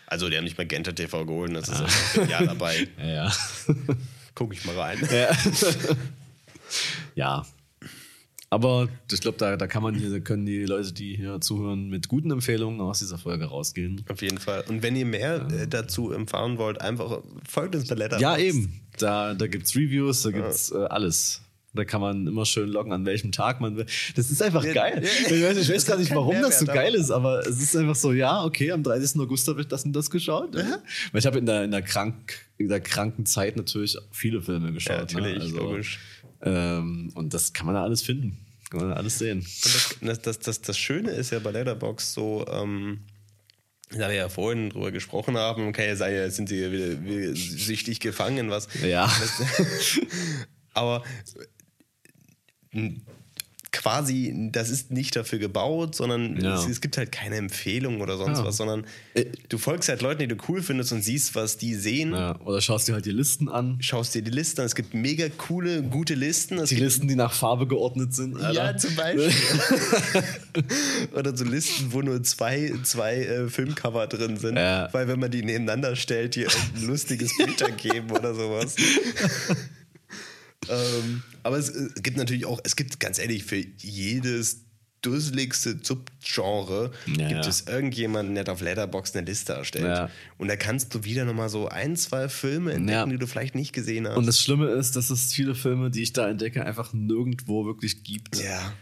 Also 0.06 0.28
die 0.30 0.36
haben 0.36 0.44
nicht 0.44 0.56
mal 0.56 0.64
Magenta 0.64 0.92
TV 0.92 1.26
geholt, 1.26 1.54
das 1.56 1.68
ist 1.68 1.80
ja 1.80 2.22
ein 2.22 2.28
Jahr 2.30 2.44
dabei. 2.46 2.86
ja, 2.98 3.06
ja. 3.26 3.32
Guck 4.36 4.52
ich 4.54 4.64
mal 4.64 4.78
rein. 4.78 4.98
ja. 7.16 7.44
Aber 8.50 8.88
ich 9.12 9.20
glaube, 9.20 9.36
da, 9.36 9.56
da 9.56 9.66
kann 9.66 9.82
man 9.82 9.94
hier, 9.94 10.10
da 10.10 10.20
können 10.20 10.46
die 10.46 10.64
Leute, 10.64 10.92
die 10.92 11.16
hier 11.16 11.40
zuhören, 11.40 11.88
mit 11.90 12.08
guten 12.08 12.30
Empfehlungen 12.30 12.80
aus 12.80 13.00
dieser 13.00 13.18
Folge 13.18 13.44
rausgehen. 13.44 14.04
Auf 14.08 14.22
jeden 14.22 14.38
Fall. 14.38 14.64
Und 14.68 14.82
wenn 14.82 14.96
ihr 14.96 15.04
mehr 15.04 15.46
äh, 15.50 15.68
dazu 15.68 16.12
erfahren 16.12 16.56
wollt, 16.56 16.80
einfach 16.80 17.20
folgt 17.46 17.76
uns 17.76 17.88
bei 17.88 17.96
Letterboxd. 17.96 18.22
Ja, 18.22 18.38
eben. 18.38 18.80
Da, 18.98 19.34
da 19.34 19.46
gibt 19.46 19.66
es 19.66 19.76
Reviews, 19.76 20.22
da 20.22 20.30
gibt 20.30 20.48
es 20.48 20.72
äh, 20.72 20.76
alles. 20.76 21.42
Da 21.74 21.84
kann 21.84 22.00
man 22.00 22.26
immer 22.26 22.46
schön 22.46 22.70
loggen, 22.70 22.92
an 22.92 23.04
welchem 23.04 23.30
Tag 23.30 23.60
man 23.60 23.76
will. 23.76 23.84
Das 24.16 24.30
ist 24.30 24.42
einfach 24.42 24.64
Ja, 24.64 24.72
geil. 24.72 25.02
ja, 25.04 25.36
ich 25.36 25.42
weiß, 25.42 25.58
ich 25.58 25.68
weiß 25.68 25.86
gar 25.86 25.98
nicht, 25.98 26.12
warum 26.14 26.34
das 26.40 26.60
so 26.60 26.64
geil 26.66 26.94
ist, 26.94 27.10
aber 27.10 27.40
es 27.40 27.62
ist 27.62 27.76
einfach 27.76 27.94
so, 27.94 28.12
ja, 28.12 28.42
okay, 28.42 28.72
am 28.72 28.82
30. 28.82 29.20
August 29.20 29.46
habe 29.48 29.60
ich 29.60 29.68
das 29.68 29.84
und 29.84 29.92
das 29.92 30.08
geschaut. 30.10 30.54
Weil 30.54 30.80
ich 31.12 31.26
habe 31.26 31.38
in 31.38 31.44
der, 31.44 31.64
in, 31.64 31.70
der 31.70 31.82
krank, 31.82 32.46
in 32.56 32.68
der 32.68 32.80
kranken 32.80 33.26
Zeit 33.26 33.56
natürlich 33.56 33.98
viele 34.10 34.40
Filme 34.40 34.72
geschaut. 34.72 35.12
Ja, 35.12 35.20
natürlich, 35.20 35.52
ne? 35.52 35.58
logisch. 35.58 36.00
Ähm, 36.42 37.10
und 37.14 37.34
das 37.34 37.52
kann 37.52 37.66
man 37.66 37.74
da 37.74 37.82
alles 37.82 38.02
finden. 38.02 38.38
Kann 38.70 38.80
man 38.80 38.90
da 38.90 38.96
alles 38.96 39.18
sehen. 39.18 39.46
Und 40.00 40.08
das, 40.08 40.20
das, 40.20 40.38
das, 40.38 40.60
das 40.60 40.78
Schöne 40.78 41.10
ist 41.10 41.30
ja 41.30 41.38
bei 41.38 41.50
Letterboxd 41.50 42.12
so, 42.12 42.46
ähm, 42.50 43.00
da 43.90 44.08
wir 44.08 44.14
ja 44.16 44.28
vorhin 44.28 44.70
drüber 44.70 44.90
gesprochen 44.90 45.36
haben, 45.38 45.66
okay, 45.68 45.94
sei 45.94 46.14
ja, 46.14 46.30
sind 46.30 46.48
sie 46.50 46.70
wieder, 46.70 47.02
wieder 47.02 47.34
süchtig 47.34 48.00
gefangen, 48.00 48.50
was. 48.50 48.68
Ja. 48.82 49.10
Aber 50.74 51.02
quasi, 53.78 54.50
das 54.52 54.68
ist 54.70 54.90
nicht 54.90 55.14
dafür 55.16 55.38
gebaut, 55.38 55.94
sondern 55.94 56.40
Ja. 56.40 56.56
es, 56.60 56.68
es 56.68 56.80
gibt 56.80 56.96
halt 56.98 57.12
keine 57.12 57.36
Empfehlung 57.36 58.00
oder 58.00 58.16
sonst 58.16 58.38
Ja. 58.38 58.44
was, 58.44 58.56
sondern 58.56 58.84
Äh, 59.14 59.26
du 59.48 59.56
folgst 59.58 59.88
halt 59.88 60.02
Leuten, 60.02 60.18
die 60.20 60.26
du 60.28 60.36
cool 60.48 60.62
findest 60.62 60.92
und 60.92 61.02
siehst, 61.02 61.34
was 61.34 61.56
die 61.56 61.74
sehen. 61.74 62.12
Ja, 62.12 62.38
oder 62.44 62.60
schaust 62.60 62.88
dir 62.88 62.94
halt 62.94 63.06
die 63.06 63.10
Listen 63.12 63.48
an. 63.48 63.78
Schaust 63.80 64.14
dir 64.14 64.22
die 64.22 64.30
Listen 64.30 64.60
an. 64.60 64.66
Es 64.66 64.74
gibt 64.74 64.94
mega 64.94 65.28
coole, 65.30 65.82
gute 65.82 66.14
Listen. 66.14 66.58
Es 66.58 66.68
Die 66.70 66.76
Listen, 66.76 67.08
die 67.08 67.14
nach 67.16 67.32
Farbe 67.32 67.66
geordnet 67.66 68.14
sind. 68.14 68.36
Alter. 68.36 68.52
Ja, 68.52 68.76
zum 68.76 68.94
Beispiel. 68.96 69.30
oder 71.14 71.36
so 71.36 71.44
Listen, 71.44 71.92
wo 71.92 72.02
nur 72.02 72.22
zwei, 72.22 72.72
zwei 72.82 73.16
äh, 73.24 73.48
Filmcover 73.48 74.06
drin 74.06 74.36
sind. 74.36 74.56
Weil 74.56 75.08
wenn 75.08 75.20
man 75.20 75.30
die 75.30 75.42
nebeneinander 75.42 75.96
stellt, 75.96 76.34
die 76.34 76.46
ein 76.46 76.52
lustiges 76.86 77.36
Bild 77.36 77.60
ergeben 77.60 78.10
oder 78.10 78.34
sowas. 78.34 78.74
ähm, 80.68 81.22
aber 81.42 81.58
es, 81.58 81.70
äh, 81.70 81.88
gibt 82.02 82.16
natürlich 82.16 82.46
auch, 82.46 82.60
es 82.64 82.76
gibt 82.76 83.00
ganz 83.00 83.18
ehrlich, 83.18 83.44
für 83.44 83.62
jedes 83.78 84.64
dusseligste 85.02 85.78
Subgenre 85.80 86.90
Ja, 87.06 87.28
gibt 87.28 87.30
ja. 87.30 87.48
es 87.48 87.66
irgendjemanden, 87.68 88.34
der 88.34 88.48
auf 88.48 88.60
Letterboxd 88.60 89.16
eine 89.16 89.26
Liste 89.26 89.52
erstellt. 89.52 89.84
Ja. 89.84 90.10
Und 90.38 90.48
da 90.48 90.56
kannst 90.56 90.94
du 90.94 91.04
wieder 91.04 91.24
nochmal 91.24 91.48
so 91.48 91.68
ein, 91.68 91.96
zwei 91.96 92.28
Filme 92.28 92.72
entdecken, 92.72 93.10
die 93.10 93.18
du 93.18 93.26
vielleicht 93.26 93.54
nicht 93.54 93.72
gesehen 93.72 94.08
hast. 94.08 94.16
Und 94.16 94.26
das 94.26 94.42
Schlimme 94.42 94.66
ist, 94.70 94.96
dass 94.96 95.10
es 95.10 95.32
viele 95.32 95.54
Filme, 95.54 95.90
die 95.90 96.02
ich 96.02 96.12
da 96.12 96.28
entdecke, 96.28 96.64
einfach 96.64 96.92
nirgendwo 96.92 97.64
wirklich 97.64 98.02
gibt. 98.02 98.42
ja. 98.42 98.72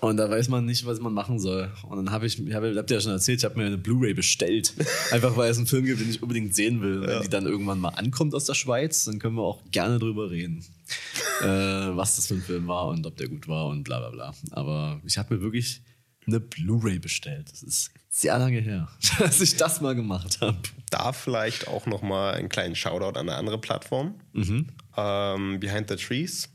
Und 0.00 0.16
da 0.16 0.30
weiß 0.30 0.48
man 0.48 0.64
nicht, 0.64 0.86
was 0.86 1.00
man 1.00 1.12
machen 1.12 1.40
soll. 1.40 1.72
Und 1.88 1.96
dann 1.96 2.10
habe 2.12 2.26
ich, 2.26 2.38
ich 2.38 2.54
hab, 2.54 2.62
habt 2.62 2.90
ihr 2.90 2.96
ja 2.96 3.00
schon 3.00 3.12
erzählt, 3.12 3.38
ich 3.38 3.44
habe 3.44 3.58
mir 3.58 3.66
eine 3.66 3.78
Blu-ray 3.78 4.14
bestellt. 4.14 4.74
Einfach 5.10 5.36
weil 5.36 5.50
es 5.50 5.58
einen 5.58 5.66
Film 5.66 5.84
gibt, 5.84 6.00
den 6.00 6.08
ich 6.08 6.22
unbedingt 6.22 6.54
sehen 6.54 6.80
will. 6.80 7.02
Wenn 7.02 7.22
die 7.22 7.28
dann 7.28 7.46
irgendwann 7.46 7.80
mal 7.80 7.90
ankommt 7.90 8.34
aus 8.34 8.44
der 8.44 8.54
Schweiz, 8.54 9.04
dann 9.06 9.18
können 9.18 9.34
wir 9.34 9.42
auch 9.42 9.62
gerne 9.70 9.98
drüber 9.98 10.30
reden. 10.30 10.64
äh, 11.42 11.46
was 11.46 12.16
das 12.16 12.28
für 12.28 12.34
ein 12.34 12.42
Film 12.42 12.68
war 12.68 12.88
und 12.88 13.06
ob 13.06 13.16
der 13.16 13.28
gut 13.28 13.48
war 13.48 13.66
und 13.66 13.84
bla 13.84 13.98
bla 13.98 14.10
bla. 14.10 14.34
Aber 14.52 15.00
ich 15.04 15.18
habe 15.18 15.34
mir 15.34 15.42
wirklich 15.42 15.82
eine 16.26 16.40
Blu-ray 16.40 16.98
bestellt. 16.98 17.50
Das 17.50 17.62
ist 17.62 17.90
sehr 18.08 18.38
lange 18.38 18.60
her, 18.60 18.88
dass 19.18 19.40
ich 19.40 19.56
das 19.56 19.80
mal 19.80 19.94
gemacht 19.94 20.40
habe. 20.40 20.58
da 20.90 21.12
vielleicht 21.12 21.66
auch 21.66 21.86
noch 21.86 22.02
mal 22.02 22.34
einen 22.34 22.48
kleinen 22.48 22.76
Shoutout 22.76 23.18
an 23.18 23.28
eine 23.28 23.34
andere 23.34 23.58
Plattform. 23.58 24.14
Mhm. 24.32 24.68
Ähm, 24.96 25.60
Behind 25.60 25.88
the 25.88 25.96
Trees 25.96 26.48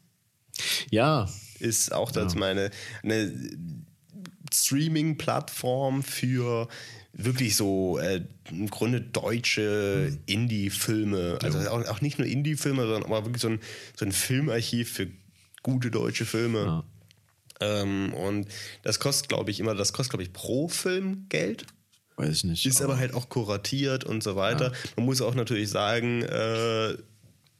Ja, 0.92 1.28
ist 1.64 1.94
auch 1.94 2.12
das 2.12 2.36
meine 2.36 2.70
eine 3.04 3.32
Streaming-Plattform 4.54 6.04
für 6.04 6.68
wirklich 7.14 7.56
so 7.56 8.00
äh, 8.00 8.22
im 8.50 8.70
Grunde 8.70 9.02
deutsche 9.02 10.10
Mhm. 10.12 10.20
Indie-Filme. 10.26 11.40
Also 11.44 11.60
auch, 11.70 11.86
auch 11.88 12.02
nicht 12.02 12.18
nur 12.18 12.28
Indie-Filme, 12.28 12.84
sondern 12.84 13.04
aber 13.04 13.26
wirklich 13.26 13.42
so 13.42 13.50
ein, 13.50 13.60
so 13.96 14.06
ein 14.06 14.12
Filmarchiv 14.12 14.92
für 14.92 15.08
gute 15.62 15.92
deutsche 15.92 16.26
Filme. 16.26 16.60
Ja. 16.60 16.84
Ähm, 17.62 18.14
und 18.14 18.48
das 18.82 19.00
kostet, 19.00 19.30
glaube 19.30 19.52
ich, 19.52 19.60
immer, 19.60 19.76
das 19.76 19.94
kostet, 19.94 20.12
glaube 20.12 20.24
ich, 20.24 20.34
pro 20.34 20.68
Film 20.68 21.28
Geld. 21.30 21.66
weiß 22.18 22.30
ich 22.38 22.44
nicht. 22.46 22.66
Ist 22.66 22.82
aber 22.82 22.98
halt 22.98 23.14
auch 23.14 23.30
kuratiert 23.30 24.04
und 24.04 24.24
so 24.24 24.36
weiter. 24.36 24.74
Man 24.98 25.06
muss 25.06 25.22
auch 25.22 25.36
natürlich 25.36 25.70
sagen, 25.70 26.24
äh, 26.24 26.98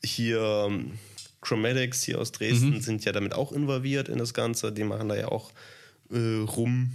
hier 0.04 0.66
ähm, 0.68 0.94
Chromatics 1.44 2.04
hier 2.04 2.20
aus 2.20 2.32
Dresden 2.32 2.82
sind 2.82 3.04
ja 3.06 3.12
damit 3.12 3.34
auch 3.34 3.52
involviert 3.52 4.10
in 4.10 4.18
das 4.18 4.34
Ganze. 4.34 4.72
Die 4.72 4.84
machen 4.84 5.10
da 5.10 5.16
ja 5.16 5.28
auch 5.28 5.52
äh, 6.12 6.40
rum. 6.46 6.92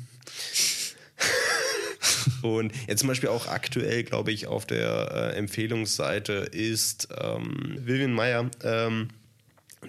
und 2.43 2.73
jetzt 2.87 3.01
zum 3.01 3.09
Beispiel 3.09 3.29
auch 3.29 3.47
aktuell, 3.47 4.05
glaube 4.05 4.33
ich, 4.33 4.47
auf 4.47 4.67
der 4.67 5.33
äh, 5.35 5.37
Empfehlungsseite 5.37 6.33
ist 6.33 7.09
ähm, 7.21 7.77
Vivian 7.81 8.13
Meyer 8.13 8.51
ähm, 8.63 9.09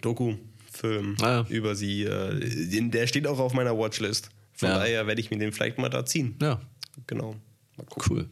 Doku-Film 0.02 1.16
Ah, 1.22 1.26
ja. 1.30 1.46
über 1.50 1.76
sie. 1.76 2.04
Äh, 2.04 2.90
der 2.90 3.08
steht 3.08 3.28
auch 3.28 3.40
auf 3.40 3.54
meiner 3.54 3.78
Watchlist. 3.78 4.30
Von 4.54 4.70
Ja. 4.70 4.80
daher 4.80 5.08
werde 5.08 5.22
ich 5.22 5.32
mir 5.32 5.38
den 5.38 5.52
vielleicht 5.54 5.78
mal 5.78 5.90
da 5.90 6.06
ziehen. 6.06 6.36
Ja, 6.42 6.60
Genau. 7.08 7.36
Mal 7.78 7.86
gucken. 7.86 8.12
cool. 8.18 8.30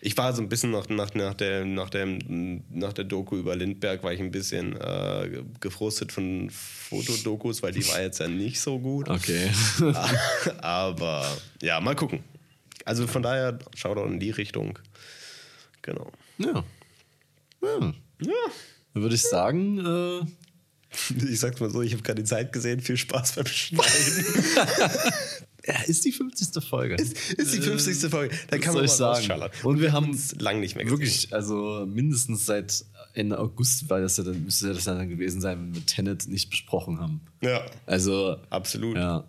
Ich 0.00 0.16
war 0.16 0.32
so 0.32 0.42
ein 0.42 0.48
bisschen 0.48 0.70
nach, 0.70 0.88
nach, 0.88 1.14
nach, 1.14 1.34
der, 1.34 1.64
nach, 1.64 1.90
der, 1.90 2.06
nach 2.06 2.92
der 2.92 3.04
Doku 3.04 3.36
über 3.36 3.56
Lindbergh, 3.56 4.02
war 4.02 4.12
ich 4.12 4.20
ein 4.20 4.30
bisschen 4.30 4.76
äh, 4.76 5.42
gefrustet 5.60 6.12
von 6.12 6.50
Fotodokus, 6.50 7.62
weil 7.62 7.72
die 7.72 7.86
war 7.88 8.00
jetzt 8.00 8.20
ja 8.20 8.28
nicht 8.28 8.60
so 8.60 8.78
gut. 8.78 9.08
Okay. 9.08 9.50
Aber 10.60 11.26
ja, 11.62 11.80
mal 11.80 11.96
gucken. 11.96 12.22
Also 12.84 13.06
von 13.06 13.22
daher, 13.22 13.58
Shoutout 13.74 14.06
in 14.06 14.20
die 14.20 14.30
Richtung. 14.30 14.78
Genau. 15.82 16.12
Ja. 16.38 16.64
ja. 17.62 17.94
Ja. 18.20 18.32
Dann 18.94 19.02
würde 19.02 19.14
ich 19.14 19.22
sagen, 19.22 19.78
äh, 19.78 20.26
Ich 21.30 21.40
sag's 21.40 21.60
mal 21.60 21.70
so, 21.70 21.82
ich 21.82 21.92
habe 21.92 22.02
keine 22.02 22.24
Zeit 22.24 22.52
gesehen. 22.52 22.80
Viel 22.80 22.96
Spaß 22.96 23.32
beim 23.36 23.46
Schneiden. 23.46 24.24
ja, 25.68 25.80
ist 25.86 26.04
die 26.04 26.12
50. 26.12 26.64
Folge. 26.64 26.94
ist, 26.96 27.32
ist 27.34 27.54
die 27.54 27.60
50. 27.60 28.10
Folge. 28.10 28.34
Da 28.48 28.58
kann 28.58 28.74
man 28.74 28.82
mal 28.84 28.88
sagen? 28.88 29.16
rausschallern. 29.16 29.50
Und 29.62 29.80
wir 29.80 29.92
haben 29.92 30.10
uns 30.10 30.34
lang 30.40 30.60
nicht 30.60 30.74
mehr 30.76 30.84
gesehen. 30.84 30.98
Wirklich, 30.98 31.34
also 31.34 31.86
mindestens 31.86 32.46
seit 32.46 32.84
Ende 33.12 33.38
August 33.38 33.90
war 33.90 34.00
das 34.00 34.16
ja 34.16 34.24
dann, 34.24 34.44
müsste 34.44 34.72
das 34.72 34.84
ja 34.86 34.94
dann 34.94 35.08
gewesen 35.08 35.40
sein, 35.40 35.58
wenn 35.58 35.74
wir 35.74 35.84
Tenet 35.84 36.26
nicht 36.28 36.50
besprochen 36.50 37.00
haben. 37.00 37.20
Ja, 37.42 37.66
Also, 37.86 38.36
absolut. 38.50 38.96
ja. 38.96 39.24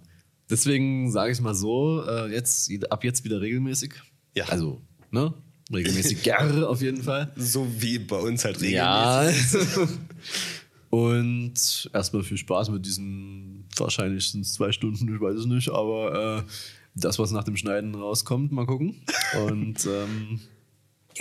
Deswegen 0.50 1.12
sage 1.12 1.32
ich 1.32 1.42
mal 1.42 1.54
so, 1.54 2.04
äh, 2.08 2.32
jetzt, 2.32 2.72
ab 2.90 3.04
jetzt 3.04 3.24
wieder 3.24 3.42
regelmäßig. 3.42 3.94
Ja. 4.36 4.46
Also, 4.46 4.82
ne? 5.12 5.34
Regelmäßig 5.74 6.24
gerne 6.24 6.68
auf 6.68 6.82
jeden 6.82 7.04
Fall. 7.04 7.32
So 7.36 7.68
wie 7.78 8.00
bei 8.00 8.18
uns 8.18 8.46
halt 8.46 8.62
regelmäßig. 8.62 9.78
Ja. 9.78 9.88
Und 10.90 11.90
erstmal 11.94 12.24
viel 12.24 12.38
Spaß 12.38 12.70
mit 12.70 12.86
diesen, 12.86 13.49
wahrscheinlich 13.78 14.32
sind 14.32 14.42
es 14.42 14.54
zwei 14.54 14.72
Stunden, 14.72 15.14
ich 15.14 15.22
weiß 15.22 15.36
es 15.36 15.46
nicht, 15.46 15.70
aber 15.70 16.40
äh, 16.40 16.52
das, 16.96 17.20
was 17.20 17.32
nach 17.32 17.44
dem 17.44 17.58
Schneiden 17.58 17.96
rauskommt, 17.96 18.52
mal 18.52 18.66
gucken. 18.66 19.02
Und 19.48 19.86
ähm, 19.86 20.40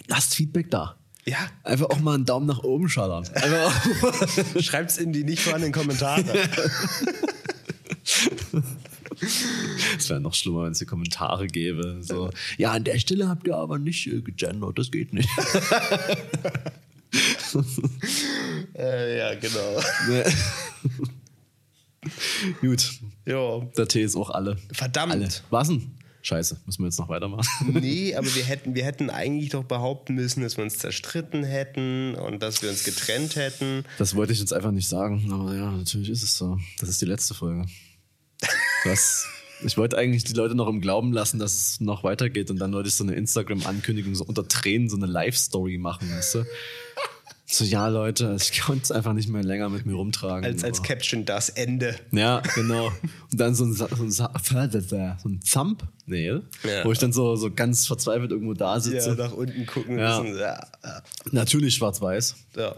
lasst 0.07 0.35
Feedback 0.35 0.71
da. 0.71 0.97
Ja. 1.25 1.39
Einfach 1.63 1.91
auch 1.91 2.01
mal 2.01 2.15
einen 2.15 2.25
Daumen 2.25 2.47
nach 2.47 2.63
oben 2.65 2.89
schallern. 2.89 3.25
Auch 3.35 4.61
Schreibt's 4.63 4.97
in 4.97 5.13
die 5.13 5.25
nicht 5.25 5.43
vorhandenen 5.43 5.75
Kommentare. 5.75 6.25
Es 9.97 10.09
wäre 10.09 10.21
noch 10.21 10.35
schlimmer, 10.35 10.65
wenn 10.65 10.73
es 10.73 10.79
hier 10.79 10.87
Kommentare 10.87 11.47
gäbe. 11.47 11.99
So, 12.01 12.31
ja, 12.57 12.73
an 12.73 12.85
der 12.85 12.99
Stelle 12.99 13.29
habt 13.29 13.47
ihr 13.47 13.57
aber 13.57 13.79
nicht 13.79 14.07
äh, 14.07 14.23
gegendert, 14.23 14.79
das 14.79 14.91
geht 14.91 15.13
nicht. 15.13 15.29
äh, 18.75 19.19
ja, 19.19 19.35
genau. 19.35 19.83
Nee. 20.09 20.25
Gut, 22.61 22.91
Ja. 23.27 23.61
der 23.77 23.89
Tee 23.89 24.03
ist 24.03 24.17
auch 24.17 24.31
alle. 24.31 24.57
Verdammt. 24.73 25.13
Alle. 25.13 25.29
Was 25.51 25.69
denn? 25.69 25.93
Scheiße, 26.21 26.61
müssen 26.67 26.83
wir 26.83 26.87
jetzt 26.89 26.99
noch 26.99 27.09
weitermachen? 27.09 27.47
Nee, 27.81 28.15
aber 28.15 28.27
wir 28.35 28.45
hätten, 28.45 28.75
wir 28.75 28.85
hätten 28.85 29.09
eigentlich 29.09 29.51
doch 29.51 29.65
behaupten 29.65 30.15
müssen, 30.15 30.43
dass 30.43 30.57
wir 30.57 30.65
uns 30.65 30.77
zerstritten 30.79 31.45
hätten 31.45 32.17
und 32.17 32.43
dass 32.43 32.61
wir 32.61 32.69
uns 32.71 32.83
getrennt 32.85 33.37
hätten. 33.37 33.85
Das 33.99 34.15
wollte 34.17 34.33
ich 34.33 34.41
jetzt 34.41 34.53
einfach 34.53 34.73
nicht 34.73 34.89
sagen, 34.89 35.31
aber 35.33 35.55
ja, 35.55 35.71
natürlich 35.71 36.11
ist 36.11 36.23
es 36.25 36.37
so. 36.37 36.59
Das 36.81 36.89
ist 36.89 37.01
die 37.01 37.07
letzte 37.07 37.35
Folge. 37.35 37.67
Was? 38.85 39.27
Ich 39.65 39.77
wollte 39.77 39.97
eigentlich 39.99 40.23
die 40.25 40.35
Leute 40.35 40.55
noch 40.55 40.69
im 40.69 40.81
Glauben 40.81 41.13
lassen, 41.13 41.39
dass 41.41 41.55
es 41.55 41.81
noch 41.81 42.05
weitergeht 42.05 42.51
und 42.51 42.59
dann 42.59 42.73
wollte 42.73 42.89
ich 42.89 42.95
so 42.95 43.03
eine 43.05 43.15
Instagram-Ankündigung 43.15 44.15
so 44.15 44.25
unter 44.25 44.47
Tränen 44.47 44.89
so 44.89 44.97
eine 44.97 45.07
Live-Story 45.07 45.79
machen, 45.79 46.11
weißt 46.11 46.35
du? 46.37 46.45
So, 47.51 47.65
ja, 47.65 47.89
Leute, 47.89 48.37
ich 48.39 48.61
konnte 48.61 48.83
es 48.83 48.93
einfach 48.93 49.15
nicht 49.15 49.31
mehr 49.31 49.43
länger 49.43 49.71
mit 49.71 49.87
mir 49.87 49.95
rumtragen. 49.95 50.45
Als, 50.45 50.63
als 50.65 50.83
Caption 50.83 51.25
das 51.25 51.49
Ende. 51.49 51.97
Ja, 52.13 52.43
genau. 52.55 52.89
Und 53.33 53.41
dann 53.41 53.55
so 53.55 53.65
ein, 53.65 53.73
so 53.73 53.87
ein, 53.87 54.11
so 54.11 54.29
ein 54.29 55.41
Thumbnail, 55.41 56.43
Ja. 56.63 56.85
wo 56.85 56.93
ich 56.93 56.99
dann 56.99 57.13
so, 57.15 57.37
so 57.37 57.51
ganz 57.51 57.87
verzweifelt 57.87 58.33
irgendwo 58.33 58.53
da 58.53 58.79
sitze. 58.81 59.11
Ja, 59.11 59.15
nach 59.15 59.33
unten 59.33 59.65
gucken 59.65 59.99
Ja. 59.99 60.21
müssen. 60.21 60.39
Ja. 60.39 60.61
Natürlich 61.33 61.75
schwarz-weiß. 61.77 62.37
ja. 62.57 62.75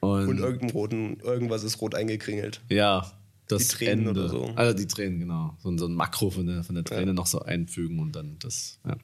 Und, 0.00 0.28
Und 0.28 0.38
irgendein 0.38 0.70
roten, 0.70 1.16
irgendwas 1.20 1.64
ist 1.64 1.80
rot 1.80 1.94
eingekringelt. 1.94 2.60
ja, 2.68 3.10
das 3.48 3.68
Die 3.68 3.76
Tränen 3.76 4.08
Ende. 4.08 4.10
oder 4.20 4.28
so. 4.28 4.44
Also 4.54 4.76
die 4.76 4.86
Tränen, 4.86 5.18
genau. 5.20 5.56
So, 5.62 5.70
ein- 5.70 5.78
so 5.78 5.86
ein 5.86 5.94
Makro 5.94 6.28
von 6.28 6.46
der, 6.46 6.62
von 6.62 6.74
der 6.74 6.84
Träne 6.84 7.14
noch 7.14 7.26
so 7.26 7.40
einfügen 7.40 7.98
und 8.00 8.14
dann 8.14 8.36
das. 8.38 8.78
Ja. 8.86 8.96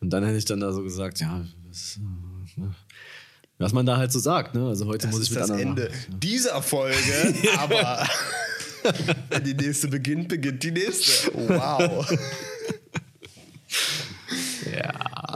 Und 0.00 0.10
dann 0.10 0.24
hätte 0.24 0.38
ich 0.38 0.46
dann 0.46 0.60
da 0.60 0.72
so 0.72 0.82
gesagt, 0.82 1.20
ja, 1.20 1.44
das, 1.68 1.98
äh, 2.56 2.60
ne. 2.60 2.74
Was 3.58 3.72
man 3.72 3.84
da 3.86 3.96
halt 3.96 4.12
so 4.12 4.18
sagt. 4.18 4.54
Ne? 4.54 4.66
Also 4.66 4.86
heute 4.86 5.06
Das 5.06 5.14
muss 5.16 5.24
ich 5.24 5.30
ist 5.30 5.34
mit 5.34 5.40
das 5.42 5.50
anderen. 5.50 5.68
Ende 5.70 5.90
dieser 6.08 6.62
Folge, 6.62 7.34
aber 7.58 8.08
wenn 9.30 9.44
die 9.44 9.54
nächste 9.54 9.88
beginnt, 9.88 10.28
beginnt 10.28 10.62
die 10.62 10.70
nächste. 10.70 11.32
Wow. 11.34 12.08
Ja. 14.70 15.34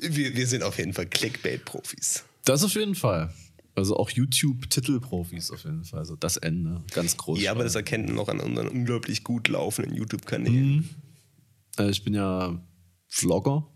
Wir, 0.00 0.34
wir 0.34 0.46
sind 0.46 0.62
auf 0.62 0.78
jeden 0.78 0.92
Fall 0.92 1.06
Clickbait-Profis. 1.06 2.24
Das 2.44 2.64
auf 2.64 2.74
jeden 2.74 2.94
Fall. 2.94 3.32
Also 3.74 3.96
auch 3.96 4.10
YouTube-Titelprofis 4.10 5.50
auf 5.52 5.64
jeden 5.64 5.84
Fall. 5.84 6.00
Also 6.00 6.16
das 6.16 6.36
Ende, 6.36 6.82
ganz 6.92 7.16
groß. 7.16 7.40
Ja, 7.40 7.52
aber 7.52 7.64
das 7.64 7.74
erkennt 7.74 8.08
man 8.08 8.18
auch 8.18 8.28
an 8.28 8.40
unseren 8.40 8.68
unglaublich 8.68 9.22
gut 9.24 9.48
laufenden 9.48 9.94
YouTube-Kanälen. 9.94 10.88
Äh, 11.78 11.90
Ich 11.90 12.02
bin 12.02 12.14
ja 12.14 12.60
Vlogger. 13.08 13.66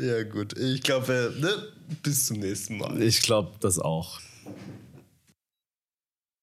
Ja, 0.00 0.22
gut. 0.24 0.56
Ich 0.58 0.82
glaube, 0.82 1.34
ne? 1.38 1.50
bis 2.02 2.26
zum 2.26 2.38
nächsten 2.38 2.78
Mal. 2.78 3.00
Ich 3.02 3.22
glaube, 3.22 3.52
das 3.60 3.78
auch. 3.78 4.20